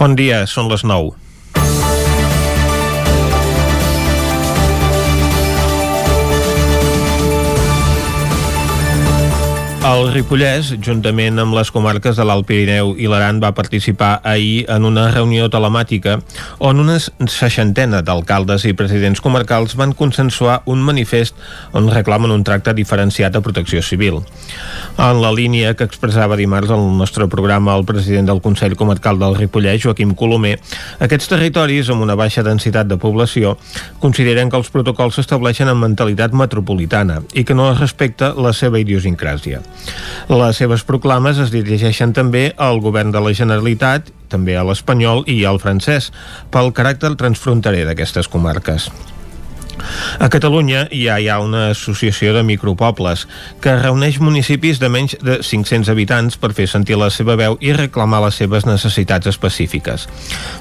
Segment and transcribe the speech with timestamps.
[0.00, 1.10] Bon dia, són les 9.
[9.80, 14.84] El Ripollès, juntament amb les comarques de l'Alt Pirineu i l'Aran, va participar ahir en
[14.84, 16.18] una reunió telemàtica
[16.68, 21.38] on una seixantena d'alcaldes i presidents comarcals van consensuar un manifest
[21.72, 24.20] on reclamen un tracte diferenciat de protecció civil.
[25.00, 29.38] En la línia que expressava dimarts el nostre programa el president del Consell Comarcal del
[29.40, 30.58] Ripollès, Joaquim Colomer,
[31.00, 33.56] aquests territoris amb una baixa densitat de població
[34.04, 38.84] consideren que els protocols s'estableixen amb mentalitat metropolitana i que no es respecta la seva
[38.84, 39.64] idiosincràsia.
[40.30, 45.42] Les seves proclames es dirigeixen també al govern de la Generalitat, també a l'espanyol i
[45.44, 46.10] al francès,
[46.54, 48.90] pel caràcter transfronterer d'aquestes comarques.
[50.18, 53.26] A Catalunya ja hi ha una associació de micropobles
[53.62, 57.72] que reuneix municipis de menys de 500 habitants per fer sentir la seva veu i
[57.76, 60.06] reclamar les seves necessitats específiques.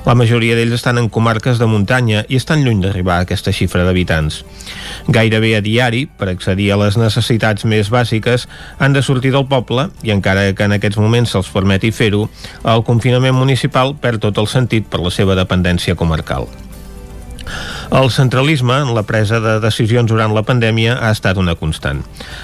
[0.06, 3.84] La majoria d'ells estan en comarques de muntanya i estan lluny d'arribar a aquesta xifra
[3.88, 4.44] d'habitants.
[5.08, 8.48] Gairebé a diari, per accedir a les necessitats més bàsiques,
[8.80, 12.28] han de sortir del poble i encara que en aquests moments se'ls permeti fer-ho,
[12.64, 16.48] el confinament municipal perd tot el sentit per la seva dependència comarcal.
[17.90, 22.04] El centralisme en la presa de decisions durant la pandèmia ha estat una constant.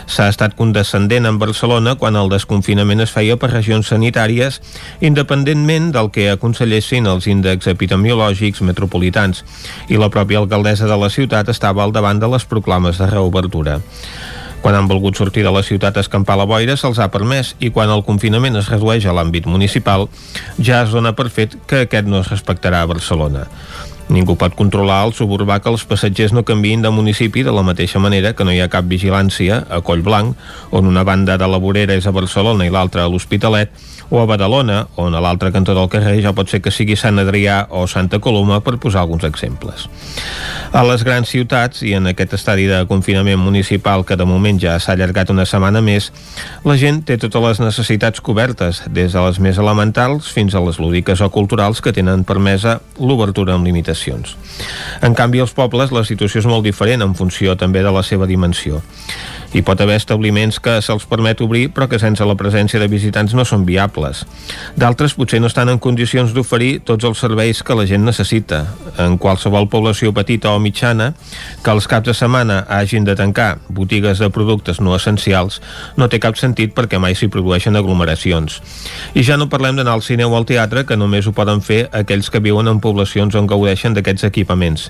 [0.10, 4.58] S'ha estat condescendent en Barcelona quan el desconfinament es feia per regions sanitàries,
[5.06, 9.46] independentment del que aconsellessin els índexs epidemiològics metropolitans,
[9.86, 13.78] i la pròpia alcaldessa de la ciutat estava al davant de les proclames de reobertura.
[14.66, 17.70] Quan han volgut sortir de la ciutat a escampar la boira se'ls ha permès i
[17.70, 20.10] quan el confinament es redueix a l'àmbit municipal
[20.58, 23.46] ja es dona per fet que aquest no es respectarà a Barcelona.
[24.06, 27.98] Ningú pot controlar al suburbà que els passatgers no canviïn de municipi de la mateixa
[27.98, 30.36] manera que no hi ha cap vigilància a Collblanc,
[30.70, 33.74] on una banda de la vorera és a Barcelona i l'altra a l'Hospitalet,
[34.10, 37.20] o a Badalona, on a l'altre cantó del carrer ja pot ser que sigui Sant
[37.22, 39.88] Adrià o Santa Coloma, per posar alguns exemples.
[40.76, 44.78] A les grans ciutats i en aquest estadi de confinament municipal que de moment ja
[44.80, 46.12] s'ha allargat una setmana més,
[46.66, 50.80] la gent té totes les necessitats cobertes, des de les més elementals fins a les
[50.80, 54.36] lúdiques o culturals que tenen permesa l'obertura amb limitacions.
[55.02, 58.28] En canvi, als pobles la situació és molt diferent en funció també de la seva
[58.30, 58.82] dimensió.
[59.56, 63.32] Hi pot haver establiments que se'ls permet obrir però que sense la presència de visitants
[63.40, 64.26] no són viables.
[64.76, 68.66] D'altres potser no estan en condicions d'oferir tots els serveis que la gent necessita.
[69.00, 71.14] En qualsevol població petita o mitjana
[71.64, 75.62] que els caps de setmana hagin de tancar botigues de productes no essencials
[75.96, 78.60] no té cap sentit perquè mai s'hi produeixen aglomeracions.
[79.16, 81.86] I ja no parlem d'anar al cine o al teatre que només ho poden fer
[81.96, 84.90] aquells que viuen en poblacions on gaudeixen d'aquests equipaments.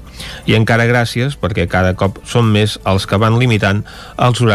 [0.49, 3.85] I encara gràcies perquè cada cop són més els que van limitant
[4.17, 4.54] els horaris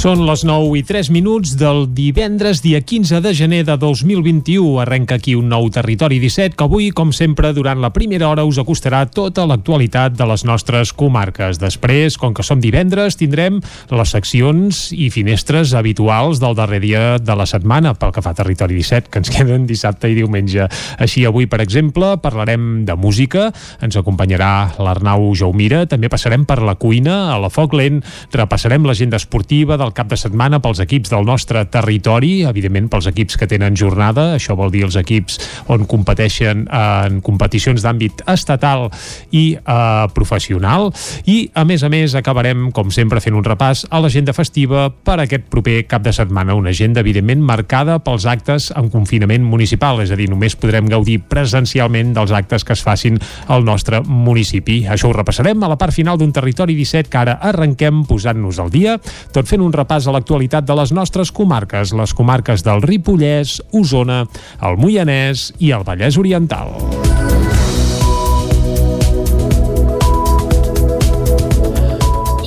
[0.00, 4.78] Són les 9 i 3 minuts del divendres, dia 15 de gener de 2021.
[4.80, 8.56] Arrenca aquí un nou Territori 17 que avui, com sempre, durant la primera hora us
[8.56, 11.60] acostarà tota l'actualitat de les nostres comarques.
[11.60, 13.58] Després, com que som divendres, tindrem
[13.92, 18.40] les seccions i finestres habituals del darrer dia de la setmana pel que fa a
[18.40, 20.70] Territori 17, que ens queden dissabte i diumenge.
[20.96, 23.50] Així, avui, per exemple, parlarem de música,
[23.84, 28.00] ens acompanyarà l'Arnau Jaumira, també passarem per la cuina, a la foc lent,
[28.32, 33.08] repassarem l'agenda esportiva del el cap de setmana pels equips del nostre territori, evidentment pels
[33.10, 35.40] equips que tenen jornada, això vol dir els equips
[35.72, 38.86] on competeixen en competicions d'àmbit estatal
[39.34, 40.90] i eh, professional.
[41.26, 45.18] I a més a més acabarem com sempre fent un repàs a l'agenda festiva per
[45.24, 50.14] aquest proper cap de setmana, una agenda evidentment marcada pels actes en confinament municipal, és
[50.14, 53.18] a dir, només podrem gaudir presencialment dels actes que es facin
[53.50, 54.84] al nostre municipi.
[54.86, 58.70] Això ho repassarem a la part final d'un territori 17 que ara arrenquem posant-nos al
[58.70, 58.98] dia,
[59.34, 64.24] tot fent un repàs a l'actualitat de les nostres comarques, les comarques del Ripollès, Osona,
[64.62, 66.76] el Moianès i el Vallès Oriental.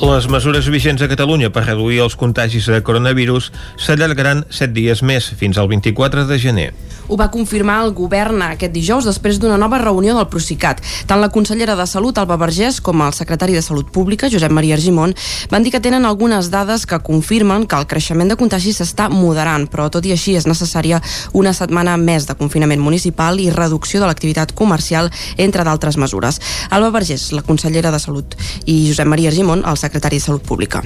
[0.03, 5.29] Les mesures vigents a Catalunya per reduir els contagis de coronavirus s'allargaran 7 dies més,
[5.39, 6.67] fins al 24 de gener.
[7.07, 10.79] Ho va confirmar el govern aquest dijous després d'una nova reunió del Procicat.
[11.07, 14.77] Tant la consellera de Salut, Alba Vergés, com el secretari de Salut Pública, Josep Maria
[14.77, 15.15] Argimon,
[15.51, 19.67] van dir que tenen algunes dades que confirmen que el creixement de contagis s'està moderant,
[19.67, 21.01] però tot i així és necessària
[21.33, 26.39] una setmana més de confinament municipal i reducció de l'activitat comercial, entre d'altres mesures.
[26.69, 30.83] Alba Vergés, la consellera de Salut, i Josep Maria Argimon, el secretari de Salut Pública.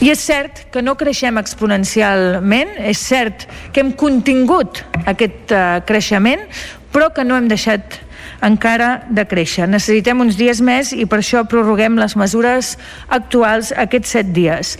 [0.00, 4.80] I és cert que no creixem exponencialment, és cert que hem contingut
[5.10, 6.46] aquest uh, creixement,
[6.92, 8.00] però que no hem deixat
[8.44, 9.68] encara de créixer.
[9.68, 12.76] Necessitem uns dies més i per això prorroguem les mesures
[13.08, 14.76] actuals aquests set dies.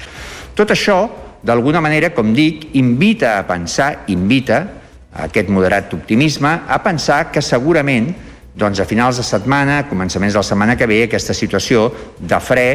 [0.57, 1.03] Tot això,
[1.43, 4.65] d'alguna manera, com dic, invita a pensar, invita
[5.11, 8.13] a aquest moderat optimisme, a pensar que segurament
[8.61, 11.89] doncs a finals de setmana, començaments de la setmana que ve, aquesta situació
[12.19, 12.67] de fre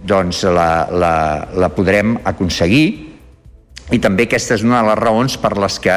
[0.00, 1.14] doncs la, la,
[1.60, 3.09] la podrem aconseguir
[3.90, 5.96] i també aquesta és una de les raons per les que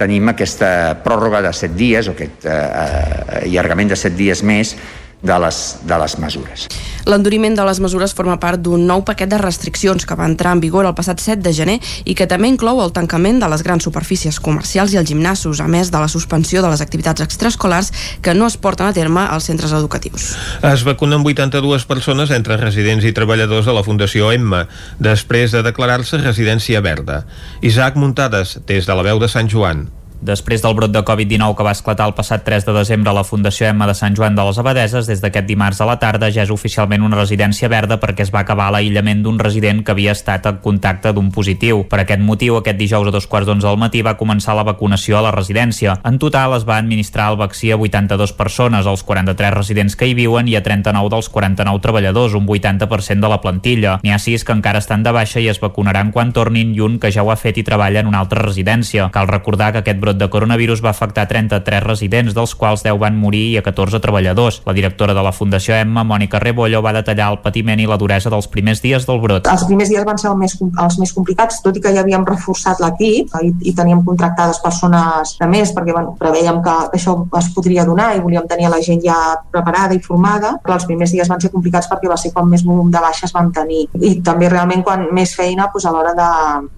[0.00, 0.70] tenim aquesta
[1.04, 4.74] pròrroga de 7 dies o aquest eh, eh, allargament de 7 dies més
[5.22, 6.68] de les, de les mesures.
[7.08, 10.60] L'enduriment de les mesures forma part d'un nou paquet de restriccions que va entrar en
[10.60, 13.84] vigor el passat 7 de gener i que també inclou el tancament de les grans
[13.84, 18.34] superfícies comercials i els gimnasos, a més de la suspensió de les activitats extraescolars que
[18.34, 20.34] no es porten a terme als centres educatius.
[20.62, 24.66] Es vacunen 82 persones entre residents i treballadors de la Fundació Emma,
[24.98, 27.24] després de declarar-se residència verda.
[27.62, 29.88] Isaac Muntades, des de la veu de Sant Joan.
[30.20, 33.24] Després del brot de Covid-19 que va esclatar el passat 3 de desembre a la
[33.24, 36.42] Fundació Emma de Sant Joan de les Abadeses, des d'aquest dimarts a la tarda ja
[36.44, 40.44] és oficialment una residència verda perquè es va acabar l'aïllament d'un resident que havia estat
[40.50, 41.86] en contacte d'un positiu.
[41.88, 45.16] Per aquest motiu, aquest dijous a dos quarts d'onze del matí va començar la vacunació
[45.16, 45.96] a la residència.
[46.04, 50.14] En total es va administrar el vaccí a 82 persones, als 43 residents que hi
[50.18, 53.96] viuen i a 39 dels 49 treballadors, un 80% de la plantilla.
[54.04, 57.00] N'hi ha 6 que encara estan de baixa i es vacunaran quan tornin i un
[57.00, 59.08] que ja ho ha fet i treballa en una altra residència.
[59.16, 62.98] Cal recordar que aquest brot brot de coronavirus va afectar 33 residents, dels quals 10
[62.98, 64.62] van morir i a 14 treballadors.
[64.66, 68.30] La directora de la Fundació Emma, Mònica Rebollo, va detallar el patiment i la duresa
[68.30, 69.46] dels primers dies del brot.
[69.46, 72.26] Els primers dies van ser els més, els més complicats, tot i que ja havíem
[72.26, 77.50] reforçat l'equip i, i teníem contractades persones de més, perquè bueno, preveiem que això es
[77.54, 79.18] podria donar i volíem tenir la gent ja
[79.52, 82.64] preparada i formada, però els primers dies van ser complicats perquè va ser quan més
[82.66, 83.86] volum de baixes vam tenir.
[84.00, 86.30] I també realment quan més feina doncs, a l'hora de,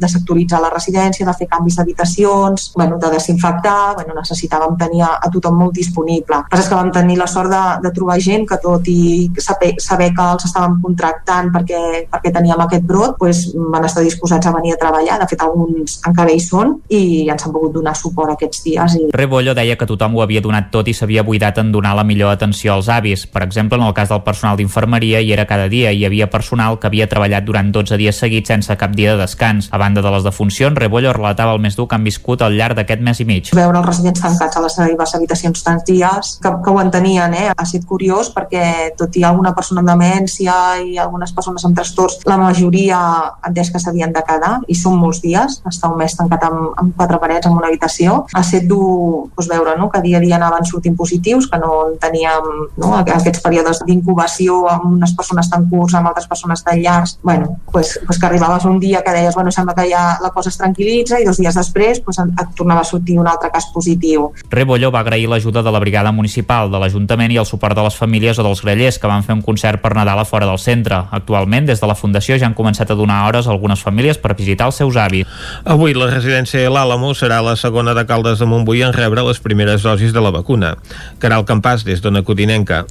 [0.02, 5.14] de sectoritzar la residència, de fer canvis d'habitacions, bueno, de desinfectar, bueno, necessitàvem tenir a,
[5.32, 6.42] tothom molt disponible.
[6.42, 9.30] El que és que vam tenir la sort de, de trobar gent que tot i
[9.40, 11.80] saber, saber que els estàvem contractant perquè,
[12.12, 16.00] perquè teníem aquest brot, pues, van estar disposats a venir a treballar, de fet alguns
[16.08, 18.98] encara hi són i ens han pogut donar suport aquests dies.
[18.98, 19.08] I...
[19.16, 22.32] Rebollo deia que tothom ho havia donat tot i s'havia buidat en donar la millor
[22.34, 23.26] atenció als avis.
[23.30, 26.78] Per exemple, en el cas del personal d'infermeria hi era cada dia, hi havia personal
[26.80, 29.68] que havia treballat durant 12 dies seguits sense cap dia de descans.
[29.72, 32.78] A banda de les defuncions, Rebollo relatava el més dur que han viscut al llarg
[32.78, 33.53] d'aquest mes i mig.
[33.56, 37.49] Veure els residents tancats a les seves habitacions tants dies, que, que ho entenien, eh?
[37.53, 42.20] ha estat curiós perquè tot i alguna persona amb demència i algunes persones amb trastorns,
[42.29, 43.00] la majoria
[43.43, 46.73] han entès que s'havien de quedar i són molts dies, estar un mes tancat amb,
[46.81, 48.23] amb quatre parets en una habitació.
[48.32, 49.91] Ha estat dur doncs, veure no?
[49.93, 52.49] que dia a dia anaven sortint positius, que no teníem
[52.81, 52.94] no?
[52.99, 57.19] aquests períodes d'incubació amb unes persones tan curts, amb altres persones tan llargs.
[57.23, 60.49] bueno, pues, pues que arribaves un dia que deies, bueno, sembla que ja la cosa
[60.49, 64.31] es tranquil·litza i dos dies després pues, et tornava a sortir un altre cas positiu.
[64.50, 67.96] Rebollo va agrair l'ajuda de la brigada municipal, de l'Ajuntament i el suport de les
[67.96, 71.02] famílies o dels grellers que van fer un concert per Nadal a fora del centre.
[71.10, 74.37] Actualment, des de la Fundació ja han començat a donar hores a algunes famílies per
[74.38, 75.26] visitar els seus avis.
[75.64, 79.82] Avui la residència L'Àlamo serà la segona de Caldes de Montbui en rebre les primeres
[79.82, 80.76] dosis de la vacuna.
[81.19, 82.84] Caral Campàs, des d'Ona Codinenca.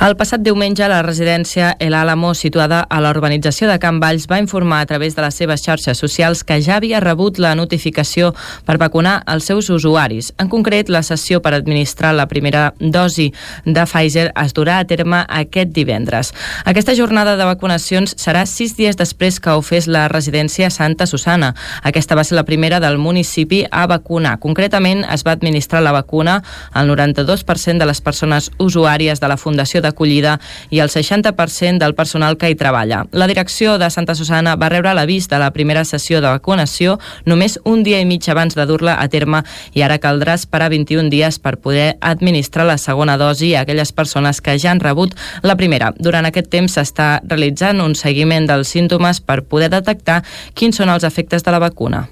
[0.00, 4.40] El passat diumenge, la residència El Álamo, situada a la urbanització de Can Valls, va
[4.40, 8.32] informar a través de les seves xarxes socials que ja havia rebut la notificació
[8.66, 10.32] per vacunar els seus usuaris.
[10.38, 13.30] En concret, la sessió per administrar la primera dosi
[13.64, 16.32] de Pfizer es durà a terme aquest divendres.
[16.64, 21.52] Aquesta jornada de vacunacions serà sis dies després que ho fes la residència Santa Susana.
[21.82, 24.38] Aquesta va ser la primera del municipi a vacunar.
[24.40, 26.42] Concretament, es va administrar la vacuna
[26.72, 30.38] al 92% de les persones usuàries de la Fundació d'Acollida
[30.70, 33.04] i el 60% del personal que hi treballa.
[33.12, 37.58] La direcció de Santa Susana va rebre l'avís de la primera sessió de vacunació només
[37.64, 39.42] un dia i mig abans de dur-la a terme
[39.76, 44.40] i ara caldrà esperar 21 dies per poder administrar la segona dosi a aquelles persones
[44.40, 45.92] que ja han rebut la primera.
[45.98, 50.22] Durant aquest temps s'està realitzant un seguiment dels símptomes per poder detectar
[50.54, 52.08] quins són els efectes de la vacuna.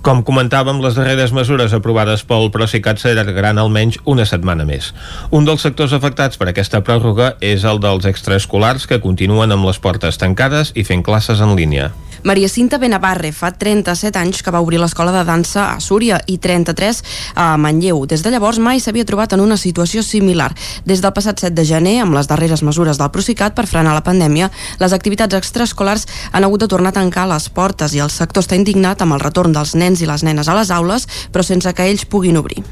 [0.00, 4.94] Com comentàvem, les darreres mesures aprovades pel Procicat s'allargaran almenys una setmana més.
[5.36, 9.78] Un dels sectors afectats per aquesta pròrroga és el dels extraescolars que continuen amb les
[9.78, 11.90] portes tancades i fent classes en línia.
[12.22, 16.36] Maria Cinta Benavarre fa 37 anys que va obrir l'escola de dansa a Súria i
[16.36, 17.00] 33
[17.34, 18.04] a Manlleu.
[18.04, 20.50] Des de llavors mai s'havia trobat en una situació similar.
[20.84, 24.04] Des del passat 7 de gener, amb les darreres mesures del Procicat per frenar la
[24.04, 28.44] pandèmia, les activitats extraescolars han hagut de tornar a tancar les portes i el sector
[28.44, 31.74] està indignat amb el retorn dels nens i les nenes a les aules, però sense
[31.74, 32.62] que ells puguin obrir.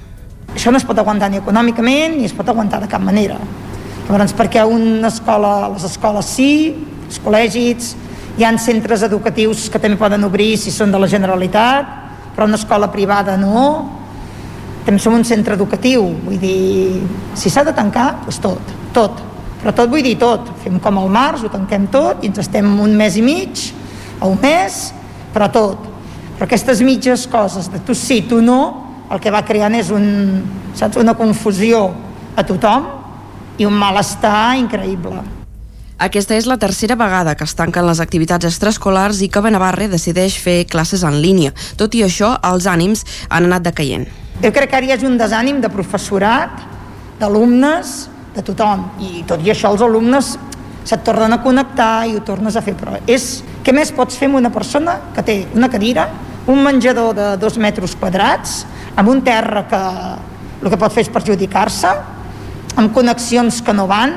[0.54, 3.36] Això no es pot aguantar ni econòmicament ni es pot aguantar de cap manera.
[4.06, 6.52] Llavors, perquè una escola, les escoles sí,
[7.08, 7.90] els col·legis,
[8.38, 11.90] hi han centres educatius que també poden obrir si són de la Generalitat,
[12.36, 13.64] però una escola privada no.
[14.86, 17.02] També som un centre educatiu, vull dir,
[17.36, 19.20] si s'ha de tancar, doncs tot, tot.
[19.58, 20.54] Però tot vull dir tot.
[20.62, 23.66] Fem com al març, ho tanquem tot i ens estem un mes i mig,
[24.22, 24.78] o un mes,
[25.34, 25.82] però tot.
[26.38, 28.60] Però aquestes mitges coses de tu sí, tu no,
[29.10, 30.04] el que va creant és un,
[30.78, 31.88] saps, una confusió
[32.38, 32.86] a tothom
[33.58, 35.24] i un malestar increïble.
[35.98, 40.36] Aquesta és la tercera vegada que es tanquen les activitats extraescolars i que Benavarre decideix
[40.38, 41.50] fer classes en línia.
[41.74, 44.06] Tot i això, els ànims han anat decaient.
[44.38, 46.62] Jo crec que ara hi és un desànim de professorat,
[47.18, 47.96] d'alumnes,
[48.36, 48.86] de tothom.
[49.02, 50.36] I tot i això els alumnes
[50.88, 52.76] se't tornen a connectar i ho tornes a fer.
[52.78, 53.28] Però és...
[53.68, 56.06] Què més pots fer amb una persona que té una cadira,
[56.48, 58.62] un menjador de dos metres quadrats,
[58.96, 59.80] amb un terra que
[60.62, 61.90] el que pot fer és perjudicar-se,
[62.80, 64.14] amb connexions que no van,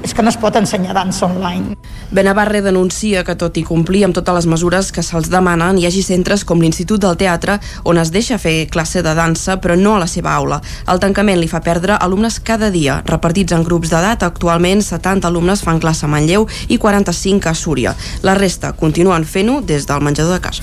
[0.00, 1.76] és que no es pot ensenyar dansa online.
[2.14, 6.04] Benavarre denuncia que tot i complir amb totes les mesures que se'ls demanen, hi hagi
[6.06, 7.56] centres com l'Institut del Teatre
[7.90, 10.60] on es deixa fer classe de dansa però no a la seva aula.
[10.86, 14.22] El tancament li fa perdre alumnes cada dia, repartits en grups d'edat.
[14.22, 17.96] Actualment 70 alumnes fan classe a Manlleu i 45 a Súria.
[18.22, 20.62] La resta continuen fent-ho des del menjador de casa.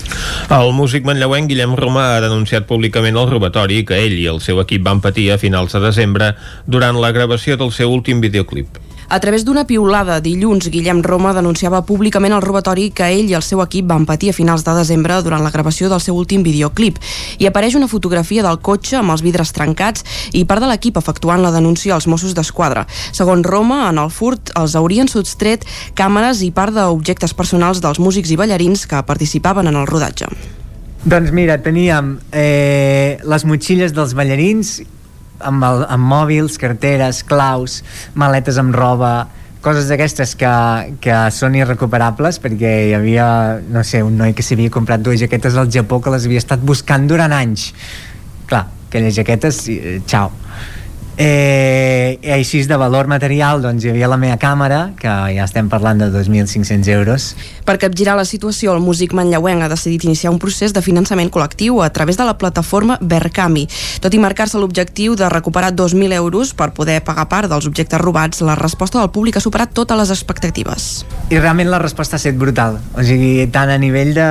[0.56, 4.64] El músic manlleuenc Guillem Roma ha denunciat públicament el robatori que ell i el seu
[4.64, 6.32] equip van patir a finals de desembre
[6.64, 8.80] durant la gravació del seu últim videoclip.
[9.12, 13.42] A través d'una piulada dilluns, Guillem Roma denunciava públicament el robatori que ell i el
[13.44, 16.96] seu equip van patir a finals de desembre durant la gravació del seu últim videoclip.
[17.36, 21.44] I apareix una fotografia del cotxe amb els vidres trencats i part de l'equip efectuant
[21.44, 22.86] la denúncia als Mossos d'Esquadra.
[23.12, 28.32] Segons Roma, en el furt els haurien sostret càmeres i part d'objectes personals dels músics
[28.32, 30.32] i ballarins que participaven en el rodatge.
[31.04, 34.78] Doncs mira, teníem eh, les motxilles dels ballarins
[35.42, 37.80] amb, el, amb mòbils, carteres, claus,
[38.18, 39.14] maletes amb roba,
[39.62, 40.52] coses d'aquestes que,
[41.02, 43.26] que són irrecuperables perquè hi havia,
[43.70, 46.62] no sé, un noi que s'havia comprat dues jaquetes al Japó que les havia estat
[46.66, 47.70] buscant durant anys.
[48.50, 50.32] Clar, aquelles jaquetes, eh, xau.
[51.18, 56.00] Eh, així de valor material doncs hi havia la meva càmera que ja estem parlant
[56.00, 57.26] de 2.500 euros.
[57.68, 61.82] Per capgirar la situació el músic manlleuenc ha decidit iniciar un procés de finançament col·lectiu
[61.84, 63.66] a través de la plataforma Verkami.
[64.00, 68.40] Tot i marcar-se l'objectiu de recuperar 2.000 euros per poder pagar part dels objectes robats
[68.40, 71.04] la resposta del públic ha superat totes les expectatives.
[71.28, 72.80] I realment la resposta ha estat brutal.
[72.96, 74.28] O sigui, tant a nivell de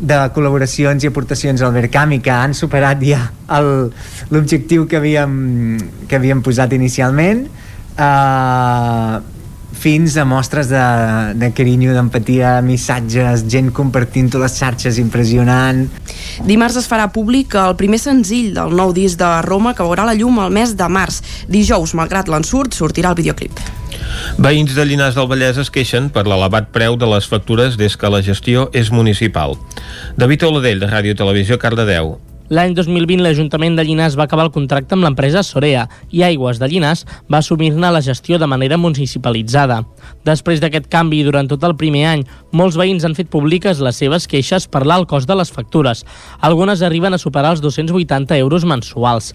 [0.00, 3.20] de col·laboracions i aportacions al Verkami que han superat ja
[4.34, 5.36] l'objectiu que havíem,
[6.08, 7.46] que havíem posat inicialment
[7.98, 9.20] uh,
[9.84, 10.82] fins a mostres de,
[11.36, 15.84] de carinyo, d'empatia, missatges, gent compartint-ho les xarxes, impressionant.
[16.46, 20.16] Dimarts es farà públic el primer senzill del nou disc de Roma que veurà la
[20.16, 21.20] llum al mes de març.
[21.50, 23.83] Dijous, malgrat l'ensurt, sortirà el videoclip.
[24.38, 28.10] Veïns de Llinars del Vallès es queixen per l'elevat preu de les factures des que
[28.10, 29.58] la gestió és municipal.
[30.18, 32.16] David Oladell, de Ràdio Televisió, Cardedeu.
[32.52, 36.68] L'any 2020 l'Ajuntament de Llinars va acabar el contracte amb l'empresa Sorea i Aigües de
[36.68, 39.80] Llinars va assumir-ne la gestió de manera municipalitzada.
[40.28, 44.28] Després d'aquest canvi durant tot el primer any, molts veïns han fet públiques les seves
[44.28, 46.04] queixes per l'alt cost de les factures.
[46.44, 49.32] Algunes arriben a superar els 280 euros mensuals.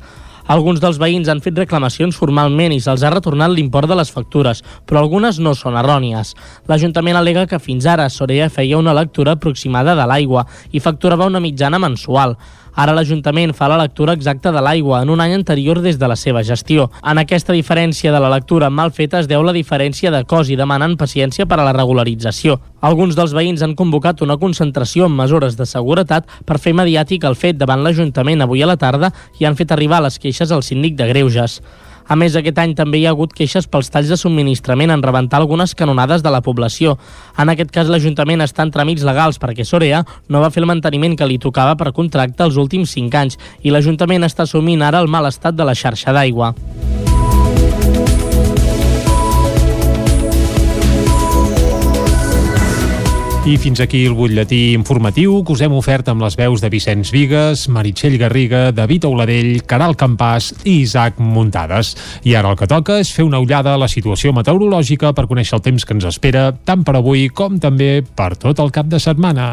[0.50, 4.64] Alguns dels veïns han fet reclamacions formalment i se'ls ha retornat l'import de les factures,
[4.90, 6.32] però algunes no són errònies.
[6.66, 11.44] L'Ajuntament alega que fins ara Sorea feia una lectura aproximada de l'aigua i facturava una
[11.44, 12.34] mitjana mensual.
[12.80, 16.16] Ara l'Ajuntament fa la lectura exacta de l'aigua en un any anterior des de la
[16.16, 16.90] seva gestió.
[17.04, 20.58] En aquesta diferència de la lectura mal feta es deu la diferència de cost i
[20.58, 22.58] demanen paciència per a la regularització.
[22.80, 27.36] Alguns dels veïns han convocat una concentració amb mesures de seguretat per fer mediàtic el
[27.36, 30.96] fet davant l'Ajuntament avui a la tarda i han fet arribar les queixes al síndic
[30.96, 31.60] de Greuges.
[32.10, 35.38] A més, aquest any també hi ha hagut queixes pels talls de subministrament en rebentar
[35.38, 36.96] algunes canonades de la població.
[37.38, 41.20] En aquest cas, l'Ajuntament està en tràmits legals perquè Sorea no va fer el manteniment
[41.20, 45.12] que li tocava per contracte els últims 5 anys i l'Ajuntament està assumint ara el
[45.12, 46.56] mal estat de la xarxa d'aigua.
[53.50, 57.10] I fins aquí el butlletí informatiu que us hem ofert amb les veus de Vicenç
[57.10, 61.96] Vigues, Meritxell Garriga, David Auladell, Caral Campàs i Isaac Muntades.
[62.30, 65.58] I ara el que toca és fer una ullada a la situació meteorològica per conèixer
[65.58, 69.02] el temps que ens espera tant per avui com també per tot el cap de
[69.02, 69.50] setmana.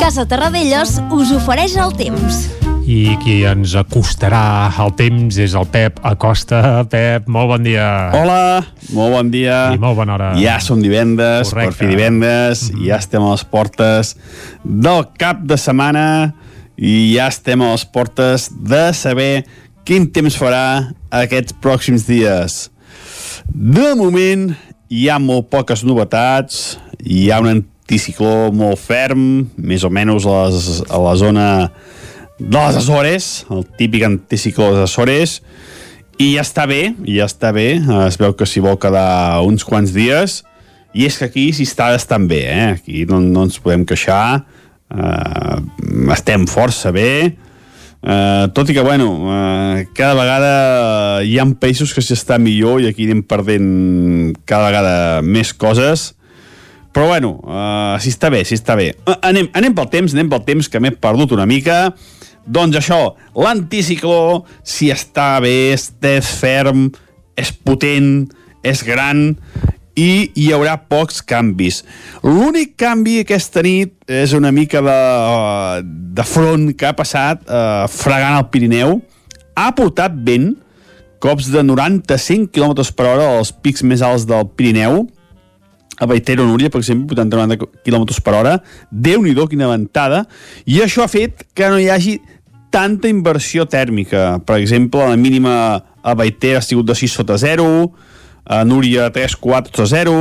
[0.00, 2.53] Casa Terradellos us ofereix el temps.
[2.84, 6.58] I qui ens acostarà al temps és el Pep Acosta.
[6.92, 7.86] Pep, molt bon dia.
[8.12, 8.60] Hola,
[8.92, 9.70] molt bon dia.
[9.72, 10.26] I molt bona hora.
[10.36, 11.78] Ja som divendres, Correcte.
[11.78, 12.86] per fi divendres, mm -hmm.
[12.86, 14.16] ja estem a les portes
[14.64, 16.34] del cap de setmana
[16.76, 19.44] i ja estem a les portes de saber
[19.84, 22.70] quin temps farà aquests pròxims dies.
[23.48, 24.54] De moment
[24.88, 30.48] hi ha molt poques novetats, hi ha un anticicló molt ferm, més o menys a,
[30.48, 31.70] les, a la zona
[32.38, 35.40] de les Azores, el típic anticicló de les
[36.18, 39.90] i ja està bé, ja està bé, es veu que s'hi vol quedar uns quants
[39.94, 40.42] dies,
[40.94, 42.68] i és que aquí s'hi està bastant bé, eh?
[42.76, 44.44] aquí no, no ens podem queixar,
[44.94, 45.58] eh,
[46.14, 47.34] estem força bé,
[48.04, 52.90] Uh, tot i que, bueno, uh, cada vegada hi ha països que s'està millor i
[52.90, 56.10] aquí anem perdent cada vegada més coses,
[56.92, 58.90] però bueno, uh, si està bé, si està bé.
[59.08, 61.94] Uh, anem, anem pel temps, anem pel temps, que m'he perdut una mica.
[62.44, 63.00] Doncs això,
[63.38, 66.90] l'anticicló, si està bé, és ferm,
[67.40, 68.26] és potent,
[68.64, 69.30] és gran,
[69.94, 71.82] i hi haurà pocs canvis.
[72.26, 74.98] L'únic canvi aquesta nit és una mica de,
[76.18, 78.98] de front que ha passat eh, fregant el Pirineu.
[79.54, 80.52] Ha portat vent,
[81.22, 85.06] cops de 90-100 km per hora als pics més alts del Pirineu,
[85.94, 88.54] a Baitero Núria, per exemple, 80-90 km per hora.
[88.90, 90.24] Déu-n'hi-do, quina ventada.
[90.66, 92.16] I això ha fet que no hi hagi
[92.74, 94.40] tanta inversió tèrmica.
[94.42, 95.54] Per exemple, la mínima
[96.02, 97.68] a Baiter ha sigut de 6 sota 0,
[98.44, 100.14] a Núria 3, 4, 0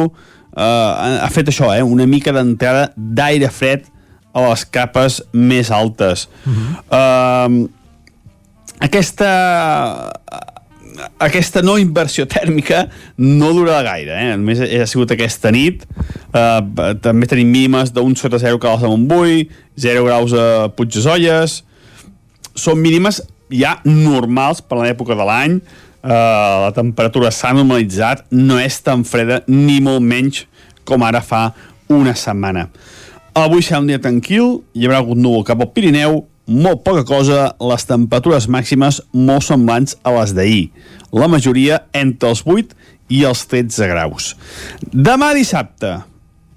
[0.56, 0.62] uh,
[1.24, 3.90] ha fet això, eh, una mica d'entrada d'aire fred
[4.34, 7.60] a les capes més altes uh -huh.
[7.60, 7.70] uh,
[8.80, 9.32] aquesta
[11.20, 14.38] aquesta no inversió tèrmica no durarà gaire, eh?
[14.38, 15.86] només ha sigut aquesta nit,
[16.34, 16.62] uh,
[17.02, 21.64] també tenim mínimes d'un sota 0 Calç de Montbui, 0 graus a Puigdesolles,
[22.56, 23.22] són mínimes
[23.54, 29.42] ja normals per l'època de l'any, eh, la temperatura s'ha normalitzat, no és tan freda
[29.48, 30.46] ni molt menys
[30.84, 31.52] com ara fa
[31.90, 32.70] una setmana.
[33.34, 37.54] Avui serà un dia tranquil, hi haurà hagut núvol cap al Pirineu, molt poca cosa,
[37.64, 40.72] les temperatures màximes molt semblants a les d'ahir.
[41.16, 42.76] La majoria entre els 8
[43.10, 44.34] i els 13 graus.
[44.92, 46.02] Demà dissabte,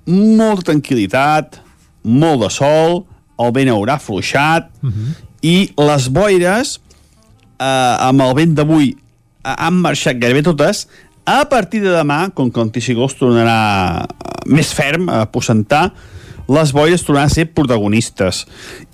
[0.06, 1.60] molta tranquil·litat,
[2.02, 3.04] molt de sol,
[3.38, 5.14] el vent haurà fluixat uh -huh.
[5.46, 6.76] I les boires,
[7.60, 7.64] eh,
[8.08, 8.94] amb el vent d'avui
[9.46, 10.86] han marxat gairebé totes.
[11.26, 14.06] A partir de demà, com que l'anticicló tornarà
[14.46, 15.90] més ferm a aposentar,
[16.46, 18.44] les boires tornaran a ser protagonistes.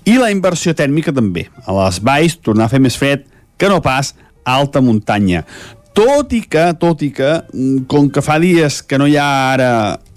[0.09, 1.47] I la inversió tèrmica també.
[1.65, 4.13] A les valls tornar a fer més fred que no pas
[4.43, 5.43] a alta muntanya.
[5.93, 9.29] Tot i que, tot i que, mm, com que fa dies que no hi ha
[9.53, 9.69] ara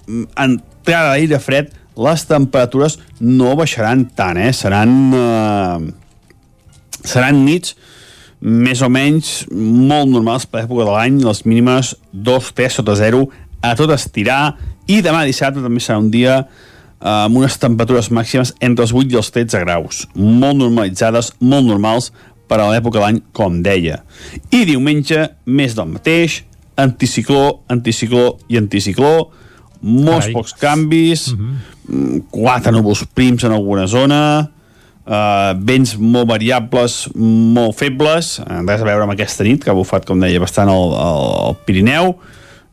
[0.09, 4.53] mm, entrada d'aire fred, les temperatures no baixaran tant, eh?
[4.53, 6.06] Seran, eh,
[7.07, 7.77] seran nits
[8.41, 13.25] més o menys molt normals per l'època de l'any, les mínimes 2, 3 sota 0,
[13.65, 18.53] a tot estirar, i demà dissabte també serà un dia eh, amb unes temperatures màximes
[18.61, 22.13] entre els 8 i els 13 graus, molt normalitzades, molt normals
[22.47, 24.03] per a l'època de l'any, com deia.
[24.55, 26.43] I diumenge, més del mateix,
[26.79, 29.31] anticicló, anticicló i anticicló,
[29.87, 30.35] molts Carai.
[30.37, 31.57] pocs canvis, uh mhm.
[31.89, 32.23] -huh.
[32.31, 34.51] quatre núvols prims en alguna zona,
[35.07, 40.03] Uh, vents molt variables, molt febles, res a veure amb aquesta nit, que ha bufat,
[40.09, 42.17] com deia, bastant al, al Pirineu,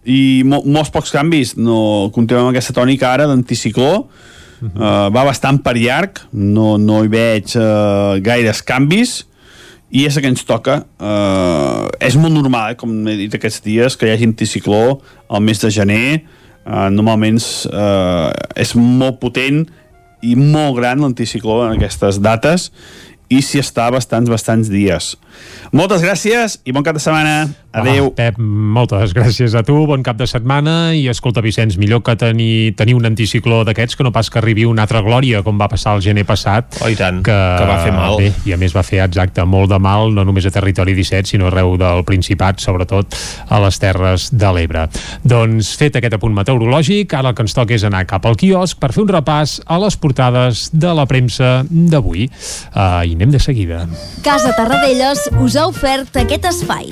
[0.10, 1.54] i mo molts pocs canvis.
[1.62, 7.13] No, continuem amb aquesta tònica ara d'anticicló, uh, va bastant per llarg, no, no hi
[7.13, 9.19] veig uh, gaires canvis,
[9.93, 10.80] i és el que ens toca.
[10.98, 14.98] Uh, és molt normal, eh, com he dit aquests dies, que hi hagi anticicló
[15.30, 16.24] al mes de gener,
[16.65, 17.38] uh, normalment
[17.69, 19.67] uh, és molt potent
[20.24, 22.70] i molt gran l'anticicló en aquestes dates
[23.34, 25.14] i si està bastants, bastants dies.
[25.76, 27.52] Moltes gràcies i bon cap de setmana.
[27.74, 28.12] Adéu.
[28.12, 32.14] Ah, Pep, moltes gràcies a tu, bon cap de setmana i escolta, Vicenç, millor que
[32.20, 35.68] tenir, tenir un anticicló d'aquests que no pas que arribi una altra glòria, com va
[35.72, 36.78] passar el gener passat.
[36.86, 38.20] Oh, i tant, que, que va fer mal.
[38.22, 41.34] Bé, I a més va fer, exacte, molt de mal, no només a territori 17,
[41.34, 43.18] sinó arreu del Principat, sobretot
[43.50, 44.86] a les Terres de l'Ebre.
[45.26, 48.78] Doncs fet aquest apunt meteorològic, ara el que ens toca és anar cap al quiosc
[48.78, 52.30] per fer un repàs a les portades de la premsa d'avui.
[52.70, 53.88] Uh, I anem de seguida.
[54.22, 56.92] Casa Tarradellas us ha ofert aquest espai.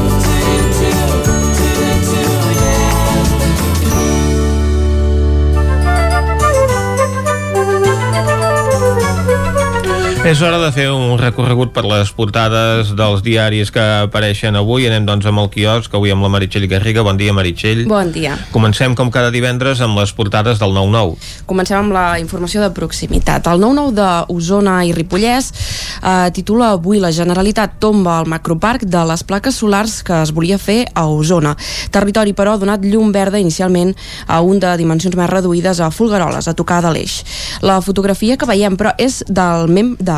[10.21, 14.83] És hora de fer un recorregut per les portades dels diaris que apareixen avui.
[14.85, 17.01] Anem doncs amb el quiosc, avui amb la Meritxell Garriga.
[17.01, 17.87] Bon dia, Meritxell.
[17.89, 18.35] Bon dia.
[18.53, 21.15] Comencem com cada divendres amb les portades del 9-9.
[21.49, 23.49] Comencem amb la informació de proximitat.
[23.49, 29.25] El 9-9 d'Osona i Ripollès eh, titula avui la Generalitat tomba el macroparc de les
[29.25, 31.55] plaques solars que es volia fer a Osona.
[31.89, 33.95] Territori, però, ha donat llum verda inicialment
[34.29, 37.17] a un de dimensions més reduïdes a Fulgaroles, a tocar de l'eix.
[37.65, 40.10] La fotografia que veiem, però, és del mem de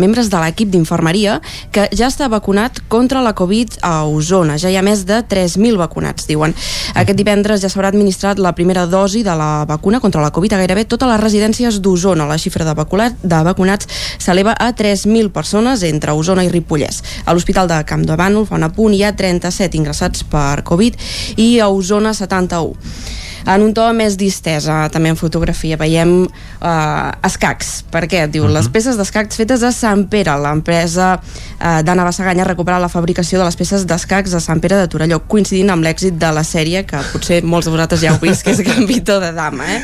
[0.00, 1.38] membres de l'equip d'infermeria
[1.74, 4.58] que ja està vacunat contra la Covid a Osona.
[4.60, 6.54] Ja hi ha més de 3.000 vacunats, diuen.
[6.94, 10.62] Aquest divendres ja s'haurà administrat la primera dosi de la vacuna contra la Covid a
[10.62, 12.28] gairebé totes les residències d'Osona.
[12.28, 17.02] La xifra de, vaculat, de vacunats s'eleva a 3.000 persones entre Osona i Ripollès.
[17.24, 20.98] A l'Hospital de Camp de Bànol, fa una punt, hi ha 37 ingressats per Covid
[21.36, 27.84] i a Osona 71 en un to més distesa, també en fotografia veiem uh, escacs,
[27.92, 28.24] per què?
[28.30, 28.54] Diu, uh -huh.
[28.56, 33.38] les peces d'escacs fetes a Sant Pere l'empresa uh, d'Anna Bassaganya ha recuperat la fabricació
[33.38, 36.84] de les peces d'escacs a Sant Pere de Torelló, coincidint amb l'èxit de la sèrie
[36.84, 39.82] que potser molts de vosaltres ja heu vist que és Gambito de Dama eh?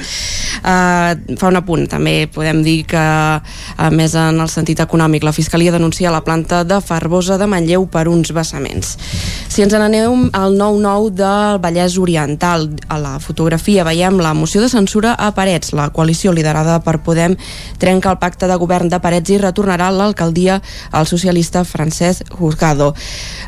[0.64, 2.96] uh, fa un apunt també podem dir que
[3.77, 7.87] a més en el sentit econòmic la Fiscalia denuncia la planta de Farbosa de Manlleu
[7.87, 8.96] per uns vessaments
[9.49, 14.60] si ens n'anem al 9-9 del Vallès Oriental a la fotografia fotografia veiem la moció
[14.62, 15.72] de censura a Parets.
[15.74, 17.34] La coalició liderada per Podem
[17.82, 20.60] trenca el pacte de govern de Parets i retornarà l'alcaldia
[20.92, 22.92] al socialista Francesc Juzgado.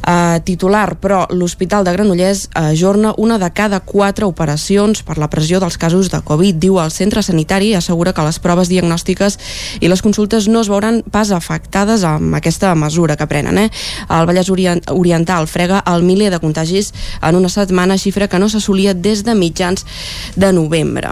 [0.03, 5.61] Uh, titular, però, l'Hospital de Granollers ajorna una de cada quatre operacions per la pressió
[5.63, 6.59] dels casos de Covid.
[6.59, 9.39] Diu el centre sanitari i assegura que les proves diagnòstiques
[9.81, 13.59] i les consultes no es veuran pas afectades amb aquesta mesura que prenen.
[13.59, 13.71] Eh?
[14.11, 16.91] El Vallès Oriental frega el miler de contagis
[17.23, 19.87] en una setmana, xifra que no s'assolia des de mitjans
[20.35, 21.09] de novembre.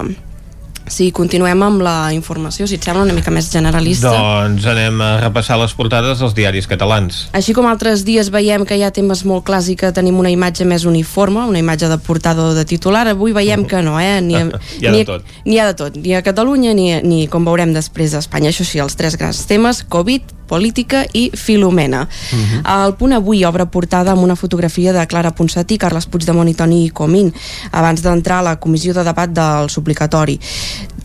[0.91, 4.11] Sí, continuem amb la informació, si et sembla una mica més generalista.
[4.11, 7.23] Doncs anem a repassar les portades dels diaris catalans.
[7.37, 10.33] Així com altres dies veiem que hi ha temes molt clars i que tenim una
[10.35, 14.19] imatge més uniforme, una imatge de portada o de titular, avui veiem que no, eh?
[14.25, 14.35] Ni,
[14.81, 15.39] hi ha ni, de tot.
[15.47, 18.51] Ha de tot, ni a Catalunya ni, ni com veurem després a Espanya.
[18.51, 22.03] Això sí, els tres grans temes, Covid, política i Filomena.
[22.03, 22.87] Uh -huh.
[22.87, 26.91] El punt avui obre portada amb una fotografia de Clara Ponsatí, Carles Puigdemont i Toni
[26.91, 27.33] Comín,
[27.71, 30.41] abans d'entrar a la comissió de debat del suplicatori.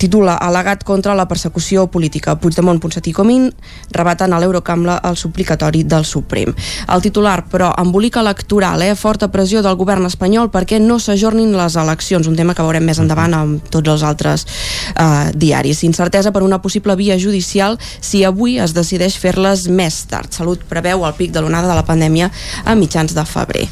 [0.02, 2.36] Titula Alegat contra la persecució política.
[2.42, 3.52] Puigdemont, Ponsatí i Comín
[3.94, 6.56] rebaten a l'Eurocambla el suplicatori del Suprem.
[6.90, 8.96] El titular, però, embolica electoral, eh?
[8.96, 13.00] forta pressió del govern espanyol perquè no s'ajornin les eleccions, un tema que veurem més
[13.00, 14.48] endavant amb tots els altres
[14.96, 15.86] eh, diaris.
[15.86, 20.32] Incertesa per una possible via judicial si avui es decideix fer fer-les més tard.
[20.32, 22.32] Salut preveu el pic de l'onada de la pandèmia
[22.66, 23.68] a mitjans de febrer.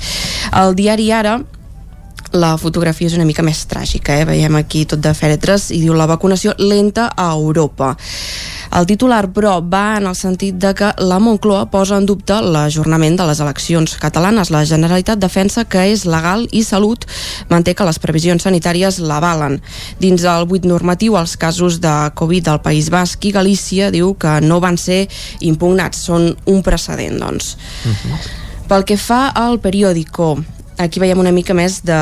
[0.60, 1.40] El diari Ara
[2.34, 4.26] la fotografia és una mica més tràgica, eh?
[4.26, 7.94] veiem aquí tot de fèretres i diu la vacunació lenta a Europa.
[8.74, 13.20] El titular, però, va en el sentit de que la Moncloa posa en dubte l'ajornament
[13.20, 14.50] de les eleccions catalanes.
[14.50, 17.06] La Generalitat defensa que és legal i Salut
[17.54, 19.60] manté que les previsions sanitàries l'avalen.
[20.02, 24.40] Dins el buit normatiu, els casos de Covid al País Basc i Galícia diu que
[24.42, 25.04] no van ser
[25.46, 26.02] impugnats.
[26.10, 27.54] Són un precedent, doncs.
[27.86, 27.96] Uh mhm.
[28.10, 28.42] -huh.
[28.68, 30.40] Pel que fa al periòdico,
[30.78, 32.00] aquí veiem una mica més de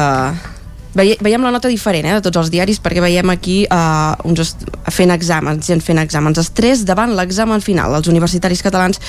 [0.96, 4.56] veiem la nota diferent eh, de tots els diaris perquè veiem aquí uh, uns
[4.92, 6.40] fent exàmens, gent fent exàmens.
[6.42, 7.96] Estrès davant l'examen final.
[7.96, 9.00] Els universitaris catalans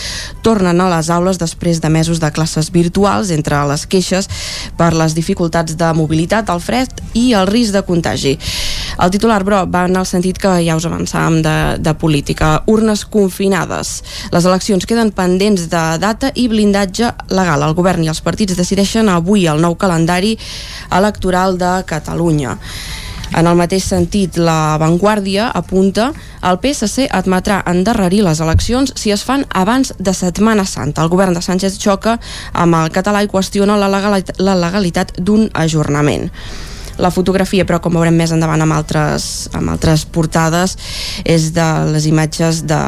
[0.46, 4.28] tornen a les aules després de mesos de classes virtuals, entre les queixes
[4.78, 8.36] per les dificultats de mobilitat, el fred i el risc de contagi.
[9.02, 12.52] El titular, però, va en el sentit que ja us avançàvem de, de política.
[12.70, 13.94] Urnes confinades.
[14.34, 17.64] Les eleccions queden pendents de data i blindatge legal.
[17.64, 20.36] El govern i els partits decideixen avui el nou calendari
[20.92, 21.56] electoral
[21.88, 22.58] Catalunya.
[23.32, 26.10] En el mateix sentit, la Vanguardia apunta
[26.44, 31.00] el PSC admetrà endarrerir les eleccions si es fan abans de Setmana Santa.
[31.00, 32.18] El govern de Sánchez xoca
[32.52, 36.28] amb el català i qüestiona la legalitat, la legalitat d'un ajornament
[37.00, 40.76] la fotografia, però com veurem més endavant amb altres, amb altres portades,
[41.24, 42.82] és de les imatges de,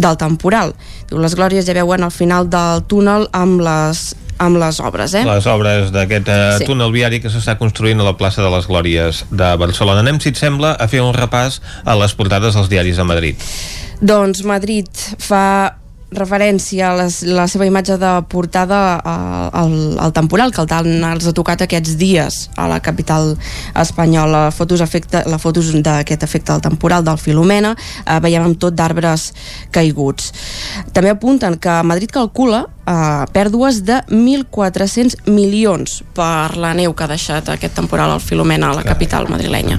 [0.00, 0.72] del temporal.
[1.12, 5.14] Les glòries ja veuen al final del túnel amb les amb les obres.
[5.14, 5.24] Eh?
[5.28, 6.68] Les obres d'aquest eh, sí.
[6.68, 10.00] túnel viari que s'està construint a la plaça de les Glòries de Barcelona.
[10.04, 13.50] Anem, si et sembla, a fer un repàs a les portades dels diaris a Madrid.
[14.00, 14.88] Doncs Madrid
[15.20, 15.76] fa
[16.10, 21.28] referència a les, la seva imatge de portada al, al temporal que el tant els
[21.30, 23.36] ha tocat aquests dies a la capital
[23.78, 28.74] espanyola fotos efecte, la fotos d'aquest efecte del temporal del Filomena eh, veiem amb tot
[28.74, 29.30] d'arbres
[29.70, 30.32] caiguts
[30.92, 37.10] També apunten que Madrid calcula eh, pèrdues de 1.400 milions per la neu que ha
[37.10, 39.78] deixat aquest temporal al Filomena a la capital madrilenya.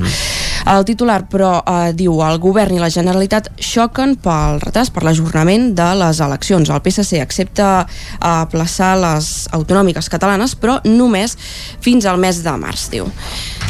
[0.71, 5.73] El titular, però, eh, diu el govern i la Generalitat xoquen pel retard, per l'ajornament
[5.75, 6.69] de les eleccions.
[6.69, 7.87] El PSC accepta
[8.19, 11.37] aplaçar les autonòmiques catalanes, però només
[11.81, 13.09] fins al mes de març, diu.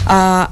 [0.06, 0.45] Uh,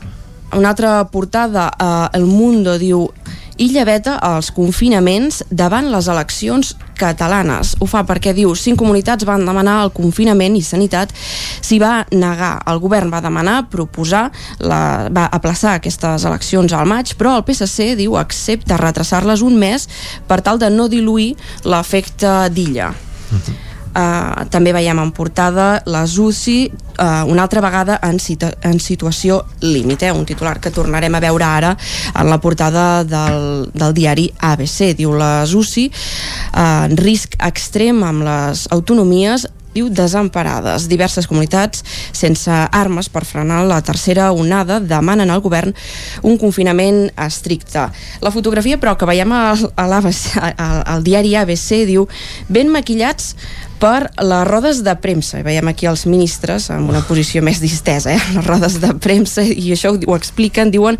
[0.57, 3.11] una altra portada, uh, El Mundo diu
[3.59, 6.69] Illa veta els confinaments davant les eleccions
[6.99, 7.73] catalanes.
[7.83, 12.53] Ho fa perquè diu cinc comunitats van demanar el confinament i sanitat s'hi va negar.
[12.71, 14.29] El govern va demanar proposar,
[14.63, 19.89] la, va aplaçar aquestes eleccions al maig, però el PSC diu accepta retrasar-les un mes
[20.27, 21.33] per tal de no diluir
[21.67, 22.93] l'efecte d'Illa.
[23.29, 23.68] Uh,
[24.53, 30.03] també veiem en portada les UCI uh, una altra vegada en, situ en situació límit,
[30.03, 30.11] eh?
[30.11, 31.75] un titular que tornarem a veure ara
[32.13, 34.93] en la portada del, del diari ABC.
[34.97, 40.87] Diu les UCI uh, en risc extrem amb les autonomies diu desemparades.
[40.89, 41.83] Diverses comunitats
[42.15, 45.75] sense armes per frenar la tercera onada demanen al govern
[46.25, 47.85] un confinament estricte.
[48.23, 52.07] La fotografia, però, que veiem al, al, al, al diari ABC diu
[52.49, 53.35] ben maquillats
[53.79, 55.39] per les rodes de premsa.
[55.39, 58.19] I veiem aquí els ministres en una posició més distesa, eh?
[58.35, 60.99] les rodes de premsa, i això ho, ho expliquen, diuen,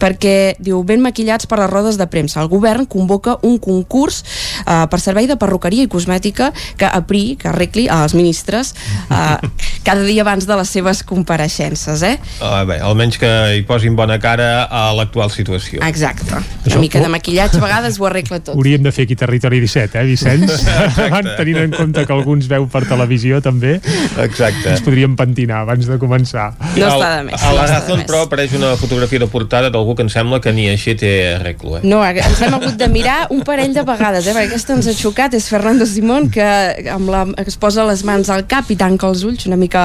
[0.00, 2.40] perquè, diu, ben maquillats per les rodes de premsa.
[2.42, 7.50] El govern convoca un concurs eh, per servei de perruqueria i cosmètica que apri, que
[7.50, 8.74] arregli als ministres
[9.10, 9.50] eh,
[9.86, 12.14] cada dia abans de les seves compareixences, eh?
[12.38, 15.82] Uh, bé, almenys que hi posin bona cara a l'actual situació.
[15.86, 16.38] Exacte.
[16.70, 18.54] Una mica de maquillatge a vegades ho arregla tot.
[18.54, 20.54] Hauríem de fer aquí Territori 17, eh, Vicenç?
[21.40, 23.78] Tenint en compte que alguns veu per televisió també.
[24.22, 24.72] Exacte.
[24.74, 26.50] Ens podríem pentinar abans de començar.
[26.76, 27.42] No està de més.
[27.42, 30.68] A la Razón, però, apareix una fotografia de portada d'algú que em sembla que ni
[30.70, 31.82] així té arreglo, eh?
[31.86, 34.34] No, ens hem hagut de mirar un parell de vegades, eh?
[34.36, 36.46] perquè aquesta ens ha xocat, és Fernando Simón, que
[36.92, 39.84] amb la, es posa les mans al cap i tanca els ulls, una mica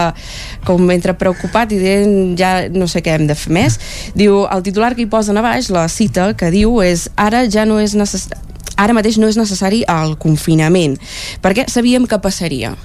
[0.68, 3.80] com entre preocupat i dient ja no sé què hem de fer més.
[4.18, 7.66] Diu, el titular que hi posen a baix, la cita que diu és ara ja
[7.68, 10.98] no és necessari ara mateix no és necessari el confinament,
[11.42, 12.76] perquè sabíem que passaria.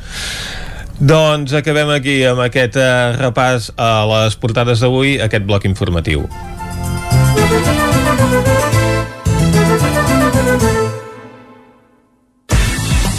[1.02, 6.28] Doncs acabem aquí amb aquest eh, repàs a les portades d'avui, aquest bloc informatiu.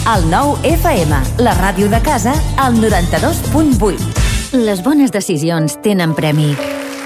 [0.04, 4.54] El nou FM, la ràdio de casa, al 92.8.
[4.64, 6.52] Les bones decisions tenen premi.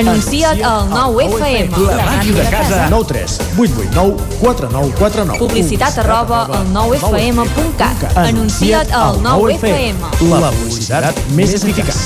[0.00, 1.76] Anuncia't al 9FM.
[1.84, 2.86] La màquina de casa.
[2.88, 5.38] 9 3 8 8 9 4 9 4 9.
[5.38, 8.16] Publicitat arroba al 9FM.cat.
[8.16, 10.00] Anuncia't al 9FM.
[10.40, 12.00] La publicitat més eficaç.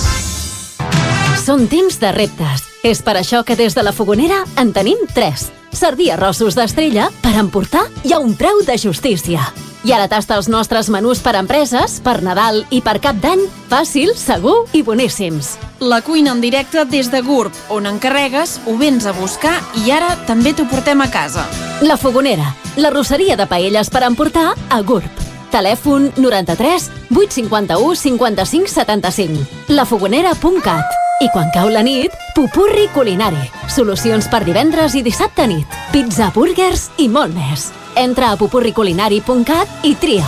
[1.44, 2.64] Són temps de reptes.
[2.82, 5.46] És per això que des de la Fogonera en tenim 3.
[5.70, 9.46] Servir arrossos d'estrella per emportar i a un preu de justícia.
[9.84, 14.14] I ara tasta els nostres menús per empreses, per Nadal i per Cap d'Any, fàcil,
[14.16, 15.58] segur i boníssims.
[15.84, 20.14] La cuina en directe des de GURB, on encarregues, ho vens a buscar i ara
[20.24, 21.44] també t'ho portem a casa.
[21.84, 25.24] La Fogonera, la rosseria de paelles per emportar a GURB.
[25.52, 29.48] Telèfon 93 851 55 75.
[29.68, 33.42] lafogonera.cat i quan cau la nit, pupurri culinari.
[33.70, 35.78] Solucions per divendres i dissabte nit.
[35.92, 37.70] Pizza, burgers i molt més.
[37.96, 40.26] Entra a pupurriculinari.cat i tria.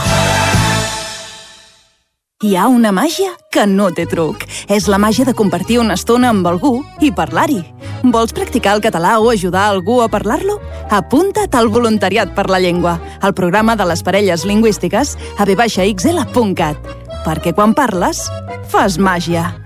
[2.45, 4.45] Hi ha una màgia que no té truc.
[4.69, 7.63] És la màgia de compartir una estona amb algú i parlar-hi.
[8.05, 10.61] Vols practicar el català o ajudar algú a parlar-lo?
[10.93, 16.97] Apunta't al Voluntariat per la Llengua, al programa de les parelles lingüístiques a vxl.cat.
[17.25, 18.29] Perquè quan parles,
[18.69, 19.66] fas màgia.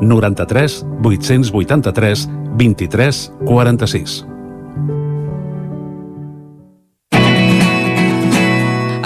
[0.00, 4.26] 93 883 23 46.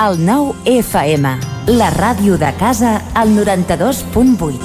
[0.00, 1.28] El nou FM,
[1.76, 4.56] la ràdio de casa, al 92.8.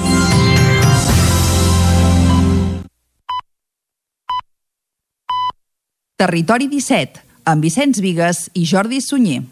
[6.16, 7.20] Territori 17,
[7.52, 9.42] amb Vicenç Vigues i Jordi Sunyer.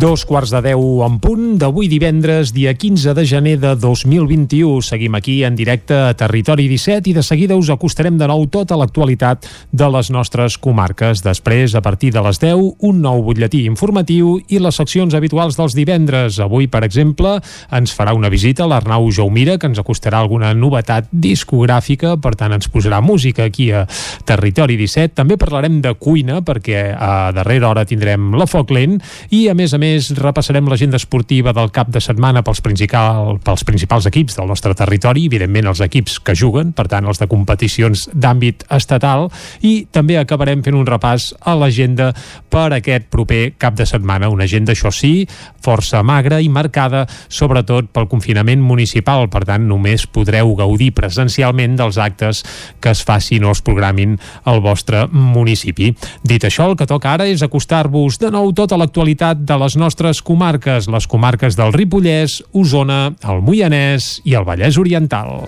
[0.00, 4.80] Dos quarts de deu en punt d'avui divendres, dia 15 de gener de 2021.
[4.80, 8.78] Seguim aquí en directe a Territori 17 i de seguida us acostarem de nou tota
[8.80, 9.44] l'actualitat
[9.76, 11.20] de les nostres comarques.
[11.20, 15.76] Després, a partir de les 10, un nou butlletí informatiu i les seccions habituals dels
[15.76, 16.40] divendres.
[16.40, 17.34] Avui, per exemple,
[17.68, 22.72] ens farà una visita l'Arnau Jaumira, que ens acostarà alguna novetat discogràfica, per tant ens
[22.72, 23.84] posarà música aquí a
[24.24, 25.12] Territori 17.
[25.20, 28.96] També parlarem de cuina, perquè a darrera hora tindrem la Foc Lent
[29.28, 33.38] i, a més a més, més repassarem l'agenda esportiva del cap de setmana pels, principal,
[33.44, 37.28] pels principals equips del nostre territori, evidentment els equips que juguen, per tant els de
[37.30, 39.28] competicions d'àmbit estatal,
[39.66, 42.10] i també acabarem fent un repàs a l'agenda
[42.52, 45.26] per aquest proper cap de setmana, una agenda, això sí,
[45.64, 51.98] força magra i marcada sobretot pel confinament municipal, per tant només podreu gaudir presencialment dels
[52.00, 52.44] actes
[52.80, 55.92] que es facin o es programin al vostre municipi.
[56.22, 60.20] Dit això, el que toca ara és acostar-vos de nou tota l'actualitat de les nostres
[60.22, 65.40] comarques, les comarques del Ripollès, Osona, el Moianès i el Vallès Oriental.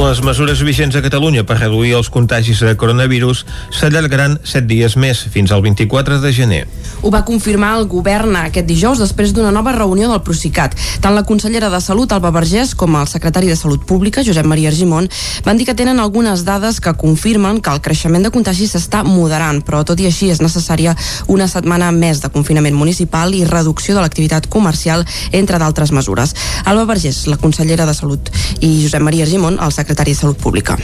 [0.00, 3.42] Les mesures vigents a Catalunya per reduir els contagis de coronavirus
[3.74, 6.62] s'allargaran 7 dies més, fins al 24 de gener.
[7.02, 10.74] Ho va confirmar el govern aquest dijous després d'una nova reunió del Procicat.
[11.00, 14.68] Tant la consellera de Salut, Alba Vergés, com el secretari de Salut Pública, Josep Maria
[14.68, 15.08] Argimon,
[15.46, 19.62] van dir que tenen algunes dades que confirmen que el creixement de contagis s'està moderant,
[19.64, 20.92] però tot i així és necessària
[21.26, 26.36] una setmana més de confinament municipal i reducció de l'activitat comercial, entre d'altres mesures.
[26.66, 28.28] Alba Vergés, la consellera de Salut,
[28.60, 30.76] i Josep Maria Argimon, el secretari de Salut Pública.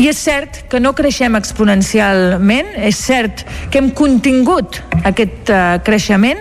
[0.00, 6.40] I és cert que no creixem exponencialment, és cert que hem contingut aquest uh, creixement,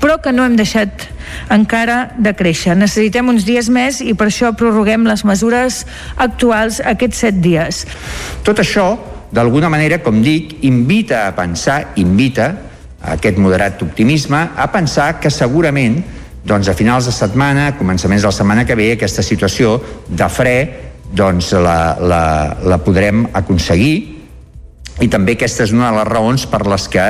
[0.00, 1.06] però que no hem deixat
[1.52, 2.76] encara de créixer.
[2.78, 5.84] Necessitem uns dies més i per això prorroguem les mesures
[6.16, 7.84] actuals aquests set dies.
[8.46, 8.92] Tot això,
[9.32, 12.52] d'alguna manera, com dic, invita a pensar, invita
[13.00, 16.00] a aquest moderat optimisme, a pensar que segurament
[16.44, 19.76] doncs a finals de setmana, a començaments de la setmana que ve, aquesta situació
[20.08, 20.56] de fre
[21.10, 22.22] doncs la, la,
[22.64, 24.19] la podrem aconseguir
[25.00, 27.06] i també aquesta és una de les raons per les que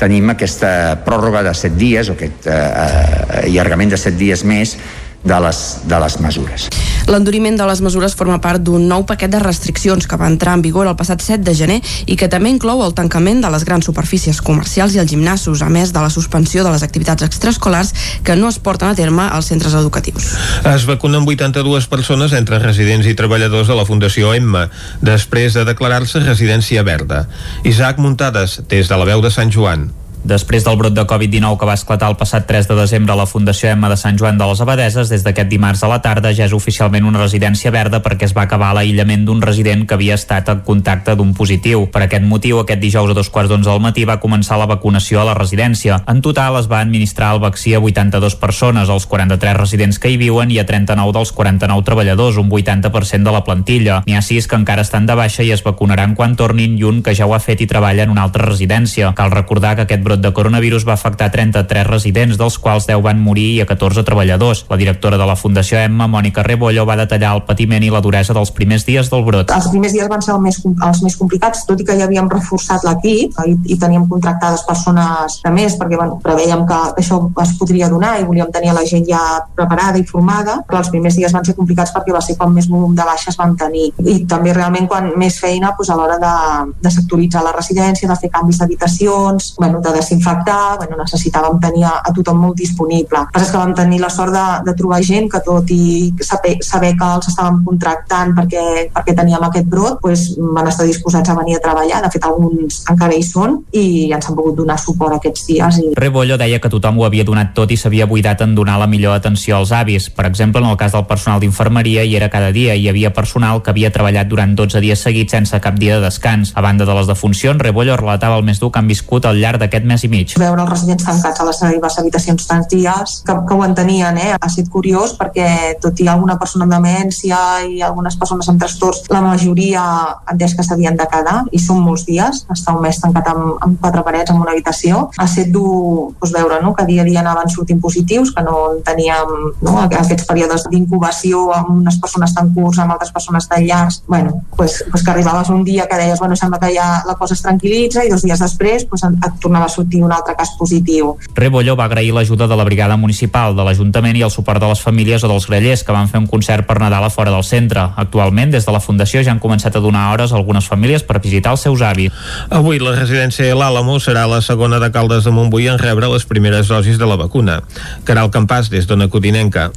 [0.00, 0.72] tenim aquesta
[1.06, 4.76] pròrroga de 7 dies o aquest eh, eh allargament de 7 dies més
[5.24, 6.68] de les, de les mesures.
[7.10, 10.62] L'enduriment de les mesures forma part d'un nou paquet de restriccions que va entrar en
[10.62, 13.86] vigor el passat 7 de gener i que també inclou el tancament de les grans
[13.86, 18.36] superfícies comercials i els gimnasos, a més de la suspensió de les activitats extraescolars que
[18.38, 20.32] no es porten a terme als centres educatius.
[20.74, 24.68] Es vacunen 82 persones entre residents i treballadors de la Fundació Emma,
[25.02, 27.26] després de declarar-se residència verda.
[27.64, 29.90] Isaac Muntades, des de la veu de Sant Joan.
[30.22, 33.26] Després del brot de Covid-19 que va esclatar el passat 3 de desembre a la
[33.26, 36.46] Fundació Emma de Sant Joan de les Abadeses, des d'aquest dimarts a la tarda ja
[36.46, 40.52] és oficialment una residència verda perquè es va acabar l'aïllament d'un resident que havia estat
[40.52, 41.88] en contacte d'un positiu.
[41.90, 45.20] Per aquest motiu, aquest dijous a dos quarts d'onze del matí va començar la vacunació
[45.20, 45.98] a la residència.
[46.06, 50.20] En total es va administrar el vaccí a 82 persones, als 43 residents que hi
[50.22, 54.02] viuen i a 39 dels 49 treballadors, un 80% de la plantilla.
[54.06, 57.02] N'hi ha 6 que encara estan de baixa i es vacunaran quan tornin i un
[57.02, 59.14] que ja ho ha fet i treballa en una altra residència.
[59.18, 63.20] Cal recordar que aquest brot de coronavirus va afectar 33 residents, dels quals 10 van
[63.22, 64.64] morir i a 14 treballadors.
[64.70, 68.34] La directora de la Fundació Emma, Mònica Rebollo, va detallar el patiment i la duresa
[68.36, 69.52] dels primers dies del brot.
[69.54, 72.30] Els primers dies van ser els més, els més complicats, tot i que ja havíem
[72.32, 77.54] reforçat l'equip i, i teníem contractades persones de més, perquè bueno, preveiem que això es
[77.60, 79.22] podria donar i volíem tenir la gent ja
[79.56, 82.68] preparada i formada, però els primers dies van ser complicats perquè va ser quan més
[82.70, 83.90] volum de baixes van tenir.
[84.02, 86.34] I també realment quan més feina doncs, a l'hora de,
[86.82, 91.84] de sectoritzar la residència, de fer canvis d'habitacions, bueno, de pogués infectar, bueno, necessitàvem tenir
[91.86, 93.18] a, tothom molt disponible.
[93.22, 96.12] El que és que vam tenir la sort de, de trobar gent que tot i
[96.20, 101.30] saber, saber que els estàvem contractant perquè, perquè teníem aquest brot, pues, van estar disposats
[101.30, 104.78] a venir a treballar, de fet alguns encara hi són i ens han pogut donar
[104.80, 105.80] suport aquests dies.
[105.80, 105.92] I...
[105.98, 109.16] Rebollo deia que tothom ho havia donat tot i s'havia buidat en donar la millor
[109.16, 110.10] atenció als avis.
[110.10, 113.62] Per exemple, en el cas del personal d'infermeria hi era cada dia, hi havia personal
[113.62, 116.52] que havia treballat durant 12 dies seguits sense cap dia de descans.
[116.56, 119.62] A banda de les defuncions, Rebollo relatava el més dur que han viscut al llarg
[119.62, 120.36] d'aquest mes i mig.
[120.40, 124.30] Veure els residents tancats a les seves habitacions tants dies, que, que ho entenien, eh?
[124.36, 127.38] ha estat curiós perquè tot i alguna persona amb demència
[127.68, 129.82] i algunes persones amb trastorns, la majoria
[130.26, 133.56] han entès que s'havien de quedar i són molts dies, estar un mes tancat amb,
[133.64, 135.08] amb quatre parets en una habitació.
[135.18, 136.74] Ha estat dur doncs, veure no?
[136.74, 139.32] que dia a dia anaven sortint positius, que no teníem
[139.62, 139.76] no?
[139.84, 144.02] aquests períodes d'incubació amb unes persones tan curts, amb altres persones tan llargs.
[144.08, 147.34] bueno, pues, pues que arribaves un dia que deies, bueno, sembla que ja la cosa
[147.34, 151.16] es tranquil·litza i dos dies després pues, et a sortir un altre cas positiu.
[151.34, 154.80] Rebollo va agrair l'ajuda de la brigada municipal, de l'Ajuntament i el suport de les
[154.80, 157.88] famílies o dels grellers que van fer un concert per Nadal a fora del centre.
[157.96, 161.20] Actualment, des de la Fundació ja han començat a donar hores a algunes famílies per
[161.20, 162.12] visitar els seus avis.
[162.50, 166.68] Avui la residència L'Àlamo serà la segona de Caldes de Montbui en rebre les primeres
[166.68, 167.60] dosis de la vacuna.
[168.04, 169.70] Caral Campàs, des d'Ona Codinenca.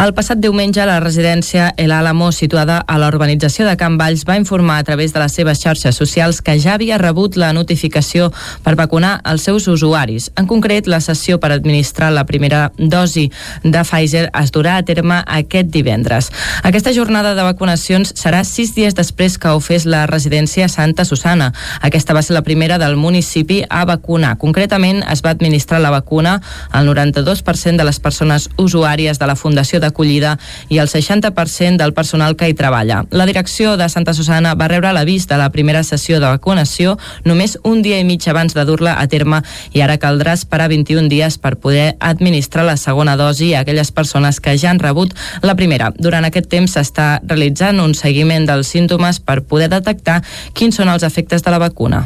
[0.00, 4.38] El passat diumenge, la residència El Álamo, situada a la urbanització de Can Valls, va
[4.40, 8.30] informar a través de les seves xarxes socials que ja havia rebut la notificació
[8.64, 10.30] per vacunar els seus usuaris.
[10.36, 13.30] En concret, la sessió per administrar la primera dosi
[13.62, 16.30] de Pfizer es durà a terme aquest divendres.
[16.62, 21.52] Aquesta jornada de vacunacions serà sis dies després que ho fes la residència Santa Susana.
[21.80, 24.36] Aquesta va ser la primera del municipi a vacunar.
[24.38, 29.80] Concretament, es va administrar la vacuna al 92% de les persones usuàries de la Fundació
[29.80, 30.36] d'acollida
[30.68, 33.04] i el 60% del personal que hi treballa.
[33.10, 37.58] La direcció de Santa Susana va rebre l'avís de la primera sessió de vacunació només
[37.64, 39.40] un dia i mig abans de dur-la a terme
[39.72, 44.40] i ara caldrà esperar 21 dies per poder administrar la segona dosi a aquelles persones
[44.40, 45.92] que ja han rebut la primera.
[45.96, 50.20] Durant aquest temps s'està realitzant un seguiment dels símptomes per poder detectar
[50.52, 52.04] quins són els efectes de la vacuna.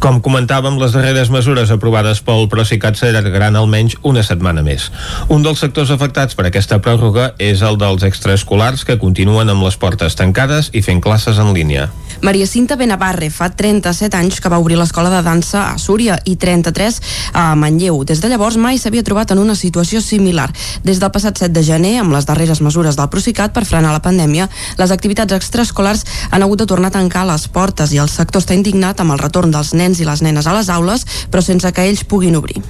[0.00, 4.86] Com comentàvem, les darreres mesures aprovades pel Procicat s'allargaran almenys una setmana més.
[5.28, 9.76] Un dels sectors afectats per aquesta pròrroga és el dels extraescolars que continuen amb les
[9.76, 11.90] portes tancades i fent classes en línia.
[12.24, 16.38] Maria Cinta Benavarre fa 37 anys que va obrir l'escola de dansa a Súria i
[16.40, 17.00] 33
[17.36, 18.00] a Manlleu.
[18.08, 20.48] Des de llavors mai s'havia trobat en una situació similar.
[20.84, 24.00] Des del passat 7 de gener, amb les darreres mesures del Procicat per frenar la
[24.04, 24.48] pandèmia,
[24.80, 28.56] les activitats extraescolars han hagut de tornar a tancar les portes i el sector està
[28.56, 31.88] indignat amb el retorn dels nens i les nenes a les aules, però sense que
[31.90, 32.62] ells puguin obrir.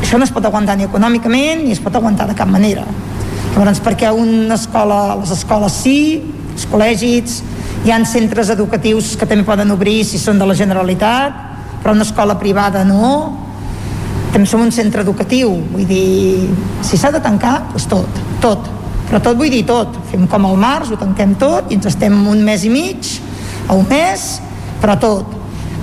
[0.00, 2.82] Això no es pot aguantar ni econòmicament ni es pot aguantar de cap manera.
[3.54, 5.98] Llavors, perquè una escola, les escoles sí,
[6.52, 7.40] els col·legis,
[7.86, 11.38] hi han centres educatius que també poden obrir si són de la Generalitat,
[11.82, 13.12] però una escola privada no,
[14.32, 16.50] també som un centre educatiu, vull dir,
[16.84, 18.66] si s'ha de tancar, doncs tot, tot,
[19.06, 22.16] però tot vull dir tot, fem com al març, ho tanquem tot i ens estem
[22.28, 23.14] un mes i mig,
[23.70, 24.26] o un mes,
[24.82, 25.32] però tot.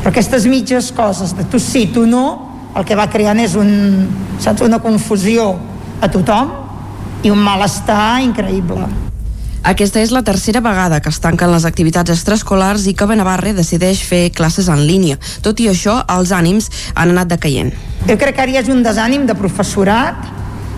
[0.03, 2.25] Però aquestes mitges coses de tu sí, tu no,
[2.75, 3.69] el que va creant és un,
[4.43, 5.53] saps, una confusió
[6.03, 6.51] a tothom
[7.23, 8.83] i un malestar increïble.
[9.63, 14.01] Aquesta és la tercera vegada que es tanquen les activitats extraescolars i que Benavarre decideix
[14.03, 15.15] fer classes en línia.
[15.45, 16.67] Tot i això, els ànims
[16.99, 17.71] han anat decaient.
[18.03, 20.19] Jo crec que ara hi és un desànim de professorat,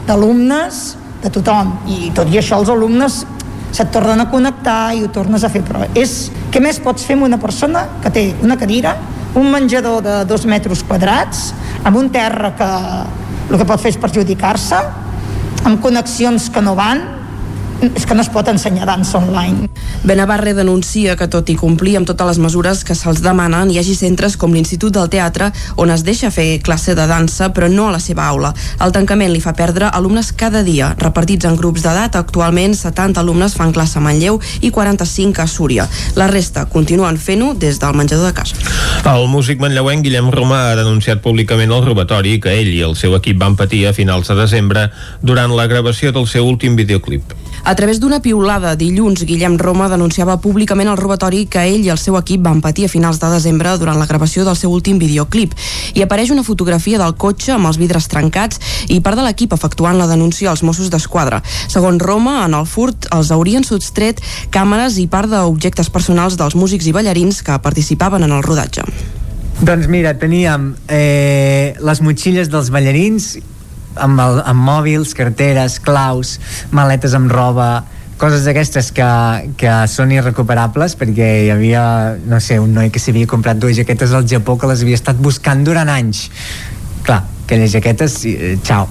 [0.06, 0.84] d'alumnes,
[1.26, 1.74] de tothom.
[1.90, 3.24] I tot i això els alumnes
[3.76, 6.16] se't tornen a connectar i ho tornes a fer, però és...
[6.56, 8.94] Què més pots fer amb una persona que té una cadira,
[9.36, 11.50] un menjador de dos metres quadrats,
[11.84, 12.70] amb un terra que
[13.52, 14.80] el que pot fer és perjudicar-se,
[15.68, 17.04] amb connexions que no van,
[17.82, 19.70] és que no es pot ensenyar dansa online.
[20.06, 23.96] Benavarre denuncia que tot i complir amb totes les mesures que se'ls demanen hi hagi
[23.98, 25.52] centres com l'Institut del Teatre
[25.82, 28.54] on es deixa fer classe de dansa però no a la seva aula.
[28.82, 32.16] El tancament li fa perdre alumnes cada dia, repartits en grups d'edat.
[32.16, 35.88] Actualment 70 alumnes fan classe a Manlleu i 45 a Súria.
[36.16, 38.56] La resta continuen fent-ho des del menjador de casa.
[39.06, 43.16] El músic manlleuenc Guillem Romà ha denunciat públicament el robatori que ell i el seu
[43.20, 44.90] equip van patir a finals de desembre
[45.22, 47.45] durant la gravació del seu últim videoclip.
[47.66, 51.98] A través d'una piulada dilluns, Guillem Roma denunciava públicament el robatori que ell i el
[51.98, 55.56] seu equip van patir a finals de desembre durant la gravació del seu últim videoclip.
[55.98, 58.62] Hi apareix una fotografia del cotxe amb els vidres trencats
[58.94, 61.42] i part de l'equip efectuant la denúncia als Mossos d'Esquadra.
[61.66, 64.22] Segons Roma, en el furt els haurien sostret
[64.54, 68.86] càmeres i part d'objectes personals dels músics i ballarins que participaven en el rodatge.
[69.66, 73.34] Doncs mira, teníem eh, les motxilles dels ballarins
[73.96, 76.38] amb, el, amb mòbils, carteres, claus,
[76.76, 77.86] maletes amb roba,
[78.18, 79.08] coses d'aquestes que,
[79.60, 81.84] que són irrecuperables perquè hi havia,
[82.30, 85.20] no sé, un noi que s'havia comprat dues jaquetes al Japó que les havia estat
[85.20, 86.30] buscant durant anys.
[87.06, 88.88] Clar, aquelles jaquetes, eh, xau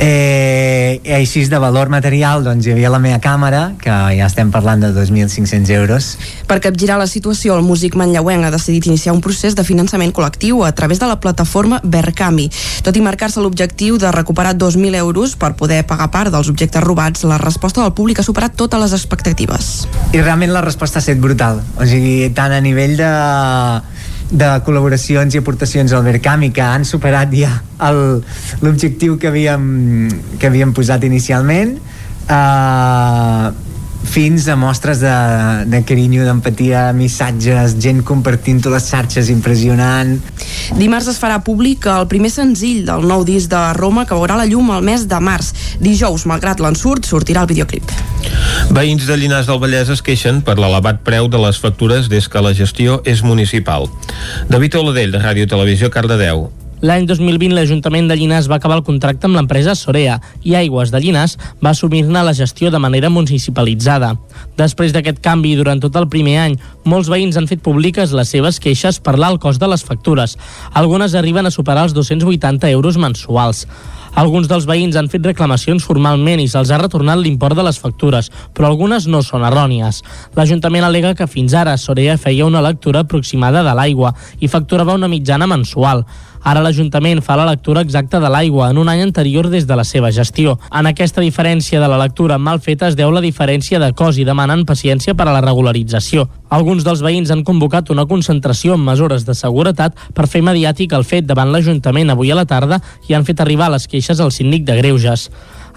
[0.00, 4.80] Eh, així de valor material doncs hi havia la meva càmera que ja estem parlant
[4.80, 6.06] de 2.500 euros
[6.48, 10.64] Per capgirar la situació, el músic manlleuenc ha decidit iniciar un procés de finançament col·lectiu
[10.64, 12.48] a través de la plataforma Verkami.
[12.82, 17.28] Tot i marcar-se l'objectiu de recuperar 2.000 euros per poder pagar part dels objectes robats,
[17.28, 19.86] la resposta del públic ha superat totes les expectatives.
[20.12, 23.10] i realment la resposta ha estat brutal o sigui, tant a nivell de
[24.30, 27.50] de col·laboracions i aportacions al Verkami que han superat ja
[28.62, 29.64] l'objectiu que havíem,
[30.38, 31.76] que havíem posat inicialment.
[32.30, 33.50] Uh,
[34.04, 35.12] fins a mostres de,
[35.70, 40.16] de carinyo, d'empatia, missatges, gent compartint-ho les xarxes impressionant.
[40.78, 44.48] Dimarts es farà públic el primer senzill del nou disc de Roma que veurà la
[44.50, 45.52] llum al mes de març.
[45.80, 47.92] Dijous, malgrat l'ensurt, sortirà el videoclip.
[48.70, 52.44] Veïns de Llinars del Vallès es queixen per l'elevat preu de les factures des que
[52.44, 53.88] la gestió és municipal.
[54.50, 56.48] David Oladell, de Ràdio Televisió, Cardedeu.
[56.80, 60.14] L'any 2020 l'Ajuntament de Llinars va acabar el contracte amb l'empresa Sorea
[60.48, 64.14] i Aigües de Llinars va assumir-ne la gestió de manera municipalitzada.
[64.56, 66.56] Després d'aquest canvi, durant tot el primer any,
[66.88, 70.38] molts veïns han fet públiques les seves queixes per l'alt cost de les factures.
[70.72, 73.66] Algunes arriben a superar els 280 euros mensuals.
[74.18, 78.30] Alguns dels veïns han fet reclamacions formalment i se'ls ha retornat l'import de les factures,
[78.56, 80.00] però algunes no són errònies.
[80.34, 85.12] L'Ajuntament alega que fins ara Sorea feia una lectura aproximada de l'aigua i facturava una
[85.12, 86.04] mitjana mensual.
[86.42, 89.84] Ara l'Ajuntament fa la lectura exacta de l'aigua en un any anterior des de la
[89.84, 90.56] seva gestió.
[90.72, 94.24] En aquesta diferència de la lectura mal feta es deu la diferència de cost i
[94.24, 96.28] demanen paciència per a la regularització.
[96.48, 101.04] Alguns dels veïns han convocat una concentració amb mesures de seguretat per fer mediàtic el
[101.04, 104.64] fet davant l'Ajuntament avui a la tarda i han fet arribar les queixes al síndic
[104.64, 105.28] de Greuges.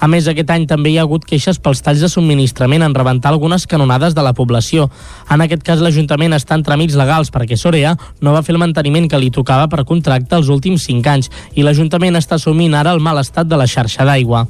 [0.04, 3.32] A més, aquest any també hi ha hagut queixes pels talls de subministrament en rebentar
[3.32, 4.89] algunes canonades de la població.
[5.32, 9.08] En aquest cas, l'Ajuntament està en tràmits legals perquè Sorea no va fer el manteniment
[9.08, 12.99] que li tocava per contracte els últims 5 anys i l'Ajuntament està assumint ara el
[12.99, 14.43] mal estat de la xarxa d'aigua.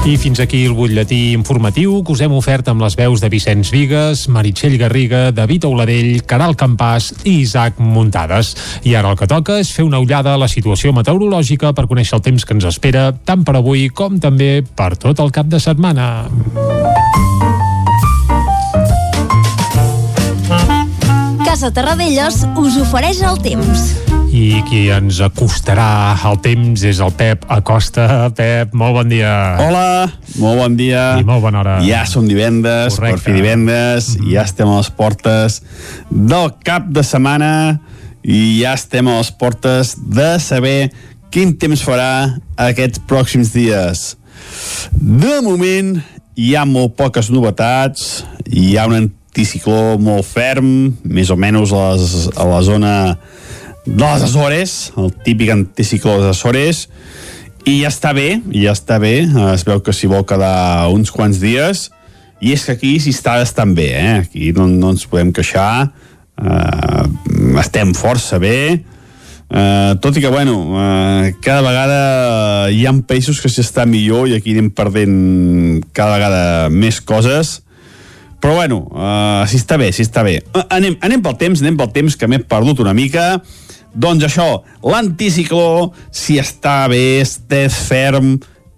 [0.00, 3.68] I fins aquí el butlletí informatiu que us hem ofert amb les veus de Vicenç
[3.70, 8.54] Vigues, Meritxell Garriga, David Auladell, Caral Campàs i Isaac Muntades.
[8.88, 12.16] I ara el que toca és fer una ullada a la situació meteorològica per conèixer
[12.16, 15.60] el temps que ens espera tant per avui com també per tot el cap de
[15.60, 16.30] setmana.
[21.44, 24.19] Casa Terradellos us ofereix el temps.
[24.30, 28.04] I qui ens acostarà al temps és el Pep Acosta.
[28.38, 29.32] Pep, molt bon dia.
[29.58, 30.06] Hola,
[30.38, 31.16] molt bon dia.
[31.18, 31.72] I molt bona hora.
[31.82, 33.18] Ja som divendres, Correcte.
[33.18, 34.32] per fi divendres, mm -hmm.
[34.32, 35.62] ja estem a les portes
[36.10, 37.80] del cap de setmana
[38.22, 40.92] i ja estem a les portes de saber
[41.30, 44.16] quin temps farà aquests pròxims dies.
[44.92, 46.02] De moment
[46.36, 51.92] hi ha molt poques novetats, hi ha un anticicló molt ferm, més o menys a,
[51.92, 53.18] les, a la zona
[53.90, 56.84] de les Açores, el típic anticicló de les Açores,
[57.66, 61.10] i ja està bé, ja està bé, eh, es veu que s'hi vol quedar uns
[61.12, 61.88] quants dies,
[62.40, 64.14] i és que aquí s'hi està bastant bé, eh?
[64.22, 65.90] aquí no, no ens podem queixar,
[66.40, 67.06] eh,
[67.60, 72.04] estem força bé, eh, tot i que, bueno, eh, cada vegada
[72.70, 77.58] hi ha països que s'està millor i aquí anem perdent cada vegada més coses,
[78.40, 80.38] però bueno, uh, si està bé, si està bé.
[80.56, 83.34] Uh, anem, anem pel temps, anem pel temps, que m'he perdut una mica.
[83.94, 84.48] Doncs això,
[84.86, 87.38] l'anticicló, si està bé, és,
[87.88, 88.36] ferm,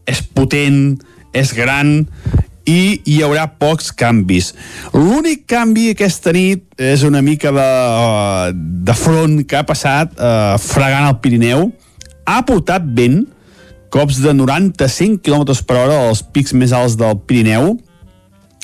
[0.08, 0.96] és potent,
[1.36, 1.98] és gran,
[2.68, 4.52] i hi haurà pocs canvis.
[4.94, 7.68] L'únic canvi aquesta nit és una mica de,
[8.86, 11.70] de front que ha passat eh, fregant el Pirineu.
[12.26, 13.24] Ha portat vent,
[13.92, 17.74] cops de 90-100 km per hora als pics més alts del Pirineu,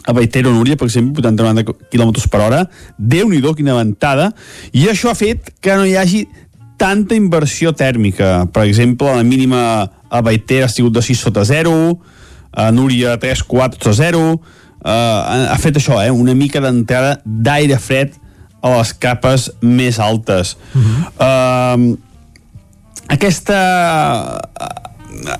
[0.09, 2.63] a Baitero Núria, per exemple, 80-90 km per hora.
[2.97, 4.31] Déu-n'hi-do, quina ventada.
[4.73, 6.23] I això ha fet que no hi hagi
[6.81, 8.47] tanta inversió tèrmica.
[8.55, 9.61] Per exemple, la mínima
[10.09, 11.75] a Baiter ha sigut de 6 sota 0,
[12.57, 14.25] a Núria 3, 4 sota 0.
[14.79, 16.09] Uh, ha fet això, eh?
[16.09, 18.17] una mica d'entrada d'aire fred
[18.65, 20.57] a les capes més altes.
[20.73, 21.93] Uh -huh.
[21.93, 21.99] uh,
[23.13, 23.59] aquesta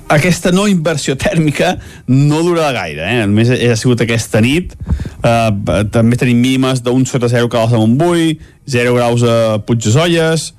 [0.09, 1.75] aquesta no inversió tèrmica
[2.07, 3.25] no durarà gaire, eh?
[3.29, 4.73] només ha sigut aquesta nit.
[5.19, 8.39] Uh, també tenim mínimes d'un sota 0 graus a Montbui
[8.69, 10.53] 0 graus a Puigdesolles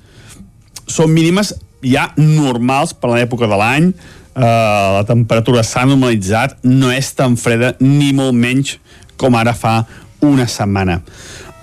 [0.91, 3.91] són mínimes ja normals per l'època de l'any.
[4.31, 8.77] Uh, la temperatura s'ha normalitzat no és tan freda ni molt menys
[9.19, 9.81] com ara fa
[10.23, 11.01] una setmana.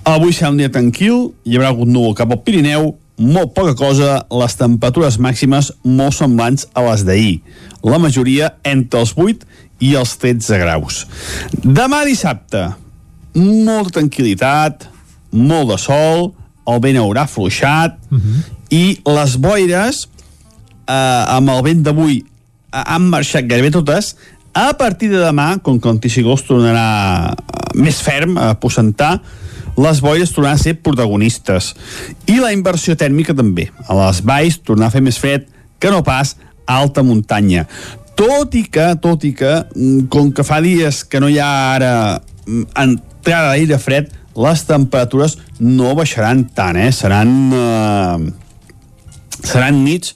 [0.09, 4.23] Avui serà un dia tranquil hi haurà algun núvol cap al Pirineu molt poca cosa,
[4.31, 7.39] les temperatures màximes molt semblants a les d'ahir.
[7.83, 9.45] La majoria entre els 8
[9.83, 11.03] i els 13 graus.
[11.63, 12.65] Demà dissabte,
[13.35, 14.87] molta tranquil·litat,
[15.35, 16.31] molt de sol,
[16.69, 18.41] el vent haurà fluixat uh -huh.
[18.69, 20.07] i les boires,
[20.87, 24.15] eh, amb el vent d'avui, eh, han marxat gairebé totes.
[24.53, 29.21] A partir de demà, com que l'anticicló es tornarà eh, més ferm a aposentar,
[29.79, 31.73] les boires tornaran a ser protagonistes.
[32.27, 33.69] I la inversió tèrmica també.
[33.87, 35.47] A les valls tornar a fer més fred
[35.79, 36.35] que no pas
[36.67, 37.65] a alta muntanya.
[38.19, 41.51] Tot i que, tot i que, mm, com que fa dies que no hi ha
[41.75, 41.93] ara
[42.45, 46.91] mm, entrada d'aire fred, les temperatures no baixaran tant, eh?
[46.91, 48.31] Seran, eh,
[49.43, 50.15] seran nits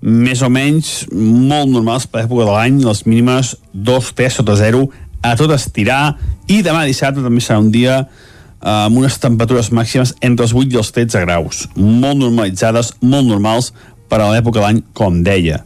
[0.00, 4.86] més o menys molt normals per l'època de l'any, les mínimes 2, 3 sota 0,
[5.20, 6.16] a tot estirar,
[6.48, 8.29] i demà dissabte també serà un dia eh,
[8.60, 13.72] amb unes temperatures màximes entre els 8 i els 13 graus, molt normalitzades, molt normals
[14.10, 15.62] per a l'època de l'any, com deia.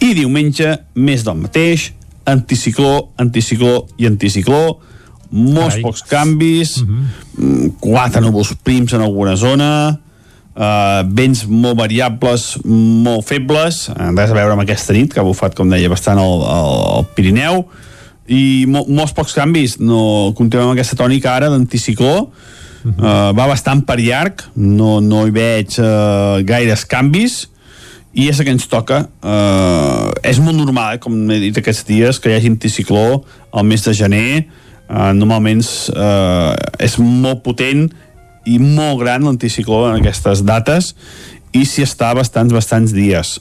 [0.00, 1.90] I diumenge, més del mateix,
[2.28, 4.78] anticicló, anticicló i anticicló,
[5.30, 5.82] molts Carai.
[5.82, 7.72] pocs canvis, uh -huh.
[7.80, 9.98] quatre núvols prims en alguna zona,
[10.56, 15.54] uh, vents molt variables, molt febles, res a veure amb aquesta nit, que ha bufat,
[15.54, 17.66] com deia, bastant al, al, al Pirineu,
[18.28, 22.28] i mo molts pocs canvis, no continuem amb aquesta tònica ara d'anticicló, uh
[22.84, 22.92] -huh.
[22.98, 27.48] uh, va bastant per llarg, no, no hi veig uh, gaires canvis,
[28.12, 29.08] i és el que ens toca.
[29.22, 33.64] Uh, és molt normal, eh, com he dit aquests dies que hi hagi anticicló al
[33.64, 34.44] mes de gener.
[34.88, 37.90] Eh, normalment eh, és molt potent
[38.48, 40.94] i molt gran l'anticicló en aquestes dates
[41.52, 43.38] i s'hi està bastants, bastants dies.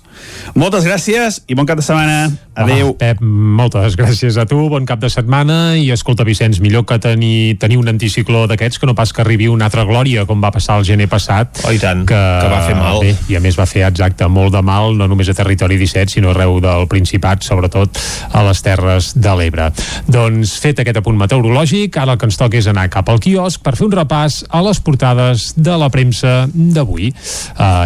[0.57, 2.29] Moltes gràcies i bon cap de setmana.
[2.57, 2.95] Adéu.
[2.95, 6.97] Ah, Pep, moltes gràcies a tu, bon cap de setmana i escolta, Vicenç, millor que
[7.01, 10.49] tenir, tenir un anticicló d'aquests que no pas que arribi una altra glòria, com va
[10.55, 11.61] passar el gener passat.
[11.67, 13.01] Oh, i tant, que, que va fer mal.
[13.03, 16.17] Bé, I a més va fer exacte molt de mal, no només a territori 17,
[16.17, 18.01] sinó arreu del Principat, sobretot
[18.33, 19.69] a les Terres de l'Ebre.
[20.09, 23.61] Doncs fet aquest apunt meteorològic, ara el que ens toca és anar cap al quiosc
[23.61, 27.11] per fer un repàs a les portades de la premsa d'avui.
[27.53, 27.85] Uh,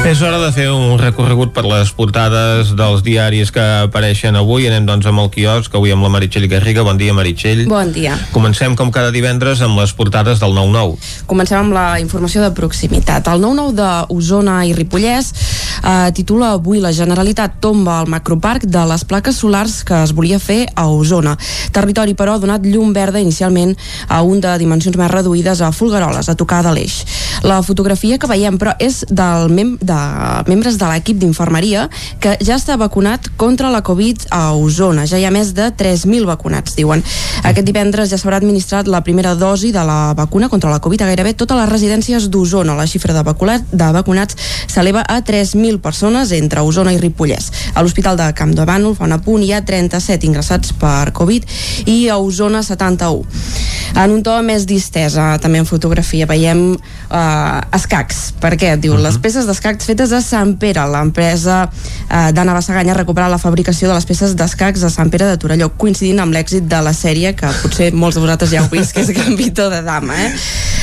[0.00, 4.64] És hora de fer un recorregut per les portades dels diaris que apareixen avui.
[4.64, 6.80] Anem doncs amb el quiosc, avui amb la Meritxell Garriga.
[6.86, 7.66] Bon dia, Meritxell.
[7.68, 8.16] Bon dia.
[8.32, 11.26] Comencem com cada divendres amb les portades del 9-9.
[11.28, 13.28] Comencem amb la informació de proximitat.
[13.28, 15.34] El 9-9 d'Osona i Ripollès
[15.84, 20.40] eh, titula avui la Generalitat tomba el macroparc de les plaques solars que es volia
[20.40, 21.36] fer a Osona.
[21.76, 23.76] Territori, però, ha donat llum verda inicialment
[24.08, 27.02] a un de dimensions més reduïdes a Fulgaroles, a tocar de l'eix.
[27.44, 30.00] La fotografia que veiem, però, és del mem de
[30.48, 31.88] membres de l'equip d'infermeria
[32.22, 35.06] que ja està vacunat contra la Covid a Osona.
[35.10, 37.02] Ja hi ha més de 3.000 vacunats, diuen.
[37.42, 41.10] Aquest divendres ja s'haurà administrat la primera dosi de la vacuna contra la Covid a
[41.10, 42.76] gairebé totes les residències d'Osona.
[42.78, 44.36] La xifra de, vacunat, de vacunats
[44.70, 47.50] s'eleva a 3.000 persones entre Osona i Ripollès.
[47.74, 51.46] A l'Hospital de Camp de Bànol, fa un apunt, hi ha 37 ingressats per Covid
[51.90, 53.24] i a Osona 71.
[54.00, 58.30] En un to més distesa, també en fotografia, veiem eh, escacs.
[58.40, 58.76] Per què?
[58.76, 59.02] Diu, uh -huh.
[59.08, 59.46] les peces
[59.80, 60.82] d'escacs fetes a Sant Pere.
[60.90, 65.26] L'empresa eh, d'Anna Bassaganya ha recuperat la fabricació de les peces d'escacs a Sant Pere
[65.26, 68.68] de Torelló, coincidint amb l'èxit de la sèrie, que potser molts de vosaltres ja heu
[68.70, 70.16] vist, que és Gambito de Dama.
[70.20, 70.30] Eh?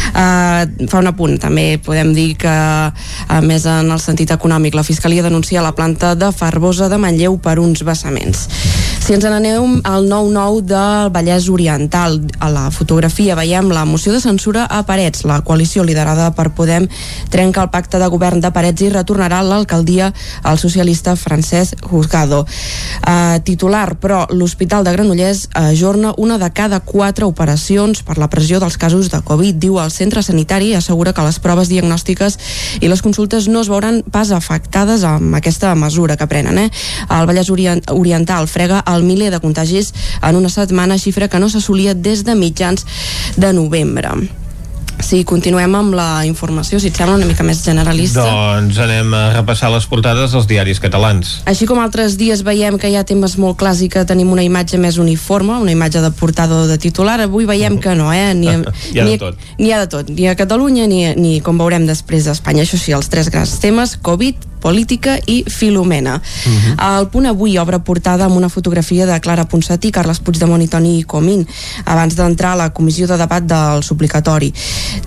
[0.07, 4.85] Uh, fa un apunt, també podem dir que, a més en el sentit econòmic, la
[4.87, 8.47] Fiscalia denuncia la planta de Farbosa de Manlleu per uns vessaments.
[9.07, 14.19] Si ens n'anem al 9-9 del Vallès Oriental, a la fotografia veiem la moció de
[14.19, 15.21] censura a Parets.
[15.23, 16.89] La coalició liderada per Podem
[17.31, 20.09] trenca el pacte de govern de Parets i retornarà l'alcaldia
[20.43, 22.41] al socialista Francesc Juzgado.
[22.99, 28.59] Uh, titular, però, l'Hospital de Granollers ajorna una de cada quatre operacions per la pressió
[28.59, 32.37] dels casos de Covid, diu el centre sanitari assegura que les proves diagnòstiques
[32.81, 36.59] i les consultes no es veuran pas afectades amb aquesta mesura que prenen.
[36.59, 36.69] Eh?
[37.07, 41.49] El Vallès Orient Oriental frega el miler de contagis en una setmana, xifra que no
[41.49, 42.85] s'assolia des de mitjans
[43.37, 44.15] de novembre.
[44.97, 48.23] Sí, continuem amb la informació, si et sembla una mica més generalista.
[48.25, 51.35] Doncs anem a repassar les portades dels diaris catalans.
[51.49, 54.45] Així com altres dies veiem que hi ha temes molt clars i que tenim una
[54.45, 58.33] imatge més uniforme, una imatge de portada o de titular, avui veiem que no, eh?
[58.33, 58.49] Ni,
[58.93, 59.47] Hi ha de ni, tot.
[59.59, 62.65] Ni hi ha de tot, ni a Catalunya ni, ni com veurem després a Espanya.
[62.65, 66.15] Això sí, els tres grans temes, Covid, política i Filomena.
[66.15, 66.99] Uh -huh.
[66.99, 71.03] El punt avui obre portada amb una fotografia de Clara Ponsatí, Carles Puigdemont i Toni
[71.03, 71.47] Comín,
[71.85, 74.53] abans d'entrar a la comissió de debat del suplicatori.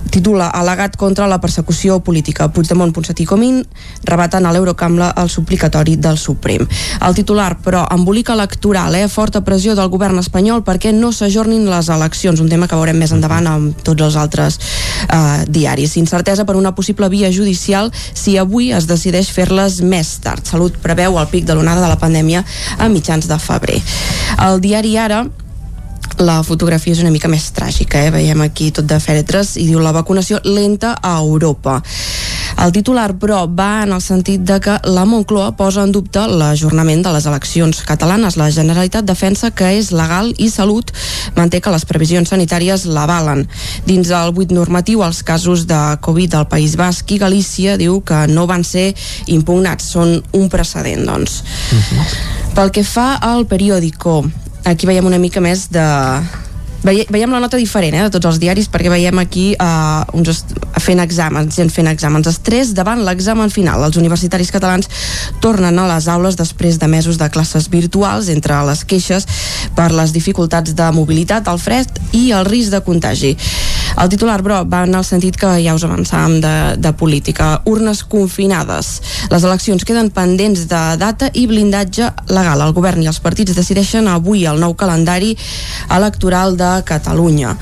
[0.09, 2.51] Titula Al·legat contra la persecució política.
[2.51, 3.65] Puigdemont, Ponsatí i Comín
[4.03, 6.67] rebaten a l'Eurocambla el suplicatori del Suprem.
[7.01, 9.07] El titular, però, embolica electoral, eh?
[9.07, 13.11] forta pressió del govern espanyol perquè no s'ajornin les eleccions, un tema que veurem més
[13.11, 14.59] endavant amb tots els altres
[15.07, 15.97] eh, diaris.
[15.97, 20.45] Incertesa per una possible via judicial si avui es decideix fer-les més tard.
[20.45, 22.43] Salut preveu el pic de l'onada de la pandèmia
[22.77, 23.79] a mitjans de febrer.
[24.45, 25.23] El diari Ara
[26.19, 28.11] la fotografia és una mica més tràgica, eh?
[28.11, 31.79] veiem aquí tot de fèretres i diu la vacunació lenta a Europa.
[32.61, 37.01] El titular, però, va en el sentit de que la Moncloa posa en dubte l'ajornament
[37.01, 38.37] de les eleccions catalanes.
[38.37, 40.91] La Generalitat defensa que és legal i Salut
[41.37, 43.47] manté que les previsions sanitàries l'avalen.
[43.87, 48.27] Dins el buit normatiu, els casos de Covid al País Basc i Galícia diu que
[48.29, 48.91] no van ser
[49.25, 49.89] impugnats.
[49.95, 51.41] Són un precedent, doncs.
[52.53, 54.21] Pel que fa al periòdico,
[54.65, 55.85] aquí veiem una mica més de
[56.81, 60.41] Veie, veiem la nota diferent eh, de tots els diaris perquè veiem aquí uh, uns
[60.81, 63.83] fent exàmens, gent fent exàmens estrès davant l'examen final.
[63.85, 64.89] Els universitaris catalans
[65.45, 69.29] tornen a les aules després de mesos de classes virtuals entre les queixes
[69.77, 73.35] per les dificultats de mobilitat, el fred i el risc de contagi.
[73.99, 77.49] El titular, però, va en el sentit que ja us avançàvem de, de política.
[77.69, 78.93] Urnes confinades.
[79.31, 82.63] Les eleccions queden pendents de data i blindatge legal.
[82.63, 85.35] El govern i els partits decideixen avui el nou calendari
[85.91, 87.55] electoral de Catalunya.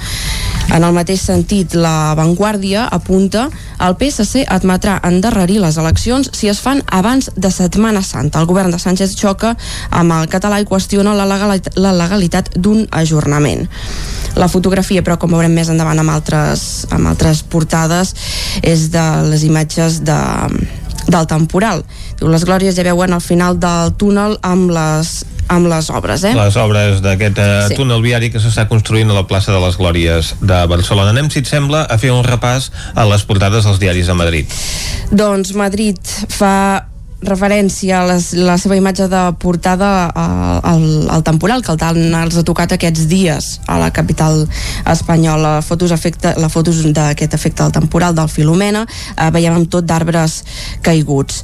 [0.69, 3.47] En el mateix sentit, la Vanguardia apunta
[3.81, 8.41] el PSC admetrà endarrerir les eleccions si es fan abans de Setmana Santa.
[8.41, 9.55] El govern de Sánchez xoca
[9.89, 13.65] amb el català i qüestiona la legalitat, la legalitat d'un ajornament.
[14.37, 18.13] La fotografia, però, com veurem més endavant amb altres, amb altres portades,
[18.61, 20.21] és de les imatges de,
[21.09, 21.81] del temporal.
[22.19, 26.33] Diu, les glòries ja veuen al final del túnel amb les, amb les obres, eh?
[26.37, 27.75] Les obres d'aquest eh, Sí.
[27.79, 31.09] túnel viari que s'està construint a la plaça de les Glòries de Barcelona.
[31.11, 34.45] Anem, si et sembla, a fer un repàs a les portades dels diaris de Madrid.
[35.11, 35.97] Doncs Madrid
[36.29, 36.85] fa
[37.19, 41.97] referència a les, la seva imatge de portada al, al, al temporal que el tant
[42.15, 44.45] els ha tocat aquests dies a la capital
[44.87, 49.83] espanyola fotos efecte, la fotos d'aquest efecte del temporal del Filomena eh, veiem amb tot
[49.83, 50.45] d'arbres
[50.81, 51.43] caiguts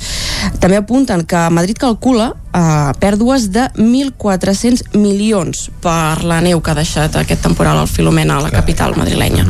[0.64, 6.80] també apunten que Madrid calcula eh, pèrdues de 1.400 milions per la neu que ha
[6.80, 9.46] deixat aquest temporal al Filomena a la capital madrilenya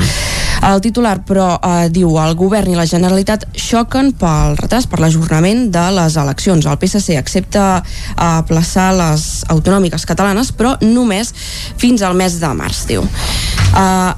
[0.73, 5.69] el titular, però, eh, diu el govern i la Generalitat xoquen pel retras, per l'ajornament
[5.71, 6.65] de les eleccions.
[6.65, 11.33] El PSC accepta eh, aplaçar les autonòmiques catalanes, però només
[11.77, 13.03] fins al mes de març, diu.
[13.03, 14.13] Eh,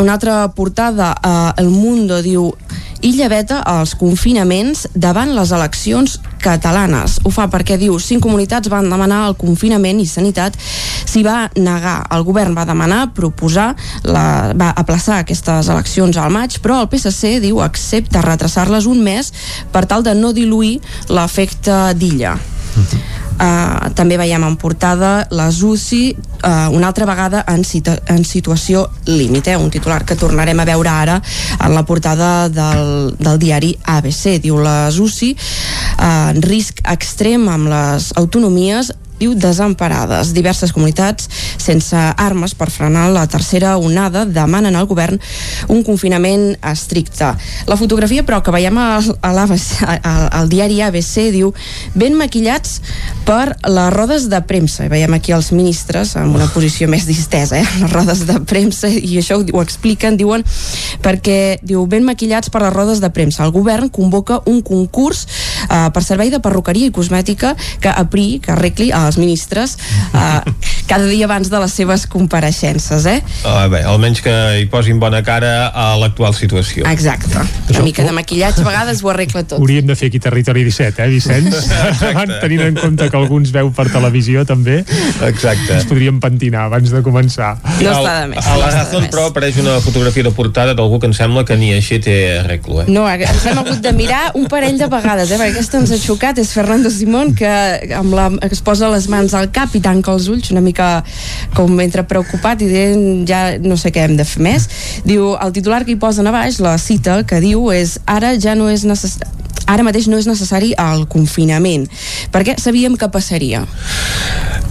[0.00, 2.54] una altra portada, eh, El Mundo diu
[3.00, 7.16] Illa veta els confinaments davant les eleccions catalanes.
[7.24, 11.96] Ho fa perquè diu cinc comunitats van demanar el confinament i sanitat s'hi va negar.
[12.12, 13.70] El govern va demanar proposar,
[14.04, 19.32] la, va aplaçar aquestes eleccions al maig, però el PSC diu accepta retrasar-les un mes
[19.72, 20.76] per tal de no diluir
[21.08, 22.36] l'efecte d'illa.
[22.76, 23.19] Uh,
[23.96, 29.48] també veiem en portada les UCI uh, una altra vegada en, situ en situació límit,
[29.48, 29.56] eh?
[29.56, 31.18] un titular que tornarem a veure ara
[31.58, 34.38] en la portada del, del diari ABC.
[34.44, 40.32] Diu les UCI uh, en risc extrem amb les autonomies diu desemparades.
[40.36, 41.28] Diverses comunitats
[41.60, 45.20] sense armes per frenar la tercera onada demanen al govern
[45.68, 47.32] un confinament estricte.
[47.68, 51.52] La fotografia, però, que veiem al, al, diari ABC diu
[51.94, 52.80] ben maquillats
[53.28, 54.86] per les rodes de premsa.
[54.86, 57.66] I veiem aquí els ministres en una posició més distesa, eh?
[57.82, 60.44] les rodes de premsa, i això ho, ho expliquen, diuen,
[61.04, 63.44] perquè diu ben maquillats per les rodes de premsa.
[63.44, 65.26] El govern convoca un concurs
[65.68, 69.76] eh, per servei de perruqueria i cosmètica que apri, que arregli als ministres
[70.14, 70.40] eh,
[70.90, 73.20] cada dia abans de les seves compareixences, eh?
[73.44, 76.82] Uh, bé, almenys que hi posin bona cara a l'actual situació.
[76.90, 77.44] Exacte.
[77.70, 79.60] Una mica de maquillatge a vegades ho arregla tot.
[79.62, 81.70] Hauríem de fer aquí Territori 17, eh, Vicenç?
[82.42, 84.80] Tenint en compte que alguns veu per televisió també.
[85.28, 85.76] Exacte.
[85.76, 87.52] Ens podríem pentinar abans de començar.
[87.78, 88.50] No està de més.
[88.50, 91.70] A la Razón, però, apareix una fotografia de portada d'algú que em sembla que ni
[91.76, 92.88] així té arreglo, eh?
[92.90, 95.38] No, ens hem hagut de mirar un parell de vegades, eh?
[95.38, 97.54] perquè aquesta ens ha xocat, és Fernando Simón, que
[97.94, 100.60] amb la, que es posa les les mans al cap i tanca els ulls una
[100.64, 101.00] mica
[101.56, 104.68] com entre preocupat i dient ja no sé què hem de fer més.
[105.08, 108.56] Diu, el titular que hi posen a baix la cita que diu és ara ja
[108.58, 109.38] no és necessari
[109.70, 111.86] ara mateix no és necessari el confinament.
[112.34, 113.62] Perquè sabíem que passaria?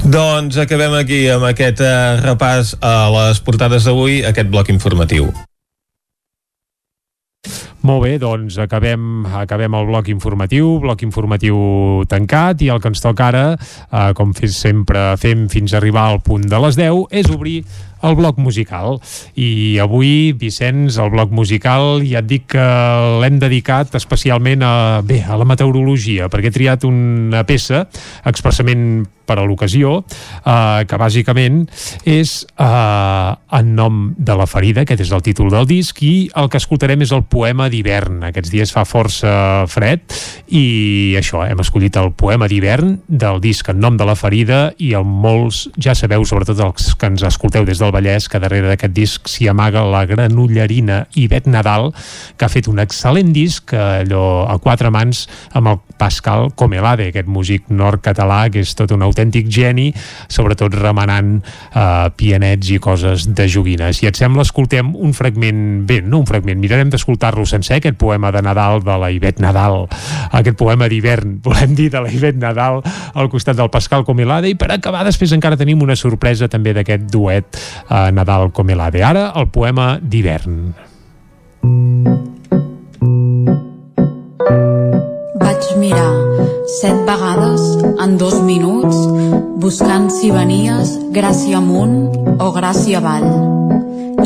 [0.04, 1.94] Doncs acabem aquí amb aquest eh,
[2.26, 5.32] repàs a les portades d'avui, aquest bloc informatiu.
[7.82, 11.56] Molt bé, doncs acabem, acabem el bloc informatiu, bloc informatiu
[12.12, 16.44] tancat i el que ens toca ara, eh, com sempre fem fins arribar al punt
[16.52, 17.62] de les 10, és obrir
[18.04, 19.00] el bloc musical.
[19.36, 22.66] I avui, Vicenç, el bloc musical ja et dic que
[23.22, 24.74] l'hem dedicat especialment a,
[25.06, 27.86] bé, a la meteorologia, perquè he triat una peça
[28.30, 30.00] expressament per a l'ocasió,
[30.42, 31.62] eh, que bàsicament
[32.10, 33.30] és eh,
[33.60, 37.06] en nom de la ferida, aquest és el títol del disc, i el que escoltarem
[37.06, 38.24] és el poema d'hivern.
[38.32, 39.32] Aquests dies fa força
[39.70, 40.02] fred
[40.56, 44.94] i això, hem escollit el poema d'hivern del disc en nom de la ferida i
[44.98, 48.96] el molts ja sabeu, sobretot els que ens escolteu des del Vallès, que darrere d'aquest
[48.96, 51.92] disc s'hi amaga la granollerina Ivet Nadal,
[52.38, 57.28] que ha fet un excel·lent disc, allò a quatre mans, amb el Pascal Comelade, aquest
[57.30, 59.90] músic nord-català, que és tot un autèntic geni,
[60.32, 64.02] sobretot remenant eh, pianets i coses de joguines.
[64.04, 68.32] I et sembla, escoltem un fragment, bé, no un fragment, mirarem d'escoltar-lo sencer, aquest poema
[68.36, 69.84] de Nadal de la Ivet Nadal,
[70.32, 72.82] aquest poema d'hivern, volem dir, de la Ivet Nadal,
[73.14, 77.10] al costat del Pascal Comelade, i per acabar després encara tenim una sorpresa també d'aquest
[77.12, 79.04] duet eh, Nadal Comelade.
[79.04, 80.60] Ara, el poema d'hivern.
[85.70, 86.14] Vaig mirar
[86.82, 87.62] set vegades
[88.02, 88.98] en dos minuts
[89.62, 93.28] buscant si venies gràcia amunt o gràcia avall.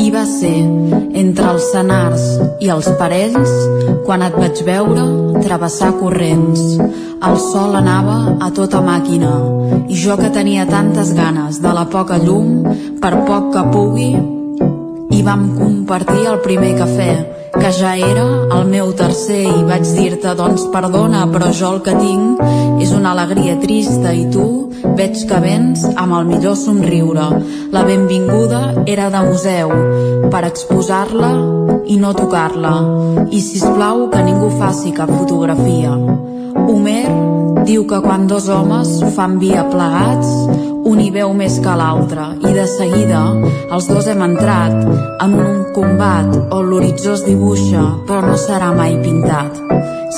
[0.00, 0.54] I va ser
[1.20, 2.24] entre els senars
[2.64, 3.52] i els parells
[4.06, 5.04] quan et vaig veure
[5.44, 6.78] travessar corrents.
[7.20, 9.34] El sol anava a tota màquina
[9.84, 12.62] i jo que tenia tantes ganes de la poca llum,
[13.04, 14.14] per poc que pugui,
[15.14, 17.12] i vam compartir el primer cafè
[17.54, 18.24] que ja era
[18.56, 22.42] el meu tercer i vaig dir-te doncs perdona però jo el que tinc
[22.82, 24.46] és una alegria trista i tu
[24.98, 27.28] veig que vens amb el millor somriure.
[27.72, 29.72] La benvinguda era de museu
[30.32, 31.32] per exposar-la
[31.86, 32.74] i no tocar-la.
[33.30, 35.94] I si plau que ningú faci cap fotografia.
[36.66, 37.06] Homer
[37.64, 42.52] diu que quan dos homes fan via plegats un hi veu més que l'altre i
[42.52, 43.20] de seguida
[43.72, 44.74] els dos hem entrat
[45.24, 49.60] en un combat on l'horitzó es dibuixa però no serà mai pintat.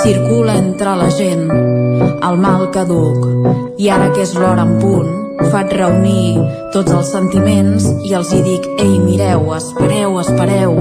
[0.02, 5.72] Circula entre la gent el mal caduc i ara que és l'hora en punt faig
[5.78, 6.36] reunir
[6.74, 10.74] tots els sentiments i els hi dic ei mireu, espereu, espereu.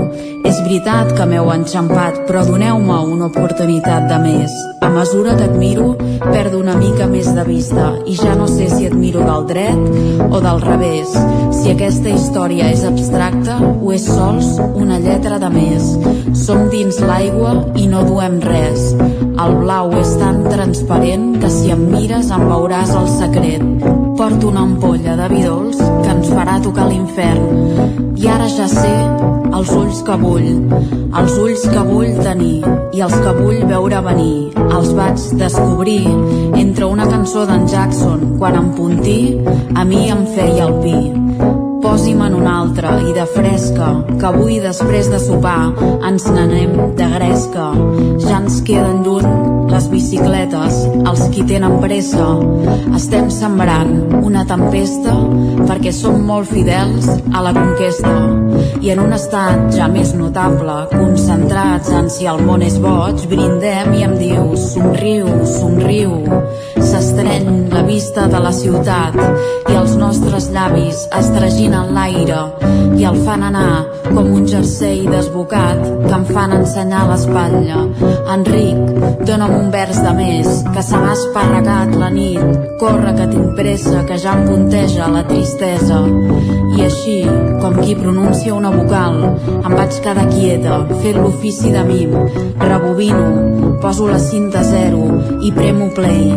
[0.46, 4.54] És veritat que m'heu enxampat però doneu-me una oportunitat de més.
[4.86, 8.68] A mesura que et miro perdo una mica més de vista i ja no sé
[8.70, 11.16] si et miro del dret o del revés.
[11.58, 15.90] Si aquesta història és abstracta o és sols una lletra de més.
[16.46, 18.92] Som dins l'aigua i no duem res.
[19.36, 23.66] El blau és tan transparent que si em mires em veuràs el secret.
[24.16, 28.14] Porto una ampolla de vi dolç que ens farà tocar l'infern.
[28.16, 28.94] I ara ja sé
[29.56, 30.50] els ulls que vull,
[31.22, 32.58] els ulls que vull tenir
[32.96, 34.38] i els que vull veure venir.
[34.66, 36.02] Els vaig descobrir
[36.62, 39.20] entre una cançó d'en Jackson quan en Puntí
[39.76, 40.98] a mi em feia el pi
[41.86, 45.70] posi'm en una altra i de fresca, que avui després de sopar
[46.10, 47.68] ens n'anem de gresca.
[48.26, 49.45] Ja ens queden lluny
[49.76, 50.76] les bicicletes,
[51.10, 52.26] els qui tenen pressa.
[52.96, 55.16] Estem sembrant una tempesta
[55.66, 58.14] perquè som molt fidels a la conquesta.
[58.80, 63.98] I en un estat ja més notable, concentrats en si el món és boig, brindem
[63.98, 66.16] i em diu somriu, somriu.
[66.80, 72.46] S'estreny la vista de la ciutat i els nostres llavis es traginen l'aire
[72.96, 77.82] i el fan anar com un jersei desbocat que em fan ensenyar l'espatlla.
[78.36, 82.42] Enric, dona'm un vers de més, que se m'ha esparregat la nit.
[82.82, 86.02] Corre, que tinc pressa, que ja em punteja la tristesa.
[86.76, 87.16] I així,
[87.62, 89.22] com qui pronuncia una vocal,
[89.56, 92.16] em vaig quedar quieta, fent l'ofici de mim.
[92.60, 95.04] Rebobino, poso la cinta zero
[95.42, 96.32] i premo play.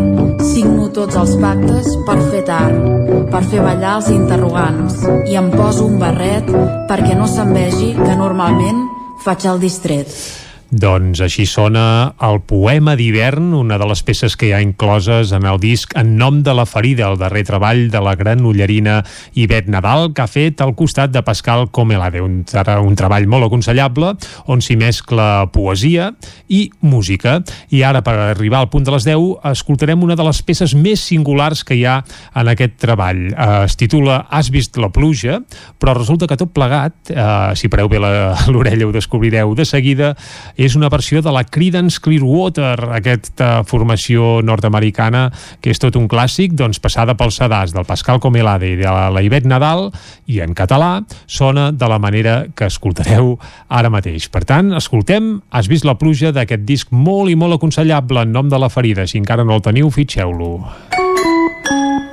[0.52, 2.90] Signo tots els pactes per fer tard,
[3.32, 6.50] per fer ballar els interrogants i em poso un barret
[6.88, 8.84] perquè no se'm vegi que normalment
[9.24, 10.47] faig el distret.
[10.68, 15.46] Doncs així sona el poema d'hivern, una de les peces que hi ha incloses en
[15.48, 18.98] el disc En nom de la ferida, el darrer treball de la gran ullerina
[19.32, 24.10] Ivet Nadal, que ha fet al costat de Pascal Comelade, un, un treball molt aconsellable,
[24.44, 26.10] on s'hi mescla poesia
[26.52, 27.38] i música.
[27.72, 31.00] I ara, per arribar al punt de les 10, escoltarem una de les peces més
[31.00, 32.02] singulars que hi ha
[32.36, 33.30] en aquest treball.
[33.30, 35.40] Eh, es titula Has vist la pluja,
[35.80, 38.04] però resulta que tot plegat, eh, si pareu bé
[38.52, 40.12] l'orella ho descobrireu de seguida,
[40.58, 45.28] és una versió de la Creedence Clearwater, aquesta formació nord-americana
[45.62, 49.22] que és tot un clàssic, doncs passada pels sedars del Pascal Comelade i de la
[49.22, 49.88] Ivet Nadal
[50.26, 53.36] i en català sona de la manera que escoltareu
[53.68, 54.26] ara mateix.
[54.28, 58.50] Per tant, escoltem Has vist la pluja d'aquest disc molt i molt aconsellable en nom
[58.50, 59.06] de la ferida.
[59.06, 60.58] Si encara no el teniu, fitxeu-lo.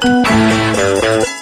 [0.05, 1.34] Tens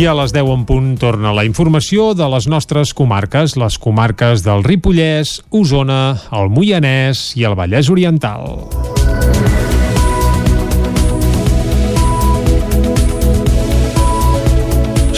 [0.00, 4.40] I a les 10 en punt torna la informació de les nostres comarques, les comarques
[4.40, 8.64] del Ripollès, Osona, el Moianès i el Vallès Oriental.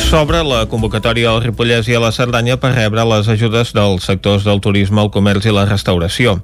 [0.02, 4.42] s'obre la convocatòria al Ripollès i a la Cerdanya per rebre les ajudes dels sectors
[4.44, 6.40] del turisme, el comerç i la restauració.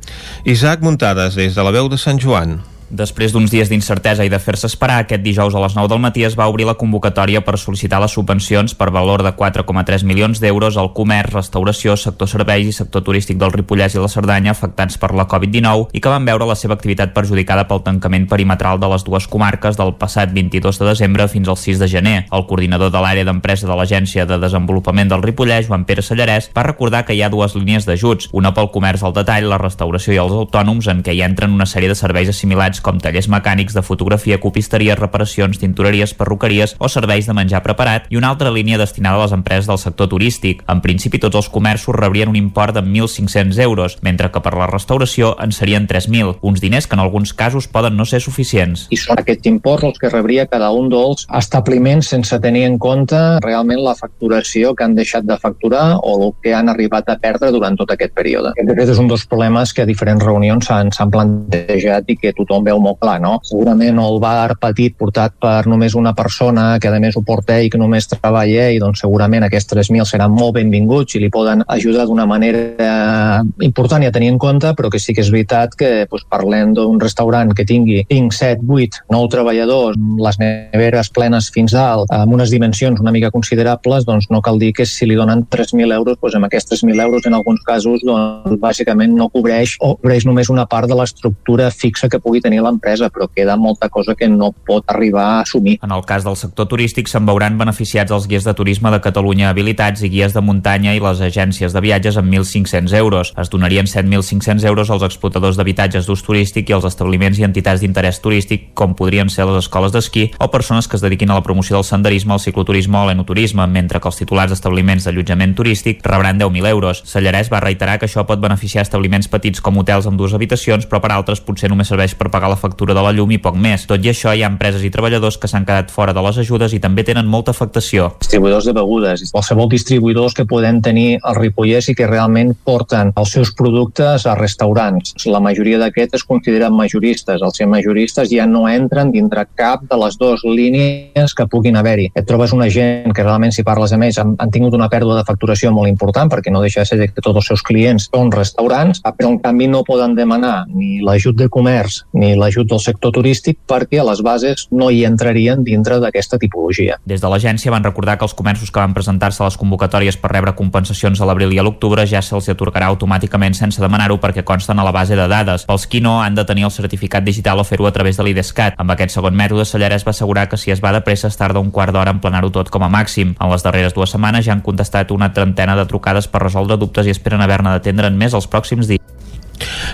[0.47, 2.61] Isaac Muntades, des de la veu de Sant Joan.
[2.89, 6.23] Després d'uns dies d'incertesa i de fer-se esperar, aquest dijous a les 9 del matí
[6.25, 10.79] es va obrir la convocatòria per sol·licitar les subvencions per valor de 4,3 milions d'euros
[10.81, 15.13] al comerç, restauració, sector serveis i sector turístic del Ripollès i la Cerdanya afectats per
[15.13, 19.05] la Covid-19 i que van veure la seva activitat perjudicada pel tancament perimetral de les
[19.05, 22.17] dues comarques del passat 22 de desembre fins al 6 de gener.
[22.33, 26.65] El coordinador de l'àrea d'empresa de l'Agència de Desenvolupament del Ripollès, Joan Pere Sallarès, va
[26.65, 30.23] recordar que hi ha dues línies d'ajuts, una pel comerç al detall, la restauració i
[30.25, 33.83] els autònoms, en què hi entren una sèrie de serveis assimilats com tallers mecànics de
[33.83, 39.21] fotografia, copisteria, reparacions, tintoreries, perruqueries o serveis de menjar preparat i una altra línia destinada
[39.21, 40.65] a les empreses del sector turístic.
[40.69, 44.69] En principi, tots els comerços rebrien un import de 1.500 euros, mentre que per la
[44.71, 48.87] restauració en serien 3.000, uns diners que en alguns casos poden no ser suficients.
[48.91, 53.19] I són aquests imports els que rebria cada un dels establiments sense tenir en compte
[53.45, 57.53] realment la facturació que han deixat de facturar o el que han arribat a perdre
[57.55, 58.53] durant tot aquest període.
[58.59, 62.81] Aquest és un dels problemes que a diferents reunions s'han plantejat i que tothom veu
[62.83, 63.39] molt clar, no?
[63.47, 67.71] Segurament el bar petit portat per només una persona que a més ho porta ell,
[67.73, 72.07] que només treballa ell, doncs segurament aquests 3.000 seran molt benvinguts i li poden ajudar
[72.09, 75.91] d'una manera important i a tenir en compte, però que sí que és veritat que
[76.11, 79.99] doncs, parlem d'un restaurant que tingui 5, 7, 8, 9 treballadors,
[80.29, 84.73] les neveres plenes fins dalt, amb unes dimensions una mica considerables, doncs no cal dir
[84.77, 88.59] que si li donen 3.000 euros, doncs amb aquests 3.000 euros en alguns casos doncs,
[88.63, 92.89] bàsicament no cobreix o cobreix només una part de l'estructura fixa que pugui tenir l'empresa
[92.89, 95.79] empresa, però queda molta cosa que no pot arribar a assumir.
[95.83, 99.51] En el cas del sector turístic se'n veuran beneficiats els guies de turisme de Catalunya
[99.51, 103.33] habilitats i guies de muntanya i les agències de viatges amb 1.500 euros.
[103.37, 108.21] Es donarien 7.500 euros als explotadors d'habitatges d'ús turístic i als establiments i entitats d'interès
[108.25, 111.77] turístic, com podrien ser les escoles d'esquí o persones que es dediquin a la promoció
[111.77, 116.69] del senderisme, el cicloturisme o l'enoturisme, mentre que els titulars d'establiments d'allotjament turístic rebran 10.000
[116.69, 117.03] euros.
[117.07, 121.01] Sallarès va reiterar que això pot beneficiar establiments petits com hotels amb dues habitacions, però
[121.03, 123.87] per altres potser només serveix per pagar la factura de la llum i poc més.
[123.89, 126.75] Tot i això, hi ha empreses i treballadors que s'han quedat fora de les ajudes
[126.75, 128.11] i també tenen molta afectació.
[128.23, 133.35] Distribuïdors de begudes, qualsevol distribuïdors que poden tenir el Ripollès i que realment porten els
[133.37, 135.15] seus productes a restaurants.
[135.29, 137.43] La majoria d'aquests es consideren majoristes.
[137.45, 142.09] Els ser majoristes ja no entren dintre cap de les dues línies que puguin haver-hi.
[142.15, 145.19] Et trobes una gent que realment, si parles amb ells, han, han tingut una pèrdua
[145.19, 148.33] de facturació molt important perquè no deixa de ser que tots els seus clients són
[148.33, 153.13] restaurants, però en canvi no poden demanar ni l'ajut de comerç ni l'ajut del sector
[153.15, 156.99] turístic perquè les bases no hi entrarien dintre d'aquesta tipologia.
[157.09, 160.33] Des de l'agència van recordar que els comerços que van presentar-se a les convocatòries per
[160.33, 164.79] rebre compensacions a l'abril i a l'octubre ja se'ls atorgarà automàticament sense demanar-ho perquè consten
[164.79, 165.67] a la base de dades.
[165.69, 168.79] Pels qui no, han de tenir el certificat digital o fer-ho a través de l'IDESCAT.
[168.79, 171.61] Amb aquest segon mètode, Sallarès va assegurar que si es va de pressa es tarda
[171.61, 173.35] un quart d'hora en planar-ho tot com a màxim.
[173.41, 177.07] En les darreres dues setmanes ja han contestat una trentena de trucades per resoldre dubtes
[177.07, 179.05] i esperen haver-ne d'atendre en més els pròxims dies.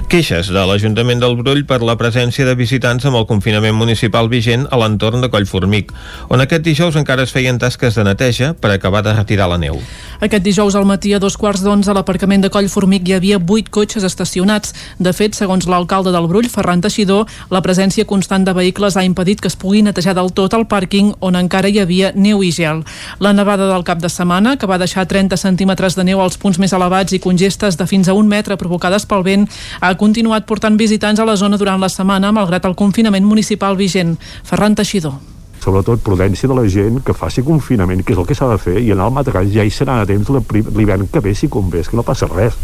[0.08, 4.66] Queixes de l'Ajuntament del Brull per la presència de visitants amb el confinament municipal vigent
[4.70, 5.92] a l'entorn de Collformic,
[6.28, 9.80] on aquest dijous encara es feien tasques de neteja per acabar de retirar la neu.
[10.20, 13.70] Aquest dijous al matí a dos quarts d'onze a l'aparcament de Collformic hi havia vuit
[13.72, 14.74] cotxes estacionats.
[14.98, 19.40] De fet, segons l'alcalde del Brull, Ferran Teixidor, la presència constant de vehicles ha impedit
[19.40, 22.84] que es pugui netejar del tot el pàrquing on encara hi havia neu i gel.
[23.20, 26.60] La nevada del cap de setmana, que va deixar 30 centímetres de neu als punts
[26.60, 29.48] més elevats i congestes de fins a un metre provocades pel vent,
[29.80, 34.16] ha continuat portant visitants a la zona durant la setmana, malgrat el confinament municipal vigent.
[34.44, 35.20] Ferran Teixidor
[35.64, 38.76] sobretot prudència de la gent que faci confinament, que és el que s'ha de fer,
[38.84, 41.96] i anar al matacall ja hi serà a temps l'hivern que ve si convé, que
[41.96, 42.58] no passa res.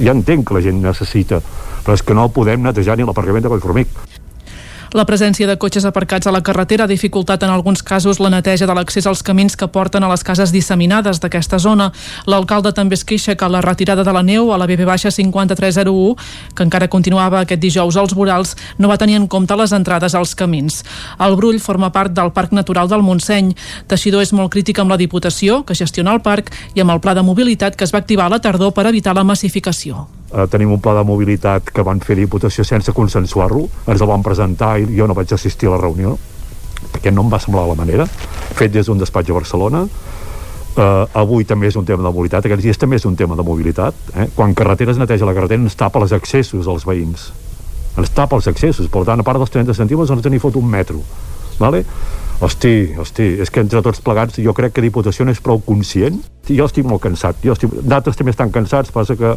[0.00, 1.42] Ja entenc que la gent necessita,
[1.84, 3.92] però és que no podem netejar ni l'aparcament de Collformic.
[4.90, 8.66] La presència de cotxes aparcats a la carretera ha dificultat en alguns casos la neteja
[8.66, 11.92] de l'accés als camins que porten a les cases disseminades d'aquesta zona.
[12.26, 16.18] L'alcalde també es queixa que la retirada de la neu a la BB-5301,
[16.56, 20.34] que encara continuava aquest dijous als vorals, no va tenir en compte les entrades als
[20.34, 20.82] camins.
[21.20, 23.54] El Brull forma part del Parc Natural del Montseny.
[23.86, 27.14] Teixidor és molt crític amb la Diputació, que gestiona el parc, i amb el pla
[27.14, 30.72] de mobilitat que es va activar a la tardor per evitar la massificació eh, tenim
[30.72, 34.88] un pla de mobilitat que van fer Diputació sense consensuar-lo, ens el van presentar i
[34.96, 36.16] jo no vaig assistir a la reunió
[36.90, 38.06] perquè no em va semblar la manera
[38.56, 39.86] fet des d'un despatx a Barcelona
[40.70, 43.42] Uh, avui també és un tema de mobilitat, aquests dies també és un tema de
[43.42, 43.96] mobilitat.
[44.14, 44.28] Eh?
[44.36, 47.24] Quan carreteres neteja la carretera ens tapa els accessos als veïns.
[47.98, 50.70] Ens tapa els accessos, per tant, a part dels 30 centímetres ens n'hi fot un
[50.70, 51.02] metro.
[51.58, 51.82] Vale?
[52.40, 56.22] Hosti, hosti, és que entre tots plegats jo crec que Diputació no és prou conscient.
[56.48, 57.74] Jo estic molt cansat, jo estic...
[57.82, 59.34] d'altres també estan cansats, passa que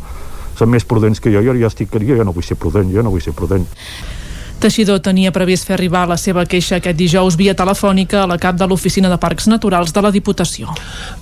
[0.60, 3.04] són més prudents que jo, jo, jo, estic, jo, jo no vull ser prudent, jo
[3.06, 3.68] no vull ser prudent.
[4.64, 8.56] Teixidor tenia previst fer arribar la seva queixa aquest dijous via telefònica a la cap
[8.56, 10.72] de l'Oficina de Parcs Naturals de la Diputació.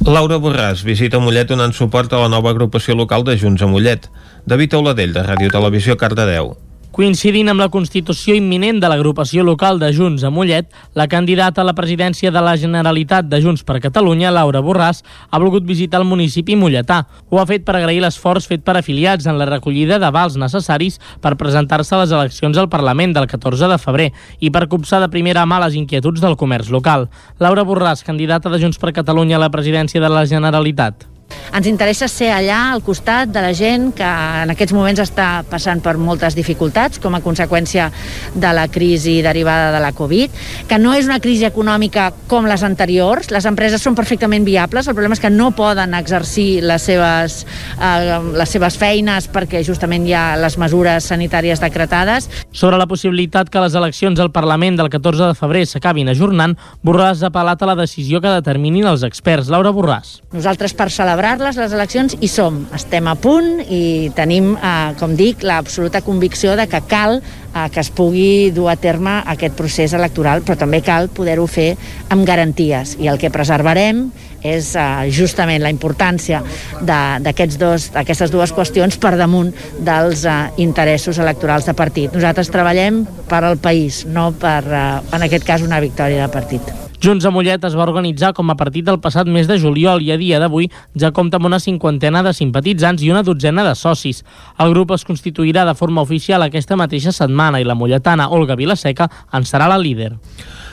[0.06, 4.12] Laura Borràs visita Mollet donant suport a la nova agrupació local de Junts a Mollet.
[4.46, 6.54] David Auladell, de Ràdio Televisió, Cardedeu.
[6.92, 11.64] Coincidint amb la constitució imminent de l'agrupació local de Junts a Mollet, la candidata a
[11.64, 15.00] la presidència de la Generalitat de Junts per Catalunya, Laura Borràs,
[15.32, 17.06] ha volgut visitar el municipi molletà.
[17.32, 21.38] Ho ha fet per agrair l'esforç fet per afiliats en la recollida d'avals necessaris per
[21.40, 24.10] presentar-se a les eleccions al Parlament del 14 de febrer
[24.44, 27.08] i per copsar de primera mà les inquietuds del comerç local.
[27.40, 31.08] Laura Borràs, candidata de Junts per Catalunya a la presidència de la Generalitat.
[31.52, 35.82] Ens interessa ser allà al costat de la gent que en aquests moments està passant
[35.84, 37.90] per moltes dificultats com a conseqüència
[38.34, 40.32] de la crisi derivada de la Covid,
[40.68, 44.96] que no és una crisi econòmica com les anteriors, les empreses són perfectament viables, el
[44.96, 47.42] problema és que no poden exercir les seves,
[47.78, 52.30] eh, les seves feines perquè justament hi ha les mesures sanitàries decretades.
[52.52, 57.22] Sobre la possibilitat que les eleccions al Parlament del 14 de febrer s'acabin ajornant, Borràs
[57.22, 59.52] ha apel·lat a la decisió que determinin els experts.
[59.52, 60.20] Laura Borràs.
[60.34, 62.56] Nosaltres per celebrar celebrar-les, les eleccions, hi som.
[62.74, 67.80] Estem a punt i tenim, eh, com dic, l'absoluta convicció de que cal eh, que
[67.80, 71.78] es pugui dur a terme aquest procés electoral, però també cal poder-ho fer
[72.10, 72.98] amb garanties.
[72.98, 74.10] I el que preservarem
[74.42, 76.42] és uh, justament la importància
[76.82, 82.10] d'aquestes dos, dues qüestions per damunt dels uh, interessos electorals de partit.
[82.10, 86.91] Nosaltres treballem per al país, no per, uh, en aquest cas, una victòria de partit.
[87.02, 90.12] Junts a Mollet es va organitzar com a partit el passat mes de juliol i
[90.14, 90.68] a dia d'avui
[91.02, 94.20] ja compta amb una cinquantena de simpatitzants i una dotzena de socis.
[94.62, 99.10] El grup es constituirà de forma oficial aquesta mateixa setmana i la molletana Olga Vilaseca
[99.34, 100.12] en serà la líder.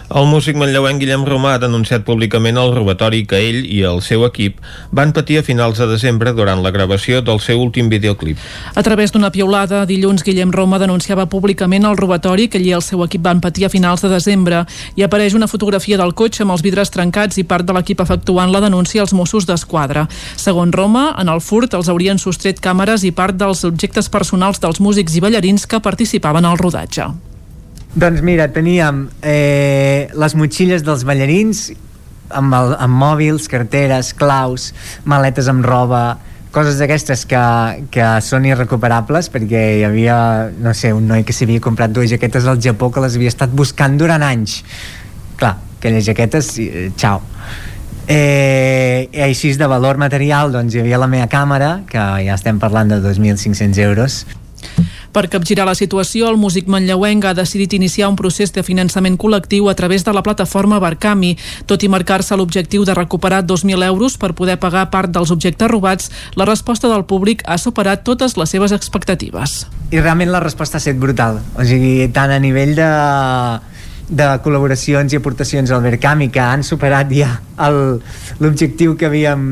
[0.09, 4.23] El músic manlleuenc Guillem Romà ha denunciat públicament el robatori que ell i el seu
[4.25, 4.57] equip
[4.97, 8.41] van patir a finals de desembre durant la gravació del seu últim videoclip.
[8.73, 12.87] A través d'una piulada, dilluns Guillem Roma denunciava públicament el robatori que ell i el
[12.87, 14.65] seu equip van patir a finals de desembre
[14.97, 18.49] i apareix una fotografia del cotxe amb els vidres trencats i part de l'equip efectuant
[18.49, 20.09] la denúncia als Mossos d'Esquadra.
[20.41, 24.81] Segons Roma, en el furt els haurien sostret càmeres i part dels objectes personals dels
[24.81, 27.13] músics i ballarins que participaven al rodatge.
[27.95, 31.71] Doncs mira, teníem eh, les motxilles dels ballarins
[32.29, 34.73] amb, el, amb mòbils, carteres, claus,
[35.09, 36.19] maletes amb roba,
[36.53, 37.41] coses d'aquestes que,
[37.93, 40.19] que són irrecuperables perquè hi havia,
[40.61, 43.53] no sé, un noi que s'havia comprat dues jaquetes al Japó que les havia estat
[43.57, 44.61] buscant durant anys.
[45.41, 47.23] Clar, aquelles jaquetes, eh, xau.
[48.09, 52.61] Eh, i així de valor material doncs hi havia la meva càmera que ja estem
[52.61, 54.23] parlant de 2.500 euros
[55.13, 59.71] Per capgirar la situació, el músic manlleuenc ha decidit iniciar un procés de finançament col·lectiu
[59.71, 61.33] a través de la plataforma Barcami.
[61.67, 66.13] Tot i marcar-se l'objectiu de recuperar 2.000 euros per poder pagar part dels objectes robats,
[66.37, 69.65] la resposta del públic ha superat totes les seves expectatives.
[69.91, 71.41] I realment la resposta ha estat brutal.
[71.57, 72.93] O sigui, tant a nivell de
[74.09, 77.29] de col·laboracions i aportacions al Verkami que han superat ja
[78.41, 79.43] l'objectiu que havíem,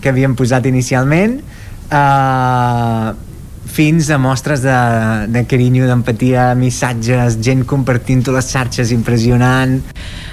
[0.00, 1.42] que havíem posat inicialment
[1.92, 3.12] uh,
[3.66, 4.74] fins a mostres de,
[5.32, 9.78] de carinyo, d'empatia, missatges, gent compartint-ho les xarxes, impressionant.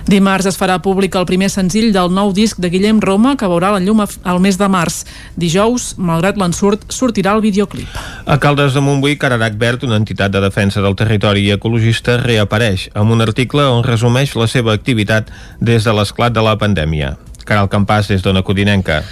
[0.09, 3.71] Dimarts es farà públic el primer senzill del nou disc de Guillem Roma que veurà
[3.75, 5.03] la llum al mes de març.
[5.39, 7.87] Dijous, malgrat l'ensurt, sortirà el videoclip.
[8.25, 12.89] A Caldes de Montbui, Cararac Verd, una entitat de defensa del territori i ecologista, reapareix
[12.97, 15.29] amb un article on resumeix la seva activitat
[15.61, 17.15] des de l'esclat de la pandèmia.
[17.49, 19.03] Caral Campàs, des d'Ona Codinenca.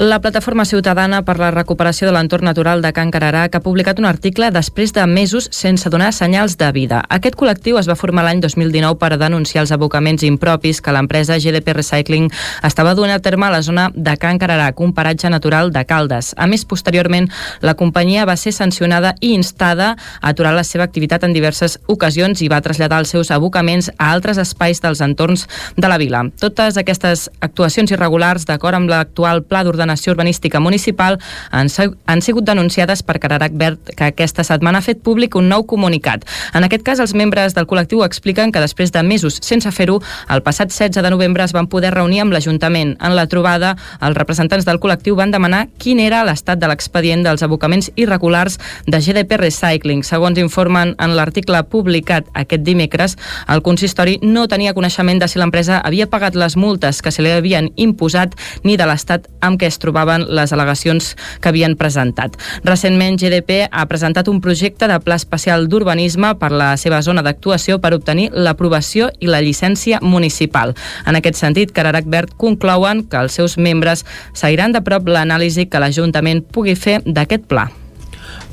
[0.00, 4.06] La Plataforma Ciutadana per la Recuperació de l'Entorn Natural de Can Cararac ha publicat un
[4.06, 7.00] article després de mesos sense donar senyals de vida.
[7.10, 11.74] Aquest col·lectiu es va formar l'any 2019 per denunciar els abocaments impropis que l'empresa GDP
[11.74, 12.28] Recycling
[12.62, 16.30] estava donant a terme a la zona de Can Cararac, un paratge natural de Caldes.
[16.38, 17.26] A més, posteriorment,
[17.60, 22.38] la companyia va ser sancionada i instada a aturar la seva activitat en diverses ocasions
[22.38, 26.22] i va traslladar els seus abocaments a altres espais dels entorns de la vila.
[26.38, 31.18] Totes aquestes actuacions irregulars, d'acord amb l'actual pla d'ordenació d'ordenació urbanística municipal
[31.50, 31.68] han,
[32.06, 36.24] han sigut denunciades per Cararac Verd, que aquesta setmana ha fet públic un nou comunicat.
[36.54, 40.42] En aquest cas, els membres del col·lectiu expliquen que després de mesos sense fer-ho, el
[40.42, 42.96] passat 16 de novembre es van poder reunir amb l'Ajuntament.
[43.00, 47.42] En la trobada, els representants del col·lectiu van demanar quin era l'estat de l'expedient dels
[47.42, 50.04] abocaments irregulars de GDP Recycling.
[50.04, 53.16] Segons informen en l'article publicat aquest dimecres,
[53.48, 57.32] el consistori no tenia coneixement de si l'empresa havia pagat les multes que se li
[57.32, 58.34] havien imposat
[58.64, 62.36] ni de l'estat amb què es trobaven les al·legacions que havien presentat.
[62.66, 67.78] Recentment, GDP ha presentat un projecte de pla especial d'urbanisme per la seva zona d'actuació
[67.82, 70.74] per obtenir l'aprovació i la llicència municipal.
[71.06, 75.82] En aquest sentit, Cararac Verd conclouen que els seus membres seguiran de prop l'anàlisi que
[75.82, 77.68] l'Ajuntament pugui fer d'aquest pla.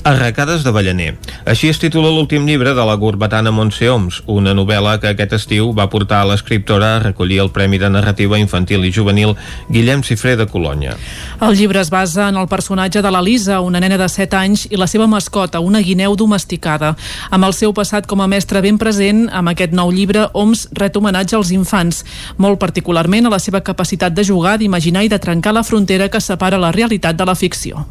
[0.05, 1.15] Arracades de Ballaner.
[1.49, 5.71] Així es titula l'últim llibre de la gurbatana Montse Oms, una novel·la que aquest estiu
[5.73, 9.33] va portar a l'escriptora a recollir el Premi de Narrativa Infantil i Juvenil
[9.73, 10.93] Guillem Cifré de Colònia.
[11.41, 14.77] El llibre es basa en el personatge de l'Elisa, una nena de 7 anys, i
[14.77, 16.93] la seva mascota, una guineu domesticada.
[17.33, 21.01] Amb el seu passat com a mestre ben present, amb aquest nou llibre, Oms ret
[21.01, 22.05] homenatge als infants,
[22.37, 26.21] molt particularment a la seva capacitat de jugar, d'imaginar i de trencar la frontera que
[26.21, 27.87] separa la realitat de la ficció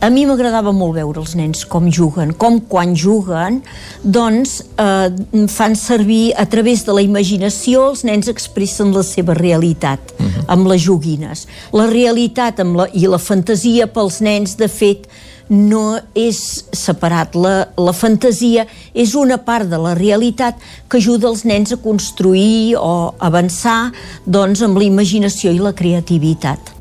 [0.00, 3.60] a mi m'agradava molt veure els nens com juguen, com quan juguen
[4.02, 10.00] doncs eh, fan servir a través de la imaginació els nens expressen la seva realitat
[10.16, 10.30] uh mhm.
[10.30, 10.44] -huh.
[10.48, 15.08] amb les joguines la realitat amb la, i la fantasia pels nens de fet
[15.50, 17.34] no és separat.
[17.34, 20.54] La, la fantasia és una part de la realitat
[20.88, 23.92] que ajuda els nens a construir o avançar
[24.24, 26.79] doncs, amb la imaginació i la creativitat.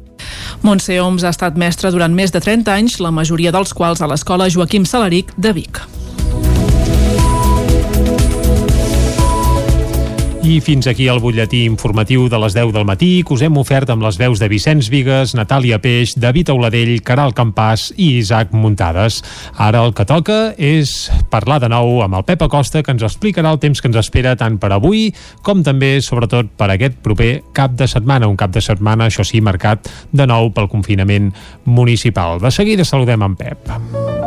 [0.65, 4.09] Montse Oms ha estat mestra durant més de 30 anys, la majoria dels quals a
[4.11, 5.81] l'escola Joaquim Salaric de Vic.
[10.49, 13.91] I fins aquí el butlletí informatiu de les 10 del matí que us hem ofert
[13.93, 19.19] amb les veus de Vicenç Vigues, Natàlia Peix, David Auladell, Caral Campàs i Isaac Muntades.
[19.61, 23.51] Ara el que toca és parlar de nou amb el Pep Acosta que ens explicarà
[23.53, 25.11] el temps que ens espera tant per avui
[25.45, 28.25] com també, sobretot, per aquest proper cap de setmana.
[28.25, 31.29] Un cap de setmana, això sí, marcat de nou pel confinament
[31.69, 32.41] municipal.
[32.41, 34.18] De seguida saludem en Pep.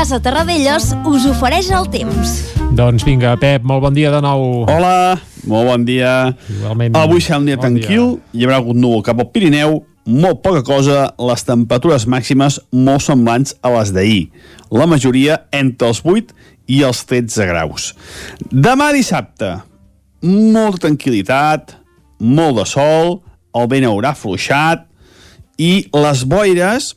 [0.00, 2.30] Casa Terradellos us ofereix el temps.
[2.72, 4.62] Doncs vinga, Pep, molt bon dia de nou.
[4.64, 6.12] Hola, molt bon dia.
[6.48, 6.96] Igualment.
[6.96, 8.30] Avui serà un dia bon tranquil, dia.
[8.32, 13.52] hi haurà hagut núvol cap al Pirineu, molt poca cosa, les temperatures màximes molt semblants
[13.60, 14.24] a les d'ahir.
[14.72, 16.32] La majoria entre els 8
[16.72, 17.92] i els 13 graus.
[18.48, 19.52] Demà dissabte,
[20.24, 21.76] molta tranquil·litat,
[22.24, 23.18] molt de sol,
[23.52, 24.88] el vent haurà fluixat
[25.60, 26.94] i les boires,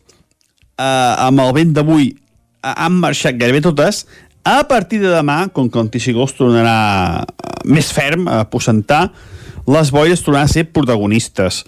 [0.80, 2.14] eh, amb el vent d'avui
[2.64, 4.06] han marxat gairebé totes.
[4.44, 9.06] A partir de demà, com que l'anticicló tornarà eh, més ferm a aposentar,
[9.64, 11.62] les boires tornaran a ser protagonistes.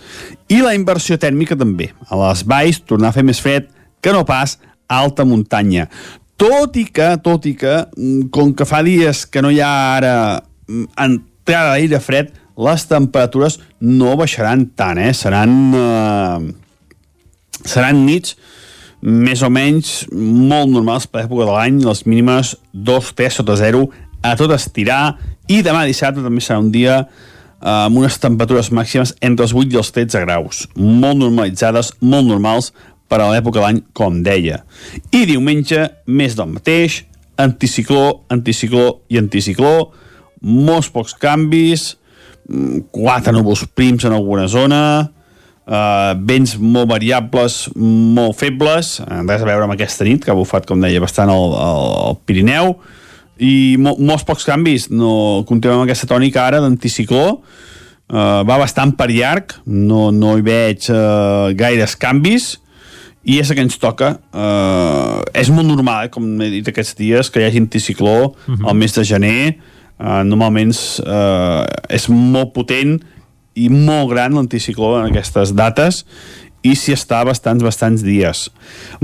[0.52, 1.94] I la inversió tèrmica també.
[2.12, 3.70] A les valls tornar a fer més fred
[4.04, 4.58] que no pas
[4.88, 5.88] a alta muntanya.
[6.36, 9.72] Tot i que, tot i que, mm, com que fa dies que no hi ha
[9.96, 10.16] ara
[10.68, 15.14] mm, entrada d'aire fred, les temperatures no baixaran tant, eh?
[15.16, 16.52] Seran, eh,
[17.64, 18.36] seran nits
[19.06, 23.86] més o menys molt normals per l'època de l'any, les mínimes 2-3 sota 0
[24.26, 25.16] a tot estirar.
[25.46, 27.06] I demà dissabte també serà un dia eh,
[27.70, 32.72] amb unes temperatures màximes entre els 8 i els 13 graus, molt normalitzades, molt normals
[33.06, 34.64] per a l'època de l'any, com deia.
[35.14, 37.04] I diumenge, més del mateix,
[37.38, 39.92] anticicló, anticicló i anticicló,
[40.42, 41.92] molts pocs canvis,
[42.50, 45.12] mm, quatre núvols prims en alguna zona,
[45.68, 50.38] uh, vents molt variables, molt febles, eh, res a veure amb aquesta nit, que ha
[50.38, 52.76] bufat, com deia, bastant el, el, Pirineu,
[53.42, 58.96] i mo molts pocs canvis, no, continuem amb aquesta tònica ara d'anticicló, uh, va bastant
[58.96, 62.54] per llarg, no, no hi veig uh, gaires canvis,
[63.26, 64.12] i és el que ens toca.
[64.30, 68.36] Uh, és molt normal, eh, com he dit aquests dies que hi hagi anticicló uh
[68.46, 68.68] -huh.
[68.70, 69.56] al mes de gener.
[69.98, 70.76] Uh, normalment
[71.08, 73.00] uh, és molt potent
[73.56, 76.04] i molt gran l'anticicló en aquestes dates
[76.66, 78.48] i si està bastants, bastants dies.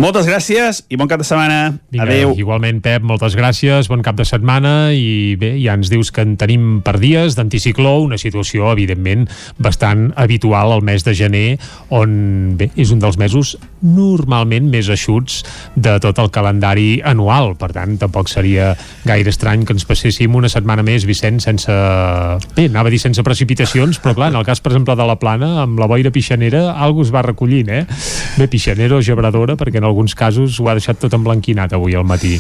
[0.01, 1.77] Moltes gràcies i bon cap de setmana.
[1.93, 2.33] Vinga, Adéu.
[2.41, 6.35] Igualment, Pep, moltes gràcies, bon cap de setmana i bé, ja ens dius que en
[6.41, 9.27] tenim per dies d'anticicló, una situació, evidentment,
[9.61, 11.45] bastant habitual al mes de gener,
[11.93, 15.41] on bé, és un dels mesos normalment més eixuts
[15.75, 17.53] de tot el calendari anual.
[17.61, 18.71] Per tant, tampoc seria
[19.05, 21.77] gaire estrany que ens passéssim una setmana més, Vicent, sense...
[22.57, 25.19] Bé, anava a dir sense precipitacions, però clar, en el cas, per exemple, de la
[25.21, 27.21] Plana, amb la boira pixanera, algú es va
[27.51, 27.85] recollint, eh?
[28.37, 32.07] Bé, pixanera o gebradora, perquè en alguns casos ho ha deixat tot emblanquinat avui al
[32.07, 32.39] matí.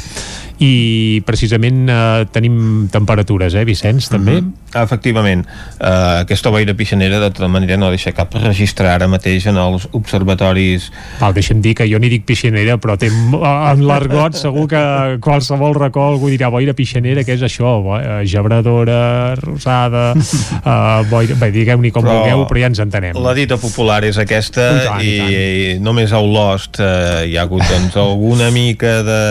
[0.61, 4.41] I precisament eh, tenim temperatures, eh, Vicenç, també?
[4.41, 4.61] Mm -hmm.
[4.71, 5.43] Efectivament.
[5.81, 9.87] Uh, aquesta boira pixanera, de tota manera, no deixa cap registre ara mateix en els
[9.91, 10.91] observatoris...
[11.19, 15.75] Val, deixa'm dir que jo ni dic pixanera, però té, en l'argot segur que qualsevol
[15.75, 17.73] racó algú dirà boira pixanera, què és això?
[17.83, 21.35] Bo, eh, gebradora, rosada, uh, boira...
[21.41, 23.19] Bé, digueu-n'hi com Però vulgueu, però ja ens entenem.
[23.19, 27.45] La dita popular és aquesta tant, i i, i només a Olost eh, hi ha
[27.45, 29.21] hagut doncs, alguna mica de,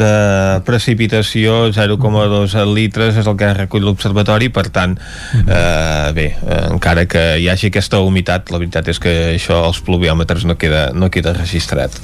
[0.00, 0.12] de
[0.66, 4.96] precipitació 0,2 litres és el que recull l'observatori per tant,
[5.44, 9.82] eh, bé eh, encara que hi hagi aquesta humitat la veritat és que això als
[9.84, 11.98] pluviòmetres no queda, no queda registrat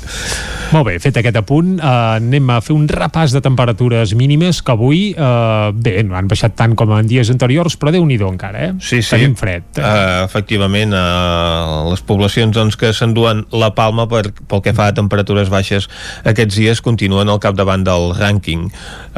[0.70, 1.86] Molt bé, fet aquest apunt, eh,
[2.20, 6.55] anem a fer un repàs de temperatures mínimes que avui, eh, bé, no han baixat
[6.55, 8.73] tant com en dies anteriors, però déu nhi encara, eh?
[8.78, 9.16] Sí, sí.
[9.16, 9.66] Tenim fred.
[9.77, 14.96] Uh, efectivament, uh, les poblacions doncs, que s'enduen la palma per, pel que fa a
[14.96, 15.88] temperatures baixes
[16.28, 18.68] aquests dies continuen al capdavant del rànquing.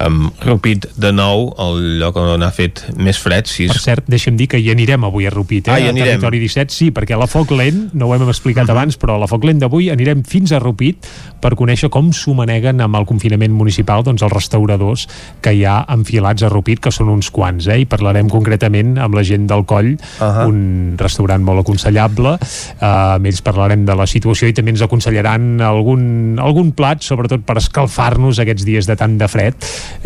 [0.00, 3.48] Um, Rupit de nou, el lloc on ha fet més fred.
[3.50, 3.72] Sis...
[3.72, 5.74] Per cert, deixa'm dir que hi anirem avui a Rupit, eh?
[5.74, 6.20] Ah, hi a anirem.
[6.22, 9.22] Territori 17, sí, perquè a la Foc Lent, no ho hem explicat abans, però a
[9.22, 11.08] la Foc Lent d'avui anirem fins a Rupit
[11.42, 15.06] per conèixer com s'ho maneguen amb el confinament municipal doncs els restauradors
[15.42, 17.82] que hi ha enfilats a Rupit, que són uns quants, eh?
[17.82, 20.46] I parlarem concretament amb la gent del Coll, uh -huh.
[20.48, 25.62] un restaurant molt aconsellable, eh, amb ells parlarem de la situació i també ens aconsellaran
[25.64, 26.04] algun,
[26.42, 29.56] algun plat, sobretot per escalfar-nos aquests dies de tant de fred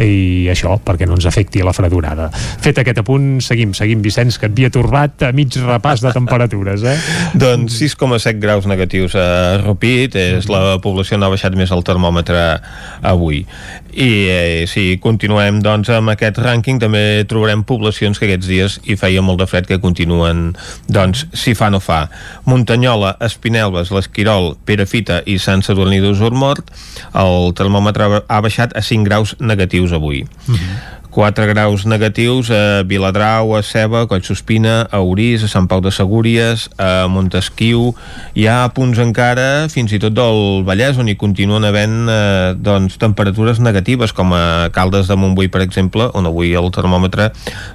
[0.03, 2.31] i això, perquè no ens afecti la fredurada.
[2.62, 6.86] Fet aquest apunt, seguim, seguim, Vicenç, que et havia torbat a mig repàs de temperatures,
[6.86, 6.97] eh?
[7.44, 9.27] Doncs 6,7 graus negatius a
[9.65, 12.47] Rupit, és la població on ha baixat més el termòmetre
[13.07, 13.43] avui.
[13.97, 18.97] I eh, si continuem doncs, amb aquest rànquing també trobarem poblacions que aquests dies hi
[19.01, 20.51] feia molt de fred que continuen
[20.93, 22.02] doncs, si fa no fa.
[22.44, 26.68] Muntanyola, Espinelves, l'Esquirol, Perafita i Sant Sadurní d'Usurmort
[27.16, 30.27] el termòmetre ha baixat a 5 graus negatius avui.
[30.47, 30.97] Mm -hmm.
[31.16, 35.88] 4 graus negatius a Viladrau, a Ceba, a Collsospina, a Orís, a Sant Pau de
[35.88, 37.94] Segúries, a Montesquiu.
[38.36, 42.98] Hi ha punts encara, fins i tot del Vallès, on hi continuen havent eh, doncs,
[43.01, 47.30] temperatures negatives, com a Caldes de Montbui, per exemple, on avui el termòmetre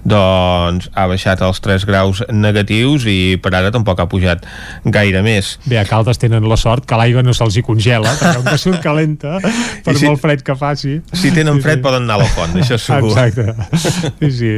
[0.06, 4.46] doncs, ha baixat als 3 graus negatius i per ara tampoc ha pujat
[4.86, 5.56] gaire més.
[5.66, 8.86] Bé, a Caldes tenen la sort que l'aigua no se'ls hi congela, perquè que surt
[8.86, 11.00] calenta, per si- molt fred que faci.
[11.18, 13.10] Si tenen fred poden anar a la font, això segur.
[13.16, 13.30] Exacte.
[14.22, 14.54] Sí, sí.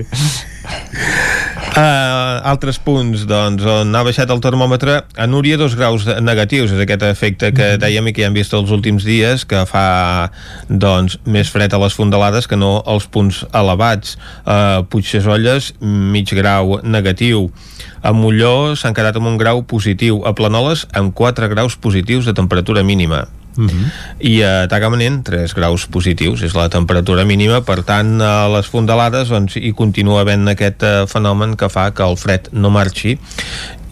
[1.74, 6.84] Uh, altres punts, doncs, on ha baixat el termòmetre a Núria dos graus negatius, és
[6.84, 10.30] aquest efecte que dèiem i que ja hem vist els últims dies, que fa
[10.70, 14.20] doncs, més fred a les fondalades que no als punts elevats.
[14.46, 17.48] Uh, Puigdesolles, mig grau negatiu.
[18.06, 20.22] A Molló s'han quedat amb un grau positiu.
[20.30, 23.26] A Planoles, amb 4 graus positius de temperatura mínima.
[23.56, 23.92] Mm -hmm.
[24.20, 29.30] i a Tagamanent 3 graus positius és la temperatura mínima, per tant a les fondalades
[29.30, 33.20] doncs, hi continua havent aquest eh, fenomen que fa que el fred no marxi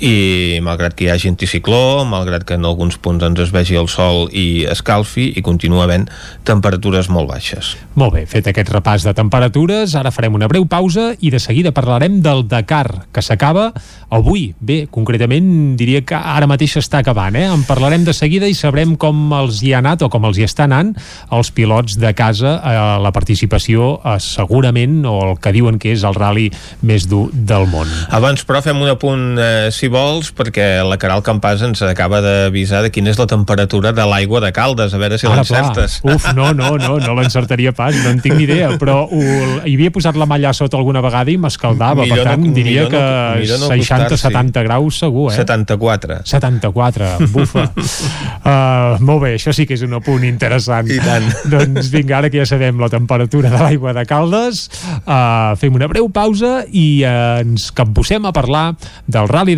[0.02, 3.88] i malgrat que hi hagi anticicló, malgrat que en alguns punts doncs, es vegi el
[3.92, 6.08] sol i escalfi i continua havent
[6.48, 7.76] temperatures molt baixes.
[8.00, 11.74] Molt bé, fet aquest repàs de temperatures, ara farem una breu pausa i de seguida
[11.76, 13.70] parlarem del Dakar, que s'acaba
[14.10, 14.56] avui.
[14.60, 17.46] Bé, concretament diria que ara mateix s'està acabant, eh?
[17.52, 20.48] En parlarem de seguida i sabrem com els hi ha anat o com els hi
[20.48, 20.96] està anant
[21.32, 26.06] els pilots de casa a la participació a, segurament, o el que diuen que és
[26.08, 26.50] el rally
[26.82, 27.90] més dur del món.
[28.10, 32.92] Abans, però, fem un apunt eh, vols, perquè la Caral Campàs ens acaba d'avisar de
[32.94, 36.00] quina és la temperatura de l'aigua de Caldes, a veure si l'encertes.
[36.08, 39.22] Uf, no, no, no, no l'encertaria pas, no en tinc ni idea, però ho,
[39.66, 42.92] hi havia posat la malla sota alguna vegada i m'escaldava, per tant, no, diria no,
[42.94, 45.38] que no 60-70 graus segur, eh?
[45.42, 46.22] 74.
[46.32, 47.68] 74, bufa.
[47.76, 50.90] uh, molt bé, això sí que és un apunt interessant.
[50.92, 51.28] I tant.
[51.52, 54.66] doncs vinga, ara que ja sabem la temperatura de l'aigua de Caldes,
[55.04, 58.66] uh, fem una breu pausa i uh, ens capbussem a parlar
[59.08, 59.58] del Rally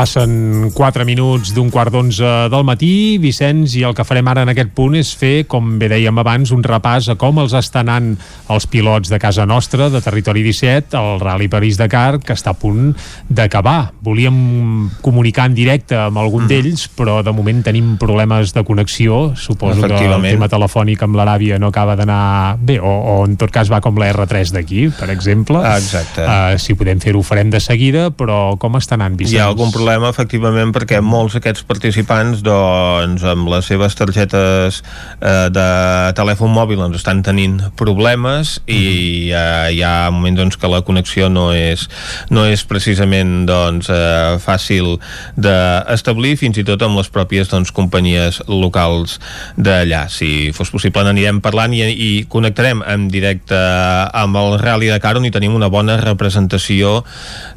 [0.00, 4.48] Passen 4 minuts d'un quart d'onze del matí, Vicenç, i el que farem ara en
[4.48, 8.14] aquest punt és fer, com bé dèiem abans, un repàs a com els estan anant
[8.48, 12.94] els pilots de casa nostra, de Territori 17, el Rally París-Dakar, que està a punt
[13.28, 13.90] d'acabar.
[14.00, 16.48] Volíem comunicar en directe amb algun mm.
[16.48, 19.34] d'ells, però de moment tenim problemes de connexió.
[19.36, 23.52] Suposo que el tema telefònic amb l'Aràbia no acaba d'anar bé, o, o en tot
[23.52, 25.60] cas va com la R3 d'aquí, per exemple.
[25.60, 26.24] Ah, exacte.
[26.24, 29.36] Uh, si podem fer-ho, ho farem de seguida, però com està anant, Vicenç?
[29.36, 34.80] Hi ha algun problema, efectivament, perquè molts d'aquests participants, doncs, amb les seves targetes
[35.20, 35.66] eh, de
[36.18, 41.28] telèfon mòbil ens estan tenint problemes i eh, hi ha moments doncs, que la connexió
[41.32, 41.88] no és,
[42.30, 44.98] no és precisament doncs, eh, fàcil
[45.36, 49.18] d'establir, fins i tot amb les pròpies doncs, companyies locals
[49.56, 50.06] d'allà.
[50.12, 55.20] Si fos possible n'anirem parlant i, i connectarem en directe amb el Rally de Caro
[55.24, 57.00] i tenim una bona representació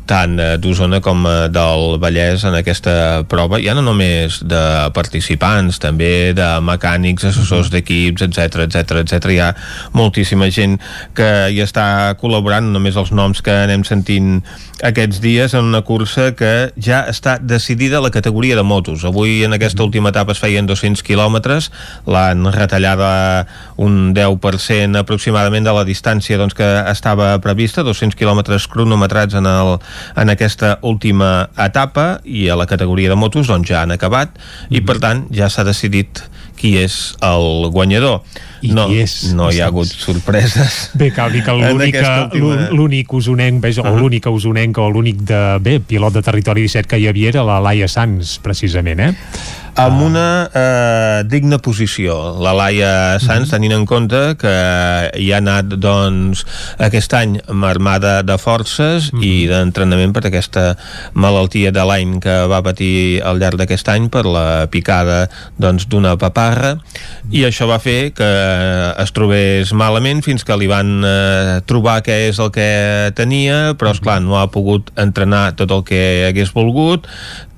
[0.09, 4.63] tant eh, d'Osona com eh, del Vallès en aquesta prova, ja no només de
[4.95, 9.31] participants, també de mecànics, assessors d'equips, etc etc etc.
[9.34, 9.49] Hi ha
[9.95, 10.80] moltíssima gent
[11.17, 14.41] que hi està col·laborant, només els noms que anem sentint
[14.84, 19.05] aquests dies en una cursa que ja està decidida la categoria de motos.
[19.07, 21.69] Avui en aquesta última etapa es feien 200 quilòmetres,
[22.05, 23.47] l'han retallada
[23.77, 29.77] un 10% aproximadament de la distància doncs, que estava prevista, 200 quilòmetres cronometrats en, el,
[30.15, 34.37] en aquesta última etapa i a la categoria de motos doncs, ja han acabat
[34.69, 36.23] i per tant ja s'ha decidit
[36.57, 38.21] qui és el guanyador.
[38.64, 39.15] I no, qui és?
[39.35, 40.90] no hi ha hagut sorpreses.
[40.99, 41.77] Bé, cal dir que En
[42.73, 47.02] l'únic usonenc, bé, o l'única usonenca o l'únic de, bé, pilot de territori 17 que
[47.02, 49.11] hi havia era la Laia Sanz, precisament, eh?
[49.76, 54.53] amb una eh, digna posició la Laia Sanz, tenint en compte que
[55.18, 56.44] hi ha anat doncs,
[56.77, 60.65] aquest any marmada de forces i d'entrenament per aquesta
[61.18, 65.26] malaltia de l'any que va patir al llarg d'aquest any per la picada
[65.57, 66.76] doncs, d'una paparra
[67.31, 68.30] i això va fer que
[69.03, 72.67] es trobés malament fins que li van eh, trobar què és el que
[73.17, 77.09] tenia però és clar no ha pogut entrenar tot el que hagués volgut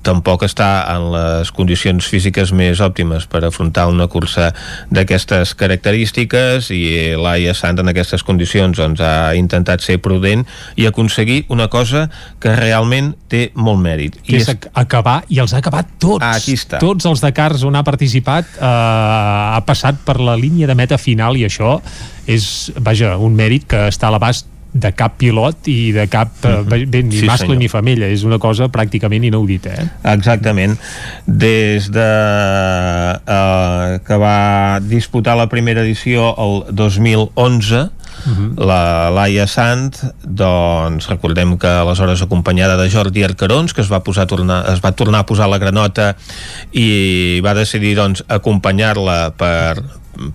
[0.06, 4.52] tampoc està en les condicions físiques més òptimes per afrontar una cursa
[4.94, 6.82] d'aquestes característiques i
[7.18, 10.44] Laia Sant en aquestes condicions doncs, ha intentat ser prudent
[10.78, 12.06] i aconseguir una cosa
[12.40, 14.16] que realment té molt mèrit.
[14.26, 16.22] Que és ac- acabar, i els ha acabat tots.
[16.24, 16.78] Ah, aquí està.
[16.82, 21.36] Tots els Dakars on ha participat eh, ha passat per la línia de meta final
[21.36, 21.78] i això
[22.26, 26.84] és, vaja, un mèrit que està a l'abast de cap pilot i de cap, eh,
[26.86, 27.58] bé, ni Sí, mascle senyor.
[27.58, 29.86] ni femella, és una cosa pràcticament inaudita, eh?
[30.12, 30.76] Exactament.
[31.26, 32.06] Des de
[33.26, 37.90] eh, que va disputar la primera edició el 2011,
[38.56, 39.92] la Laia Sant
[40.24, 44.80] doncs recordem que aleshores acompanyada de Jordi Arcarons que es va, posar a tornar, es
[44.82, 46.14] va tornar a posar la granota
[46.72, 49.82] i va decidir doncs acompanyar-la per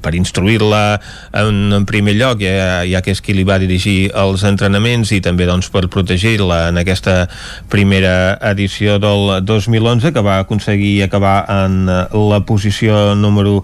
[0.02, 1.00] per instruir-la
[1.38, 5.22] en, en primer lloc, ja, ja que és qui li va dirigir els entrenaments i
[5.24, 7.26] també doncs, per protegir-la en aquesta
[7.72, 13.62] primera edició del 2011 que va aconseguir acabar en la posició número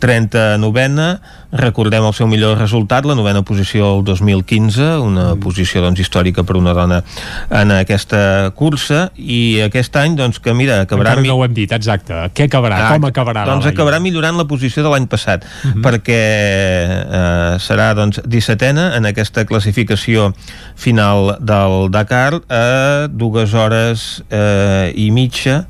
[0.00, 1.08] 39a
[1.50, 5.40] recordem el seu millor resultat, la novena posició el 2015, una mm.
[5.42, 7.00] posició doncs, històrica per una dona
[7.50, 11.16] en aquesta cursa, i aquest any, doncs, que mira, acabarà...
[11.16, 12.14] Encara no ho hem dit, exacte.
[12.36, 12.78] Què acabarà?
[12.86, 13.44] Ah, Com acabarà?
[13.48, 15.82] Doncs acabarà millorant la posició de l'any passat, mm -hmm.
[15.84, 20.32] perquè eh, serà, doncs, 17a en aquesta classificació
[20.76, 25.66] final del Dakar a dues hores eh, i mitja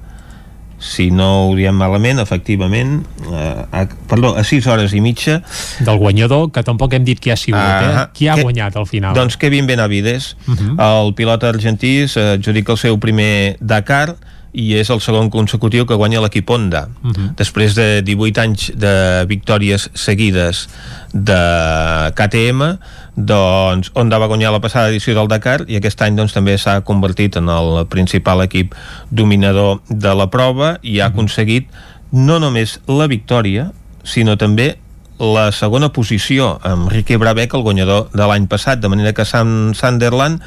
[0.81, 5.43] si no ho diem malament, efectivament, eh, a, perdó, a 6 hores i mitja.
[5.85, 8.09] Del guanyador, que tampoc hem dit qui ha sigut, uh, eh?
[8.17, 9.15] Qui ha que, guanyat al final?
[9.15, 10.77] Doncs Kevin Benavides, uh mhm.
[10.77, 11.05] -huh.
[11.05, 14.17] el pilot argentí, s'adjudica el seu primer Dakar,
[14.53, 17.15] i és el segon consecutiu que guanya l'equip Honda uh mhm.
[17.15, 17.35] -huh.
[17.37, 20.69] després de 18 anys de victòries seguides
[21.13, 22.79] de KTM
[23.27, 26.81] doncs Honda va guanyar la passada edició del Dakar i aquest any doncs, també s'ha
[26.87, 28.75] convertit en el principal equip
[29.11, 31.69] dominador de la prova i ha aconseguit
[32.13, 33.71] no només la victòria
[34.05, 34.75] sinó també
[35.21, 39.75] la segona posició amb Ricky Brabec, el guanyador de l'any passat, de manera que Sam
[39.77, 40.41] Sunderland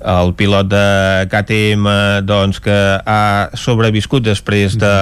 [0.00, 1.86] el pilot de KTM
[2.24, 4.92] doncs, que ha sobreviscut després de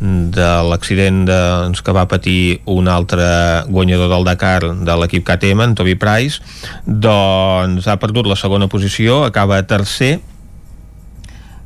[0.00, 3.26] de l'accident doncs, que va patir un altre
[3.66, 6.38] guanyador del Dakar de l'equip KTM, en Toby Price
[6.86, 10.18] doncs ha perdut la segona posició acaba tercer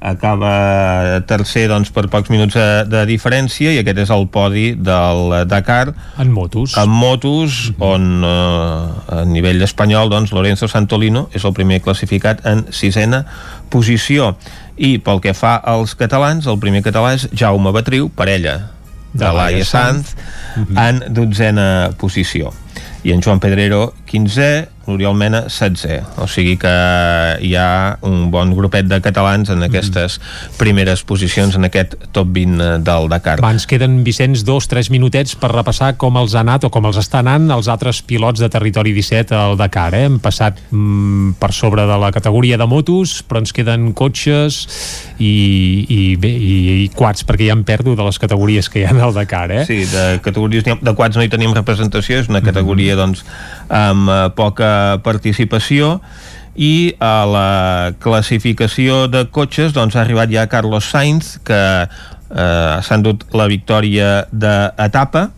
[0.03, 5.47] acaba tercer doncs, per pocs minuts de, de diferència i aquest és el podi del
[5.47, 5.95] Dakar.
[6.19, 6.75] En motos.
[6.77, 7.87] En motos mm -hmm.
[7.87, 13.25] on eh, a nivell espanyol doncs, Lorenzo Santolino és el primer classificat en sisena
[13.71, 14.37] posició
[14.77, 18.57] i pel que fa als catalans, el primer català és Jaume Batriu, parella
[19.13, 20.15] de, de Laia Sanz,
[20.57, 20.89] uh -huh.
[20.89, 22.53] en dotzena posició
[23.03, 26.73] i en Joan Pedrero 15è, l'Oriol Mena 16è o sigui que
[27.43, 30.19] hi ha un bon grupet de catalans en aquestes
[30.59, 33.39] primeres posicions en aquest top 20 del Dakar.
[33.43, 36.87] Va, ens queden, Vicenç, dos, tres minutets per repassar com els ha anat o com
[36.89, 39.93] els està anant els altres pilots de Territori 17 al Dakar.
[39.99, 40.05] Eh?
[40.09, 44.63] Hem passat mm, per sobre de la categoria de motos, però ens queden cotxes
[45.19, 45.33] i,
[45.87, 46.55] i, bé, i,
[46.85, 49.49] i quads, perquè ja em perdo de les categories que hi ha al Dakar.
[49.53, 49.65] Eh?
[49.69, 53.01] Sí, de categories de quads no hi tenim representació, és una categoria mm.
[53.03, 53.25] doncs,
[53.73, 54.11] amb
[55.05, 55.99] participació
[56.55, 57.51] i a la
[58.03, 64.27] classificació de cotxes doncs ha arribat ja Carlos Sainz que eh, s'ha endut la victòria
[64.33, 65.31] d'etapa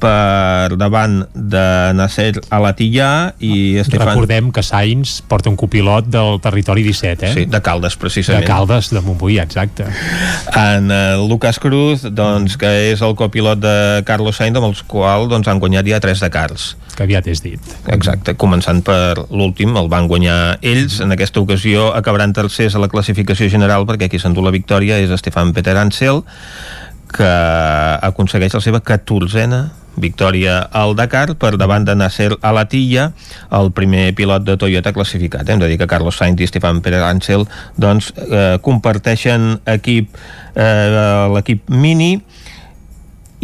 [0.00, 1.64] per davant de
[1.96, 4.12] Nasser Alatilla i Estefan...
[4.12, 7.32] Recordem que Sainz porta un copilot del territori 17, eh?
[7.34, 8.44] Sí, de Caldes, precisament.
[8.44, 9.88] De Caldes, de Montbui, exacte.
[10.54, 13.76] En uh, Lucas Cruz, doncs, que és el copilot de
[14.08, 16.74] Carlos Sainz, amb els quals doncs, han guanyat ja tres de Cars.
[16.96, 17.72] Que aviat és dit.
[17.92, 21.02] Exacte, començant per l'últim, el van guanyar ells.
[21.04, 25.12] En aquesta ocasió acabaran tercers a la classificació general perquè qui s'endú la victòria és
[25.12, 26.22] Estefan Peter Ansel,
[27.12, 27.32] que
[28.06, 29.66] aconsegueix la seva catorzena
[29.96, 33.10] victòria al Dakar per davant de Nasser Alatilla,
[33.56, 35.48] el primer pilot de Toyota classificat.
[35.48, 37.46] Hem de dir que Carlos Sainz i Stefan Pérez Ansel
[37.80, 40.12] doncs, eh, comparteixen equip
[40.54, 42.18] eh, l'equip Mini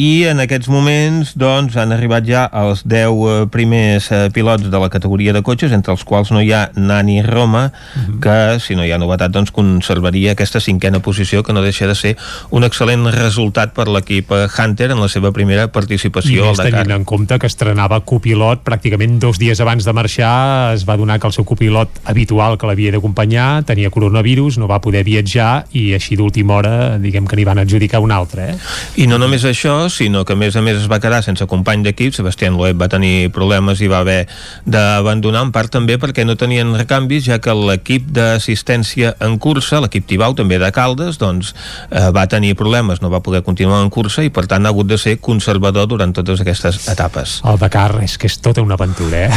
[0.03, 4.81] i en aquests moments doncs, han arribat ja els 10 eh, primers eh, pilots de
[4.83, 8.07] la categoria de cotxes, entre els quals no hi ha Nani Roma, uh mhm.
[8.07, 8.21] -huh.
[8.21, 11.95] que si no hi ha novetat doncs conservaria aquesta cinquena posició que no deixa de
[11.95, 12.17] ser
[12.51, 16.83] un excel·lent resultat per l'equip eh, Hunter en la seva primera participació I al Dakar.
[16.83, 21.21] tenint en compte que estrenava copilot pràcticament dos dies abans de marxar es va donar
[21.21, 25.95] que el seu copilot habitual que l'havia d'acompanyar tenia coronavirus, no va poder viatjar i
[25.95, 28.51] així d'última hora diguem que n'hi van adjudicar un altre.
[28.51, 28.57] Eh?
[28.97, 31.85] I no només això, sinó que a més a més es va quedar sense company
[31.87, 34.27] d'equip, Sebastián Loeb va tenir problemes i va haver
[34.67, 40.07] d'abandonar en part també perquè no tenien recanvis, ja que l'equip d'assistència en cursa, l'equip
[40.09, 41.53] Tibau també de Caldes, doncs
[41.91, 44.91] eh, va tenir problemes, no va poder continuar en cursa i per tant ha hagut
[44.91, 47.41] de ser conservador durant totes aquestes etapes.
[47.49, 49.31] El Dakar és que és tota una aventura, eh?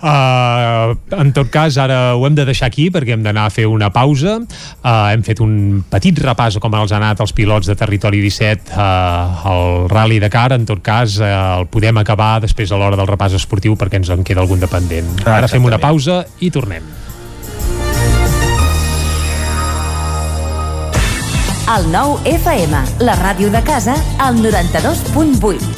[0.00, 3.68] uh, en tot cas, ara ho hem de deixar aquí perquè hem d'anar a fer
[3.70, 4.38] una pausa.
[4.82, 8.72] Uh, hem fet un petit repàs com els han anat els pilots de Territori 17
[8.76, 12.98] uh, el el Rally Dakar, en tot cas, eh, el podem acabar després a l'hora
[12.98, 15.08] del repàs esportiu perquè ens en queda algun dependent.
[15.24, 16.82] Ah, Ara fem una pausa i tornem.
[21.72, 25.72] El nou FM, la ràdio de casa, al 92.8.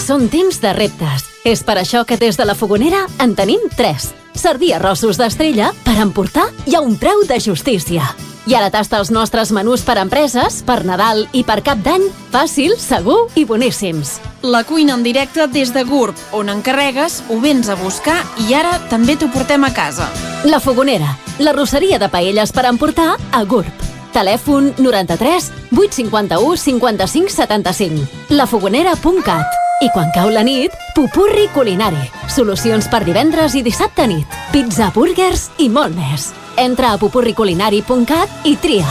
[0.00, 1.37] Són temps de reptes.
[1.48, 4.10] És per això que des de la Fogonera en tenim 3.
[4.36, 8.04] Sardí arrossos d'estrella per emportar i a un preu de justícia.
[8.48, 12.04] I ara tasta els nostres menús per empreses, per Nadal i per Cap d'Any,
[12.34, 14.18] fàcil, segur i boníssims.
[14.44, 18.74] La cuina en directe des de GURB, on encarregues, ho vens a buscar i ara
[18.90, 20.10] també t'ho portem a casa.
[20.44, 23.88] La Fogonera, la rosseria de paelles per emportar a GURB.
[24.12, 28.04] Telèfon 93 851 55 75.
[28.36, 32.00] lafogonera.cat I quan cau la nit, Pupurri Culinari.
[32.34, 34.38] Solucions per divendres i dissabte nit.
[34.50, 36.32] Pizza, burgers i molt més.
[36.58, 38.88] Entra a pupurriculinari.cat i tria.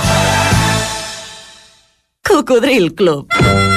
[2.23, 3.76] Cocodril Club.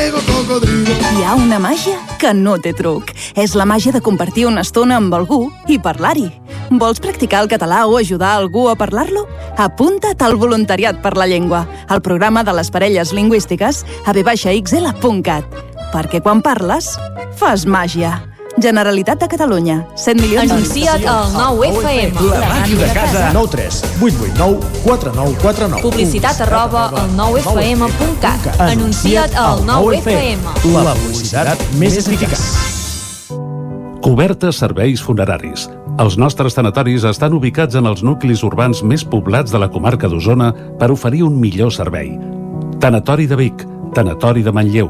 [0.51, 0.91] cocodrilo.
[1.11, 3.11] Hi ha una màgia que no té truc.
[3.39, 6.29] És la màgia de compartir una estona amb algú i parlar-hi.
[6.71, 9.27] Vols practicar el català o ajudar algú a parlar-lo?
[9.57, 15.61] Apunta't al Voluntariat per la Llengua, al programa de les parelles lingüístiques a vxl.cat.
[15.91, 16.95] Perquè quan parles,
[17.35, 18.15] fas màgia.
[18.57, 19.85] Generalitat de Catalunya.
[19.95, 20.51] 100 milions...
[20.51, 22.25] Anuncia't al 9FM.
[22.29, 23.29] La màquina de casa.
[23.33, 25.81] 9 3 8 8 9 4 9 4 9.
[25.81, 28.59] Publicitat arroba al 9FM.cat.
[28.59, 30.51] Anuncia't al 9FM.
[30.83, 32.41] La publicitat més eficaç.
[34.01, 35.67] Cobertes serveis funeraris.
[36.01, 40.49] Els nostres tanatoris estan ubicats en els nuclis urbans més poblats de la comarca d'Osona
[40.79, 42.15] per oferir un millor servei.
[42.81, 44.89] Tanatori de Vic, Tanatori de Manlleu,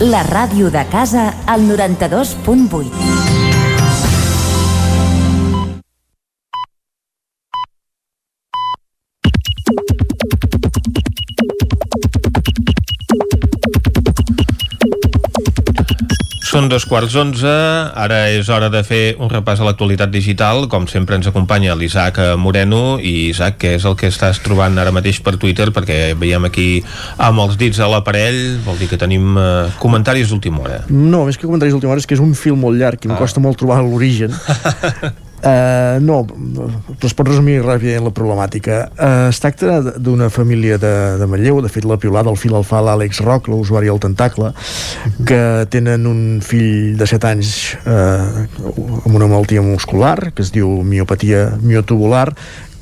[0.00, 3.13] la ràdio de casa, al 92.8.
[16.54, 17.50] Són dos quarts onze,
[17.98, 20.68] ara és hora de fer un repàs a l'actualitat digital.
[20.70, 23.00] Com sempre ens acompanya l'Isaac Moreno.
[23.02, 25.72] I Isaac, què és el que estàs trobant ara mateix per Twitter?
[25.74, 26.68] Perquè veiem aquí
[27.18, 30.78] amb els dits a l'aparell, vol dir que tenim eh, comentaris d'última hora.
[30.94, 33.16] No, més que comentaris d'última hora és que és un fil molt llarg i em
[33.16, 33.18] Ah.
[33.18, 34.30] costa molt trobar l'origen.
[35.44, 38.78] Uh, no, però es pot resumir ràpidament la problemàtica.
[38.96, 42.64] Uh, es tracta d'una família de, de Manlleu, de fet la piulada al fil el
[42.64, 44.54] fa l'Àlex Roc, l'usuari del Tentacle,
[45.28, 45.42] que
[45.74, 47.54] tenen un fill de 7 anys
[47.84, 48.44] uh,
[49.04, 52.30] amb una malaltia muscular, que es diu miopatia miotubular,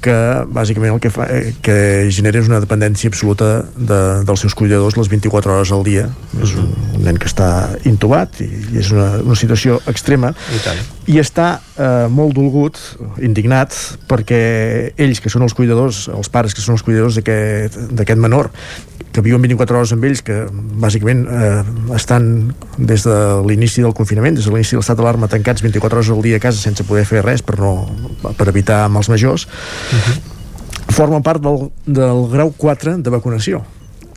[0.02, 0.14] que
[0.50, 1.76] bàsicament el que, fa, eh, que
[2.14, 6.08] genera és una dependència absoluta de, dels seus cuidadors les 24 hores al dia.
[6.42, 6.70] És un,
[7.02, 7.48] nen que està
[7.88, 10.80] intubat i, i és una, una situació extrema I tant.
[11.10, 12.78] i està eh, molt dolgut,
[13.22, 13.76] indignat,
[14.10, 14.42] perquè
[14.96, 18.52] ells, que són els cuidadors, els pares que són els cuidadors d'aquest menor,
[19.12, 20.38] que viuen 24 hores amb ells, que
[20.80, 21.62] bàsicament eh,
[21.94, 26.10] estan des de l'inici del confinament, des de l'inici de l'estat d'alarma, tancats 24 hores
[26.14, 27.74] al dia a casa sense poder fer res per, no,
[28.24, 29.02] per evitar amb
[29.92, 30.20] majors,
[30.92, 33.62] formen part del, del grau 4 de vacunació.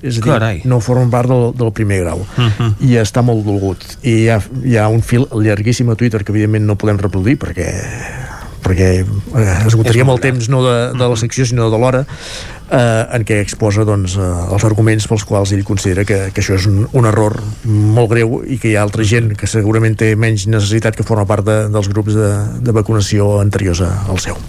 [0.05, 0.59] És a dir, Carai.
[0.69, 2.25] no formen part del, del primer grau.
[2.37, 2.75] Mhm.
[2.85, 3.85] i està molt dolgut.
[4.03, 7.39] I hi ha, hi ha un fil llarguíssim a Twitter que evidentment no podem reproduir
[7.41, 7.69] perquè
[8.65, 11.99] perquè eh, esgotaríem el temps no de, de la secció sinó de l'hora
[12.69, 16.57] eh, en què exposa doncs, eh, els arguments pels quals ell considera que, que això
[16.57, 20.13] és un, un error molt greu i que hi ha altra gent que segurament té
[20.19, 22.31] menys necessitat que forma part de, dels grups de,
[22.65, 24.39] de vacunació anteriors al seu.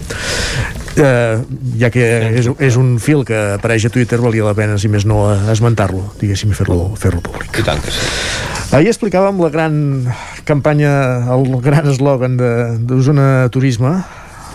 [0.97, 1.37] Eh,
[1.77, 2.05] ja que
[2.39, 6.07] és, és un fil que apareix a Twitter valia la pena si més no esmentar-lo
[6.17, 7.61] diguéssim fer-lo fer públic.
[7.61, 8.05] I tant que sí.
[8.75, 9.75] Ahir explicàvem la gran
[10.47, 10.91] campanya,
[11.31, 12.35] el gran eslògan
[12.89, 13.93] d'Osona Turisme,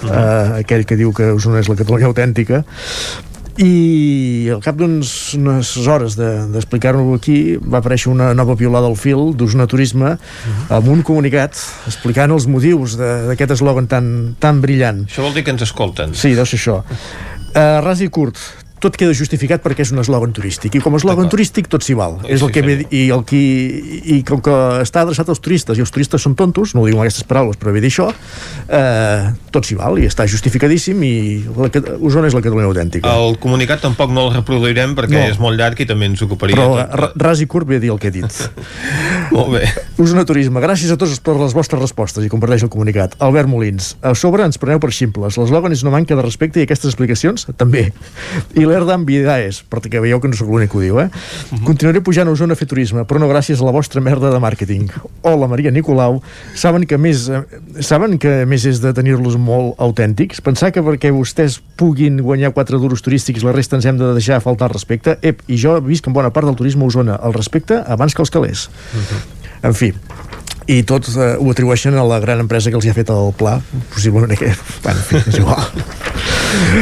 [0.04, 2.60] eh, aquell que diu que Osona és la Catalunya autèntica,
[3.60, 5.10] i al cap d'unes
[5.86, 10.14] hores de- d'explicar-ho aquí va aparèixer una nova piolada al fil d'Osona Turisme
[10.70, 11.52] amb un comunicat
[11.86, 16.14] explicant els motius de- d'aquest eslògan tan, tan brillant Això vol dir que ens escolten.
[16.14, 16.82] Sí, deu ser això.
[17.52, 18.38] Uh, ras i curt,
[18.82, 21.94] tot queda justificat perquè és un eslògan turístic i com a eslògan turístic tot s'hi
[21.98, 23.42] val és el que ve, i, el qui,
[24.16, 26.98] i com que està adreçat als turistes i els turistes són tontos, no ho diu
[26.98, 28.08] amb aquestes paraules però ve dir això,
[28.68, 31.14] eh, tot s'hi val i està justificadíssim i
[31.56, 31.70] la,
[32.02, 35.26] Osona és la Catalunya autèntica El comunicat tampoc no el reproduirem perquè No.
[35.28, 37.16] és molt llarg i també ens ocuparia però tot.
[37.22, 38.42] ras i curt ve dir el que he dit
[39.32, 39.62] Molt bé.
[40.02, 43.14] Osona Turisme, gràcies a tots per les vostres respostes i comparteix el comunicat.
[43.24, 45.38] Albert Molins, a sobre ens preneu per ximples.
[45.40, 47.86] L'eslògan és una manca de respecte i aquestes explicacions també.
[48.58, 51.08] I l'Erdam Vidaes, perquè veieu que no sóc l'únic que ho diu, eh?
[51.66, 54.40] Continuaré pujant a Osona a fer turisme, però no gràcies a la vostra merda de
[54.42, 54.88] màrqueting.
[55.28, 56.20] Hola, Maria Nicolau.
[56.58, 57.42] Saben que més, eh,
[57.84, 60.40] saben que més és de tenir-los molt autèntics?
[60.40, 64.40] Pensar que perquè vostès puguin guanyar quatre duros turístics la resta ens hem de deixar
[64.40, 65.18] faltar al respecte?
[65.22, 67.20] Ep, i jo visc en bona part del turisme a Osona.
[67.22, 68.68] El respecte abans que els calés.
[69.62, 69.92] En fi,
[70.72, 73.32] i tot eh, ho atribueixen a la gran empresa que els hi ha fet el
[73.36, 73.58] pla
[73.92, 74.52] possiblement que...
[74.84, 75.68] Bueno, en fi, és igual.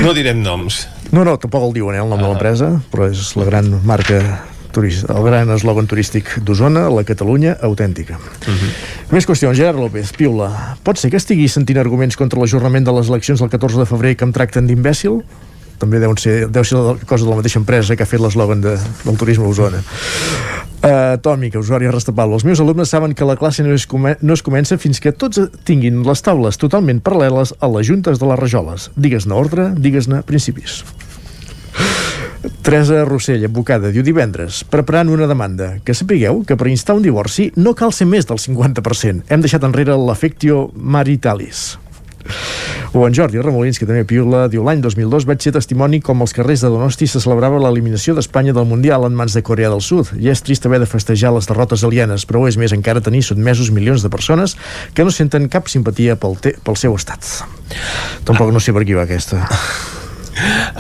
[0.05, 0.85] No direm noms.
[1.11, 4.21] No, no, tampoc el diuen, eh, el nom de l'empresa, però és la gran marca
[4.71, 8.21] turista, el gran eslògan turístic d'Osona, la Catalunya autèntica.
[9.11, 10.51] Més qüestions, Gerard López, piula.
[10.87, 14.15] Pot ser que estigui sentint arguments contra l'ajornament de les eleccions del 14 de febrer
[14.17, 15.25] que em tracten d'imbècil?
[15.81, 18.61] També deu ser, deu ser la cosa de la mateixa empresa que ha fet l'eslògan
[18.65, 18.77] de,
[19.07, 19.81] del turisme a Osona.
[20.81, 22.39] Uh, Tòmica, usuari a Restapable.
[22.39, 25.13] Els meus alumnes saben que la classe no es, come no es comença fins que
[25.13, 28.89] tots tinguin les taules totalment paral·leles a les juntes de les rajoles.
[28.97, 30.81] Digues-ne ordre, digues-ne principis.
[32.65, 35.75] Teresa Rossell, advocada, diu divendres, preparant una demanda.
[35.85, 39.29] Que sapigueu que per instar un divorci no cal ser més del 50%.
[39.29, 41.80] Hem deixat enrere l'afectio maritalis.
[42.93, 46.35] O en Jordi Remolins, que també piula, diu l'any 2002 vaig ser testimoni com als
[46.35, 50.11] carrers de Donosti se celebrava l'eliminació d'Espanya del Mundial en mans de Corea del Sud.
[50.19, 53.71] I és trist haver de festejar les derrotes alienes, però és més encara tenir sotmesos
[53.71, 54.57] milions de persones
[54.95, 57.31] que no senten cap simpatia pel, pel seu estat.
[58.27, 59.47] Tampoc no sé per qui va aquesta.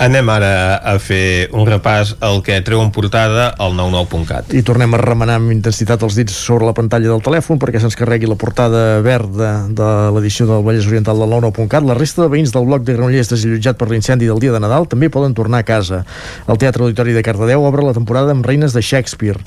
[0.00, 4.54] Anem ara a fer un repàs al que treu en portada al 99.cat.
[4.56, 7.98] i tornem a remenar amb intensitat els dits sobre la pantalla del telèfon perquè se'ns
[7.98, 11.86] carregui la portada verda de l'edició del Vallès Oriental del 99.cat.
[11.86, 14.88] La resta de veïns del bloc de Granollers desallotjat per l'incendi del dia de Nadal
[14.88, 16.04] també poden tornar a casa.
[16.48, 19.40] El Teatre Auditori de Cardedeu obre la temporada amb Reines de Shakespeare.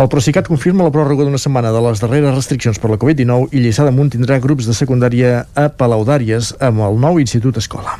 [0.00, 3.60] El Procicat confirma la pròrroga d'una setmana de les darreres restriccions per la Covid-19 i
[3.64, 7.98] Lliçà d'Amunt tindrà grups de secundària a Palaudàries amb el nou Institut Escola.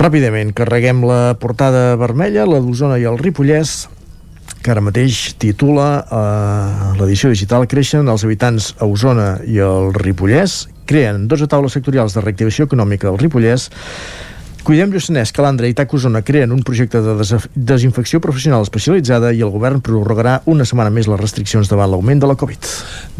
[0.00, 3.82] Ràpidament, carreguem la portada vermella, la d'Osona i el Ripollès,
[4.64, 10.62] que ara mateix titula eh, l'edició digital Creixen els habitants a Osona i el Ripollès,
[10.88, 13.68] creen 12 taules sectorials de reactivació econòmica del Ripollès,
[14.64, 19.42] Cuidem Lluçanès, Calandra i TAC Osona creen un projecte de des desinfecció professional especialitzada i
[19.44, 22.70] el govern prorrogarà una setmana més les restriccions davant l'augment de la Covid.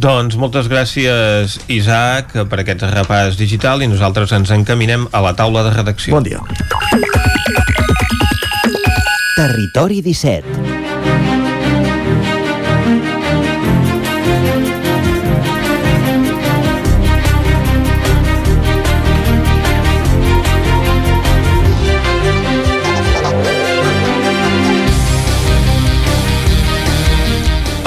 [0.01, 5.65] Doncs moltes gràcies, Isaac, per aquest repàs digital i nosaltres ens encaminem a la taula
[5.67, 6.15] de redacció.
[6.19, 6.45] Bon dia.
[9.37, 10.70] Territori 17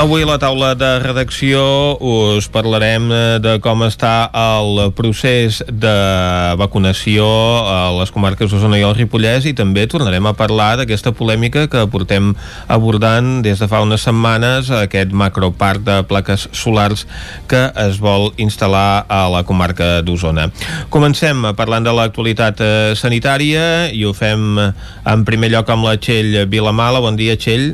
[0.04, 1.62] Avui a la taula de redacció
[2.04, 5.94] us parlarem eh, de com està el procés de
[6.60, 7.24] vacunació
[7.64, 11.86] a les comarques d'Osona i el Ripollès i també tornarem a parlar d'aquesta polèmica que
[11.94, 12.34] portem
[12.68, 17.06] abordant des de fa unes setmanes aquest macroparc de plaques solars
[17.48, 20.50] que es vol instal·lar a la comarca d'Osona.
[20.92, 24.70] Comencem parlant de l'actualitat eh, sanitària i ho fem eh,
[25.16, 27.00] en primer lloc amb la Txell Vilamala.
[27.00, 27.72] Bon dia, Txell.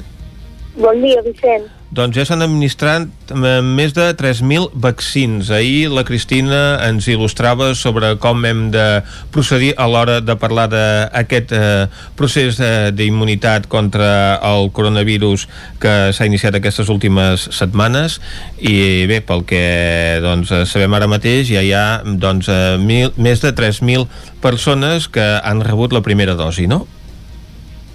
[0.78, 1.79] Bon dia, Vicent.
[1.90, 5.48] Doncs ja s'han administrat eh, més de 3.000 vaccins.
[5.50, 8.84] Ahir la Cristina ens il·lustrava sobre com hem de
[9.34, 11.88] procedir a l'hora de parlar d'aquest eh,
[12.20, 14.12] procés eh, d'immunitat contra
[14.52, 15.48] el coronavirus
[15.82, 18.20] que s'ha iniciat aquestes últimes setmanes
[18.62, 19.64] i bé, pel que
[20.22, 24.06] doncs, sabem ara mateix ja hi ha doncs, eh, mil, més de 3.000
[24.46, 26.86] persones que han rebut la primera dosi, no?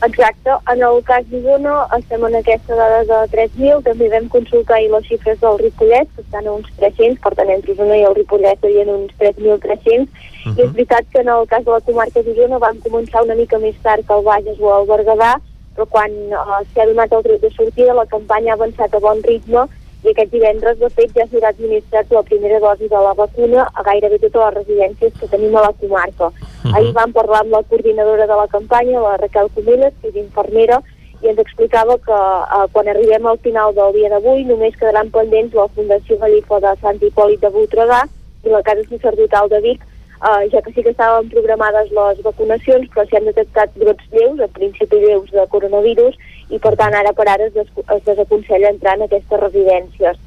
[0.06, 0.50] Exacte.
[0.72, 3.82] En el cas d'Osona estem en aquesta dada de 3.000.
[3.86, 7.52] També vam consultar ahir les xifres del Ripollet, que estan a uns 300, per tant,
[7.54, 10.04] entre Osona i el Ripollet serien uns 3.300.
[10.04, 10.56] Uh -huh.
[10.58, 13.58] I és veritat que en el cas de la comarca d'Osona vam començar una mica
[13.58, 15.32] més tard que el Bages o el Berguedà,
[15.74, 19.22] però quan uh, s'ha donat el tret de sortida la campanya ha avançat a bon
[19.22, 19.66] ritme
[20.04, 23.84] i aquest divendres, de fet, ja s'haurà administrat la primera dosi de la vacuna a
[23.86, 26.26] gairebé totes les residències que tenim a la comarca.
[26.26, 26.74] Uh -huh.
[26.76, 30.82] Ahir vam parlar amb la coordinadora de la campanya, la Raquel Comelles, que és infermera,
[31.22, 32.18] i ens explicava que
[32.56, 36.72] eh, quan arribem al final del dia d'avui només quedaran pendents la Fundació Gallifa de
[36.82, 38.04] Sant Hipòlit de Voltregà
[38.44, 39.80] i la Casa Sacerdotal de Vic
[40.24, 44.40] uh, ja que sí que estaven programades les vacunacions, però s'hi han detectat brots lleus,
[44.40, 46.16] en principi lleus de coronavirus,
[46.50, 50.18] i per tant ara per ara es, des es desaconsella entrar en aquestes residències.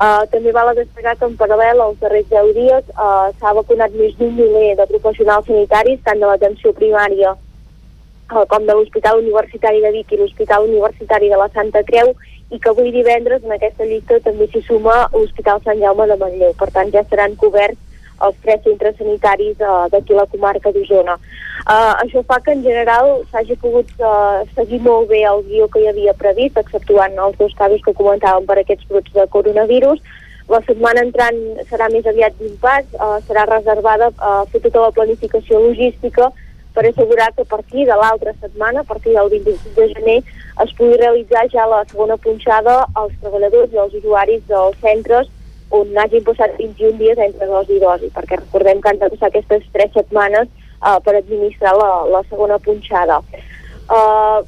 [0.00, 3.92] Uh, també val a destacar que en paral·lel als darrers 10 dies uh, s'ha vacunat
[4.00, 9.82] més d'un miler de professionals sanitaris, tant de l'atenció primària uh, com de l'Hospital Universitari
[9.84, 12.14] de Vic i l'Hospital Universitari de la Santa Creu,
[12.50, 16.56] i que avui divendres en aquesta llista també s'hi suma l'Hospital Sant Jaume de Manlleu.
[16.58, 17.89] Per tant, ja seran coberts
[18.26, 21.16] els tres centres sanitaris uh, d'aquí la comarca d'Osona.
[21.60, 25.82] Uh, això fa que en general s'hagi pogut uh, seguir molt bé el guió que
[25.82, 30.02] hi havia previst, exceptuant els dos casos que comentàvem per aquests brots de coronavirus.
[30.50, 31.40] La setmana entrant
[31.70, 36.30] serà més aviat d'impàs, uh, serà reservada a fer tota la planificació logística
[36.74, 40.18] per assegurar que a partir de l'altra setmana, a partir del 25 de gener,
[40.64, 45.28] es pugui realitzar ja la segona punxada als treballadors i als usuaris dels centres
[45.70, 49.30] on hagin passat 21 dies entre dosi i dosi, perquè recordem que han de passar
[49.30, 50.48] aquestes 3 setmanes
[50.82, 53.20] uh, per administrar la, la segona punxada.
[53.90, 54.38] Uh,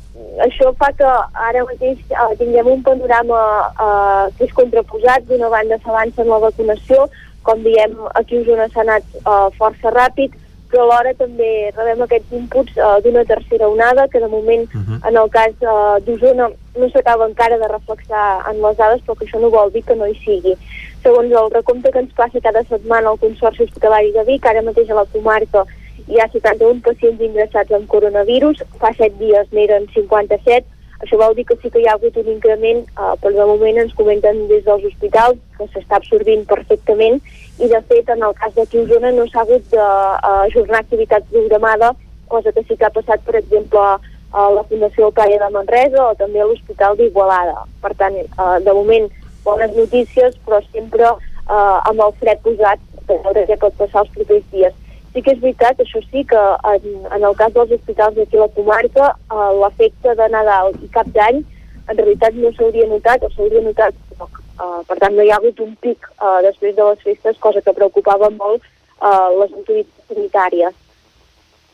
[0.46, 1.08] això fa que
[1.48, 3.40] ara mateix uh, tinguem un panorama
[3.74, 7.08] uh, que és contraposat, d'una banda s'avança en la vacunació,
[7.42, 10.38] com diem, aquí a Osona s'ha anat uh, força ràpid,
[10.72, 14.98] però alhora també rebem aquests inputs uh, d'una tercera onada que de moment uh -huh.
[15.08, 16.48] en el cas uh, d'Osona
[16.80, 19.94] no s'acaba encara de reflexar en les dades però que això no vol dir que
[19.94, 20.54] no hi sigui
[21.02, 24.90] segons el recompte que ens passa cada setmana al Consorci Hospitalari de Vic ara mateix
[24.90, 25.64] a la comarca
[26.08, 31.44] hi ha 71 pacients ingressats amb coronavirus fa 7 dies n'eren 57 això vol dir
[31.44, 34.62] que sí que hi ha hagut un increment, eh, però de moment ens comenten des
[34.64, 37.18] dels hospitals que s'està absorbint perfectament
[37.58, 41.26] i de fet en el cas d'aquí a Osona no s'ha hagut d'ajornar uh, activitat
[41.32, 41.90] programada,
[42.28, 46.14] cosa que sí que ha passat per exemple a la Fundació Alcària de Manresa o
[46.14, 47.66] també a l'Hospital d'Igualada.
[47.82, 49.10] Per tant, uh, de moment,
[49.44, 54.14] bones notícies, però sempre uh, amb el fred posat per veure què pot passar els
[54.16, 54.74] propers dies.
[55.12, 56.42] Sí que és veritat, això sí, que
[56.72, 60.88] en, en el cas dels hospitals d'aquí a la comarca, uh, l'efecte de Nadal i
[60.94, 61.42] Cap d'Any
[61.90, 64.38] en realitat no s'hauria notat o s'hauria notat poc.
[64.62, 67.62] Uh, per tant, no hi ha hagut un pic uh, després de les festes, cosa
[67.64, 70.81] que preocupava molt uh, les autoritats sanitàries.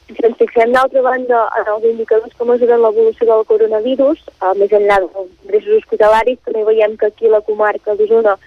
[0.08, 4.72] Si ens fixem d'altra banda en els indicadors que mesuren l'evolució del coronavirus, uh, més
[4.72, 8.38] enllà dels ingressos hospitalaris, també veiem que aquí la comarca d'Osona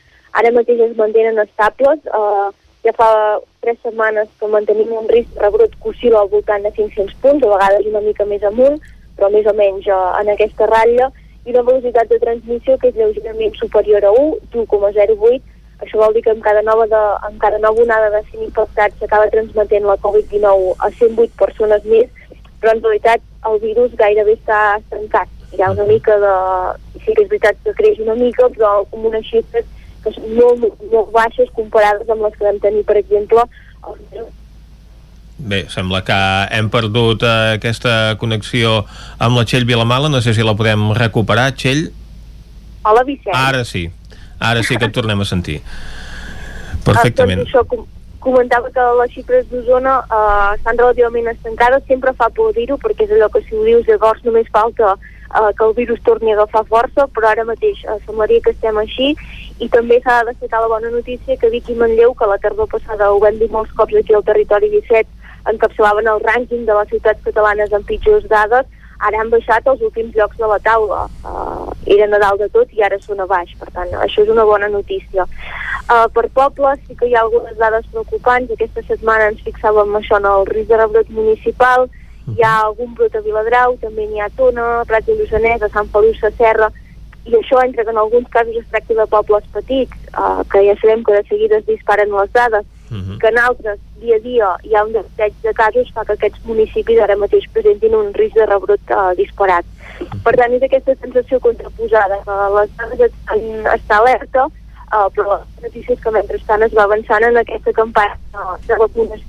[0.41, 2.49] ara mateix es mantenen estables, uh,
[2.81, 3.11] ja fa
[3.61, 7.45] tres setmanes que mantenim un risc de rebrot que oscil·la al voltant de 500 punts,
[7.45, 8.81] a vegades una mica més amunt,
[9.19, 11.11] però més o menys uh, en aquesta ratlla,
[11.45, 16.21] i una velocitat de transmissió que és lleugerament superior a 1, 1,08, això vol dir
[16.25, 19.97] que amb cada nova, de, amb cada nova onada de 100 infectats s'acaba transmetent la
[20.05, 22.09] Covid-19 a 108 persones més,
[22.61, 25.29] però en realitat el virus gairebé està estancat.
[25.51, 26.35] Hi ha una mica de...
[27.01, 29.65] Sí que és veritat que creix una mica, però com unes xifres
[30.03, 33.47] que són molt, molt baixes comparades amb les que vam tenir, per exemple,
[33.89, 34.29] el
[35.41, 36.17] Bé, sembla que
[36.53, 38.83] hem perdut eh, aquesta connexió
[39.17, 41.87] amb la Txell Vilamala, no sé si la podem recuperar, Txell.
[42.85, 43.33] Hola, Vicent.
[43.33, 43.87] Ara sí,
[44.41, 45.61] ara sí que et tornem a sentir.
[46.85, 47.41] Perfectament.
[47.41, 47.85] Ah, doncs això, com,
[48.21, 53.15] comentava que les xifres d'Osona eh, estan relativament estancades, sempre fa por dir-ho, perquè és
[53.17, 56.65] allò que si ho dius llavors només falta eh, que el virus torni a agafar
[56.69, 59.13] força, però ara mateix eh, semblaria que estem així,
[59.61, 62.69] i també s'ha de destacar la bona notícia que Vic i Manlleu, que la tardor
[62.71, 65.09] passada ho vam dir molts cops aquí al territori 17,
[65.51, 68.69] encapçalaven el rànquing de les ciutats catalanes amb pitjors dades,
[69.07, 71.05] ara han baixat els últims llocs de la taula.
[71.25, 74.29] Uh, eren a dalt de tot i ara són a baix, per tant, això és
[74.29, 75.25] una bona notícia.
[75.89, 78.51] Uh, per pobles sí que hi ha algunes dades preocupants.
[78.53, 81.89] Aquesta setmana ens fixàvem això en el risc de rebrot municipal,
[82.29, 85.63] hi ha algun brot a Viladrau, també n'hi ha a Tona, a Prat de Lluçanès,
[85.65, 86.69] a Sant Feliu Serra,
[87.25, 90.77] i això entre que en alguns casos es tracta de pobles petits, uh, que ja
[90.81, 92.65] sabem que de seguida es disparen les dades,
[92.99, 93.17] -huh.
[93.19, 96.45] que en altres dia a dia hi ha un desig de casos fa que aquests
[96.45, 99.65] municipis ara mateix presentin un risc de rebrot uh, disparat.
[99.65, 100.23] Uh -huh.
[100.23, 103.41] Per tant, és aquesta sensació contraposada, que les dades estan,
[103.77, 108.17] està alerta, uh, però la notícia és que mentrestant es va avançant en aquesta campanya
[108.67, 109.27] de vacunació.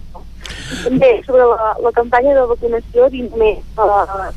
[0.84, 3.59] També sobre la, la campanya de vacunació, dins més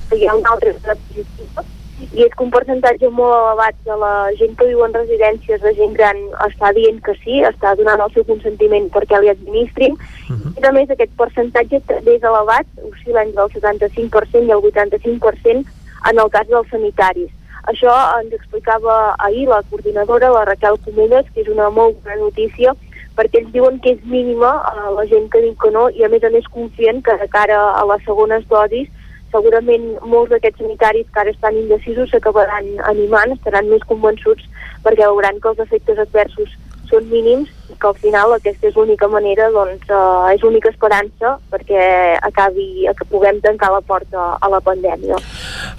[0.10, 1.64] que hi ha una altra positiva,
[2.02, 5.72] i és que un percentatge molt elevat de la gent que viu en residències de
[5.78, 10.36] gent gran està dient que sí, està donant el seu consentiment perquè li administrin, uh
[10.36, 10.52] -huh.
[10.60, 15.66] i a més aquest percentatge també és elevat, oscil·la entre el 75% i el 85%
[16.12, 17.32] en el cas dels sanitaris.
[17.72, 17.92] Això
[18.22, 22.76] ens explicava ahir la coordinadora, la Raquel Comelles, que és una molt bona notícia,
[23.16, 26.10] perquè ells diuen que és mínima eh, la gent que diu que no i a
[26.10, 28.90] més a més confien que de cara a les segones dosis
[29.36, 34.48] segurament molts d'aquests sanitaris que ara estan indecisos s'acabaran animant, estaran més convençuts
[34.86, 36.56] perquè veuran que els efectes adversos
[36.92, 42.18] són mínims que al final aquesta és l'única manera, doncs, uh, és l'única esperança perquè
[42.24, 45.18] acabi, que puguem tancar la porta a la pandèmia.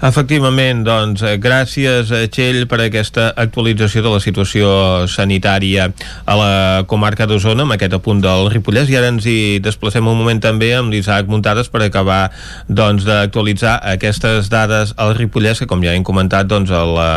[0.03, 4.67] Efectivament, doncs, eh, gràcies, a Txell, per aquesta actualització de la situació
[5.09, 5.89] sanitària
[6.25, 6.51] a la
[6.87, 10.73] comarca d'Osona, amb aquest apunt del Ripollès, i ara ens hi desplacem un moment també
[10.75, 12.29] amb l'Isaac Muntades per acabar
[12.67, 17.11] doncs, d'actualitzar aquestes dades al Ripollès, que com ja hem comentat, doncs, a la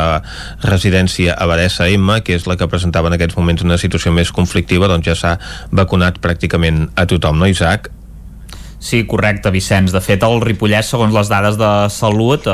[0.65, 4.60] residència Abadessa M, que és la que presentava en aquests moments una situació més conflictiva,
[4.91, 5.37] doncs ja s'ha
[5.73, 7.91] vacunat pràcticament a tothom, no, Isaac?
[8.81, 9.93] Sí, correcte, Vicenç.
[9.93, 12.53] De fet, el Ripollès, segons les dades de salut, eh,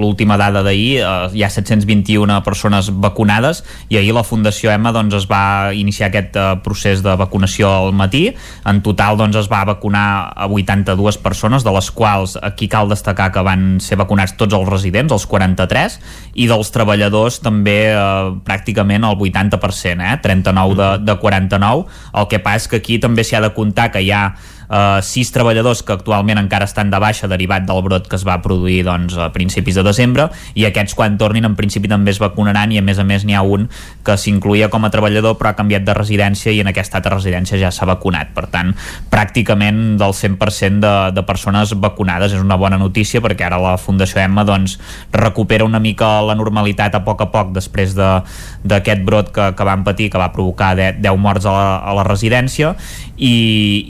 [0.00, 5.12] l'última dada d'ahir, eh, hi ha 721 persones vacunades i ahir la Fundació EMA doncs,
[5.14, 8.34] es va iniciar aquest eh, procés de vacunació al matí.
[8.64, 13.30] En total doncs, es va vacunar a 82 persones, de les quals aquí cal destacar
[13.30, 16.00] que van ser vacunats tots els residents, els 43,
[16.36, 20.18] i dels treballadors també eh, pràcticament el 80%, eh?
[20.24, 21.84] 39 de, de 49.
[22.16, 24.32] El que passa és que aquí també s'hi ha de comptar que hi ha
[24.70, 28.40] eh, sis treballadors que actualment encara estan de baixa derivat del brot que es va
[28.44, 32.72] produir doncs, a principis de desembre i aquests quan tornin en principi també es vacunaran
[32.72, 33.68] i a més a més n'hi ha un
[34.06, 37.58] que s'incluïa com a treballador però ha canviat de residència i en aquesta altra residència
[37.60, 38.32] ja s'ha vacunat.
[38.36, 38.72] Per tant
[39.12, 42.34] pràcticament del 100% de, de persones vacunades.
[42.36, 44.78] És una bona notícia perquè ara la Fundació Emma doncs,
[45.12, 49.68] recupera una mica la normalitat a poc a poc després d'aquest de, brot que, que
[49.68, 52.74] van patir que va provocar 10, 10 morts a la, a la residència.
[53.16, 53.34] I,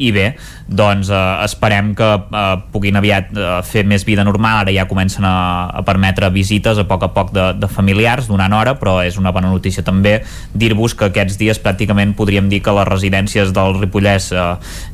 [0.06, 0.30] i bé
[0.66, 5.24] doncs eh, esperem que eh, puguin aviat eh, fer més vida normal, ara ja comencen
[5.24, 9.18] a, a permetre visites a poc a poc de, de familiars donant hora, però és
[9.20, 10.18] una bona notícia també
[10.55, 14.47] dir-vos que aquests dies pràcticament podríem dir que les residències del Ripollès eh,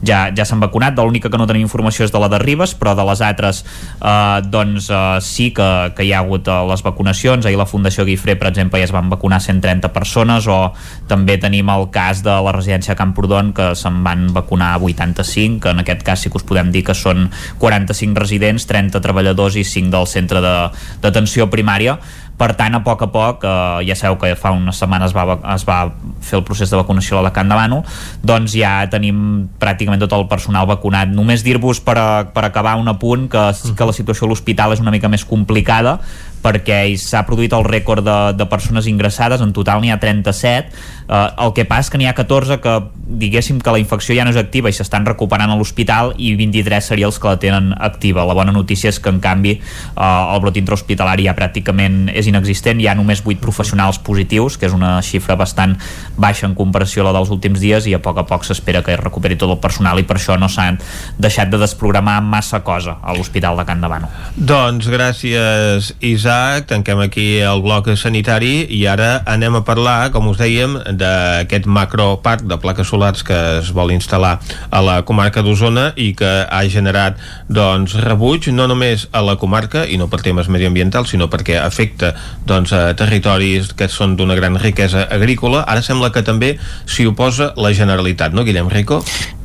[0.05, 2.77] ja, ja s'han vacunat, de l'única que no tenim informació és de la de Ribes,
[2.77, 6.85] però de les altres eh, doncs eh, sí que, que hi ha hagut eh, les
[6.85, 10.61] vacunacions, ahir la Fundació Guifré per exemple ja es van vacunar 130 persones o
[11.09, 15.84] també tenim el cas de la residència Camprodon que se'n van vacunar 85 que en
[15.84, 17.30] aquest cas sí que us podem dir que són
[17.62, 21.98] 45 residents, 30 treballadors i 5 del centre d'atenció de, primària
[22.43, 25.36] per tant, a poc a poc, eh, ja sabeu que fa unes setmanes es va,
[25.55, 25.76] es va
[26.24, 27.82] fer el procés de vacunació a l'Alacant de Bano,
[28.24, 31.12] doncs ja tenim pràcticament tot el personal vacunat.
[31.12, 33.44] Només dir-vos per, a, per acabar un apunt que
[33.76, 35.98] que la situació a l'hospital és una mica més complicada
[36.43, 40.73] perquè s'ha produït el rècord de, de persones ingressades, en total n'hi ha 37,
[41.09, 42.74] eh, el que passa que n'hi ha 14 que
[43.23, 46.93] diguéssim que la infecció ja no és activa i s'estan recuperant a l'hospital i 23
[46.93, 48.24] seria els que la tenen activa.
[48.27, 52.81] La bona notícia és que en canvi eh, el brot intrahospitalari ja pràcticament és inexistent,
[52.81, 55.77] hi ha només 8 professionals positius, que és una xifra bastant
[56.16, 58.94] baixa en comparació a la dels últims dies i a poc a poc s'espera que
[58.97, 60.81] es recuperi tot el personal i per això no s'han
[61.23, 64.10] deixat de desprogramar massa cosa a l'Hospital de Can Davano.
[64.36, 66.31] Doncs gràcies Isaac,
[66.68, 72.46] tanquem aquí el bloc sanitari i ara anem a parlar, com us dèiem, d'aquest macroparc
[72.48, 74.38] de plaques solars que es vol instal·lar
[74.70, 79.84] a la comarca d'Osona i que ha generat doncs rebuig no només a la comarca
[79.86, 82.14] i no per temes mediambientals sinó perquè afecta
[82.46, 85.64] doncs, a territoris que són d'una gran riquesa agrícola.
[85.68, 86.56] Ara sembla que també
[86.86, 89.02] s'hi oposa la Generalitat, no, Guillem Rico?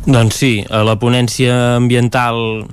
[0.07, 2.67] Doncs sí, a la ponència ambiental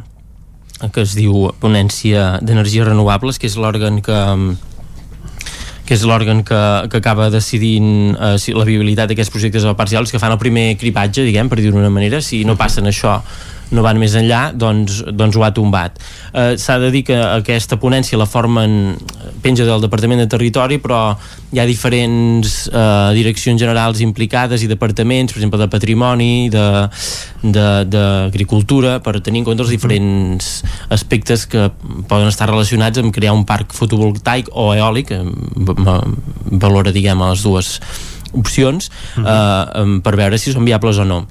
[0.92, 4.20] que es diu Ponència d'Energies Renovables, que és l'òrgan que
[5.84, 10.20] que és l'òrgan que, que acaba decidint eh, si la viabilitat d'aquests projectes parcials que
[10.20, 12.22] fan el primer cribratge, diguem, per dir-ho d'una manera.
[12.24, 13.18] Si no passen això
[13.74, 15.98] no van més enllà, doncs, doncs ho ha tombat.
[16.32, 18.94] Eh, S'ha de dir que aquesta ponència la formen,
[19.42, 21.00] penja del Departament de Territori, però
[21.52, 26.32] hi ha diferents eh, direccions generals implicades i departaments, per exemple, de patrimoni,
[27.44, 30.50] d'agricultura, per tenir en compte els diferents
[30.94, 31.68] aspectes que
[32.08, 35.12] poden estar relacionats amb crear un parc fotovoltaic o eòlic,
[36.64, 37.78] valora, diguem, les dues
[38.34, 41.24] opcions, eh, per veure si són viables o no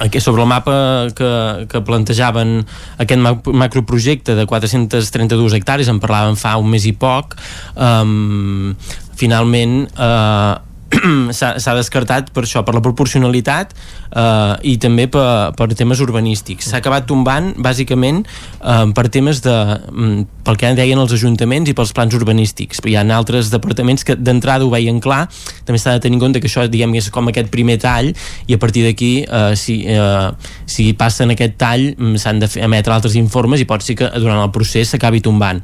[0.00, 1.30] aquí sobre el mapa que,
[1.68, 2.64] que plantejaven
[2.98, 7.36] aquest macroprojecte de 432 hectàrees en parlaven fa un mes i poc
[7.76, 8.72] um,
[9.20, 10.54] finalment eh,
[11.38, 16.70] s'ha descartat per això, per la proporcionalitat eh, i també per, per temes urbanístics.
[16.70, 21.76] S'ha acabat tombant bàsicament eh, per temes de mm, pel que deien els ajuntaments i
[21.76, 22.82] pels plans urbanístics.
[22.84, 25.24] Hi ha altres departaments que d'entrada ho veien clar,
[25.66, 28.12] també s'ha de tenir en compte que això diguem és com aquest primer tall
[28.46, 30.30] i a partir d'aquí eh, si, eh,
[30.66, 34.10] si passen aquest tall mm, s'han de fer, emetre altres informes i pot ser que
[34.18, 35.62] durant el procés s'acabi tombant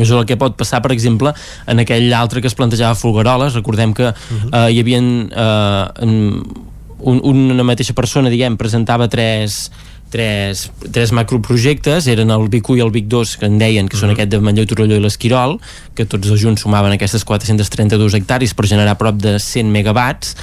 [0.00, 1.34] és el que pot passar, per exemple,
[1.66, 3.54] en aquell altre que es plantejava Folgueroles.
[3.54, 4.50] Recordem que uh -huh.
[4.52, 6.12] eh, hi havia eh,
[7.02, 9.70] un, una mateixa persona, diguem, presentava tres,
[10.12, 13.96] tres, tres macroprojectes, eren el Vic 1 i el Vic 2, que en deien que
[13.96, 14.04] uh -huh.
[14.04, 15.58] són aquest de Manlleu, Torelló i l'Esquirol,
[15.94, 20.36] que tots els junts sumaven aquestes 432 hectàrees per generar prop de 100 megawatts,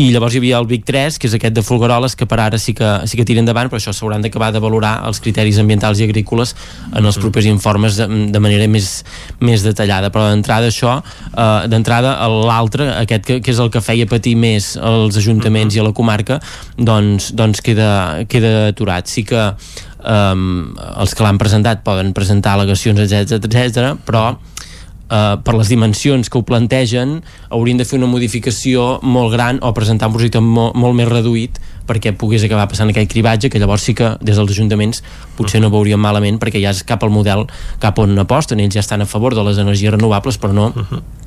[0.00, 2.58] i llavors hi havia el Vic 3 que és aquest de Folgueroles que per ara
[2.58, 6.00] sí que, sí que tira endavant però això s'hauran d'acabar de valorar els criteris ambientals
[6.00, 6.54] i agrícoles
[6.96, 9.04] en els propers informes de, de manera més,
[9.44, 10.08] més detallada.
[10.14, 14.72] Però d'entrada això eh, d'entrada l'altre, aquest que, que és el que feia patir més
[14.76, 16.40] els ajuntaments i a la comarca
[16.78, 17.90] doncs, doncs queda,
[18.30, 24.24] queda aturat sí que um, els que l'han presentat poden presentar al·legacions, etc etc, però
[25.10, 27.18] eh, per les dimensions que ho plantegen
[27.50, 31.60] haurien de fer una modificació molt gran o presentar un projecte molt, molt més reduït
[31.90, 35.02] perquè pogués acabar passant aquell cribatge que llavors sí que des dels ajuntaments
[35.38, 37.48] potser no veuríem malament perquè ja és cap al model
[37.82, 40.86] cap on aposten, ells ja estan a favor de les energies renovables però no uh
[40.86, 41.19] -huh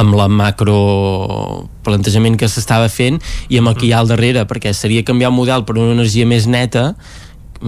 [0.00, 4.46] amb la macro plantejament que s'estava fent i amb el que hi ha al darrere
[4.50, 6.92] perquè seria canviar un model per una energia més neta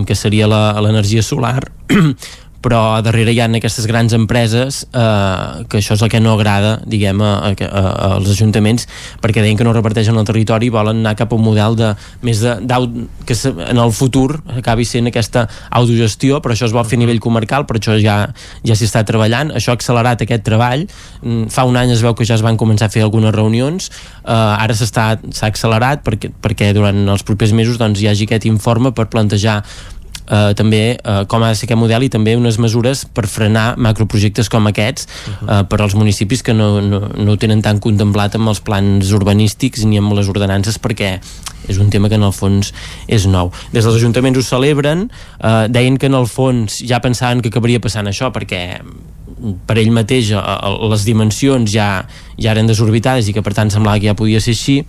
[0.07, 1.61] que seria l'energia solar
[2.67, 6.81] però darrere hi ha aquestes grans empreses eh, que això és el que no agrada
[6.87, 7.85] diguem a, a, a,
[8.17, 8.89] als ajuntaments
[9.23, 11.93] perquè deien que no reparteixen el territori i volen anar cap a un model de
[12.27, 12.57] més de,
[13.27, 17.23] que en el futur acabi sent aquesta autogestió però això es vol fer a nivell
[17.23, 18.17] comarcal però això ja,
[18.67, 19.53] ja s'hi està treballant.
[19.57, 20.87] Això ha accelerat aquest treball.
[21.23, 23.91] Mm, fa un any es veu que ja es van començar a fer algunes reunions.
[24.23, 25.19] Eh, ara s'ha
[25.49, 29.63] accelerat perquè, perquè durant els propers mesos doncs, hi hagi aquest informe per plantejar
[30.27, 33.74] eh, també eh, com ha de ser aquest model i també unes mesures per frenar
[33.77, 35.61] macroprojectes com aquests uh -huh.
[35.61, 39.12] eh, per als municipis que no, no, no ho tenen tan contemplat amb els plans
[39.12, 41.20] urbanístics ni amb les ordenances perquè
[41.69, 42.73] és un tema que en el fons
[43.09, 43.51] és nou.
[43.73, 45.11] Des dels ajuntaments ho celebren,
[45.43, 48.81] eh, deien que en el fons ja pensaven que acabaria passant això perquè
[49.66, 50.40] per ell mateix eh,
[50.90, 52.07] les dimensions ja,
[52.39, 54.85] ja eren desorbitades i que per tant semblava que ja podia ser així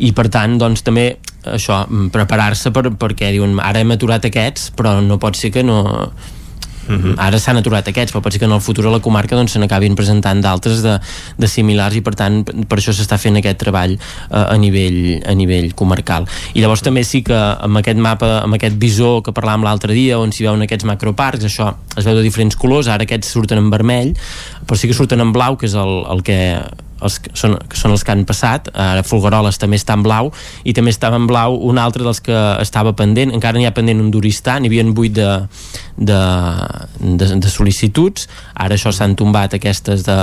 [0.00, 1.18] i per tant doncs també
[1.48, 5.80] això, preparar-se per, perquè diuen ara hem aturat aquests però no pot ser que no
[6.88, 6.96] mhm.
[6.96, 7.14] -huh.
[7.16, 9.52] ara s'han aturat aquests, però pot ser que en el futur a la comarca doncs,
[9.52, 10.98] se n'acabin presentant d'altres de,
[11.38, 13.96] de similars i per tant per això s'està fent aquest treball
[14.30, 18.54] uh, a, nivell, a nivell comarcal i llavors també sí que amb aquest mapa amb
[18.54, 22.22] aquest visor que parlàvem l'altre dia on s'hi veuen aquests macroparcs, això es veu de
[22.22, 24.14] diferents colors, ara aquests surten en vermell
[24.66, 26.60] però sí que surten en blau que és el, el que
[27.00, 28.70] els que són, que són els que han passat.
[28.74, 30.30] Ara Folgueroles també està en blau
[30.64, 33.34] i també estava en blau un altre dels que estava pendent.
[33.36, 35.30] Encara n'hi ha pendent un d'Uristà n'hi havia 8 de,
[35.96, 36.20] de,
[37.20, 38.28] de, de sol·licituds.
[38.54, 40.20] Ara això s'han tombat aquestes de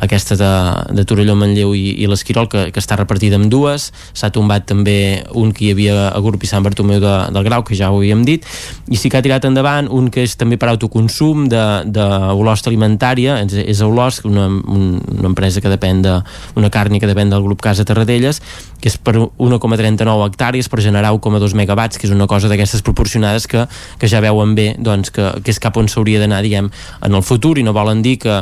[0.00, 0.50] aquesta de,
[0.96, 3.90] de Torelló, Manlleu i, i l'Esquirol que, que està repartida en dues.
[4.16, 7.64] S'ha tombat també un que hi havia a Grup i Sant Bartomeu de, del Grau
[7.66, 8.46] que ja ho havíem dit.
[8.90, 12.70] I sí que ha tirat endavant un que és també per autoconsum de, de Olost
[12.70, 16.16] Alimentària és, és Olost, una, una empresa que depèn de,
[16.56, 18.40] una càrnia que depèn del grup Casa Terradellas
[18.80, 23.46] que és per 1,39 hectàrees per generar 1,2 megawatts que és una cosa d'aquestes proporcionades
[23.50, 23.66] que,
[24.00, 27.26] que ja veuen bé doncs, que, que és cap on s'hauria d'anar diguem en el
[27.26, 28.40] futur i no volen dir que,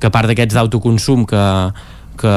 [0.00, 1.44] que part d'aquests d'autoconsum que,
[2.20, 2.36] que,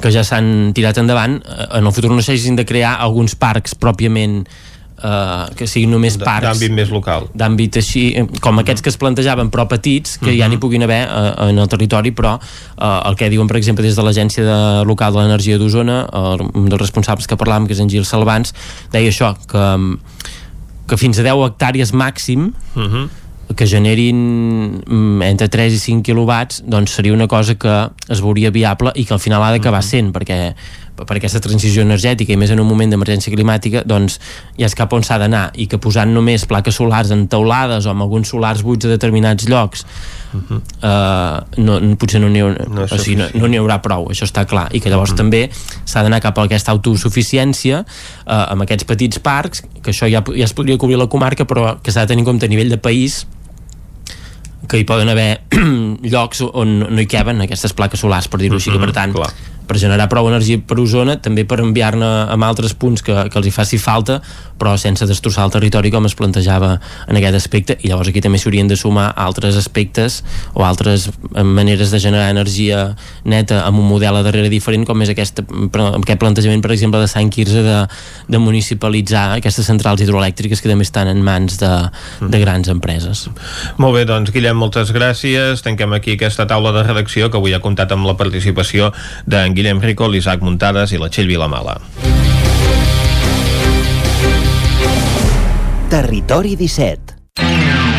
[0.00, 3.76] que ja s'han tirat endavant, eh, en el futur no s'hagin de crear alguns parcs
[3.78, 4.42] pròpiament
[5.00, 8.98] Uh, que siguin només parcs d'àmbit més local d'àmbit així, eh, com aquests que es
[9.00, 10.38] plantejaven però petits, que uh -huh.
[10.38, 10.60] ja n'hi mhm.
[10.60, 14.02] puguin haver uh, en el territori, però uh, el que diuen per exemple des de
[14.02, 16.06] l'Agència de Local de l'Energia d'Osona,
[16.52, 18.52] un dels responsables que parlàvem, que és en Gil Salvans
[18.92, 19.96] deia això, que,
[20.86, 22.92] que fins a 10 hectàrees màxim uh mhm.
[22.92, 23.08] -huh
[23.56, 28.50] que generin mm, entre 3 i 5 quilowatts doncs seria una cosa que es veuria
[28.50, 30.54] viable i que al final ha d'acabar sent perquè
[31.06, 34.18] per aquesta transició energètica i més en un moment d'emergència climàtica doncs
[34.58, 37.92] ja és cap on s'ha d'anar i que posant només plaques solars en teulades o
[37.94, 39.84] amb alguns solars buits a determinats llocs
[40.32, 40.60] uh -huh.
[40.60, 44.24] uh, no, potser no n'hi haurà, no, o sigui, no, no n'hi haurà prou, això
[44.24, 45.26] està clar i que llavors uh mm-hmm.
[45.26, 45.50] -huh.
[45.50, 50.22] també s'ha d'anar cap a aquesta autosuficiència uh, amb aquests petits parcs que això ja,
[50.36, 52.68] ja es podria cobrir la comarca però que s'ha de tenir en compte a nivell
[52.68, 53.26] de país
[54.68, 55.42] que hi poden haver
[56.12, 59.32] llocs on no hi queben aquestes plaques solars, per dir-ho així, que per tant clar
[59.70, 63.46] per generar prou energia per Osona, també per enviar-ne a altres punts que, que els
[63.46, 64.18] hi faci falta,
[64.60, 66.72] però sense destrossar el territori com es plantejava
[67.06, 70.20] en aquest aspecte, i llavors aquí també s'haurien de sumar altres aspectes
[70.58, 75.12] o altres maneres de generar energia neta amb un model a darrere diferent, com és
[75.14, 77.78] aquest, aquest plantejament, per exemple, de Sant Quirze de,
[78.26, 81.72] de municipalitzar aquestes centrals hidroelèctriques que també estan en mans de,
[82.26, 83.28] de grans empreses.
[83.78, 85.62] Molt bé, doncs, Guillem, moltes gràcies.
[85.62, 88.90] Tanquem aquí aquesta taula de redacció que avui ha comptat amb la participació
[89.30, 91.74] d'en Guillem Rico, l'Isaac Muntades i la Txell Vilamala.
[95.92, 97.89] Territori 17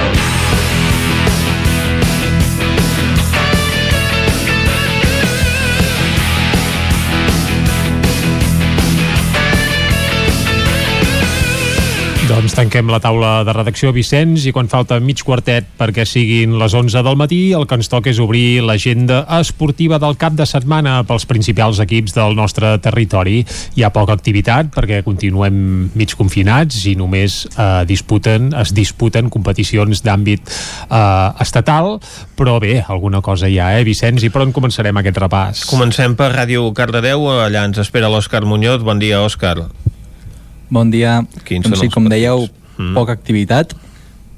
[12.41, 16.73] Doncs tanquem la taula de redacció, Vicenç, i quan falta mig quartet perquè siguin les
[16.73, 20.95] 11 del matí, el que ens toca és obrir l'agenda esportiva del cap de setmana
[21.05, 23.43] pels principals equips del nostre territori.
[23.77, 30.01] Hi ha poca activitat perquè continuem mig confinats i només eh, disputen, es disputen competicions
[30.01, 31.99] d'àmbit eh, estatal,
[32.33, 34.25] però bé, alguna cosa hi ha, eh, Vicenç?
[34.25, 35.63] I per on començarem aquest repàs?
[35.69, 38.81] Comencem per Ràdio Cardedeu, allà ens espera l'Òscar Muñoz.
[38.81, 39.59] Bon dia, Òscar.
[40.71, 41.19] Bon dia.
[41.43, 42.15] Quins doncs sí, com partits?
[42.15, 42.95] dèieu, Mm.
[42.95, 43.75] poca activitat,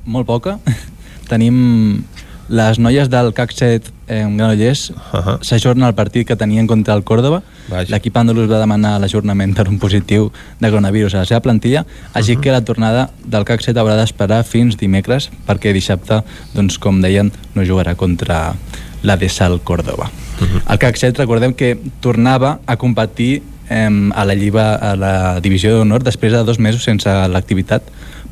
[0.06, 0.58] molt poca.
[1.32, 2.04] Tenim
[2.50, 5.38] les noies del CAC 7 en Granollers uh -huh.
[5.42, 7.42] s'ajorna el partit que tenien contra el Córdoba.
[7.88, 12.34] L'equip andalús va demanar l'ajornament per un positiu de coronavirus a la seva plantilla, així
[12.34, 12.42] uh -huh.
[12.42, 16.24] que la tornada del CAC 7 haurà d'esperar fins dimecres perquè dissabte,
[16.54, 18.56] doncs, com deien, no jugarà contra
[19.04, 20.12] la de Sal Córdoba.
[20.42, 20.72] Uh -huh.
[20.72, 25.14] El CAC 7, recordem que tornava a competir eh, a la Lliga, a la
[25.44, 27.84] divisió d'honor després de dos mesos sense l'activitat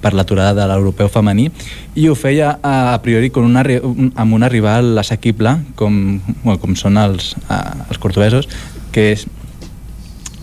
[0.02, 1.50] per l'aturada de l'europeu femení
[1.96, 6.76] i ho feia a, a priori con una, amb una rival assequible com, bueno, com
[6.76, 8.50] són els, eh, els cordobesos
[8.92, 9.28] que és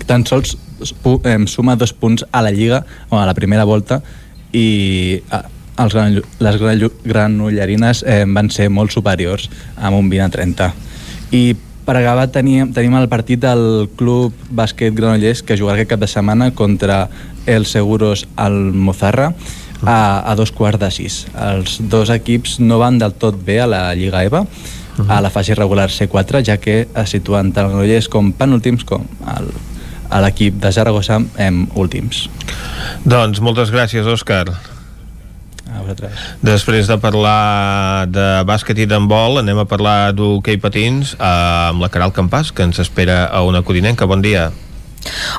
[0.09, 0.56] tan sols
[1.27, 4.01] em, suma dos punts a la Lliga o a la primera volta
[4.52, 5.44] i eh,
[5.78, 10.70] els gran, les gran, granollerines eh, van ser molt superiors amb un 20 a 30
[11.39, 11.43] i
[11.89, 16.09] per acabar tenim, tenim el partit del Club Bàsquet Granollers que jugarà aquest cap de
[16.12, 17.06] setmana contra
[17.48, 19.31] el Seguros al Mozarra
[19.81, 21.16] a, a dos quarts de sis.
[21.32, 24.44] Els dos equips no van del tot bé a la Lliga EVA
[25.09, 29.09] a la fase regular C4, ja que es situen tant Granollers com penúltims com
[29.39, 29.48] el,
[30.12, 32.27] a l'equip de Zaragoza en últims.
[33.09, 34.51] Doncs moltes gràcies, Òscar.
[35.89, 36.24] A vosaltres.
[36.44, 42.12] Després de parlar de bàsquet i d'handbol, anem a parlar d'hoquei patins amb la Caral
[42.12, 44.06] Campàs, que ens espera a una codinenca.
[44.06, 44.51] Bon dia.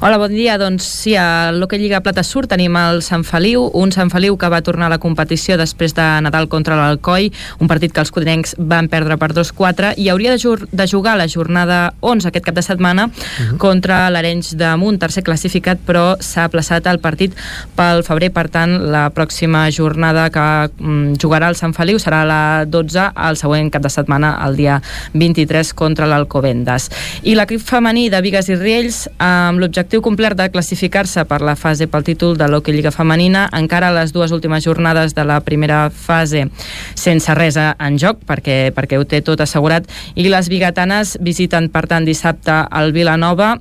[0.02, 0.58] Hola, bon dia.
[0.58, 4.50] Doncs sí, a l'Hockey Lliga Plata Sur tenim el Sant Feliu, un Sant Feliu que
[4.50, 8.56] va tornar a la competició després de Nadal contra l'Alcoi, un partit que els codinencs
[8.58, 12.64] van perdre per 2-4 i hauria de, de jugar la jornada 11 aquest cap de
[12.64, 13.58] setmana uh -huh.
[13.58, 17.36] contra l'Arenys de Munt, tercer classificat, però s'ha aplaçat el partit
[17.76, 22.66] pel febrer, per tant, la pròxima jornada que mm, jugarà el Sant Feliu serà la
[22.66, 24.82] 12, el següent cap de setmana, el dia
[25.14, 26.90] 23, contra l'Alcobendas.
[27.24, 31.88] I l'equip femení de Vigues i Riells, amb l'objectiu complert de classificar-se per la fase
[31.92, 36.48] pel títol de l'Hockey Lliga Femenina, encara les dues últimes jornades de la primera fase
[36.96, 41.86] sense res en joc, perquè, perquè ho té tot assegurat, i les biguetanes visiten, per
[41.92, 43.58] tant, dissabte el Vilanova,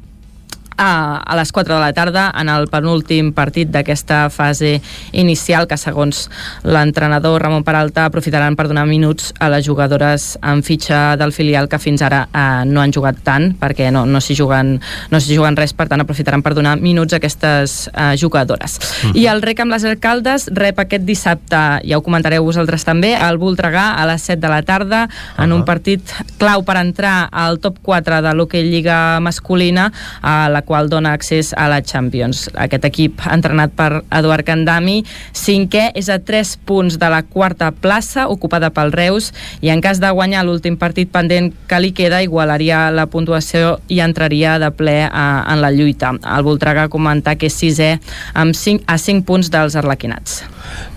[0.79, 4.79] a, a les 4 de la tarda en el penúltim partit d'aquesta fase
[5.13, 6.29] inicial que segons
[6.63, 11.81] l'entrenador Ramon Peralta aprofitaran per donar minuts a les jugadores en fitxa del filial que
[11.83, 14.77] fins ara eh, no han jugat tant perquè no, no s'hi juguen,
[15.11, 18.79] no juguen res per tant aprofitaran per donar minuts a aquestes eh, jugadores.
[18.79, 19.17] Mhm.
[19.19, 23.39] i el rec amb les alcaldes rep aquest dissabte, ja ho comentareu vosaltres també, el
[23.39, 26.03] Voltregà a les 7 de la tarda en un partit
[26.39, 29.89] clau per entrar al top 4 de l'Hockey Lliga masculina
[30.23, 32.51] a la qual dona accés a la Champions.
[32.53, 34.99] Aquest equip entrenat per Eduard Candami,
[35.33, 39.31] cinquè és a 3 punts de la quarta plaça ocupada pel Reus
[39.65, 44.03] i en cas de guanyar l'últim partit pendent que li queda igualaria la puntuació i
[44.05, 46.13] entraria de ple a, en la lluita.
[46.37, 47.95] El Voltregà comentar que és sisè
[48.37, 50.43] amb 5, a 5 punts dels arlequinats.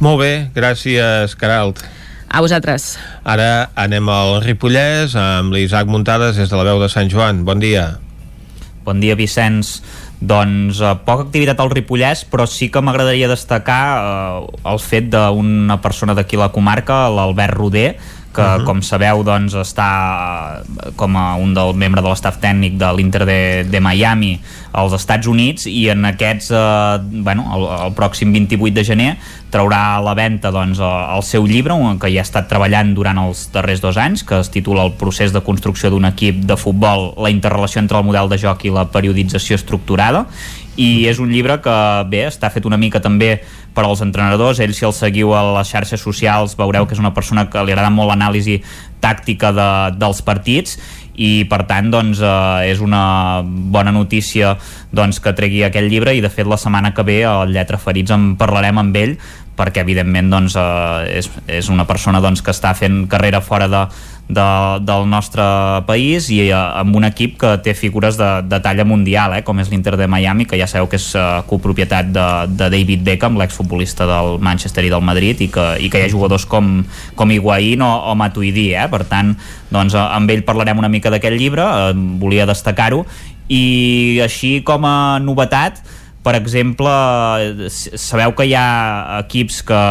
[0.03, 1.79] Molt bé, gràcies, Caralt.
[2.31, 2.95] A vosaltres.
[3.27, 7.43] Ara anem al Ripollès amb l'Isaac Muntades des de la veu de Sant Joan.
[7.47, 7.89] Bon dia.
[8.81, 9.79] Bon dia, Vicenç.
[10.21, 15.77] Doncs eh, poca activitat al Ripollès, però sí que m'agradaria destacar eh, el fet d'una
[15.81, 17.89] persona d'aquí la comarca, l'Albert Roder,
[18.33, 18.65] que, uh -huh.
[18.65, 20.63] com sabeu, doncs, està
[20.95, 24.39] com a un del membre de l'estaf tècnic de l'Inter de, de Miami
[24.71, 29.17] als Estats Units i en aquests, eh, bueno, el, el pròxim 28 de gener
[29.51, 33.17] traurà a la venda doncs, eh, el seu llibre, que ja ha estat treballant durant
[33.17, 37.13] els darrers dos anys, que es titula El procés de construcció d'un equip de futbol,
[37.17, 40.25] la interrelació entre el model de joc i la periodització estructurada,
[40.79, 41.75] i és un llibre que,
[42.11, 43.39] bé, està fet una mica també
[43.75, 47.13] per als entrenadors, ell si el seguiu a les xarxes socials veureu que és una
[47.15, 48.61] persona que li agrada molt l'anàlisi
[49.03, 49.69] tàctica de,
[49.99, 50.77] dels partits
[51.15, 54.55] i per tant doncs, eh, és una bona notícia
[54.91, 56.15] doncs, que tregui aquest llibre.
[56.15, 59.17] I de fet la setmana que ve al Lletra Ferits en parlarem amb ell
[59.59, 63.85] perquè evidentment doncs, eh, és, és una persona doncs, que està fent carrera fora de,
[64.31, 65.43] de, del nostre
[65.87, 69.59] país i eh, amb un equip que té figures de, de talla mundial, eh, com
[69.59, 73.39] és l'Inter de Miami, que ja sabeu que és eh, copropietat de, de David Beckham,
[73.39, 76.79] l'exfutbolista del Manchester i del Madrid, i que, i que hi ha jugadors com,
[77.19, 78.87] com Higuaín o, o Matuidi, eh?
[78.91, 79.35] per tant,
[79.71, 83.03] doncs, eh, amb ell parlarem una mica d'aquest llibre, eh, volia destacar-ho,
[83.51, 85.83] i així com a novetat,
[86.21, 86.91] per exemple,
[87.71, 89.81] sabeu que hi ha equips que,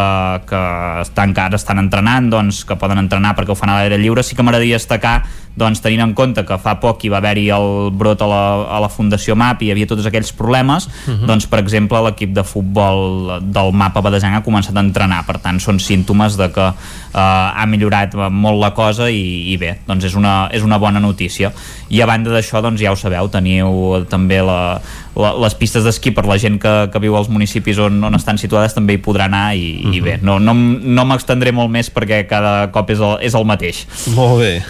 [0.47, 0.61] que
[1.02, 4.23] estan, que ara estan entrenant, doncs, que poden entrenar perquè ho fan a l'aire lliure,
[4.23, 5.19] sí que m'agradaria destacar
[5.59, 8.43] doncs tenint en compte que fa poc hi va haver-hi el brot a la,
[8.77, 11.27] a la Fundació MAP i hi havia tots aquells problemes, uh -huh.
[11.27, 15.39] doncs per exemple l'equip de futbol del MAP a Badesenc ha començat a entrenar, per
[15.39, 20.05] tant són símptomes de que eh, ha millorat molt la cosa i, i bé, doncs
[20.05, 21.52] és una, és una bona notícia.
[21.89, 24.81] I a banda d'això doncs ja ho sabeu, teniu també la,
[25.16, 28.38] la, les pistes d'esquí per la gent que, que viu als municipis on, on estan
[28.40, 29.94] situades també hi podrà anar i, uh -huh.
[29.96, 33.44] i bé, no, no, no m'extendré molt més perquè cada cop és el, és el
[33.44, 33.86] mateix.
[34.14, 34.62] Molt bé.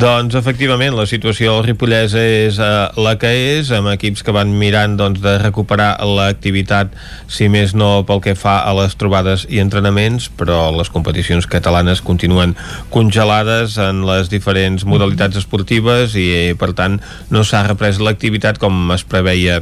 [0.00, 3.28] Doncs efectivament la situació al Ripollès és uh, la que
[3.58, 6.92] és, amb equips que van mirant doncs, de recuperar l'activitat
[7.28, 12.00] si més no pel que fa a les trobades i entrenaments, però les competicions catalanes
[12.00, 12.56] continuen
[12.90, 17.00] congelades en les diferents modalitats esportives i per tant
[17.30, 19.61] no s'ha reprès l'activitat com es preveia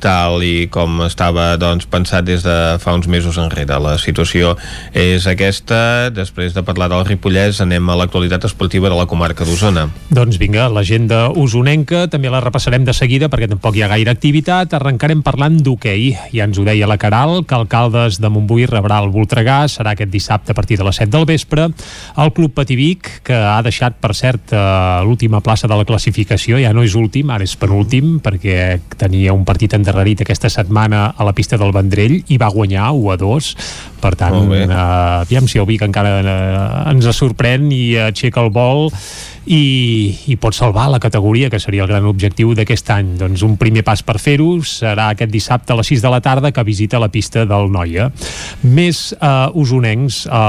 [0.00, 3.78] tal i com estava doncs, pensat des de fa uns mesos enrere.
[3.82, 4.54] La situació
[4.96, 6.10] és aquesta.
[6.14, 9.88] Després de parlar del Ripollès, anem a l'actualitat esportiva de la comarca d'Osona.
[10.14, 14.74] Doncs vinga, l'agenda usonenca també la repassarem de seguida perquè tampoc hi ha gaire activitat.
[14.78, 16.10] Arrencarem parlant d'hoquei.
[16.34, 19.60] Ja ens ho deia la Caral, que Alcaldes de Montbui rebrà el Voltregà.
[19.68, 21.68] Serà aquest dissabte a partir de les 7 del vespre.
[22.16, 24.62] El Club Pativic, que ha deixat, per cert, eh,
[25.04, 29.44] l'última plaça de la classificació, ja no és últim, ara és penúltim, perquè tenia un
[29.48, 33.16] partit en endarrerit aquesta setmana a la pista del Vendrell i va guanyar 1 a
[33.16, 33.48] 2
[34.00, 38.88] per tant, eh, aviam si el Vic encara eh, ens sorprèn i aixeca el vol
[39.48, 43.14] i, i pot salvar la categoria, que seria el gran objectiu d'aquest any.
[43.20, 46.52] Doncs un primer pas per fer-ho serà aquest dissabte a les 6 de la tarda
[46.52, 48.10] que visita la pista del Noia.
[48.68, 50.42] Més eh, usonencs, eh,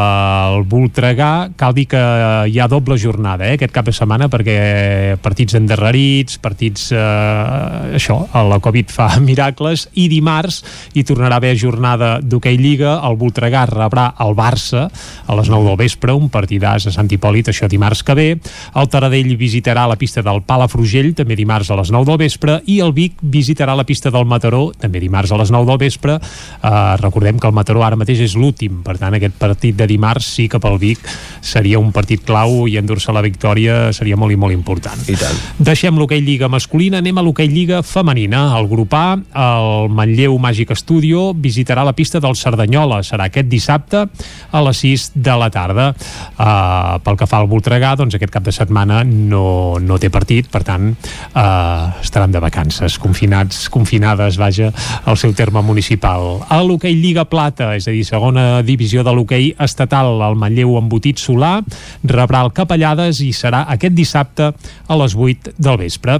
[0.50, 2.04] el Voltregà, cal dir que
[2.52, 8.22] hi ha doble jornada eh, aquest cap de setmana perquè partits endarrerits, partits eh, això,
[8.50, 10.62] la Covid fa miracles i dimarts
[10.94, 15.70] hi tornarà a haver jornada d'hoquei Lliga, el Voltregà rebrà el Barça a les 9
[15.70, 18.28] del vespre, un partidàs a Sant Hipòlit, això dimarts que ve.
[18.76, 22.80] El Taradell visitarà la pista del Palafrugell, també dimarts a les 9 del vespre, i
[22.84, 26.20] el Vic visitarà la pista del Mataró, també dimarts a les 9 del vespre.
[26.20, 30.28] Uh, recordem que el Mataró ara mateix és l'últim, per tant aquest partit de dimarts
[30.36, 31.02] sí que pel Vic
[31.42, 35.00] seria un partit clau i endur-se la victòria seria molt i molt important.
[35.08, 35.40] I tant.
[35.60, 38.50] Deixem l'hoquei Lliga masculina, anem a l'hoquei Lliga femenina.
[38.60, 43.02] El grup A, el Manlleu Màgic Studio, visitarà la pista del Cerdanyola.
[43.08, 44.06] Serà aquest dissabte
[44.52, 45.90] a les 6 de la tarda.
[46.36, 50.50] Uh, pel que fa al Voltregà, doncs aquest cap de setmana no, no té partit,
[50.52, 54.72] per tant eh, estaran de vacances, confinats, confinades, vaja,
[55.06, 56.44] al seu terme municipal.
[56.50, 61.22] A l'hoquei Lliga Plata, és a dir, segona divisió de l'hoquei estatal, el Manlleu embotit
[61.22, 61.60] Solà
[62.04, 66.20] rebrà el Capellades i serà aquest dissabte a les 8 del vespre.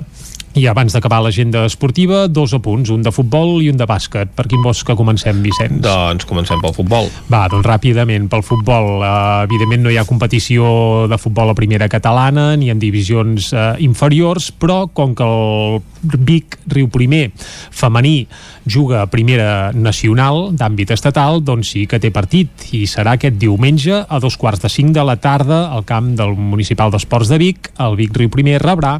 [0.60, 4.34] I abans d'acabar l'agenda esportiva, dos apunts, un de futbol i un de bàsquet.
[4.36, 5.78] Per quin bosc que comencem, Vicenç?
[5.86, 7.08] Doncs comencem pel futbol.
[7.32, 9.00] Va, doncs ràpidament pel futbol.
[9.00, 13.78] Uh, evidentment no hi ha competició de futbol a primera catalana ni en divisions uh,
[13.80, 15.80] inferiors, però com que el
[16.28, 17.30] Vic Riu Primer
[17.72, 18.26] femení
[18.70, 24.04] juga a primera nacional d'àmbit estatal, doncs sí que té partit i serà aquest diumenge
[24.08, 27.72] a dos quarts de cinc de la tarda al camp del Municipal d'Esports de Vic.
[27.82, 29.00] El Vic Riu Primer rebrà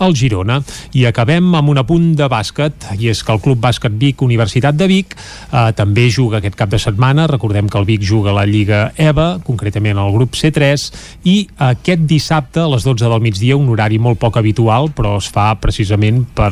[0.00, 0.58] el Girona.
[0.96, 4.76] I acabem amb un apunt de bàsquet, i és que el Club Bàsquet Vic Universitat
[4.76, 7.28] de Vic eh, també juga aquest cap de setmana.
[7.30, 10.86] Recordem que el Vic juga a la Lliga EVA, concretament al grup C3,
[11.28, 11.36] i
[11.70, 15.52] aquest dissabte a les 12 del migdia, un horari molt poc habitual, però es fa
[15.60, 16.50] precisament per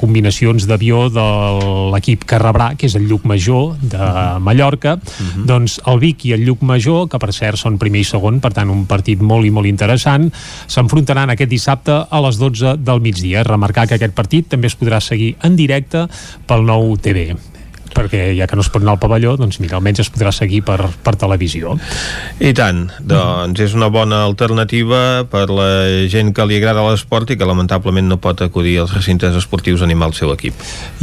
[0.00, 1.28] combinacions d'avió de
[1.98, 4.08] l'equip que rebrà, que és el Lluc Major de
[4.40, 5.28] Mallorca, uh mhm.
[5.42, 5.46] -huh.
[5.46, 8.52] doncs el Vic i el Lluc Major, que per cert són primer i segon, per
[8.52, 10.32] tant un partit molt i molt interessant,
[10.66, 13.42] s'enfrontaran aquest dissabte a les 12 del migdia.
[13.42, 16.08] Remarcar que aquest partit també es podrà seguir en directe
[16.46, 17.36] pel nou TV
[17.98, 20.62] perquè ja que no es pot anar al pavelló, doncs mira, almenys es podrà seguir
[20.66, 21.74] per, per televisió.
[22.38, 25.70] I tant, doncs és una bona alternativa per la
[26.10, 29.88] gent que li agrada l'esport i que lamentablement no pot acudir als recintes esportius a
[29.88, 30.54] animar el seu equip.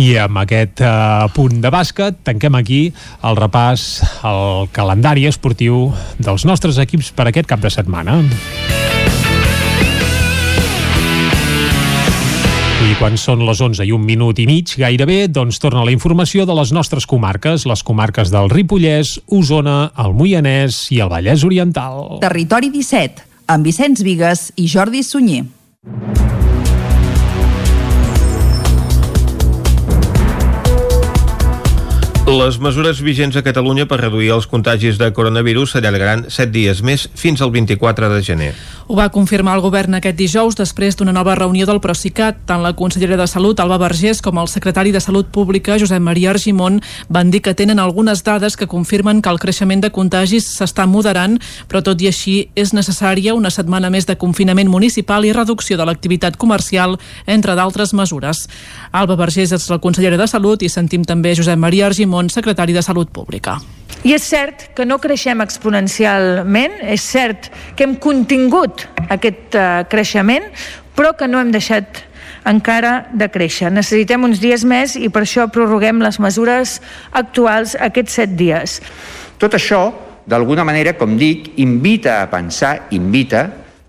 [0.01, 2.81] I amb aquest uh, punt de bàsquet tanquem aquí
[3.25, 3.89] el repàs
[4.25, 5.89] al calendari esportiu
[6.19, 8.21] dels nostres equips per aquest cap de setmana.
[12.75, 16.43] I quan són les 11 i un minut i mig, gairebé, doncs torna la informació
[16.45, 22.19] de les nostres comarques, les comarques del Ripollès, Osona, el Moianès i el Vallès Oriental.
[22.25, 23.23] Territori 17,
[23.55, 25.45] amb Vicenç Vigues i Jordi Sunyer.
[32.25, 37.03] Les mesures vigents a Catalunya per reduir els contagis de coronavirus s'allargaran 7 dies més
[37.13, 38.47] fins al 24 de gener.
[38.87, 42.43] Ho va confirmar el govern aquest dijous després d'una nova reunió del Procicat.
[42.45, 46.29] Tant la consellera de Salut, Alba Vergés, com el secretari de Salut Pública, Josep Maria
[46.29, 46.77] Argimon,
[47.09, 51.39] van dir que tenen algunes dades que confirmen que el creixement de contagis s'està moderant,
[51.65, 55.87] però tot i així és necessària una setmana més de confinament municipal i reducció de
[55.89, 58.43] l'activitat comercial, entre d'altres mesures.
[58.91, 62.85] Alba Vergés és la consellera de Salut i sentim també Josep Maria Argimon, secretari de
[62.85, 63.57] Salut Pública.
[64.05, 70.45] I és cert que no creixem exponencialment, és cert que hem contingut aquest uh, creixement,
[70.93, 72.03] però que no hem deixat
[72.45, 73.71] encara de créixer.
[73.73, 76.77] Necessitem uns dies més i per això prorroguem les mesures
[77.17, 78.77] actuals aquests set dies.
[79.41, 79.87] Tot això,
[80.29, 83.41] d'alguna manera, com dic, invita a pensar, invita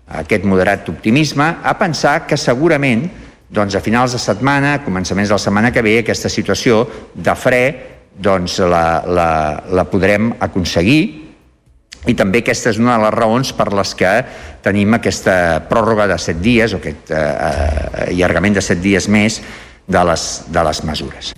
[0.07, 3.05] a aquest moderat optimisme, a pensar que segurament
[3.53, 6.81] doncs a finals de setmana, començaments de la setmana que ve, aquesta situació
[7.13, 7.61] de fre
[8.17, 9.29] doncs la, la,
[9.69, 11.01] la podrem aconseguir
[12.07, 14.11] i també aquesta és una de les raons per les que
[14.63, 15.37] tenim aquesta
[15.69, 19.41] pròrroga de set dies o aquest eh, eh allargament de set dies més
[19.87, 21.33] de les, de les mesures.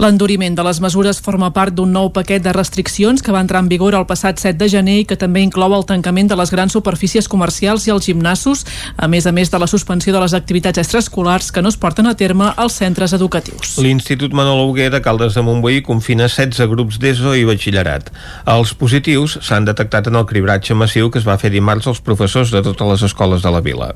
[0.00, 3.66] L'enduriment de les mesures forma part d'un nou paquet de restriccions que va entrar en
[3.68, 6.72] vigor el passat 7 de gener i que també inclou el tancament de les grans
[6.72, 8.64] superfícies comercials i els gimnasos,
[8.96, 12.08] a més a més de la suspensió de les activitats extraescolars que no es porten
[12.08, 13.76] a terme als centres educatius.
[13.76, 18.08] L'Institut Manol Huguer de Caldes de Montbui confina 16 grups d'ESO i batxillerat.
[18.56, 22.56] Els positius s'han detectat en el cribratge massiu que es va fer dimarts als professors
[22.56, 23.92] de totes les escoles de la vila.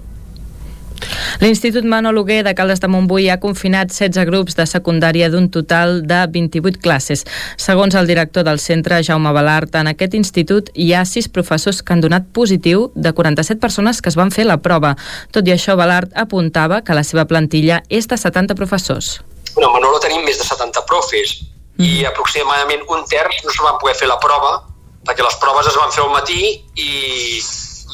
[1.41, 6.03] L'Institut Manol Huguer de Caldes de Montbui ha confinat 16 grups de secundària d'un total
[6.07, 7.25] de 28 classes.
[7.57, 11.95] Segons el director del centre, Jaume Balart, en aquest institut hi ha 6 professors que
[11.95, 14.95] han donat positiu de 47 persones que es van fer la prova.
[15.33, 19.19] Tot i això, Balart apuntava que la seva plantilla és de 70 professors.
[19.55, 21.41] A Manolo tenim més de 70 profes
[21.79, 21.85] mm.
[21.85, 24.57] i aproximadament un terç no se van poder fer la prova
[25.05, 26.41] perquè les proves es van fer al matí
[26.81, 26.91] i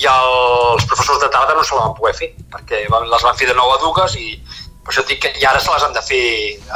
[0.00, 3.48] i els professors de tarda no se la van poder fer perquè les van fer
[3.50, 4.28] de nou a dues i
[4.80, 6.22] per això et dic que i ara se les han de fer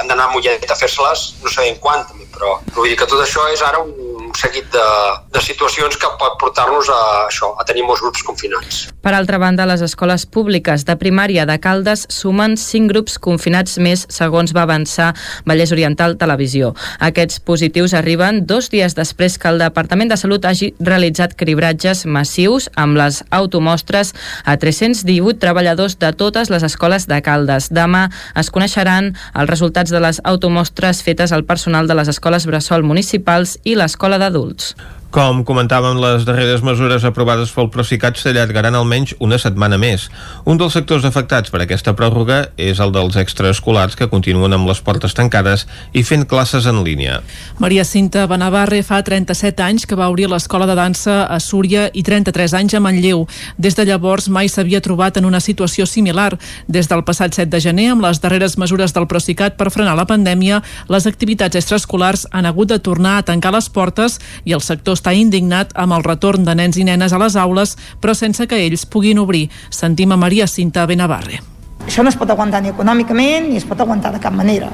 [0.00, 3.22] han d'anar a Mollet a fer-se-les no sabem quan també, però vull dir que tot
[3.24, 3.94] això és ara un
[4.38, 4.86] seguit de,
[5.34, 8.84] de situacions que pot portar-nos a això, a tenir molts grups confinats.
[9.04, 14.06] Per altra banda, les escoles públiques de primària de Caldes sumen 5 grups confinats més,
[14.12, 15.12] segons va avançar
[15.46, 16.72] Vallès Oriental Televisió.
[17.04, 22.70] Aquests positius arriben dos dies després que el Departament de Salut hagi realitzat cribratges massius
[22.80, 27.70] amb les automostres a 318 treballadors de totes les escoles de Caldes.
[27.74, 28.06] Demà
[28.40, 33.58] es coneixeran els resultats de les automostres fetes al personal de les escoles Bressol municipals
[33.64, 34.74] i l'escola de d'adults.
[35.14, 40.08] Com comentàvem, les darreres mesures aprovades pel Procicat s'allargaran almenys una setmana més.
[40.42, 44.80] Un dels sectors afectats per aquesta pròrroga és el dels extraescolars que continuen amb les
[44.82, 47.20] portes tancades i fent classes en línia.
[47.62, 52.02] Maria Cinta Benavarre fa 37 anys que va obrir l'escola de dansa a Súria i
[52.02, 53.22] 33 anys a Manlleu.
[53.54, 56.32] Des de llavors mai s'havia trobat en una situació similar.
[56.66, 60.08] Des del passat 7 de gener, amb les darreres mesures del Procicat per frenar la
[60.10, 60.58] pandèmia,
[60.90, 65.12] les activitats extraescolars han hagut de tornar a tancar les portes i els sectors està
[65.12, 68.86] indignat amb el retorn de nens i nenes a les aules, però sense que ells
[68.88, 69.50] puguin obrir.
[69.68, 71.42] Sentim a Maria Cinta Benavarre.
[71.84, 74.70] Això no es pot aguantar ni econòmicament ni es pot aguantar de cap manera.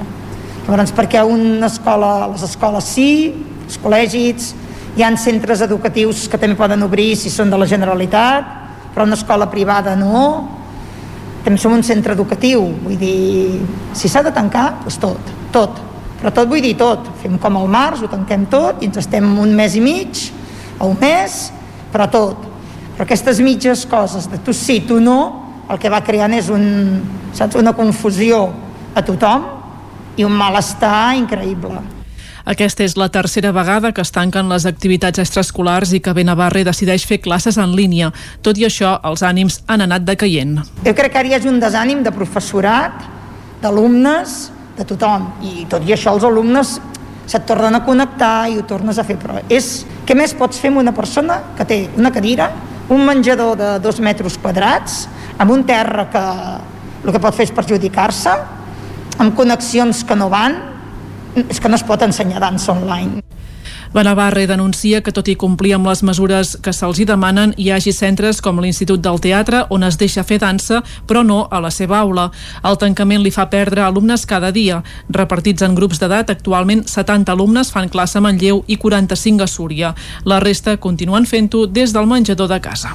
[0.63, 3.11] Llavors, perquè una escola, les escoles sí,
[3.65, 4.53] els col·legis,
[4.95, 8.57] hi han centres educatius que també poden obrir si són de la Generalitat,
[8.95, 10.25] però una escola privada no,
[11.43, 13.59] també som un centre educatiu, vull dir,
[13.97, 15.90] si s'ha de tancar, doncs tot, tot.
[16.21, 17.07] Però tot vull dir tot.
[17.21, 20.27] Fem com el març, ho tanquem tot i ens estem un mes i mig
[20.77, 21.47] o un mes,
[21.93, 22.45] però tot.
[22.93, 25.19] Però aquestes mitges coses de tu sí, tu no,
[25.71, 26.67] el que va creant és un,
[27.33, 28.43] saps, una confusió
[28.93, 29.47] a tothom
[30.19, 31.81] i un malestar increïble.
[32.51, 37.05] Aquesta és la tercera vegada que es tanquen les activitats extraescolars i que Benavarre decideix
[37.05, 38.09] fer classes en línia.
[38.41, 40.57] Tot i això, els ànims han anat decaient.
[40.85, 43.05] Jo crec que ara hi ha un desànim de professorat,
[43.61, 45.27] d'alumnes, de tothom.
[45.41, 46.77] I tot i això els alumnes
[47.25, 49.17] se't tornen a connectar i ho tornes a fer.
[49.21, 52.49] Però és, què més pots fer amb una persona que té una cadira,
[52.91, 55.05] un menjador de dos metres quadrats,
[55.39, 56.25] amb un terra que
[57.05, 58.33] el que pot fer és perjudicar-se,
[59.21, 60.57] amb connexions que no van,
[61.47, 63.21] és que no es pot ensenyar dansa online.
[63.91, 67.91] Benavarre denuncia que tot i complir amb les mesures que se'ls hi demanen, hi hagi
[67.91, 70.77] centres com l'Institut del Teatre on es deixa fer dansa,
[71.09, 72.29] però no a la seva aula.
[72.63, 74.77] El tancament li fa perdre alumnes cada dia.
[75.11, 79.91] Repartits en grups d'edat, actualment 70 alumnes fan classe a Manlleu i 45 a Súria.
[80.23, 82.93] La resta continuen fent-ho des del menjador de casa.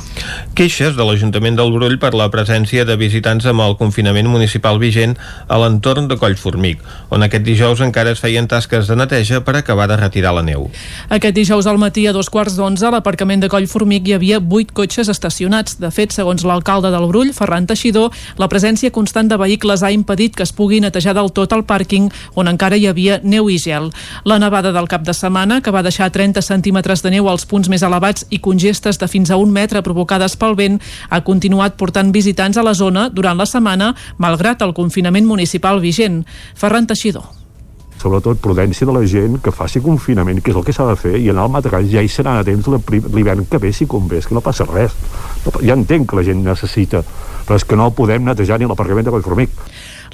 [0.57, 5.13] Queixes de l'Ajuntament del Brull per la presència de visitants amb el confinament municipal vigent
[5.45, 6.81] a l'entorn de Collformic,
[7.13, 10.71] on aquest dijous encara es feien tasques de neteja per acabar de retirar la neu.
[11.09, 14.73] Aquest dijous al matí a dos quarts d'onze a l'aparcament de Collformic hi havia vuit
[14.75, 15.79] cotxes estacionats.
[15.81, 18.11] De fet, segons l'alcalde del Brull, Ferran Teixidor,
[18.41, 22.11] la presència constant de vehicles ha impedit que es pugui netejar del tot el pàrquing
[22.35, 23.93] on encara hi havia neu i gel.
[24.25, 27.71] La nevada del cap de setmana, que va deixar 30 centímetres de neu als punts
[27.73, 30.81] més elevats i congestes de fins a un metre provocades pel vent,
[31.11, 36.25] ha continuat portant visitants a la zona durant la setmana, malgrat el confinament municipal vigent.
[36.55, 37.46] Ferran Teixidor
[38.01, 41.15] sobretot prudència de la gent que faci confinament, que és el que s'ha de fer,
[41.21, 44.29] i anar al Matagall ja hi seran a temps l'hivern que ve si convé, és
[44.29, 44.95] que no passa res.
[45.63, 47.03] Ja entenc que la gent necessita,
[47.47, 49.51] però és que no podem netejar ni l'aparcament de Collformic.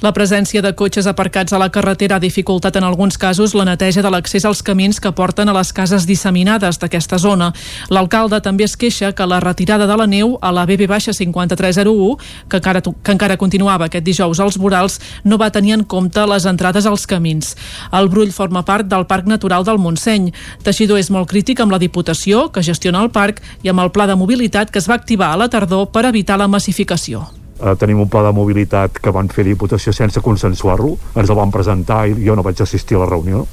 [0.03, 4.01] La presència de cotxes aparcats a la carretera ha dificultat en alguns casos la neteja
[4.03, 7.53] de l'accés als camins que porten a les cases disseminades d'aquesta zona.
[7.87, 12.17] L'alcalde també es queixa que la retirada de la neu a la BB-5301,
[12.51, 16.47] que encara, que encara continuava aquest dijous als vorals, no va tenir en compte les
[16.51, 17.53] entrades als camins.
[17.93, 20.33] El Brull forma part del Parc Natural del Montseny.
[20.67, 24.09] Teixidor és molt crític amb la Diputació, que gestiona el parc, i amb el pla
[24.11, 27.23] de mobilitat que es va activar a la tardor per evitar la massificació
[27.63, 31.51] eh, tenim un pla de mobilitat que van fer Diputació sense consensuar-lo, ens el van
[31.51, 33.45] presentar i jo no vaig assistir a la reunió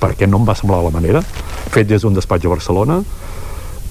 [0.00, 1.20] perquè no em va semblar la manera.
[1.74, 3.02] Fet des d'un despatx a Barcelona.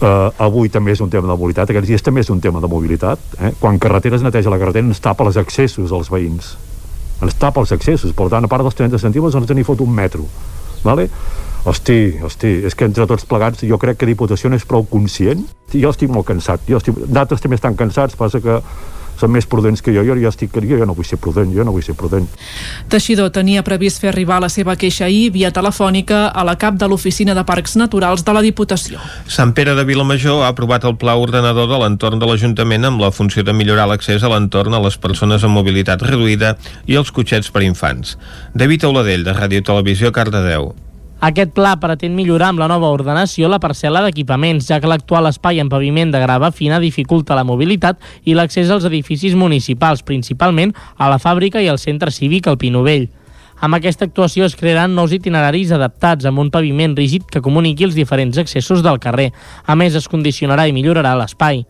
[0.01, 1.69] Eh, avui també és un tema de mobilitat.
[1.69, 3.53] Aquests dies també és un tema de mobilitat eh?
[3.59, 6.55] quan carreteres neteja la carretera ens tapa els accessos als veïns.
[7.21, 9.93] Ens tapa els accessos, per tant a part dels 30 centímetres ens n'hi fot un
[9.93, 10.25] metro
[10.83, 11.09] vale?
[11.63, 15.43] Hosti, hosti, és que entre tots plegats jo crec que Diputació no és prou conscient.
[15.73, 16.97] Jo estic molt cansat, jo estic...
[17.05, 18.57] d'altres també estan cansats, passa que
[19.21, 21.65] són més prudents que jo, jo ja estic, jo, jo no vull ser prudent, jo
[21.67, 22.27] no vull ser prudent.
[22.91, 26.89] Teixidor tenia previst fer arribar la seva queixa ahir via telefònica a la cap de
[26.89, 29.01] l'Oficina de Parcs Naturals de la Diputació.
[29.29, 33.11] Sant Pere de Vilamajor ha aprovat el pla ordenador de l'entorn de l'Ajuntament amb la
[33.15, 36.55] funció de millorar l'accés a l'entorn a les persones amb mobilitat reduïda
[36.87, 38.17] i els cotxets per infants.
[38.53, 40.73] David Auladell, de Ràdio Televisió, Cardedeu.
[41.21, 45.59] Aquest pla pretén millorar amb la nova ordenació la parcel·la d'equipaments, ja que l'actual espai
[45.61, 51.11] en paviment de grava fina dificulta la mobilitat i l'accés als edificis municipals, principalment a
[51.13, 53.05] la fàbrica i al centre cívic al Pinovell.
[53.61, 57.93] Amb aquesta actuació es crearan nous itineraris adaptats amb un paviment rígid que comuniqui els
[57.93, 59.29] diferents accessos del carrer.
[59.69, 61.61] A més, es condicionarà i millorarà l'espai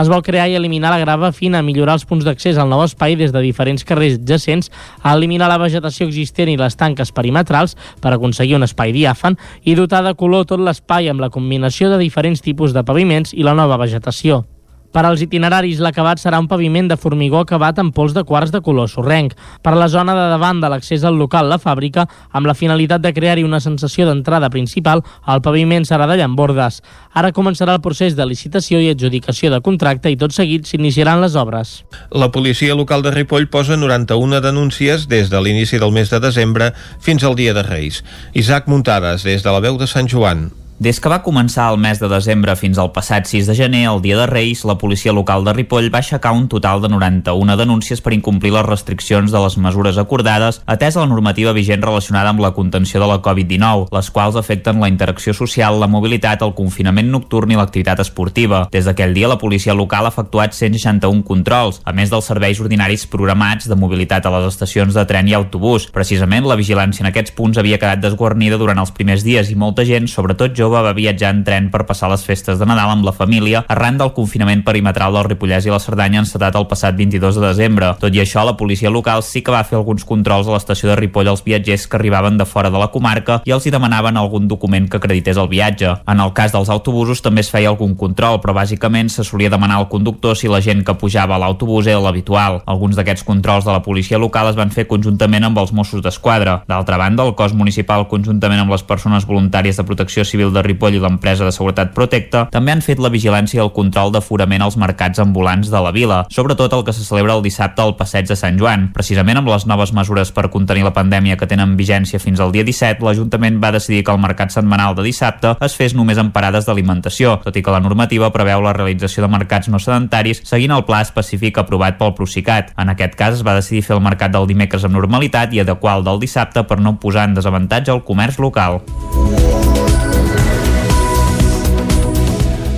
[0.00, 3.16] es vol crear i eliminar la grava fina, millorar els punts d'accés al nou espai
[3.18, 4.70] des de diferents carrers adjacents,
[5.04, 10.04] eliminar la vegetació existent i les tanques perimetrals per aconseguir un espai diàfan i dotar
[10.06, 13.80] de color tot l'espai amb la combinació de diferents tipus de paviments i la nova
[13.80, 14.44] vegetació.
[14.92, 18.62] Per als itineraris, l'acabat serà un paviment de formigó acabat amb pols de quarts de
[18.64, 19.34] color sorrenc.
[19.62, 23.12] Per la zona de davant de l'accés al local, la fàbrica, amb la finalitat de
[23.12, 26.80] crear-hi una sensació d'entrada principal, el paviment serà de llambordes.
[27.12, 31.36] Ara començarà el procés de licitació i adjudicació de contracte i tot seguit s'iniciaran les
[31.36, 31.82] obres.
[32.10, 36.72] La policia local de Ripoll posa 91 denúncies des de l'inici del mes de desembre
[37.00, 38.02] fins al dia de Reis.
[38.32, 40.48] Isaac Muntades, des de la veu de Sant Joan.
[40.78, 43.98] Des que va començar el mes de desembre fins al passat 6 de gener, el
[43.98, 47.98] dia de Reis, la policia local de Ripoll va aixecar un total de 91 denúncies
[47.98, 52.52] per incomplir les restriccions de les mesures acordades, atesa la normativa vigent relacionada amb la
[52.54, 57.50] contenció de la Covid-19, les quals afecten la interacció social, la mobilitat, el confinament nocturn
[57.50, 58.68] i l'activitat esportiva.
[58.70, 63.08] Des d'aquell dia, la policia local ha efectuat 161 controls, a més dels serveis ordinaris
[63.10, 65.90] programats de mobilitat a les estacions de tren i autobús.
[65.90, 69.82] Precisament, la vigilància en aquests punts havia quedat desguarnida durant els primers dies i molta
[69.82, 73.06] gent, sobretot joves, jove va viatjar en tren per passar les festes de Nadal amb
[73.06, 77.38] la família arran del confinament perimetral del Ripollès i la Cerdanya encetat el passat 22
[77.38, 77.94] de desembre.
[78.02, 80.98] Tot i això, la policia local sí que va fer alguns controls a l'estació de
[81.00, 84.48] Ripoll als viatgers que arribaven de fora de la comarca i els hi demanaven algun
[84.48, 85.94] document que acredités el viatge.
[86.04, 89.80] En el cas dels autobusos també es feia algun control, però bàsicament se solia demanar
[89.80, 92.60] al conductor si la gent que pujava a l'autobús era l'habitual.
[92.66, 96.60] Alguns d'aquests controls de la policia local es van fer conjuntament amb els Mossos d'Esquadra.
[96.68, 100.98] D'altra banda, el cos municipal, conjuntament amb les persones voluntàries de protecció civil de Ripoll
[100.98, 104.78] i l'empresa de seguretat Protecta també han fet la vigilància i el control d'aforament als
[104.80, 108.36] mercats ambulants de la vila, sobretot el que se celebra el dissabte al passeig de
[108.36, 108.88] Sant Joan.
[108.94, 112.64] Precisament amb les noves mesures per contenir la pandèmia que tenen vigència fins al dia
[112.66, 116.68] 17, l'Ajuntament va decidir que el mercat setmanal de dissabte es fes només en parades
[116.68, 120.84] d'alimentació, tot i que la normativa preveu la realització de mercats no sedentaris seguint el
[120.88, 122.72] pla específic aprovat pel Procicat.
[122.78, 125.98] En aquest cas es va decidir fer el mercat del dimecres amb normalitat i adequar
[125.98, 128.82] el del dissabte per no posar en desavantatge el comerç local.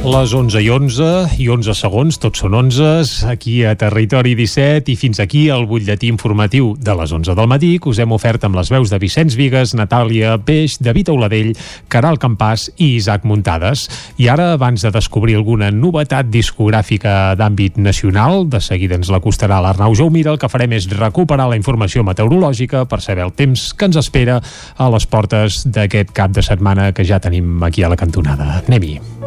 [0.01, 1.07] Les 11 i 11
[1.45, 6.09] i 11 segons, tots són 11, aquí a Territori 17 i fins aquí el butlletí
[6.09, 9.37] informatiu de les 11 del matí que us hem ofert amb les veus de Vicenç
[9.37, 11.53] Vigues, Natàlia Peix, David Auladell,
[11.93, 13.85] Caral Campàs i Isaac Muntades.
[14.17, 19.93] I ara, abans de descobrir alguna novetat discogràfica d'àmbit nacional, de seguida ens l'acostarà l'Arnau
[19.93, 24.01] Jaumira, el que farem és recuperar la informació meteorològica per saber el temps que ens
[24.01, 24.41] espera
[24.81, 28.63] a les portes d'aquest cap de setmana que ja tenim aquí a la cantonada.
[28.65, 29.20] Anem-hi.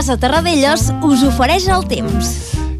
[0.00, 2.28] Casa Terradellos us ofereix el temps.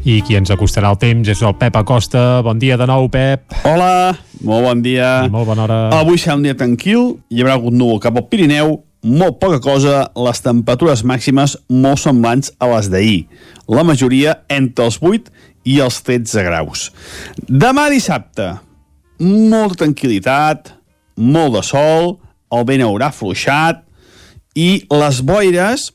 [0.09, 2.39] I qui ens acostarà el temps és el Pep Acosta.
[2.41, 3.43] Bon dia de nou, Pep.
[3.61, 5.09] Hola, molt bon dia.
[5.27, 5.77] I molt bona hora.
[5.99, 8.73] Avui serà un dia tranquil, hi haurà hagut núvol cap al Pirineu,
[9.05, 13.21] molt poca cosa, les temperatures màximes molt semblants a les d'ahir.
[13.69, 15.29] La majoria entre els 8
[15.69, 16.89] i els 13 graus.
[17.45, 18.55] Demà dissabte,
[19.21, 20.73] molta tranquil·litat,
[21.21, 22.15] molt de sol,
[22.49, 23.85] el vent haurà fluixat
[24.57, 25.91] i les boires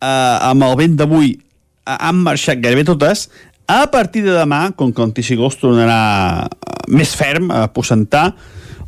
[0.00, 3.28] eh, amb el vent d'avui eh, han marxat gairebé totes,
[3.70, 6.00] a partir de demà, com que l'anticicló tornarà
[6.48, 8.32] eh, més ferm a aposentar,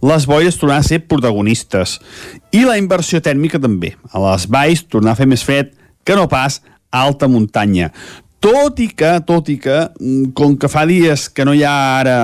[0.02, 2.00] les boires tornaran a ser protagonistes.
[2.50, 3.92] I la inversió tèrmica també.
[4.10, 5.70] A les valls tornar a fer més fred
[6.02, 6.58] que no pas
[6.90, 7.92] a alta muntanya.
[8.42, 11.76] Tot i que, tot i que, mm, com que fa dies que no hi ha
[12.00, 12.16] ara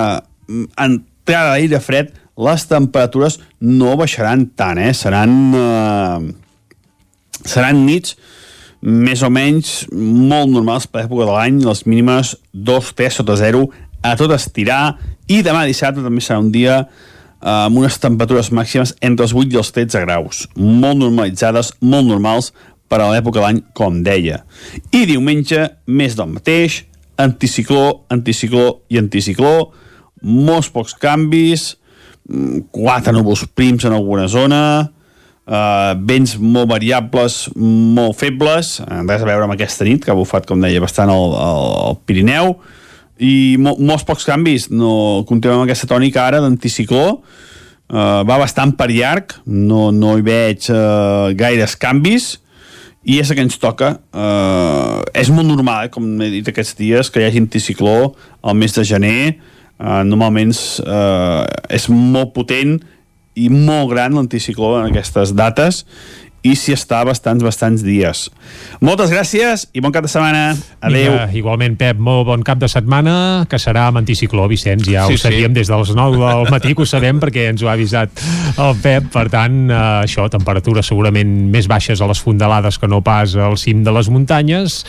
[0.49, 4.91] mm, entrada d'aire fred, les temperatures no baixaran tant, eh?
[4.95, 6.19] Seran, eh,
[7.45, 8.17] seran nits
[8.81, 13.65] més o menys molt normals per l'època de l'any, les mínimes 2, 3 sota 0,
[14.01, 14.97] a tot estirar,
[15.27, 16.87] i demà dissabte també serà un dia eh,
[17.51, 22.53] amb unes temperatures màximes entre els 8 i els 13 graus, molt normalitzades, molt normals
[22.89, 24.43] per a l'època de l'any, com deia.
[24.95, 26.83] I diumenge, més del mateix,
[27.19, 29.69] anticicló, anticicló i anticicló,
[30.23, 31.75] molts pocs canvis,
[32.29, 34.89] mm, quatre núvols prims en alguna zona,
[35.49, 40.17] uh, vents molt variables, molt febles, uh, res a veure amb aquesta nit, que ha
[40.17, 42.55] bufat, com deia, bastant al, al, al Pirineu,
[43.19, 48.75] i mo molts pocs canvis, no continuem amb aquesta tònica ara d'anticicló, uh, va bastant
[48.79, 52.37] per llarg, no, no hi veig uh, gaires canvis,
[53.09, 53.93] i és el que ens toca.
[54.11, 58.13] Uh, és molt normal, eh, com he dit aquests dies, que hi hagi anticicló
[58.43, 59.21] al mes de gener,
[59.79, 60.53] uh, normalment
[60.83, 62.77] uh, és molt potent
[63.35, 65.83] i molt gran l'anticicló en aquestes dates
[66.43, 68.27] i s'hi està bastants, bastants dies.
[68.85, 70.55] Moltes gràcies i bon cap de setmana.
[70.79, 71.11] Adéu.
[71.13, 74.87] Mira, igualment, Pep, molt bon cap de setmana, que serà amb anticicló, Vicenç.
[74.87, 75.59] Ja Sí, ho sabíem sí.
[75.59, 78.23] des de les 9 del matí, que ho sabem, perquè ens ho ha avisat
[78.57, 79.09] el Pep.
[79.13, 83.57] Per tant, eh, això, temperatures segurament més baixes a les fondalades que no pas al
[83.59, 84.79] cim de les muntanyes,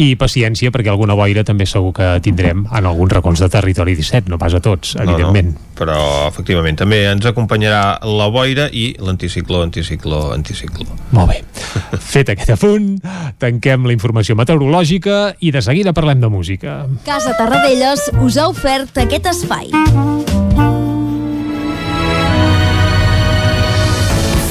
[0.00, 4.30] i paciència, perquè alguna boira també segur que tindrem en alguns racons de territori 17,
[4.32, 5.52] no pas a tots, evidentment.
[5.54, 5.98] No, no, però
[6.28, 10.93] efectivament també ens acompanyarà la boira i l'anticicló, anticicló, anticicló.
[11.14, 11.40] Molt bé.
[11.98, 12.98] Fet aquest apunt,
[13.42, 16.84] tanquem la informació meteorològica i de seguida parlem de música.
[17.06, 19.72] Casa Tarradellas us ha ofert aquest espai.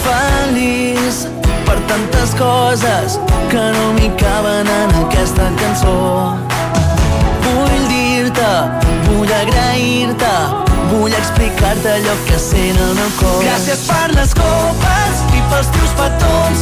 [0.03, 1.25] feliç
[1.65, 3.19] per tantes coses
[3.51, 5.95] que no m'hi caben en aquesta cançó.
[7.45, 8.51] Vull dir-te,
[9.07, 10.33] vull agrair-te,
[10.91, 13.39] vull explicar-te allò que sent el meu cor.
[13.45, 15.23] Gràcies per les copes
[15.53, 16.61] pels teus petons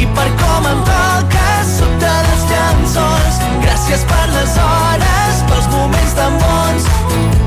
[0.00, 3.36] i per com em toques sota les llençols.
[3.62, 6.88] Gràcies per les hores, pels moments tan bons,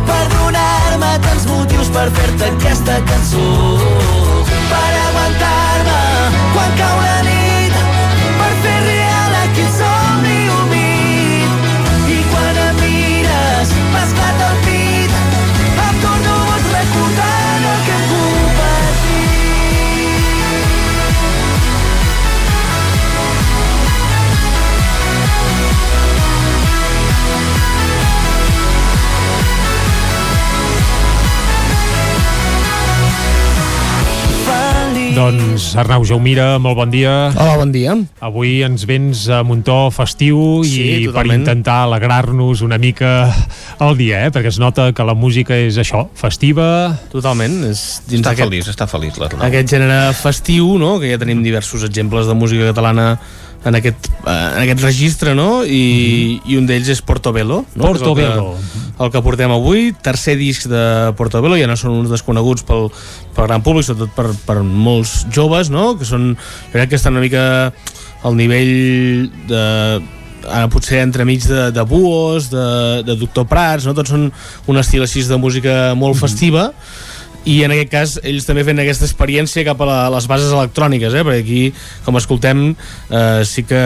[0.07, 3.49] per donar-me tants motius per fer-te aquesta cançó.
[4.71, 5.99] Per aguantar-me
[6.55, 7.36] quan cau la nit,
[35.77, 37.29] Arnau Jaumira, molt bon dia.
[37.37, 37.93] Hola, bon dia.
[38.25, 41.43] Avui ens vens a un to festiu Sí, i per totalment.
[41.43, 43.29] intentar alegrar-nos una mica
[43.79, 44.31] el dia, eh?
[44.33, 46.97] perquè es nota que la música és això, festiva.
[47.13, 47.59] Totalment.
[47.69, 49.45] És dins Està d'aquest- feliç, està feliç l'Arnau.
[49.45, 50.97] Aquest gènere festiu, no?
[50.99, 53.19] que ja tenim diversos exemples de música catalana
[53.65, 55.63] en aquest, eh, en aquest registre, no?
[55.63, 57.63] I, i un d'ells és Portobello.
[57.75, 57.91] No?
[57.91, 58.51] Portobello.
[58.53, 60.83] El, que, el que portem avui, tercer disc de
[61.19, 62.89] Portobello, ja no són uns desconeguts pel,
[63.35, 65.95] pel gran públic, sobretot per, per molts joves, no?
[65.97, 67.47] que són, jo crec que estan una mica
[68.25, 69.65] al nivell de
[70.47, 73.93] ara potser entremig de, de Buos, de, de Doctor Prats, no?
[73.97, 74.29] tots són
[74.69, 76.69] un estil així de música molt festiva,
[77.47, 81.15] i en aquest cas ells també fent aquesta experiència cap a la, les bases electròniques
[81.15, 81.23] eh?
[81.27, 81.61] perquè aquí
[82.05, 83.83] com escoltem eh, sí que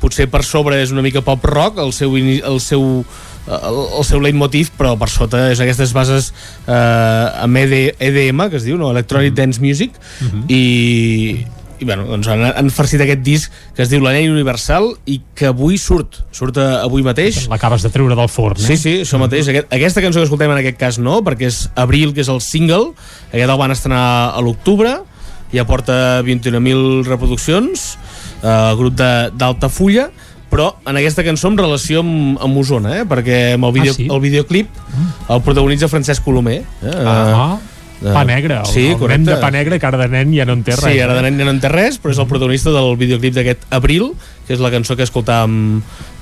[0.00, 3.04] potser per sobre és una mica pop rock el seu, el seu
[3.50, 6.30] el, el seu leitmotiv, però per sota és aquestes bases
[6.66, 8.90] eh, amb ED, EDM, que es diu, no?
[8.94, 10.44] Electronic Dance Music, uh -huh.
[10.48, 11.46] i,
[11.80, 15.18] i bueno, doncs han, han farcit aquest disc que es diu La llei universal i
[15.36, 18.66] que avui surt, surt avui mateix l'acabes de treure del forn eh?
[18.66, 21.62] sí, sí, això mateix, aquest, aquesta cançó que escoltem en aquest cas no, perquè és
[21.80, 22.92] Abril que és el single
[23.30, 24.04] aquest el van estrenar
[24.36, 24.98] a l'octubre
[25.50, 27.94] ja porta 21.000 reproduccions
[28.42, 30.10] eh, el grup d'Altafulla
[30.50, 33.04] però en aquesta cançó en relació amb, amb Osona, eh?
[33.08, 34.08] perquè amb el, vídeo, ah, sí?
[34.10, 34.80] el videoclip
[35.30, 36.56] el protagonitza Francesc Colomer.
[36.82, 36.94] Eh?
[37.06, 37.52] Ah,
[38.00, 40.46] uh, pa negre, el, sí, el nen de pa negre que ara de nen ja
[40.48, 40.86] no en té res.
[40.86, 41.28] Sí, ara de eh?
[41.28, 44.12] nen ja no en té res, però és el protagonista del videoclip d'aquest Abril,
[44.46, 45.80] que és la cançó que escoltàvem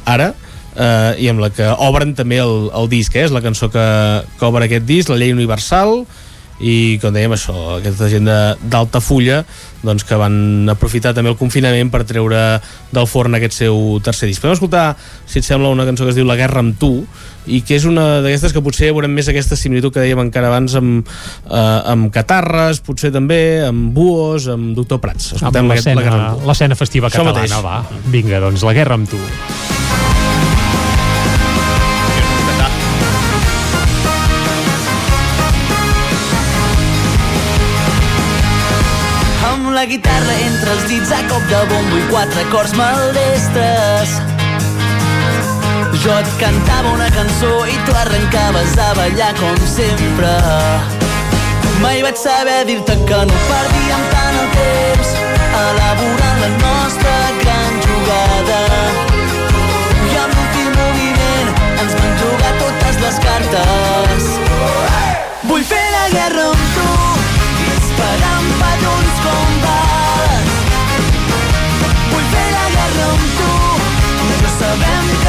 [0.08, 0.32] ara,
[0.74, 3.26] eh, i amb la que obren també el, el disc, eh?
[3.28, 3.86] és la cançó que,
[4.38, 6.02] que obre aquest disc, La llei universal,
[6.58, 9.44] i com dèiem això, aquesta gent d'Altafulla
[9.82, 12.58] doncs que van aprofitar també el confinament per treure
[12.90, 14.42] del forn aquest seu tercer disc.
[14.42, 14.88] Podem escoltar,
[15.26, 16.92] si et sembla, una cançó que es diu La guerra amb tu
[17.46, 20.74] i que és una d'aquestes que potser veurem més aquesta similitud que dèiem encara abans
[20.78, 21.08] amb,
[21.46, 25.32] eh, amb Catarres, potser també amb Buos, amb Doctor Prats.
[25.38, 27.82] Escoltem l'escena festiva catalana, va.
[28.10, 29.77] Vinga, doncs, La guerra amb tu.
[41.08, 44.10] Dits a cop de bombo i quatre acords maldestres.
[46.02, 50.32] Jo et cantava una cançó i tu arrencaves a ballar com sempre.
[51.80, 55.14] Mai vaig saber dir-te que no perdíem tant el temps
[55.62, 58.60] elaborant la nostra gran jugada.
[60.12, 61.52] I amb l'últim moviment
[61.84, 64.32] ens van jugar totes les cartes.
[65.48, 66.67] Vull fer la guerra amb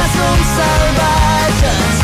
[0.07, 0.93] sabem
[1.59, 1.98] que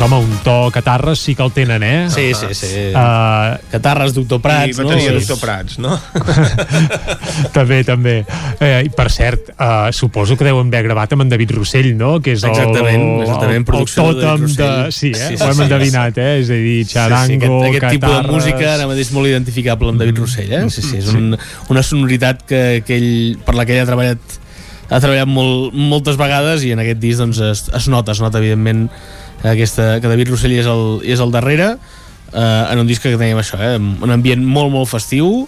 [0.00, 2.08] Doncs home, un to catarres sí que el tenen, eh?
[2.08, 2.68] Sí, sí, sí.
[2.94, 5.18] Uh, catarres, doctor Prats, I bateria no?
[5.18, 5.98] doctor Prats, no?
[7.56, 8.14] també, també.
[8.64, 12.14] Eh, I per cert, uh, suposo que deuen haver gravat amb en David Rossell, no?
[12.24, 14.96] Que és exactament, el, exactament, producció el tòtem de, de...
[14.96, 15.20] Sí, eh?
[15.20, 16.32] Sí, sí, Ho hem sí, endevinat, eh?
[16.40, 18.00] És a dir, xarango, sí, sí, aquest, aquest catarres...
[18.00, 20.66] tipus de música ara mateix molt identificable amb David Rossell, eh?
[20.72, 21.34] Sí, sí, és un,
[21.68, 24.38] una sonoritat que, que ell, per la que ell ha treballat
[24.90, 28.40] ha treballat molt, moltes vegades i en aquest disc doncs, es, es nota, es nota
[28.40, 28.88] evidentment
[29.44, 33.40] aquesta, que David Rossell és el, és el darrere eh, en un disc que tenim
[33.40, 35.46] això, eh, un ambient molt molt festiu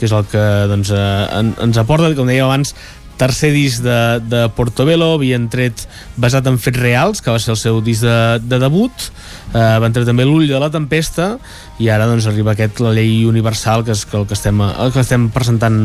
[0.00, 2.74] que és el que doncs, eh, en, ens aporta, com deia abans
[3.20, 5.84] tercer disc de, de Portobello havien tret
[6.20, 9.10] basat en fets reals que va ser el seu disc de, de debut
[9.52, 11.34] eh, van tret també l'ull de la tempesta
[11.80, 15.04] i ara doncs arriba aquest la llei universal que és el que estem, el que
[15.04, 15.82] estem presentant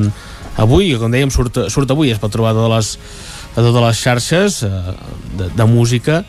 [0.63, 2.91] avui, que com dèiem surt, surt avui, es pot trobar a totes les,
[3.51, 4.71] a totes les xarxes eh,
[5.35, 6.23] de, de música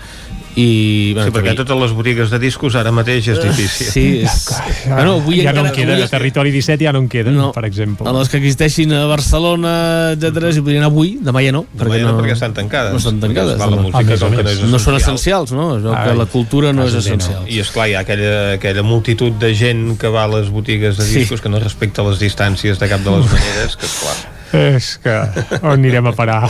[0.56, 3.88] i, bueno, sí, perquè a totes les botigues de discos ara mateix és difícil.
[3.92, 4.46] Sí, és...
[4.86, 6.06] Ja, bueno, avui ja no en queda, avui...
[6.06, 7.50] a Territori 17 ja no en queden, no.
[7.52, 8.06] per exemple.
[8.08, 9.74] En les que existeixin a Barcelona,
[10.14, 11.66] etc s'hi podrien avui, demà ja no.
[11.76, 12.94] Perquè no, no, perquè estan tancades.
[12.96, 13.60] No estan tancades.
[13.60, 15.66] La música ah, no, no, és no són essencials, no?
[15.76, 17.42] És ah, que la cultura no és essencial.
[17.44, 17.50] No.
[17.52, 20.96] I és clar, hi ha aquella, aquella multitud de gent que va a les botigues
[20.96, 21.44] de discos sí.
[21.44, 24.16] que no respecta les distàncies de cap de les maneres, que és clar
[24.54, 25.14] és que
[25.62, 26.46] on anirem a parar?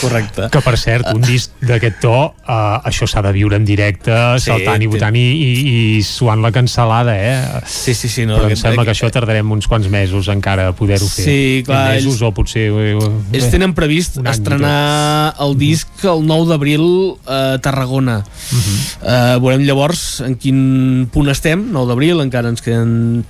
[0.00, 0.48] Correcte.
[0.52, 4.50] Que per cert, un disc d'aquest to uh, això s'ha de viure en directe sí,
[4.50, 7.62] saltant i votant i, i, i suant la cancel·lada eh?
[7.64, 10.76] sí, sí, sí, no, però em sembla que això tardarem uns quants mesos encara a
[10.76, 11.26] poder-ho fer.
[11.26, 12.94] Sí, clar, mesos ells, o potser eh,
[13.32, 16.86] ells tenen previst estrenar el disc el 9 d'abril
[17.26, 18.20] a Tarragona.
[18.20, 18.78] Uh -huh.
[19.00, 23.24] uh, veurem llavors en quin punt estem 9 d'abril, encara ens queden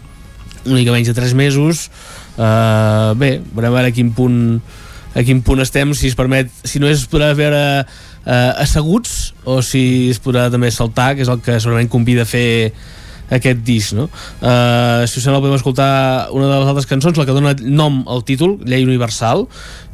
[0.64, 1.90] una mica menys de 3 mesos
[2.40, 4.38] Uh, bé, veurem a veure a quin punt
[5.10, 9.58] a quin punt estem, si es permet si no es podrà veure uh, asseguts o
[9.66, 12.70] si es podrà també saltar que és el que segurament convida a fer
[13.30, 14.08] aquest disc, no?
[14.40, 18.00] Uh, si us sembla podem escoltar una de les altres cançons la que dona nom
[18.10, 19.44] al títol, Llei Universal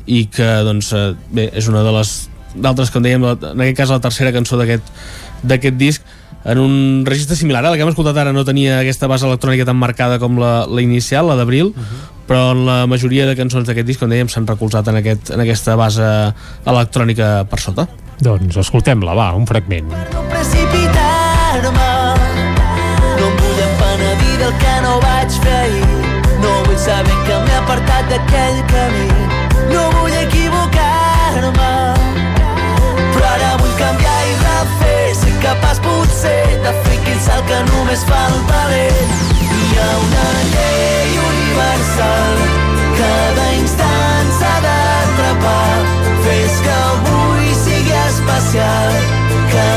[0.07, 2.15] i que, doncs, uh, bé, és una de les
[2.57, 6.05] d'altres que en dèiem, en aquest cas la tercera cançó d'aquest disc
[6.47, 7.65] en un registre similar.
[7.65, 10.85] La que hem escoltat ara no tenia aquesta base electrònica tan marcada com la, la
[10.85, 11.85] inicial, la d'abril, uh mhm.
[11.85, 12.16] -huh.
[12.27, 15.77] Però la majoria de cançons d'aquest disc, com dèiem, s'han recolzat en, aquest, en aquesta
[15.79, 16.07] base
[16.67, 17.87] electrònica per sota.
[18.23, 19.93] Doncs escoltem-la, va, un fragment.
[20.33, 21.91] precipitar-me.
[23.17, 25.55] No em vull empenedir del que no vaig fer.
[25.57, 29.09] Ahir No vull saber que m'he apartat d'aquell camí.
[29.73, 31.71] No vull equivocar-me.
[33.15, 35.15] Però ara vull canviar i refer.
[35.21, 40.27] Ser capaç potser de fer aquell salt que només fa el valent Hi ha una
[40.53, 41.06] llei
[41.57, 42.37] universal
[42.99, 45.79] Cada instant s'ha d'atrapar.
[46.25, 48.93] Fes que avui sigui especial.
[49.53, 49.69] Que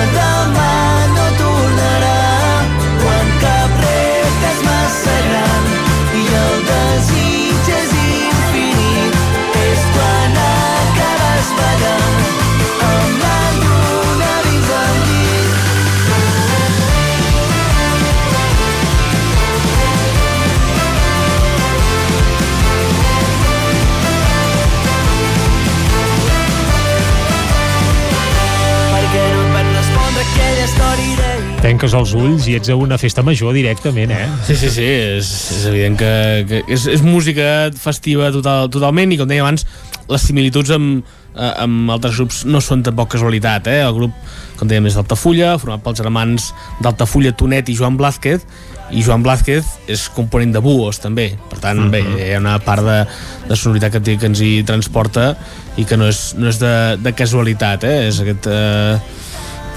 [31.79, 34.27] d'ahir Tenques els ulls i ets a una festa major directament, eh?
[34.45, 39.17] Sí, sí, sí, és, és evident que, que és, és música festiva total, totalment i
[39.17, 39.65] com deia abans,
[40.09, 43.79] les similituds amb, eh, amb altres grups no són tampoc casualitat, eh?
[43.85, 44.11] El grup,
[44.59, 46.49] com dèiem, és d'Altafulla, format pels germans
[46.83, 48.43] d'Altafulla, Tonet i Joan Blázquez,
[48.91, 51.91] i Joan Blázquez és component de Buos també, per tant, mm -hmm.
[52.17, 53.05] bé, hi ha una part de,
[53.47, 55.37] de sonoritat que, que ens hi transporta
[55.77, 58.07] i que no és, no és de, de casualitat, eh?
[58.09, 58.47] És aquest...
[58.47, 59.27] Eh,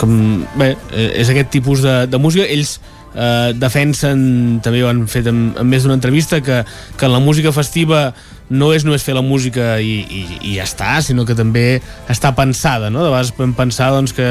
[0.03, 2.77] com, bé, eh, és aquest tipus de, de música ells
[3.15, 6.63] eh, defensen també ho han fet en, en més d'una entrevista que,
[6.99, 8.09] que la música festiva
[8.53, 11.81] no és només fer la música i, i, i ja està, sinó que també
[12.13, 13.01] està pensada, no?
[13.05, 14.29] De vegades podem pensar doncs, que,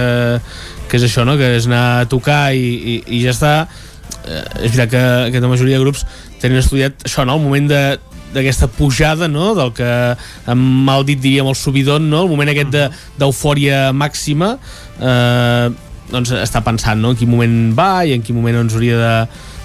[0.89, 1.37] que és això, no?
[1.39, 3.53] que és anar a tocar i, i, i ja està
[4.27, 6.05] eh, és veritat que, que la majoria de grups
[6.41, 7.39] tenen estudiat això, no?
[7.39, 7.81] el moment de
[8.33, 9.51] d'aquesta pujada, no?
[9.57, 9.89] del que
[10.51, 12.23] amb mal dit diríem el subidon, no?
[12.25, 14.53] el moment aquest de- d'eufòria màxima
[15.01, 15.69] eh,
[16.11, 17.11] doncs està pensant no?
[17.13, 19.13] en quin moment va i en quin moment ens hauria de,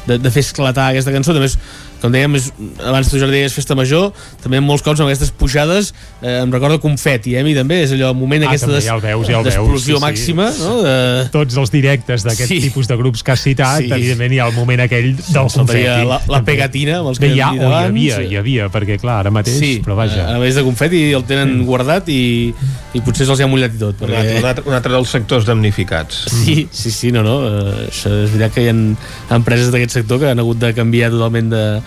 [0.06, 1.56] de, de fer esclatar aquesta cançó també és,
[2.00, 2.50] com dèiem, és,
[2.84, 4.10] abans tu Jordi deies festa major,
[4.42, 5.92] també molts cops amb aquestes pujades
[6.22, 8.84] eh, em recorda confeti, eh, a mi també és allò, el moment Ah, aquesta des-
[8.84, 10.04] ja veus, ja d'explosió sí, sí.
[10.04, 10.82] màxima no?
[10.82, 12.60] de, Tots els directes d'aquest Sí.
[12.60, 13.90] tipus de grups que has citat, Sí.
[13.92, 16.08] evidentment hi ha el moment aquell del Faltaria confeti.
[16.08, 18.36] la- la pegatina, amb els que Bé, hi ha, hem dit o hi havia, hi
[18.36, 20.28] havia, perquè clar, ara mateix, sí, però vaja.
[20.34, 22.54] a més de confeti el tenen guardat i,
[22.94, 26.26] i potser se'ls ha mullat i tot altre, un, altre, un altre dels sectors damnificats.
[26.44, 27.40] Sí, sí, sí, no, no.
[27.46, 31.10] eh, Això és veritat que hi ha empreses d'aquest sector que han hagut de canviar
[31.10, 31.80] totalment de,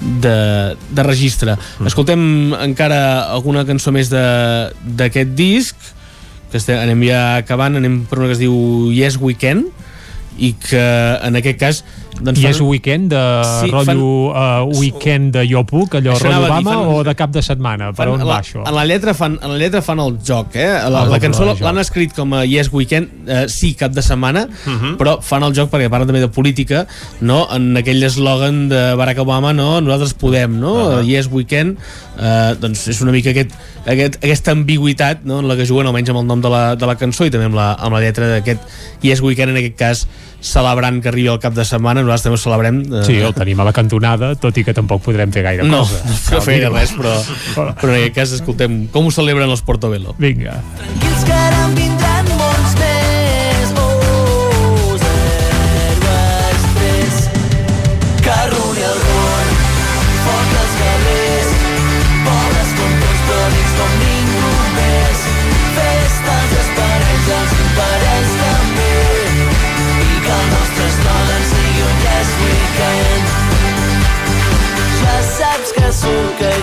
[0.00, 1.56] de, de registre.
[1.78, 1.86] Mm.
[1.90, 2.22] Escoltem
[2.60, 5.76] encara alguna cançó més de- d'aquest disc,
[6.50, 9.66] que estem, anem ja acabant, anem per una que es diu Yes We Can,
[10.40, 10.80] i que
[11.22, 11.84] en aquest cas
[12.20, 13.20] doncs I fan- és weekend de
[13.60, 17.30] Sí, rotllo uh, weekend de jo puc, allò Això rotllo Obama fan- o de cap
[17.30, 17.92] de setmana?
[17.92, 18.64] Per fan, on la, va això?
[18.66, 20.66] En la lletra fan, en la lletra fan el joc, eh?
[20.68, 24.02] La, Ah, la doble cançó l'han escrit com a Yes Weekend, eh, sí, cap de
[24.02, 24.74] setmana, Mhm.
[24.74, 24.96] uh -huh.
[24.98, 26.86] però fan el joc perquè parlen també de política,
[27.20, 27.46] no?
[27.54, 29.80] En aquell eslògan de Barack Obama, no?
[29.80, 30.72] Nosaltres podem, no?
[30.74, 31.04] Uh -huh.
[31.06, 31.78] Yes Weekend,
[32.18, 33.50] eh, doncs és una mica aquest,
[33.86, 35.38] aquest, aquesta ambigüitat no?
[35.40, 37.46] en la que juguen almenys amb el nom de la, de la cançó i també
[37.46, 38.60] amb la, amb la lletra d'aquest
[39.02, 40.06] Yes Weekend, en aquest cas
[40.40, 42.80] celebrant que arribi el cap de setmana, nosaltres també ho celebrem.
[42.80, 45.84] Eh, Sí, el tenim a la cantonada, tot i que tampoc podrem fer gaire no,
[45.84, 46.02] cosa.
[46.06, 47.14] no puc fer res, però,
[47.56, 50.14] però en aquest cas escoltem com ho celebren els Portobello.
[50.18, 50.60] Vinga.
[50.80, 51.99] Tranquils que ara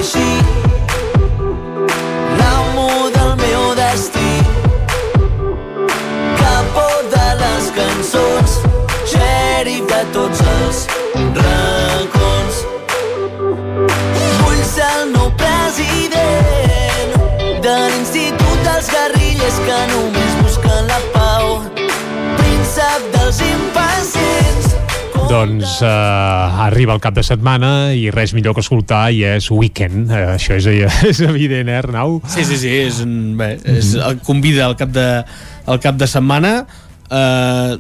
[0.08, 0.30] així,
[2.40, 4.32] l'amo del meu destí.
[6.40, 8.54] Capó de les cançons,
[9.12, 10.78] xèrif de tots els
[11.42, 12.62] racons.
[14.40, 17.20] Vull ser el nou president
[17.68, 21.60] de l'Institut dels Guerrillers que només busquen la pau.
[22.40, 23.87] Príncep dels impacients,
[25.28, 30.08] Doncs uh, arriba el cap de setmana i res millor que escoltar i és weekend.
[30.08, 30.68] Uh, això és,
[31.12, 32.22] és evident, eh, Arnau?
[32.32, 33.02] Sí, sí, sí, és,
[33.36, 35.08] bé, és, el convida al cap de,
[35.68, 36.54] al cap de setmana
[37.12, 37.76] eh,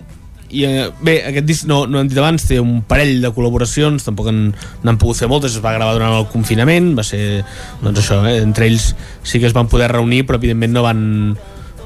[0.47, 4.05] i eh, bé, aquest disc no, no hem dit abans té un parell de col·laboracions
[4.05, 7.43] tampoc n'han pogut fer moltes, es va gravar durant el confinament va ser,
[7.83, 8.93] doncs això, eh, entre ells
[9.27, 11.01] sí que es van poder reunir però evidentment no van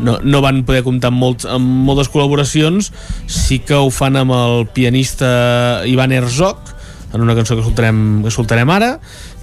[0.02, 2.92] no, no van poder comptar amb, molts, amb moltes col·laboracions.
[3.30, 6.76] Sí que ho fan amb el pianista Ivan Herzog
[7.14, 8.94] en una cançó que escoltarem, que escoltarem ara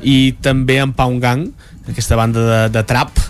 [0.01, 1.49] i també amb Pound Gang
[1.89, 3.21] aquesta banda de, de trap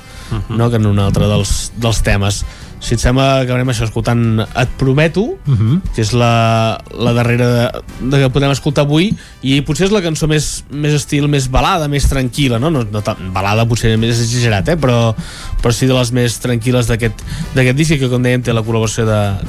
[0.49, 0.69] no?
[0.71, 2.43] que en un altre dels, dels temes
[2.81, 5.81] si et sembla que anem això escoltant Et prometo, Uh -huh.
[5.95, 10.03] que és la, la darrera de, de que podem escoltar avui i potser és la
[10.03, 12.71] cançó més, més estil, més balada més tranquil·la, no?
[12.71, 14.77] no, no tan, balada potser més exagerat, eh?
[14.77, 15.15] però,
[15.63, 19.07] però sí de les més tranquil·les d'aquest disc que com dèiem té la col·laboració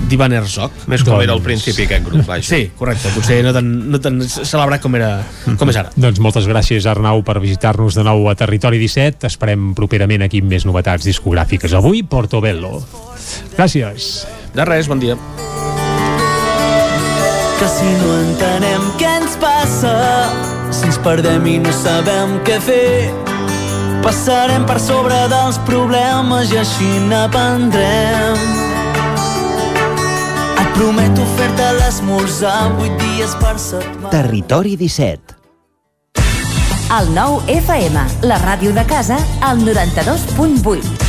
[0.10, 2.44] d'Ivan Herzog Més com era al principi aquest grup, vaja.
[2.44, 5.24] Sí, correcte, potser no tan, no tan celebrat com, era,
[5.58, 9.28] com és ara Doncs moltes gràcies, Arnau, per visitar-nos de nou a Territori 17.
[9.28, 11.74] Esperem properament aquí més novetats discogràfiques.
[11.74, 12.80] Avui, Portobello.
[13.56, 14.26] Gràcies.
[14.56, 15.18] De res, bon dia.
[17.60, 19.96] Que si no entenem què ens passa,
[20.72, 23.10] si ens perdem i no sabem què fer,
[24.06, 28.46] passarem per sobre dels problemes i així n'aprendrem.
[30.60, 34.14] Et prometo fer-te l'esmorzar vuit dies per setmana.
[34.16, 35.36] Territori 17.
[36.90, 41.09] El nou FM, la ràdio de casa, al 92.8.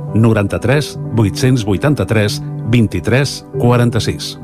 [0.13, 2.41] 93 883
[2.71, 4.37] 23 46.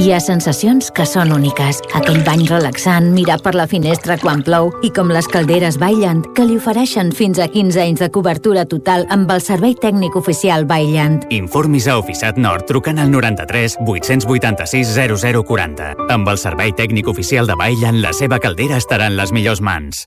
[0.00, 1.80] Hi ha sensacions que són úniques.
[1.98, 6.46] Aquell bany relaxant, mirar per la finestra quan plou i com les calderes Bailand, que
[6.48, 11.26] li ofereixen fins a 15 anys de cobertura total amb el servei tècnic oficial Bailand.
[11.36, 15.90] Informis a Oficiat Nord trucant al 93 886 0040.
[16.08, 20.06] Amb el servei tècnic oficial de Bailand, la seva caldera estarà en les millors mans.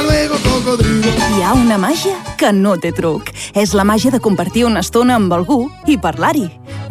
[0.71, 1.11] cocodrilo.
[1.35, 3.31] Hi ha una màgia que no té truc.
[3.57, 6.47] És la màgia de compartir una estona amb algú i parlar-hi.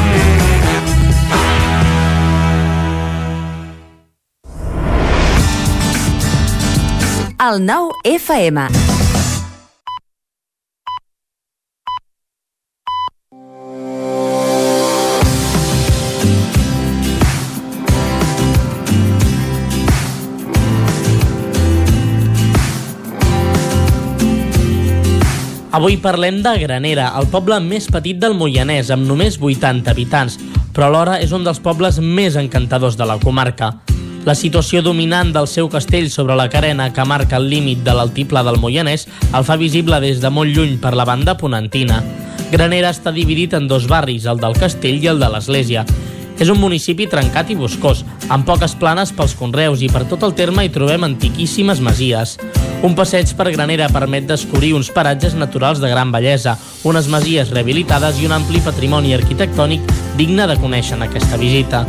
[7.40, 8.95] El 9FM.
[25.76, 30.38] Avui parlem de Granera, el poble més petit del Moianès, amb només 80 habitants,
[30.72, 33.74] però alhora és un dels pobles més encantadors de la comarca.
[34.24, 38.46] La situació dominant del seu castell sobre la carena que marca el límit de l'altiplà
[38.48, 39.04] del Moianès
[39.36, 42.00] el fa visible des de molt lluny per la banda ponentina.
[42.54, 45.84] Granera està dividit en dos barris, el del castell i el de l'església.
[46.40, 50.40] És un municipi trencat i boscós, amb poques planes pels conreus i per tot el
[50.40, 52.38] terme hi trobem antiquíssimes masies.
[52.86, 56.52] Un passeig per Granera permet descobrir uns paratges naturals de gran bellesa,
[56.86, 59.88] unes masies rehabilitades i un ampli patrimoni arquitectònic
[60.20, 61.82] digne de conèixer en aquesta visita.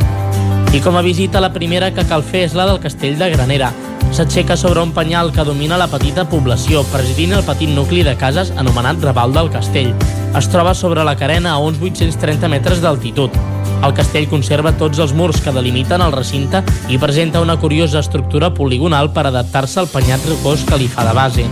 [0.73, 3.69] I com a visita, la primera que cal fer és la del castell de Granera.
[4.09, 8.49] S'aixeca sobre un penyal que domina la petita població, presidint el petit nucli de cases
[8.57, 9.93] anomenat Raval del Castell.
[10.33, 13.37] Es troba sobre la carena a uns 830 metres d'altitud.
[13.85, 18.49] El castell conserva tots els murs que delimiten el recinte i presenta una curiosa estructura
[18.53, 21.45] poligonal per adaptar-se al penyat rocós que li fa de base.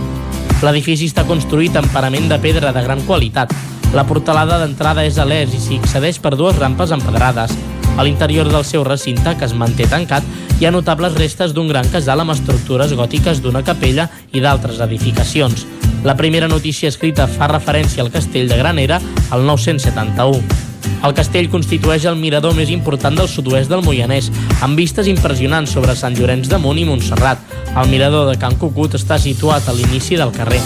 [0.64, 3.54] L'edifici està construït amb parament de pedra de gran qualitat.
[3.94, 7.54] La portalada d'entrada és a l'est i s'hi accedeix per dues rampes empedrades.
[7.96, 10.24] A l'interior del seu recinte, que es manté tancat,
[10.58, 15.66] hi ha notables restes d'un gran casal amb estructures gòtiques d'una capella i d'altres edificacions.
[16.04, 20.65] La primera notícia escrita fa referència al castell de Granera al 971.
[21.06, 24.30] El castell constitueix el mirador més important del sud-oest del Moianès,
[24.64, 27.42] amb vistes impressionants sobre Sant Llorenç de Munt i Montserrat.
[27.76, 30.62] El mirador de Can Cucut està situat a l'inici del carrer.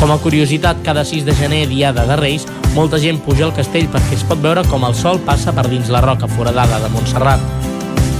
[0.00, 3.86] Com a curiositat, cada 6 de gener, diada de Reis, molta gent puja al castell
[3.92, 7.40] perquè es pot veure com el sol passa per dins la roca foradada de Montserrat.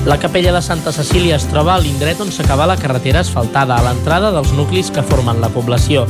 [0.06, 3.82] La capella de Santa Cecília es troba a l'indret on s'acaba la carretera asfaltada, a
[3.82, 6.06] l'entrada dels nuclis que formen la població.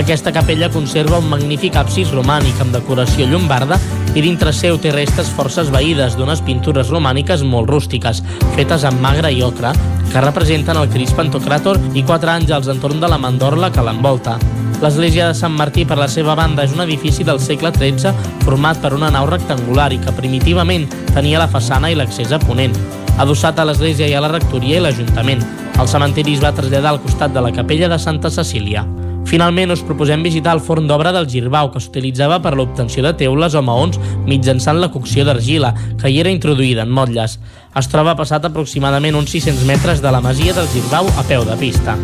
[0.00, 3.78] Aquesta capella conserva un magnífic absis romànic amb decoració llombarda
[4.16, 8.22] i dintre seu té restes força esvaïdes d'unes pintures romàniques molt rústiques,
[8.56, 9.74] fetes amb magre i ocre,
[10.08, 14.38] que representen el Crist Pantocràtor i quatre àngels entorn de la mandorla que l'envolta.
[14.80, 18.12] L'església de Sant Martí, per la seva banda, és un edifici del segle XIII
[18.44, 22.76] format per una nau rectangular i que primitivament tenia la façana i l'accés a Ponent.
[23.20, 25.44] Adossat a l'església hi ha la rectoria i l'Ajuntament.
[25.76, 28.84] El cementiri es va traslladar al costat de la capella de Santa Cecília.
[29.26, 33.56] Finalment, us proposem visitar el forn d'obra del Girbau, que s'utilitzava per l'obtenció de teules
[33.58, 37.38] o maons mitjançant la cocció d'argila, que hi era introduïda en motlles.
[37.76, 41.58] Es troba passat aproximadament uns 600 metres de la masia del Girbau a peu de
[41.58, 41.98] pista.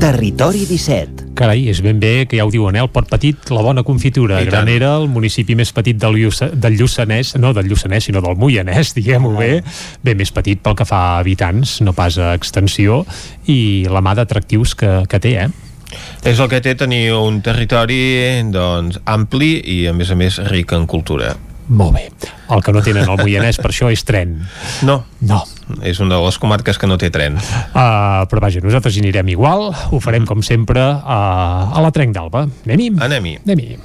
[0.00, 1.19] Territori 17.
[1.38, 2.82] Carai, és ben bé que ja ho diuen, eh?
[2.84, 4.40] el Port Petit, la bona confitura.
[4.40, 4.52] I tant.
[4.52, 8.92] Granera, el municipi més petit del, Lluça, del Lluçanès, no del Lluçanès, sinó del Moianès,
[8.98, 9.50] diguem-ho bé,
[10.04, 13.04] bé més petit pel que fa a habitants, no pas a extensió,
[13.48, 15.50] i la mà d'atractius que, que té, eh?
[16.24, 18.00] És el que té tenir un territori
[18.52, 21.32] doncs, ampli i, a més a més, ric en cultura.
[21.70, 22.04] Molt bé.
[22.50, 24.36] El que no tenen al Moianès per això és tren.
[24.86, 25.04] No.
[25.22, 25.42] No.
[25.86, 27.36] És una de les comarques que no té tren.
[27.36, 32.14] Uh, però vaja, nosaltres hi anirem igual, ho farem com sempre uh, a la Trenc
[32.16, 32.46] d'Alba.
[32.66, 32.90] Anem-hi?
[33.06, 33.36] Anem-hi.
[33.44, 33.78] Anem-hi.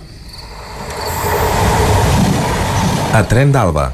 [3.16, 3.92] A Tren d'Alba.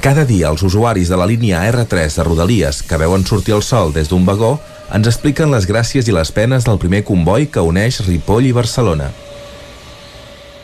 [0.00, 3.90] Cada dia els usuaris de la línia R3 de Rodalies que veuen sortir el sol
[3.92, 4.54] des d'un vagó
[4.96, 9.10] ens expliquen les gràcies i les penes del primer comboi que uneix Ripoll i Barcelona.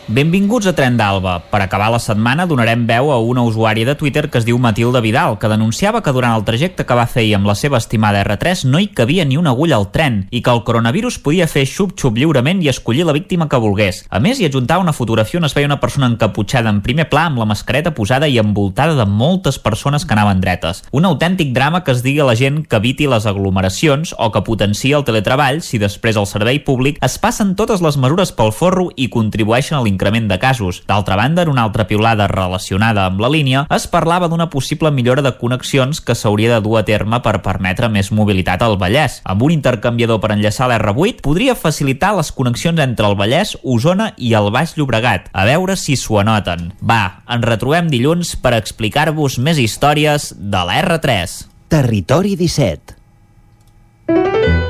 [0.09, 1.41] Benvinguts a Tren d'Alba.
[1.51, 5.01] Per acabar la setmana donarem veu a una usuària de Twitter que es diu Matilda
[5.03, 8.69] Vidal, que denunciava que durant el trajecte que va fer amb la seva estimada R3
[8.71, 12.21] no hi cabia ni una agulla al tren i que el coronavirus podia fer xup-xup
[12.21, 14.05] lliurement i escollir la víctima que volgués.
[14.09, 17.27] A més, hi adjuntava una fotografia on es veia una persona encaputxada en primer pla
[17.27, 20.85] amb la mascareta posada i envoltada de moltes persones que anaven dretes.
[20.93, 24.47] Un autèntic drama que es digui a la gent que eviti les aglomeracions o que
[24.47, 28.93] potencia el teletreball si després el servei públic es passen totes les mesures pel forro
[28.95, 30.83] i contribueixen a l'increment de casos.
[30.87, 35.23] D'altra banda, en una altra piulada relacionada amb la línia, es parlava d'una possible millora
[35.23, 39.21] de connexions que s'hauria de dur a terme per permetre més mobilitat al Vallès.
[39.25, 44.35] Amb un intercanviador per enllaçar l'R8 podria facilitar les connexions entre el Vallès, Osona i
[44.35, 45.31] el Baix Llobregat.
[45.33, 46.73] A veure si s'ho anoten.
[46.83, 51.43] Va, ens retrobem dilluns per explicar-vos més històries de la R3.
[51.73, 54.66] Territori 17.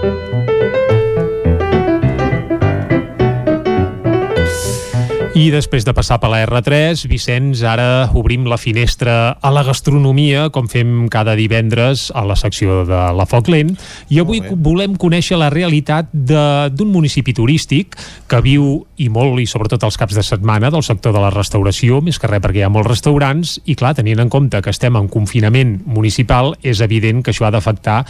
[5.37, 10.47] I després de passar per la R3, Vicenç, ara obrim la finestra a la gastronomia,
[10.49, 13.75] com fem cada divendres a la secció de la Foc Lent,
[14.09, 17.99] i avui volem conèixer la realitat d'un municipi turístic
[18.33, 22.01] que viu, i molt, i sobretot els caps de setmana, del sector de la restauració,
[22.01, 24.97] més que res perquè hi ha molts restaurants, i clar, tenint en compte que estem
[24.97, 28.07] en confinament municipal, és evident que això ha d'afectar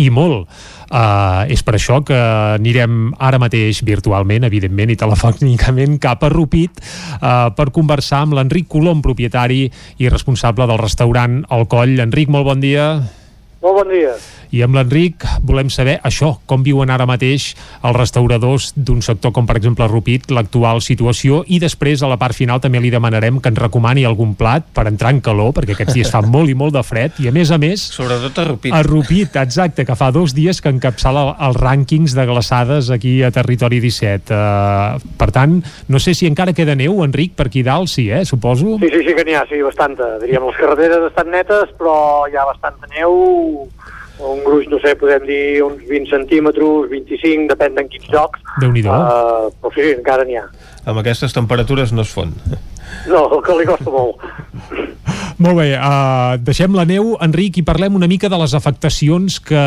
[0.00, 0.48] i molt.
[0.90, 2.16] Uh, és per això que
[2.56, 8.68] anirem ara mateix virtualment, evidentment, i telefònicament cap a Rupit uh, per conversar amb l'Enric
[8.70, 9.64] Colom, propietari
[9.98, 11.98] i responsable del restaurant El Coll.
[12.02, 12.92] Enric, molt bon dia.
[13.60, 14.14] Molt bon dia.
[14.50, 17.52] I amb l'Enric volem saber això, com viuen ara mateix
[17.86, 22.34] els restauradors d'un sector com per exemple Rupit, l'actual situació i després a la part
[22.34, 25.94] final també li demanarem que ens recomani algun plat per entrar en calor perquè aquests
[25.94, 28.74] dies fa molt i molt de fred i a més a més Sobretot a Rupit.
[28.74, 33.30] a Rupit, exacte, que fa dos dies que encapçala els rànquings de glaçades aquí a
[33.34, 34.34] Territori 17.
[34.34, 38.24] Uh, per tant, no sé si encara queda neu, Enric, per aquí dalt, sí, eh,
[38.24, 38.76] suposo?
[38.82, 40.16] Sí, sí, sí que n'hi ha, sí, bastanta.
[40.22, 41.96] Diríem, les carreteres estan netes, però
[42.30, 43.14] hi ha bastanta neu,
[44.20, 48.42] un gruix, no sé, podem dir uns 20 centímetres, 25, depèn d'en quins llocs.
[48.60, 48.92] Déu-n'hi-do.
[48.92, 50.46] Uh, però sí, encara n'hi ha.
[50.90, 52.34] Amb aquestes temperatures no es fon.
[53.06, 54.18] No, el que li costa molt.
[55.40, 59.64] Molt bé, uh, deixem la neu, Enric, i parlem una mica de les afectacions que,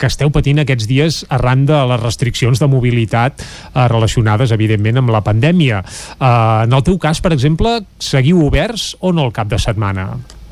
[0.00, 5.12] que esteu patint aquests dies arran de les restriccions de mobilitat uh, relacionades, evidentment, amb
[5.12, 5.84] la pandèmia.
[6.16, 10.08] Uh, en el teu cas, per exemple, seguiu oberts o no el cap de setmana?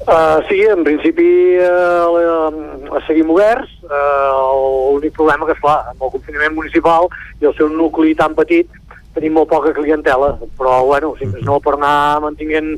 [0.07, 3.71] Uh, sí, en principi uh, seguim oberts.
[3.85, 7.11] Uh, L'únic problema que, esclar, amb el confinament municipal
[7.43, 8.71] i el seu nucli tan petit,
[9.17, 12.77] tenim molt poca clientela, però bueno, si més no per anar mantinguent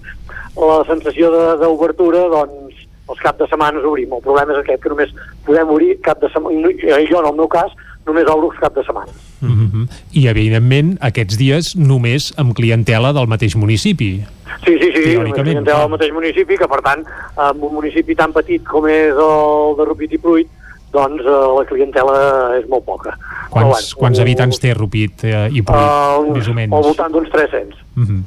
[0.57, 4.13] la sensació d'obertura, doncs els cap de setmana obrim.
[4.17, 5.15] El problema és aquest, que només
[5.47, 6.75] podem obrir cap de setmana,
[7.11, 7.75] jo en el meu cas,
[8.07, 9.13] només obro cap de setmana.
[9.41, 9.89] Mm -hmm.
[10.13, 14.25] I evidentment aquests dies només amb clientela del mateix municipi.
[14.65, 17.05] Sí, sí, sí, només clientela del mateix municipi, que per tant,
[17.37, 20.49] en un municipi tan petit com és el de Rupit i Pruit,
[20.93, 22.17] doncs uh, la clientela
[22.59, 23.15] és molt poca.
[23.51, 26.73] Quants, bueno, quants habitants té Rupit eh, i Pruit, uh, més o menys?
[26.73, 27.79] Al voltant d'uns 300.
[27.95, 28.23] Mm -hmm.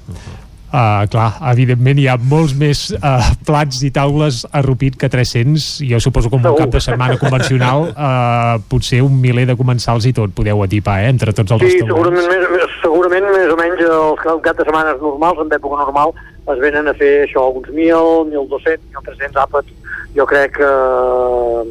[0.74, 5.68] Uh, clar, evidentment hi ha molts més uh, plats i taules a Rupit que 300,
[5.86, 10.14] jo suposo que un cap de setmana convencional uh, potser un miler de comensals i
[10.18, 11.94] tot podeu atipar, eh, entre tots els sí, restaurants.
[11.94, 16.18] segurament, més, segurament més o menys els cap de setmanes normals, en època normal,
[16.56, 19.78] es venen a fer això, uns 1.000, 1.200, 1.300 àpats,
[20.18, 21.64] jo crec que uh,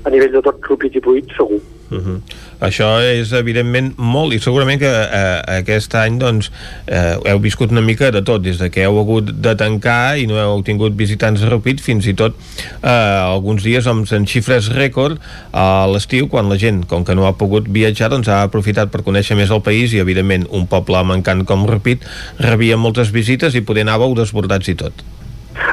[0.00, 1.60] a nivell de tot Rupit i Pruit, segur.
[1.92, 2.18] Uh -huh.
[2.60, 6.48] Això és evidentment molt i segurament que eh, aquest any doncs,
[6.88, 10.26] eh, heu viscut una mica de tot des de que heu hagut de tancar i
[10.30, 12.38] no heu tingut visitants Rupit fins i tot
[12.80, 15.20] eh, alguns dies amb en xifres rècord
[15.52, 19.04] a l'estiu quan la gent, com que no ha pogut viatjar doncs ha aprofitat per
[19.04, 22.06] conèixer més el país i evidentment un poble mancant com Rupit
[22.40, 25.04] rebia moltes visites i poder anàveu desbordats i tot.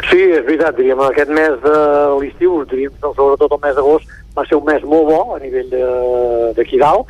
[0.09, 1.77] Sí, és veritat, diríem, aquest mes de
[2.19, 2.61] l'estiu,
[3.03, 5.71] sobretot el mes d'agost, va ser un mes molt bo a nivell
[6.57, 7.09] d'aquí dalt,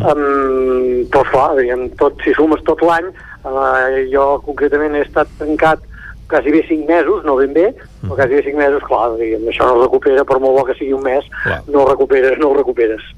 [0.00, 3.10] um, però clar, diguem, tot, si sumes tot l'any,
[3.44, 5.84] uh, jo concretament he estat tancat
[6.28, 7.66] quasi bé 5 mesos, no ben bé,
[8.00, 10.78] però quasi bé 5 mesos, clar, diguem, això no es recupera, per molt bo que
[10.78, 11.60] sigui un mes, clar.
[11.68, 13.12] no recuperes, no ho recuperes.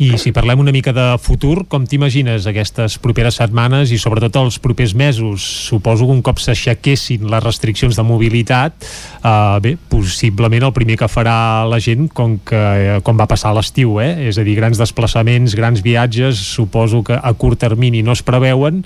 [0.00, 4.56] I si parlem una mica de futur, com t'imagines aquestes properes setmanes i sobretot els
[4.56, 5.44] propers mesos?
[5.68, 11.10] Suposo que un cop s'aixequessin les restriccions de mobilitat, eh, bé, possiblement el primer que
[11.12, 12.62] farà la gent com, que,
[13.04, 14.30] com va passar l'estiu, eh?
[14.30, 18.80] és a dir, grans desplaçaments, grans viatges, suposo que a curt termini no es preveuen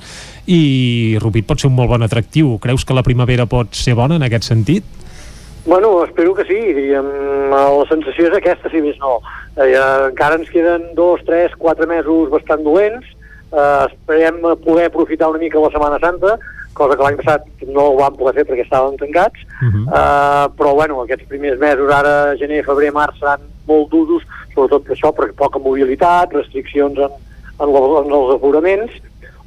[0.50, 2.56] i Rupit pot ser un molt bon atractiu.
[2.58, 5.03] Creus que la primavera pot ser bona en aquest sentit?
[5.66, 7.06] Bueno, espero que sí, diguem,
[7.48, 9.16] la sensació és aquesta, si més no.
[9.56, 9.72] Eh,
[10.10, 13.06] encara ens queden dos, tres, quatre mesos bastant dolents,
[13.48, 16.36] eh, esperem poder aprofitar una mica la Setmana Santa,
[16.74, 19.84] cosa que l'any passat no ho vam poder fer perquè estàvem tancats, uh -huh.
[19.88, 24.92] eh, però bueno, aquests primers mesos, ara gener, febrer, març, seran molt durs, sobretot per
[24.92, 27.12] això, perquè poca mobilitat, restriccions en,
[27.60, 28.92] en, en els aforaments,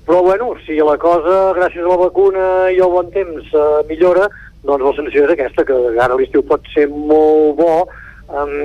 [0.07, 4.29] però bueno, si la cosa, gràcies a la vacuna i al bon temps, eh, millora,
[4.63, 8.55] doncs la sensació és aquesta, que ara l'estiu pot ser molt bo um,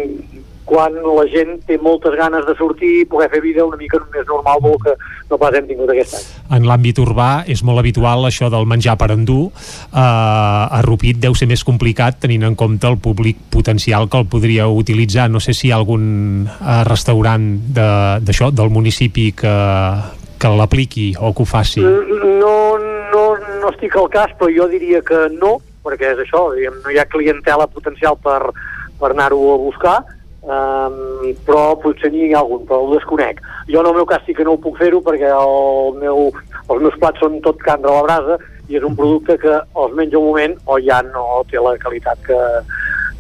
[0.65, 4.27] quan la gent té moltes ganes de sortir i poder fer vida una mica més
[4.29, 4.95] normal del que
[5.31, 6.29] no pas hem tingut aquest any.
[6.59, 9.51] En l'àmbit urbà és molt habitual això del menjar per endur.
[9.91, 14.29] Uh, a Rupit deu ser més complicat tenint en compte el públic potencial que el
[14.31, 15.29] podria utilitzar.
[15.33, 19.57] No sé si hi ha algun uh, restaurant d'això, de, del municipi que,
[20.39, 21.83] que l'apliqui o que ho faci.
[21.83, 23.27] No, no,
[23.61, 26.99] no estic al cas, però jo diria que no, perquè és això, diguem, no hi
[27.01, 28.41] ha clientela potencial per,
[29.01, 29.97] per anar-ho a buscar,
[30.43, 33.43] um, però potser n'hi ha algun, però ho desconec.
[33.71, 36.31] Jo en el meu cas sí que no ho puc fer-ho perquè el meu,
[36.69, 38.39] els meus plats són tot carn de la brasa
[38.71, 42.23] i és un producte que els menja un moment o ja no té la qualitat
[42.27, 42.39] que,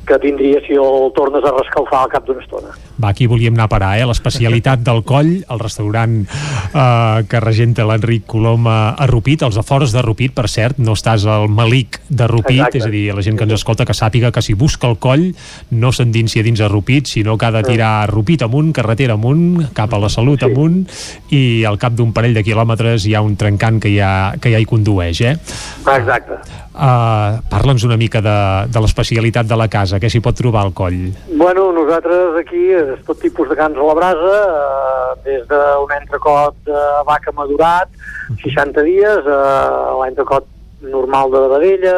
[0.07, 2.73] que tindria si el tornes a rescalfar al cap d'una estona.
[3.03, 4.07] Va, aquí volíem anar a parar, eh?
[4.07, 10.03] L'especialitat del Coll, el restaurant eh, que regenta l'Enric Colom a, Rupit, els afores de
[10.05, 12.83] Rupit, per cert, no estàs al malic de Rupit, Exacte.
[12.83, 15.31] és a dir, la gent que ens escolta que sàpiga que si busca el Coll
[15.71, 19.69] no s'endinsi a dins a Rupit, sinó que ha de tirar Rupit amunt, carretera amunt,
[19.75, 20.51] cap a la Salut sí.
[20.51, 20.85] amunt,
[21.31, 24.63] i al cap d'un parell de quilòmetres hi ha un trencant que ja, que ja
[24.63, 25.37] hi condueix, eh?
[25.83, 26.39] Exacte.
[26.73, 28.34] Uh, Parla'ns una mica de,
[28.73, 31.10] de l'especialitat de la casa, què s'hi pot trobar al coll?
[31.28, 36.57] Bueno, nosaltres aquí és tot tipus de cans a la brasa, uh, des d'un entrecot
[36.65, 37.92] de vaca madurat,
[38.41, 40.49] 60 dies, uh, l'entrecot
[40.81, 41.97] normal de la vedella,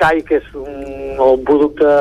[0.00, 0.80] xai, que és un,
[1.14, 1.92] el producte,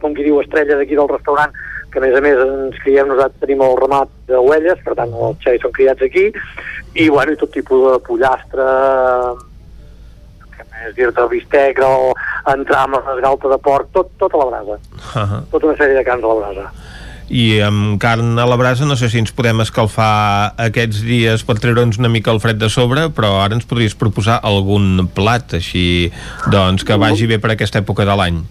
[0.00, 1.52] com qui diu, estrella d'aquí del restaurant,
[1.92, 5.44] que a més a més ens criem, nosaltres tenim el ramat d'ovelles, per tant els
[5.44, 6.30] xais són criats aquí,
[6.96, 8.64] i bueno, i tot tipus de pollastre,
[10.84, 12.12] és dir-te bistec o
[12.52, 14.76] entram amb esgalta de porc, tot, tot a la brasa.
[14.96, 15.40] Uh -huh.
[15.50, 16.70] Tota una sèrie de cans a la brasa.
[17.28, 21.58] I amb carn a la brasa no sé si ens podem escalfar aquests dies per
[21.58, 26.12] treure'ns una mica el fred de sobre, però ara ens podries proposar algun plat així,
[26.52, 28.44] doncs, que vagi bé per aquesta època de l'any.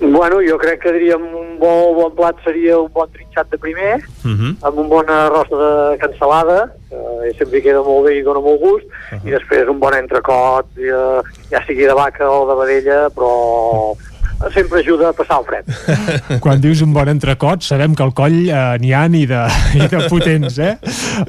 [0.00, 3.98] Bueno, jo crec que diríem un bon, bon plat seria un bon trinxat de primer,
[4.24, 4.56] Uh -huh.
[4.62, 8.86] amb un bon arròs de cansalada, que sempre queda molt bé i dona molt gust,
[8.86, 9.26] uh -huh.
[9.26, 13.96] i després un bon entrecot, ja, ja sigui de vaca o de vedella, però
[14.54, 15.64] sempre ajuda a passar el fred.
[16.44, 19.40] Quan dius un bon entrecot, sabem que al coll eh, n'hi ha ni de,
[19.74, 20.78] ni de potents, eh?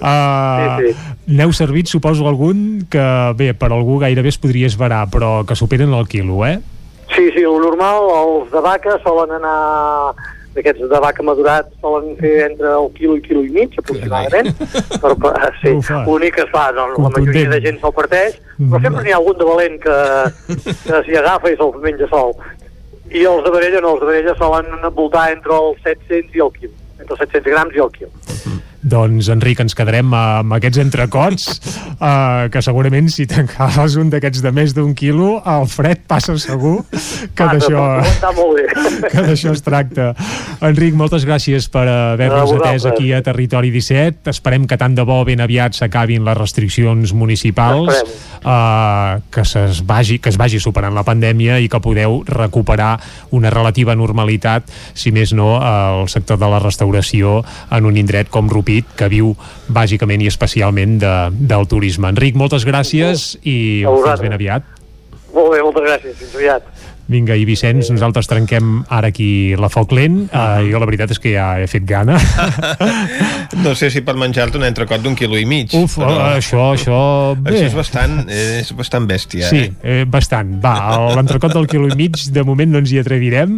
[0.02, 0.96] Uh, Sí,
[1.30, 5.94] N'heu servit, suposo, algun que, bé, per algú gairebé es podria esverar, però que superen
[5.94, 6.60] el quilo, eh?
[7.16, 10.14] Sí, sí, el normal, els de vaca solen anar
[10.56, 14.50] d'aquests de vaca madurat solen fer entre el quilo i quilo i mig aproximadament.
[15.02, 15.76] però, però, sí,
[16.08, 19.20] l'únic que es fa no, la majoria de gent se'l parteix però sempre n'hi ha
[19.22, 19.98] algun de valent que,
[20.88, 22.34] que s'hi agafa i se'l menja sol.
[23.10, 26.52] I els de Varella no, els de Varella solen voltar entre els 700 i el
[26.58, 28.12] quilo entre els 700 grams i el quilo
[28.80, 31.48] Doncs, Enric, ens quedarem amb aquests entrecots
[32.00, 36.78] uh, que segurament si t'encaves un d'aquests de més d'un quilo el fred passa segur
[36.88, 37.82] que Passa, d'això
[39.12, 40.14] que d'això es tracta.
[40.64, 44.32] Enric, moltes gràcies per haver-nos atès aquí a Territori 17.
[44.32, 47.92] Esperem que tant de bo ben aviat s'acabin les restriccions municipals,
[48.46, 52.94] uh, que, es vagi, que es vagi superant la pandèmia i que podeu recuperar
[53.36, 57.42] una relativa normalitat, si més no, al sector de la restauració
[57.76, 59.32] en un indret com Rupit, que viu
[59.74, 61.14] bàsicament i especialment de,
[61.50, 62.12] del turisme.
[62.14, 64.64] Enric, moltes gràcies i fins ben aviat.
[65.34, 66.70] molt bé, moltes gràcies, fins aviat
[67.10, 70.28] Vinga, i Vicenç, nosaltres trenquem ara aquí la foc lent.
[70.30, 72.20] Uh, jo la veritat és que ja he fet gana.
[73.64, 75.72] No sé si per menjar-te un entrecot d'un quilo i mig.
[75.74, 77.00] Uf, això, això...
[77.42, 77.50] Bé.
[77.56, 79.72] Això és bastant, és bastant bèstia, Sí, eh?
[80.02, 80.52] eh, bastant.
[80.62, 80.76] Va,
[81.18, 83.58] l'entrecot del quilo i mig, de moment no ens hi atrevirem,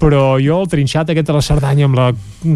[0.00, 2.10] però jo el trinxat aquest a la Cerdanya amb la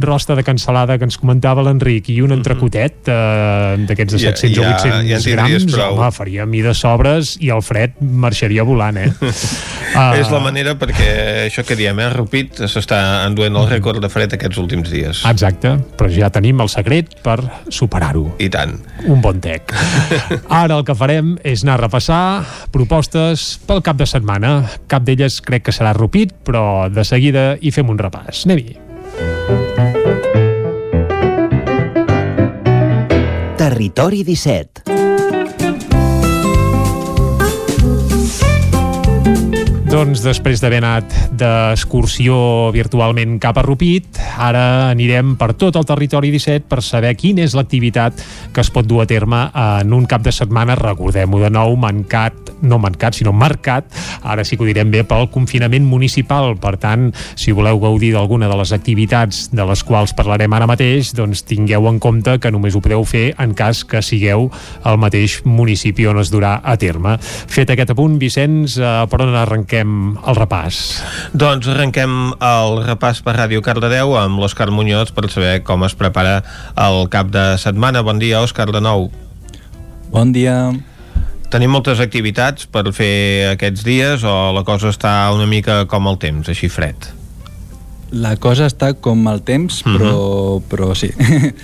[0.04, 4.54] rosta de cansalada que ens comentava l'Enric i un entrecotet eh, d'aquests de Ja- 700
[4.54, 5.96] ja- o 800 ja grams, prou.
[5.96, 9.08] home, faria mi de sobres i el fred marxaria volant, eh?
[9.24, 10.12] Uh...
[10.20, 11.08] És la manera perquè
[11.46, 12.08] això que diem, eh?
[12.14, 12.98] Rupit s'està
[13.28, 15.22] enduent el rècord de fred aquests últims dies.
[15.30, 17.38] Exacte, però ja tenim el secret per
[17.72, 18.26] superar-ho.
[18.42, 18.76] I tant.
[19.06, 19.74] Un bon tec.
[20.62, 22.22] Ara el que farem és anar a repassar
[22.74, 24.56] propostes pel cap de setmana.
[24.90, 28.44] Cap d'elles crec que serà Rupit, però de seguida hi fem un repàs.
[28.48, 28.80] Anem-hi.
[33.54, 35.03] Territori 17
[39.94, 42.34] Doncs després d'haver anat d'excursió
[42.74, 47.54] virtualment cap a Rupit, ara anirem per tot el territori 17 per saber quina és
[47.54, 48.18] l'activitat
[48.50, 52.50] que es pot dur a terme en un cap de setmana, recordem-ho de nou, mancat,
[52.66, 53.86] no mancat, sinó marcat,
[54.26, 56.56] ara sí que ho direm bé, pel confinament municipal.
[56.58, 61.12] Per tant, si voleu gaudir d'alguna de les activitats de les quals parlarem ara mateix,
[61.14, 64.50] doncs tingueu en compte que només ho podeu fer en cas que sigueu
[64.82, 67.14] al mateix municipi on es durà a terme.
[67.22, 70.78] Fet aquest apunt, Vicenç, eh, per on arrenquem el repàs?
[71.36, 76.42] Doncs arrenquem el repàs per Ràdio Cardedeu amb l'Òscar Muñoz per saber com es prepara
[76.76, 78.02] el cap de setmana.
[78.02, 79.10] Bon dia, Òscar, de nou.
[80.10, 80.72] Bon dia.
[81.52, 86.18] Tenim moltes activitats per fer aquests dies o la cosa està una mica com el
[86.18, 87.10] temps, així fred?
[88.14, 89.96] La cosa està com el temps, Mhm.
[89.96, 91.10] però, però sí.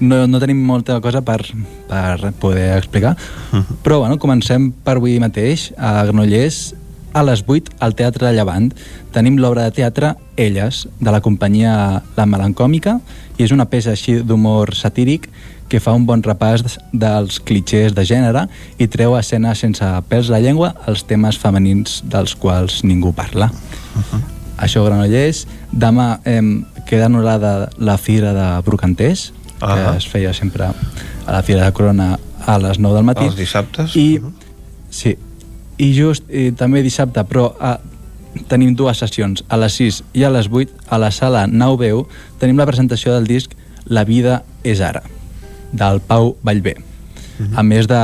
[0.00, 1.42] No, no tenim molta cosa per,
[1.86, 3.16] per poder explicar,
[3.52, 3.82] Mhm.
[3.84, 6.74] però bueno, comencem per avui mateix a Granollers
[7.12, 8.70] a les 8 al Teatre de Llevant.
[9.14, 12.98] Tenim l'obra de teatre Elles, de la companyia La Melancòmica,
[13.38, 15.28] i és una peça així d'humor satíric
[15.70, 18.46] que fa un bon repàs dels clichés de gènere
[18.78, 23.50] i treu a escena sense pèls la llengua els temes femenins dels quals ningú parla.
[24.60, 25.46] Això Granollers.
[25.70, 26.42] Demà eh,
[26.88, 29.30] queda anul·lada la fira de Brocanters,
[29.60, 29.96] que Ahà.
[29.96, 33.30] es feia sempre a la fira de Corona a les 9 del matí.
[33.30, 33.94] Els dissabtes?
[33.96, 34.20] I,
[34.90, 35.14] sí,
[35.80, 37.78] i just i també dissabte, però a,
[38.50, 41.90] tenim dues sessions, a les 6 i a les 8, a la sala 9
[42.40, 43.56] tenim la presentació del disc
[43.88, 45.02] La vida és ara,
[45.72, 46.76] del Pau Vallvé.
[47.56, 47.98] A més de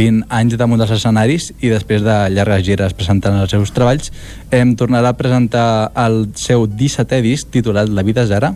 [0.00, 4.08] 20 anys damunt dels escenaris i després de llargues gires presentant els seus treballs,
[4.50, 8.54] em tornarà a presentar el seu 17è disc titulat La vida és ara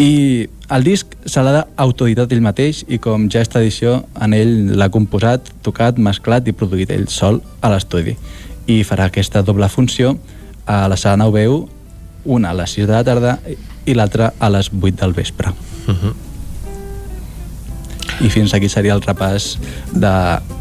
[0.00, 4.54] i el disc se l'ha d'autoditat ell mateix i com ja és tradició en ell
[4.80, 8.16] l'ha composat, tocat, mesclat i produït ell sol a l'estudi.
[8.70, 10.14] I farà aquesta doble funció.
[10.64, 11.44] A la sala 9
[12.24, 13.38] una a les 6 de la tarda
[13.84, 15.52] i l'altra a les 8 del vespre.
[15.86, 16.14] Uh -huh.
[18.20, 19.54] I fins aquí seria el repàs
[19.92, 20.14] de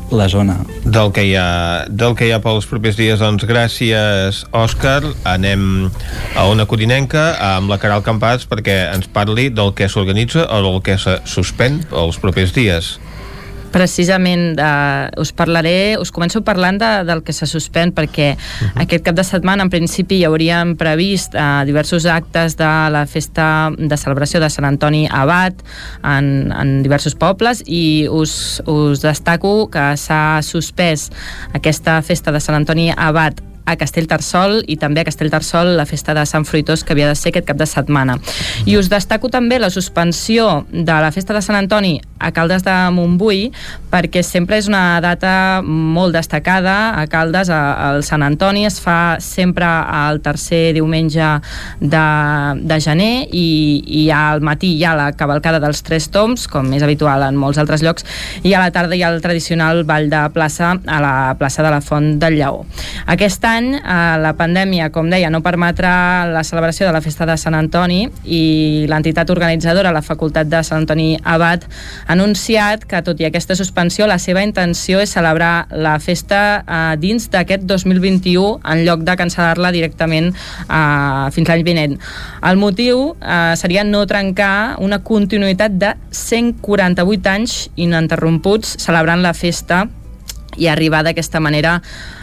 [0.10, 0.56] la zona
[0.86, 5.04] Del que hi ha, del que hi ha pels propers dies, doncs gràcies, Òscar.
[5.30, 5.90] Anem
[6.36, 10.82] a una codinenca amb la Caral Campàs perquè ens parli del que s'organitza o del
[10.86, 12.98] que se suspèn els propers dies.
[13.72, 18.82] Precisament, eh, us parlaré, us començo parlant de, del que se suspèn, perquè uh -huh.
[18.84, 23.72] aquest cap de setmana, en principi, hi hauríem previst eh, diversos actes de la festa
[23.78, 25.54] de celebració de Sant Antoni Abat
[26.04, 31.10] en, en diversos pobles i us, us destaco que s'ha suspès
[31.54, 36.26] aquesta festa de Sant Antoni Abat a Castellterçol i també a Castellterçol la festa de
[36.30, 38.18] Sant Fruitós que havia de ser aquest cap de setmana.
[38.66, 42.76] I us destaco també la suspensió de la festa de Sant Antoni a Caldes de
[42.92, 43.50] Montbui
[43.90, 49.66] perquè sempre és una data molt destacada a Caldes, al Sant Antoni es fa sempre
[49.66, 51.30] al tercer diumenge
[51.80, 52.06] de,
[52.60, 53.48] de gener i,
[54.02, 57.60] i al matí hi ha la cavalcada dels Tres Toms, com és habitual en molts
[57.62, 58.06] altres llocs,
[58.44, 61.74] i a la tarda hi ha el tradicional ball de plaça a la plaça de
[61.74, 62.66] la Font del Lleó.
[63.10, 67.28] Aquest any any eh, la pandèmia, com deia, no permetrà la celebració de la festa
[67.30, 71.66] de Sant Antoni i l'entitat organitzadora, la Facultat de Sant Antoni Abat,
[72.08, 76.96] ha anunciat que, tot i aquesta suspensió, la seva intenció és celebrar la festa eh,
[77.02, 82.00] dins d'aquest 2021 en lloc de cancel·lar-la directament eh, fins l'any vinent.
[82.50, 89.86] El motiu eh, seria no trencar una continuïtat de 148 anys ininterromputs celebrant la festa
[90.60, 91.80] i arribar d'aquesta manera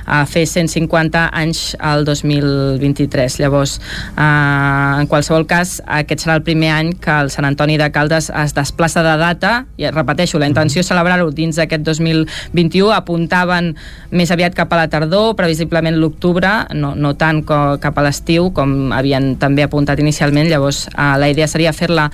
[0.07, 3.39] a fer 150 anys al 2023.
[3.43, 3.81] Llavors,
[4.17, 8.31] eh, en qualsevol cas, aquest serà el primer any que el Sant Antoni de Caldes
[8.31, 13.75] es desplaça de data, i repeteixo, la intenció és celebrar-ho dins d'aquest 2021, apuntaven
[14.11, 18.93] més aviat cap a la tardor, previsiblement l'octubre, no, no tant cap a l'estiu, com
[18.95, 22.11] havien també apuntat inicialment, llavors eh, la idea seria fer-la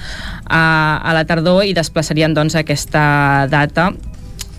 [0.49, 0.63] a,
[1.03, 3.93] a la tardor i desplaçarien doncs aquesta data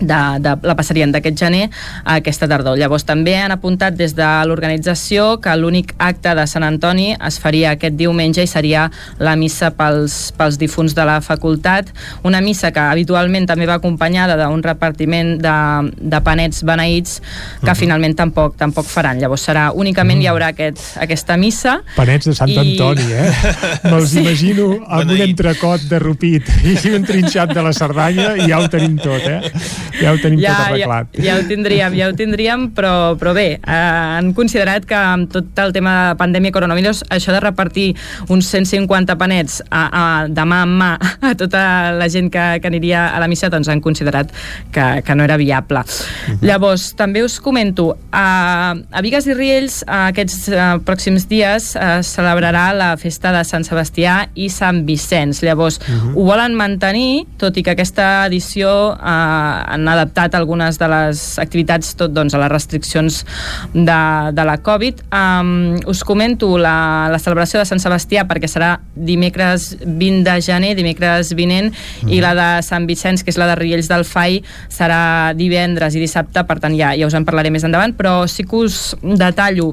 [0.06, 1.68] de, de, la passarien d'aquest gener
[2.04, 2.78] a aquesta tardor.
[2.80, 7.74] Llavors també han apuntat des de l'organització que l'únic acte de Sant Antoni es faria
[7.74, 11.90] aquest diumenge i seria la missa pels, pels difunts de la facultat,
[12.24, 15.56] una missa que habitualment també va acompanyada d'un repartiment de,
[16.00, 17.20] de panets beneïts
[17.62, 17.78] que mm.
[17.78, 19.20] finalment tampoc tampoc faran.
[19.22, 20.24] Llavors serà únicament mm.
[20.24, 21.78] hi haurà aquest, aquesta missa.
[21.96, 22.58] Panets de Sant i...
[22.60, 23.30] Antoni, eh?
[23.90, 24.22] Me'ls sí.
[24.22, 25.20] imagino amb Beneït.
[25.20, 29.24] un entrecot de rupit i un trinxat de la Cerdanya i ja ho tenim tot,
[29.28, 29.40] eh?
[30.00, 31.10] ja ho tenim ja, tot arreglat.
[31.18, 33.78] Ja, ja ho tindríem, ja ho tindríem, però, però bé, eh,
[34.18, 37.86] han considerat que amb tot el tema de pandèmia coronavirus, això de repartir
[38.28, 40.90] uns 150 panets a, a, de mà en mà
[41.30, 41.64] a tota
[41.98, 44.32] la gent que, que aniria a la missa, doncs han considerat
[44.74, 45.84] que, que no era viable.
[45.84, 46.38] Uh mhm.
[46.38, 46.46] -huh.
[46.46, 52.72] Llavors, també us comento, a, a Vigues i Riells aquests uh, pròxims dies uh, celebrarà
[52.72, 55.42] la festa de Sant Sebastià i Sant Vicenç.
[55.42, 56.00] Llavors, uh mhm.
[56.00, 56.14] -huh.
[56.16, 61.94] ho volen mantenir, tot i que aquesta edició uh, han adaptat algunes de les activitats
[61.98, 63.20] tot doncs, a les restriccions
[63.74, 64.00] de,
[64.34, 65.04] de la Covid.
[65.14, 65.52] Um,
[65.90, 71.34] us comento la, la celebració de Sant Sebastià perquè serà dimecres 20 de gener, dimecres
[71.36, 72.12] vinent, mm.
[72.14, 74.40] i la de Sant Vicenç, que és la de Riells del Fai,
[74.72, 78.46] serà divendres i dissabte, per tant ja, ja us en parlaré més endavant, però sí
[78.48, 79.72] que us detallo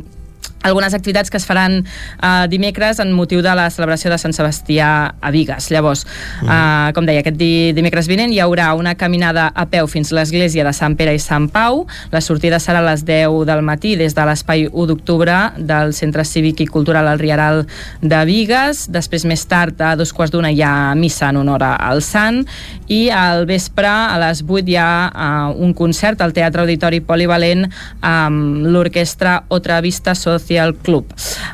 [0.64, 4.90] algunes activitats que es faran uh, dimecres en motiu de la celebració de Sant Sebastià
[5.20, 5.70] a Vigues.
[5.74, 6.48] Llavors, mm.
[6.48, 10.20] uh, com deia, aquest di dimecres vinent hi haurà una caminada a peu fins a
[10.20, 11.86] l'església de Sant Pere i Sant Pau.
[12.14, 16.26] La sortida serà a les 10 del matí des de l'espai 1 d'octubre del Centre
[16.28, 17.66] Cívic i Cultural al Riaral
[18.02, 18.86] de Vigues.
[18.92, 22.44] Després, més tard, a dos quarts d'una hi ha missa en honor al Sant
[22.92, 27.66] i al vespre, a les 8, hi ha uh, un concert al Teatre Auditori Polivalent
[28.06, 31.08] amb l'orquestra Otra Vista Social Social Club.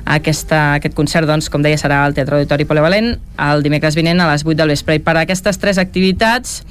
[0.06, 4.30] Aquesta, aquest concert, doncs, com deia, serà al Teatre Auditori Polivalent el dimecres vinent a
[4.32, 4.98] les 8 del vespre.
[4.98, 6.64] I per aquestes tres activitats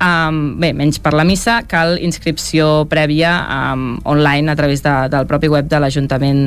[0.00, 5.26] Um, bé, menys per la missa, cal inscripció prèvia um, online a través de, del
[5.28, 6.46] propi web de l'Ajuntament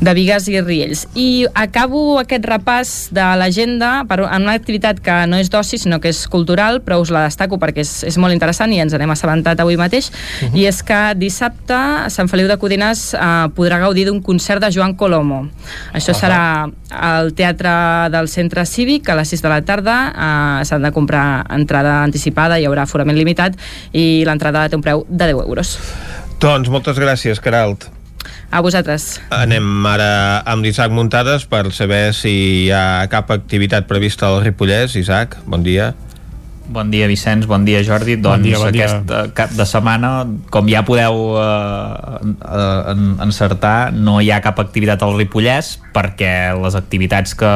[0.00, 1.04] de Vigues i Riells.
[1.12, 6.00] I acabo aquest repàs de l'agenda per en una activitat que no és d'oci, sinó
[6.00, 9.12] que és cultural, però us la destaco perquè és, és molt interessant i ens n'hem
[9.12, 10.54] assabentat avui mateix, uh mhm.
[10.54, 10.58] -huh.
[10.58, 14.72] i és que dissabte a Sant Feliu de Codines uh, podrà gaudir d'un concert de
[14.72, 15.48] Joan Colomo.
[15.92, 16.20] Això uh -huh.
[16.20, 17.72] serà al Teatre
[18.12, 22.58] del Centre Cívic a les 6 de la tarda, uh, s'han de comprar entrada anticipada,
[22.58, 23.58] hi haurà aforament limitat
[23.92, 25.76] i l'entrada té un preu de 10 euros.
[26.40, 27.88] Doncs moltes gràcies, Caralt.
[28.50, 29.18] A vosaltres.
[29.34, 34.96] Anem ara amb l'Isaac Muntades per saber si hi ha cap activitat prevista al Ripollès.
[34.96, 35.92] Isaac, bon dia.
[36.68, 38.18] Bon dia, Vicenç, bon dia, Jordi.
[38.20, 39.22] Doncs bon dia, bon aquest dia.
[39.24, 40.10] Eh, cap de setmana,
[40.52, 42.92] com ja podeu uh, uh,
[43.24, 47.52] encertar, no hi ha cap activitat al Ripollès perquè les activitats que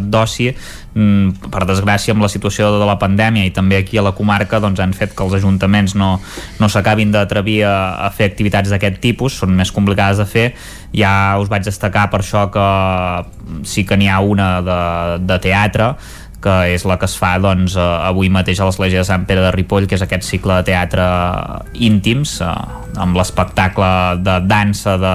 [0.00, 4.14] d'oci mm, per desgràcia amb la situació de la pandèmia i també aquí a la
[4.16, 6.14] comarca doncs, han fet que els ajuntaments no,
[6.58, 7.76] no s'acabin d'atrevir a,
[8.08, 10.48] a fer activitats d'aquest tipus, són més complicades de fer
[10.96, 12.66] ja us vaig destacar per això que
[13.68, 14.82] sí que n'hi ha una de,
[15.26, 15.92] de teatre
[16.44, 19.44] que és la que es fa doncs, eh, avui mateix a l'Església de Sant Pere
[19.44, 21.08] de Ripoll, que és aquest cicle de teatre
[21.88, 22.54] íntims, eh,
[23.00, 23.90] amb l'espectacle
[24.22, 25.14] de dansa de,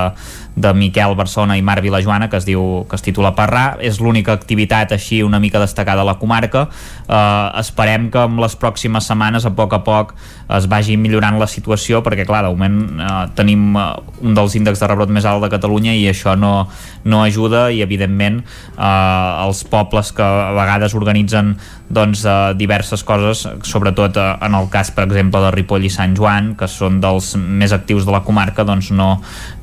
[0.59, 4.33] de Miquel Barcelona i Marc Vilajoana que es diu que es titula Parrà és l'única
[4.35, 6.67] activitat així una mica destacada a la comarca
[7.09, 10.13] eh, esperem que en les pròximes setmanes a poc a poc
[10.57, 13.89] es vagi millorant la situació perquè clar, de moment eh, tenim eh,
[14.21, 16.53] un dels índexs de rebrot més alt de Catalunya i això no,
[17.05, 21.55] no ajuda i evidentment eh, els pobles que a vegades organitzen
[21.89, 26.13] doncs, eh, diverses coses, sobretot eh, en el cas, per exemple, de Ripoll i Sant
[26.17, 29.09] Joan, que són dels més actius de la comarca, doncs no,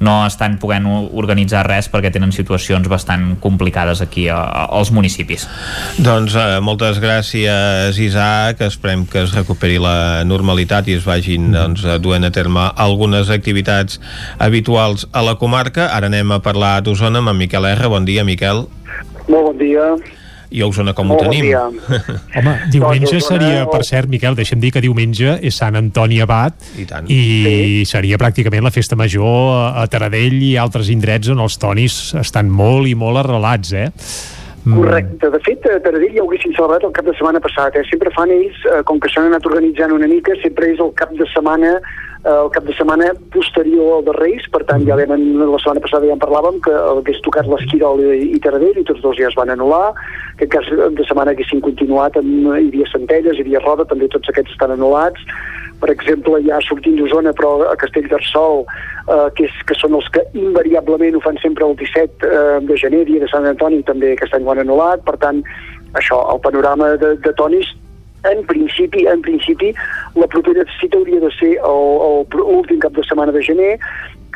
[0.02, 5.47] no estan podent organitzar res perquè tenen situacions bastant complicades aquí a, als municipis.
[6.02, 8.62] Doncs eh, moltes gràcies, Isaac.
[8.65, 14.00] Esperem que es recuperi la normalitat i es vagin doncs, duent a terme algunes activitats
[14.39, 15.90] habituals a la comarca.
[15.92, 17.90] Ara anem a parlar d'Osona amb en Miquel R.
[17.92, 18.65] Bon dia, Miquel.
[19.26, 19.90] Molt bon dia
[20.50, 21.48] i a Osona com ho tenim.
[21.50, 21.81] Bon
[22.39, 26.86] Home, diumenge seria, per cert, Miquel, deixem dir que diumenge és Sant Antoni Abat i,
[26.89, 27.10] tant.
[27.10, 27.84] i sí.
[27.90, 32.89] seria pràcticament la festa major a Taradell i altres indrets on els tonis estan molt
[32.90, 33.90] i molt arrelats, eh?
[34.74, 35.30] Correcte.
[35.30, 37.76] De fet, a Taradell ja ho haguessin celebrat el cap de setmana passat.
[37.78, 37.84] Eh?
[37.90, 41.12] Sempre fan ells, eh, com que s'han anat organitzant una mica, sempre és el cap
[41.14, 41.76] de setmana
[42.24, 46.08] el cap de setmana posterior al de Reis, per tant ja vam, la setmana passada
[46.08, 49.36] ja en parlàvem que hagués tocat l'Esquirol i, i Taradell i tots dos ja es
[49.38, 49.92] van anul·lar,
[50.40, 54.10] que en cas de setmana haguessin continuat, amb, hi havia Centelles, hi havia Roda, també
[54.10, 55.22] tots aquests estan anul·lats,
[55.80, 60.24] per exemple, ja sortint d'Osona, però a Castellterçol, eh, que, és, que són els que
[60.34, 64.34] invariablement ho fan sempre el 17 eh, de gener, dia de Sant Antoni, també aquest
[64.34, 65.42] any ho han anul·lat, per tant,
[66.00, 67.68] això, el panorama de, de tonis
[68.32, 69.72] en principi, en principi,
[70.14, 73.74] la propera cita hauria de ser l'últim cap de setmana de gener,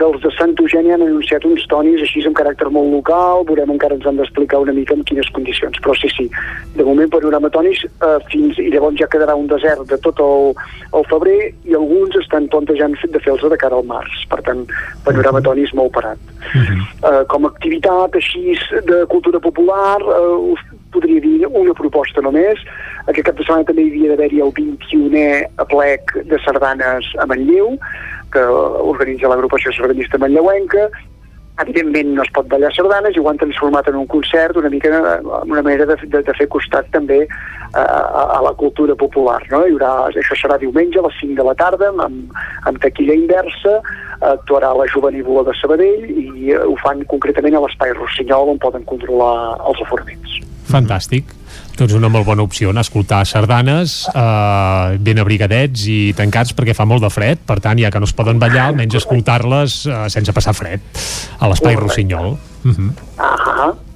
[0.00, 3.74] que els de Sant Eugeni han anunciat uns tonis així amb caràcter molt local, veurem
[3.74, 6.24] encara ens han d'explicar una mica en quines condicions, però sí, sí,
[6.76, 10.54] de moment panorama tonis eh, fins, i llavors ja quedarà un desert de tot el,
[10.96, 11.38] el febrer
[11.68, 14.64] i alguns estan plantejant de fer-los de cara al març, per tant,
[15.04, 16.32] panorama tonis molt parat.
[16.40, 16.80] Uh -huh.
[17.10, 18.56] eh, com a activitat així
[18.88, 22.62] de cultura popular, eh, podria dir una proposta només,
[23.06, 25.28] aquest cap de setmana també hi havia d'haver-hi el 21è
[25.64, 27.76] aplec de sardanes a Manlleu,
[28.30, 28.42] que
[28.94, 30.88] organitza l'agrupació sardanista manlleuenca,
[31.60, 34.90] evidentment no es pot ballar sardanes i ho han transformat en un concert una mica
[35.44, 39.62] una manera de, de, de fer costat també a, a, a la cultura popular no?
[39.66, 42.36] Hi haurà, això serà diumenge a les 5 de la tarda amb,
[42.68, 43.80] amb taquilla inversa
[44.32, 49.34] actuarà la Jovenívola de Sabadell i ho fan concretament a l'Espai Rossinyol on poden controlar
[49.70, 50.39] els aforaments
[50.70, 51.36] Fantàstic
[51.80, 56.74] doncs una molt bona opció, anar a escoltar sardanes eh, ben abrigadets i tancats perquè
[56.76, 60.02] fa molt de fred, per tant, ja que no es poden ballar, almenys escoltar-les eh,
[60.12, 60.84] sense passar fred
[61.38, 62.34] a l'Espai Rossinyol.
[62.64, 63.89] Uh -huh.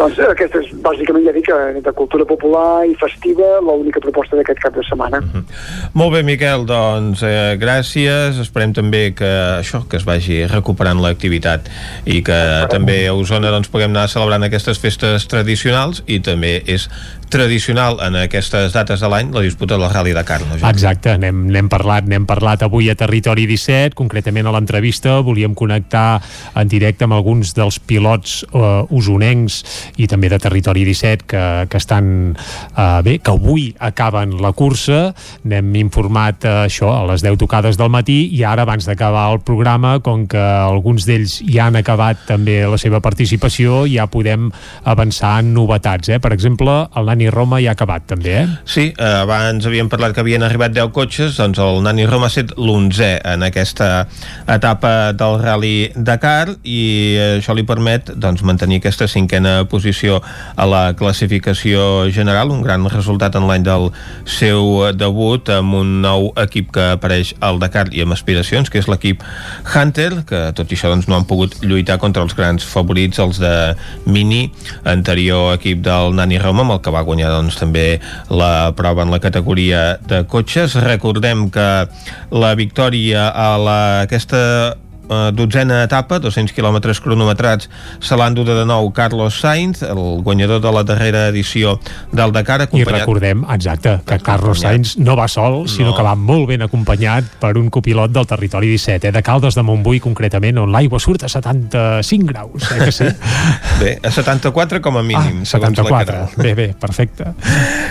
[0.00, 4.62] Doncs aquesta és bàsicament, ja dic, eh, de cultura popular i festiva, l'única proposta d'aquest
[4.62, 5.18] cap de setmana.
[5.18, 5.44] Uh -huh.
[5.92, 8.40] Molt bé, Miquel, doncs eh, gràcies.
[8.40, 9.30] Esperem també que
[9.60, 11.68] això, que es vagi recuperant l'activitat
[12.06, 12.68] i que Esperem.
[12.68, 16.88] també a Osona doncs, puguem anar celebrant aquestes festes tradicionals i també és
[17.30, 20.58] tradicional en aquestes dates de l'any la disputa del Rally Dakar, no?
[20.68, 26.20] Exacte, n'hem parlat, n'hem parlat avui a Territori 17, concretament a l'entrevista volíem connectar
[26.58, 29.60] en directe amb alguns dels pilots eh, usonencs
[30.02, 35.14] i també de Territori 17 que, que estan eh, bé, que avui acaben la cursa
[35.48, 39.40] n'hem informat eh, això a les 10 tocades del matí i ara abans d'acabar el
[39.46, 44.50] programa com que alguns d'ells ja han acabat també la seva participació ja podem
[44.84, 46.18] avançar en novetats eh?
[46.18, 48.46] per exemple el Nani Roma ja ha acabat també eh?
[48.64, 52.32] Sí, eh, abans havíem parlat que havien arribat 10 cotxes doncs el Nani Roma ha
[52.32, 53.90] estat l'11 en aquesta
[54.48, 56.80] etapa del Rally Dakar i
[57.36, 60.20] això li permet doncs, mantenir aquesta cinquena posició
[60.56, 63.90] a la classificació general, un gran resultat en l'any del
[64.24, 68.88] seu debut amb un nou equip que apareix al Dakar i amb aspiracions, que és
[68.90, 69.24] l'equip
[69.74, 73.40] Hunter, que tot i això doncs, no han pogut lluitar contra els grans favorits, els
[73.42, 73.54] de
[74.06, 74.46] Mini,
[74.88, 77.86] anterior equip del Nani Roma, amb el que va guanyar doncs, també
[78.30, 80.78] la prova en la categoria de cotxes.
[80.86, 81.68] Recordem que
[82.30, 84.40] la victòria a la, aquesta
[85.10, 87.68] eh, dotzena etapa, 200 quilòmetres cronometrats,
[88.00, 91.78] se dut de nou Carlos Sainz, el guanyador de la darrera edició
[92.12, 92.62] del Dakar.
[92.62, 92.88] Acompanyat...
[92.88, 95.96] I recordem, exacte, que Carlos Sainz no va sol, sinó no.
[95.96, 99.64] que va molt ben acompanyat per un copilot del territori 17, eh, de Caldes de
[99.66, 103.08] Montbui concretament, on l'aigua surt a 75 graus, eh, que sí?
[103.80, 105.42] Bé, a 74 com a mínim.
[105.42, 107.32] Ah, 74, bé, bé, perfecte.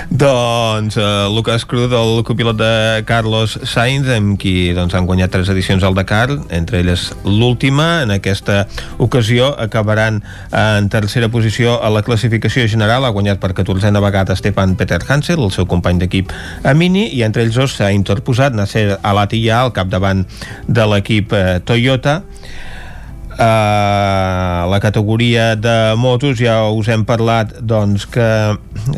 [0.09, 5.49] doncs uh, Lucas Cruz, el copilot de Carlos Sainz, amb qui doncs, han guanyat tres
[5.49, 8.03] edicions al Dakar, entre elles l'última.
[8.03, 10.21] En aquesta ocasió acabaran
[10.51, 13.05] en tercera posició a la classificació general.
[13.05, 17.23] Ha guanyat per 14a vegada Stefan Peter Hansel, el seu company d'equip a Mini, i
[17.27, 20.25] entre ells dos s'ha interposat Nasser Alatia al capdavant
[20.67, 22.21] de l'equip eh, Toyota.
[23.39, 28.27] Uh, la categoria de motos ja us hem parlat doncs, que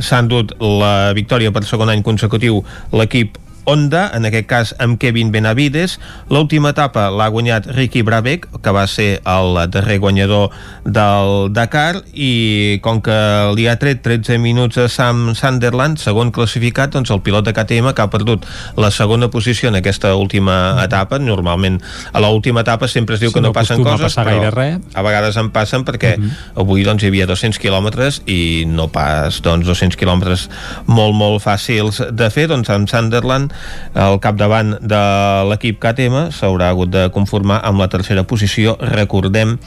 [0.01, 5.31] s'ha endut la victòria per segon any consecutiu l'equip Honda, en aquest cas amb Kevin
[5.31, 5.99] Benavides.
[6.29, 10.49] L'última etapa l'ha guanyat Ricky Brabec, que va ser el darrer guanyador
[10.85, 13.15] del Dakar, i com que
[13.55, 17.93] li ha tret 13 minuts a Sam Sunderland, segon classificat, doncs el pilot de KTM
[17.93, 18.45] que ha perdut
[18.77, 21.19] la segona posició en aquesta última etapa.
[21.21, 21.79] Normalment
[22.13, 24.79] a l'última etapa sempre es diu Sí, que no, no passen coses, però res.
[24.95, 26.31] a vegades en passen perquè Mhm.
[26.55, 30.49] avui doncs, hi havia 200 quilòmetres i no pas doncs, 200 quilòmetres
[30.87, 32.47] molt, molt fàcils de fer.
[32.47, 33.50] Doncs amb Sunderland
[33.93, 35.01] al capdavant de
[35.49, 38.77] l'equip KTM s'haurà hagut de conformar amb la tercera posició.
[38.81, 39.57] Recordem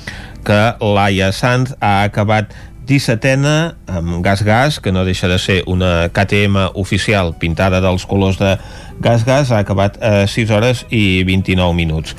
[0.44, 2.52] que Laia Sanz ha acabat
[2.84, 8.36] 17ena amb Gas Gas, que no deixa de ser una KTM oficial pintada dels colors
[8.38, 8.58] de
[9.00, 12.14] Gas Gas, ha acabat a 6 hores i 29 minuts.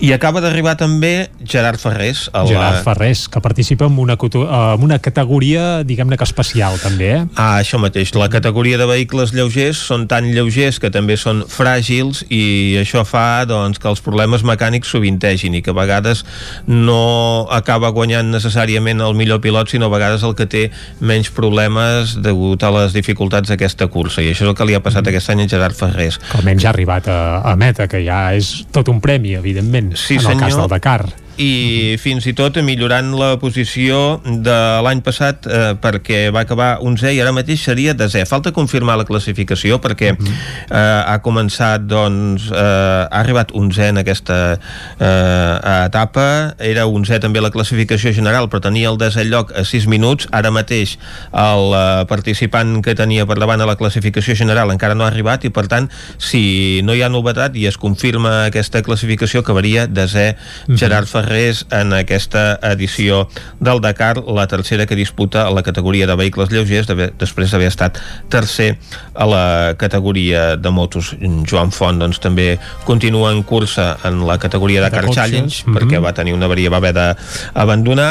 [0.00, 2.30] I acaba d'arribar també Gerard Ferrés.
[2.32, 6.78] a la- Gerard Ferrés, que participa en una, eh, en una categoria, diguem-ne que especial,
[6.80, 7.26] també, eh?
[7.36, 8.14] Ah, això mateix.
[8.14, 13.44] La categoria de vehicles lleugers són tan lleugers que també són fràgils i això fa
[13.44, 16.24] doncs, que els problemes mecànics sovintegin i que a vegades
[16.66, 22.16] no acaba guanyant necessàriament el millor pilot, sinó a vegades el que té menys problemes
[22.22, 24.22] degut a les dificultats d'aquesta cursa.
[24.22, 26.19] I això és el que li ha passat aquest any a Gerard Ferrés.
[26.28, 27.18] Que almenys ja ha arribat a,
[27.50, 30.60] a meta, que ja és tot un premi, evidentment, Sí, en el cas senyor.
[30.66, 31.06] del Dakar.
[31.40, 37.14] I fins i tot millorant la posició de l'any passat eh, perquè va acabar 11
[37.16, 38.26] i ara mateix seria desè.
[38.28, 44.38] Falta confirmar la classificació perquè eh, ha començat doncs, eh, ha arribat 11 en aquesta
[44.52, 46.26] eh, etapa.
[46.58, 50.28] Era 11 també la classificació general però tenia el desè lloc a 6 minuts.
[50.36, 50.98] Ara mateix
[51.32, 55.48] el eh, participant que tenia per davant a la classificació general encara no ha arribat
[55.48, 55.88] i per tant
[56.20, 60.34] si no hi ha novetat i es confirma aquesta classificació acabaria desè
[60.76, 63.28] Gerard Ferrés en aquesta edició
[63.62, 68.00] del Dakar, la tercera que disputa a la categoria de vehicles lleugers després d'haver estat
[68.28, 68.72] tercer
[69.14, 69.44] a la
[69.78, 71.12] categoria de motos.
[71.46, 75.78] Joan Font doncs, també continua en cursa en la categoria Dakar cotxes, Challenge mhm.
[75.78, 78.10] perquè va tenir una avaria, va haver d'abandonar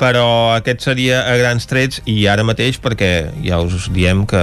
[0.00, 3.10] però aquest seria a grans trets i ara mateix perquè
[3.44, 4.42] ja us diem que,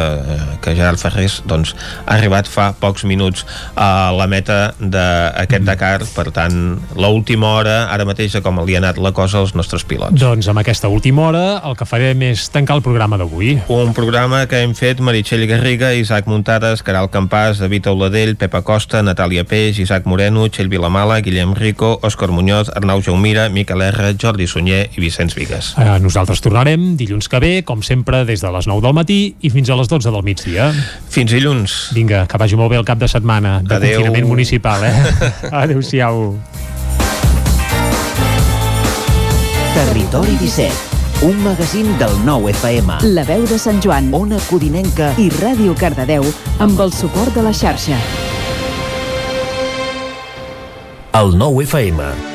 [0.64, 1.74] que Gerard Ferrés doncs,
[2.06, 6.02] ha arribat fa pocs minuts a la meta d'aquest Dakar.
[6.16, 6.56] Per tant
[6.98, 10.20] l'última hora ara mateix de com li ha anat la cosa als nostres pilots.
[10.22, 13.58] Doncs amb aquesta última hora el que farem és tancar el programa d'avui.
[13.68, 19.02] un programa que hem fet Meritxell Garriga, Isaac Muntades, Caral Campàs, David Auladell, Pepa Costa,
[19.02, 24.48] Natàlia Peix, Isaac Moreno, Txell Vilamala, Guillem Rico, Òscar Muñoz, Arnau Jaumira, Miquel R, Jordi
[24.48, 25.74] Sunyer i Vicenç Vigues.
[25.82, 29.50] Eh, nosaltres tornarem dilluns que ve, com sempre, des de les 9 del matí i
[29.50, 30.70] fins a les 12 del migdia.
[31.10, 31.90] Fins dilluns.
[31.98, 33.98] Vinga, que vagi molt bé el cap de setmana de Adeu.
[34.04, 34.94] confinament municipal, eh?
[35.64, 36.36] Adéu-siau.
[39.74, 43.00] Territori 17, un magazín del nou FM.
[43.16, 44.12] La veu de Sant Joan.
[44.14, 46.28] Ona Codinenca I Ràdio Cardedeu
[46.60, 47.98] amb el suport de la xarxa.
[51.18, 52.31] El nou FM.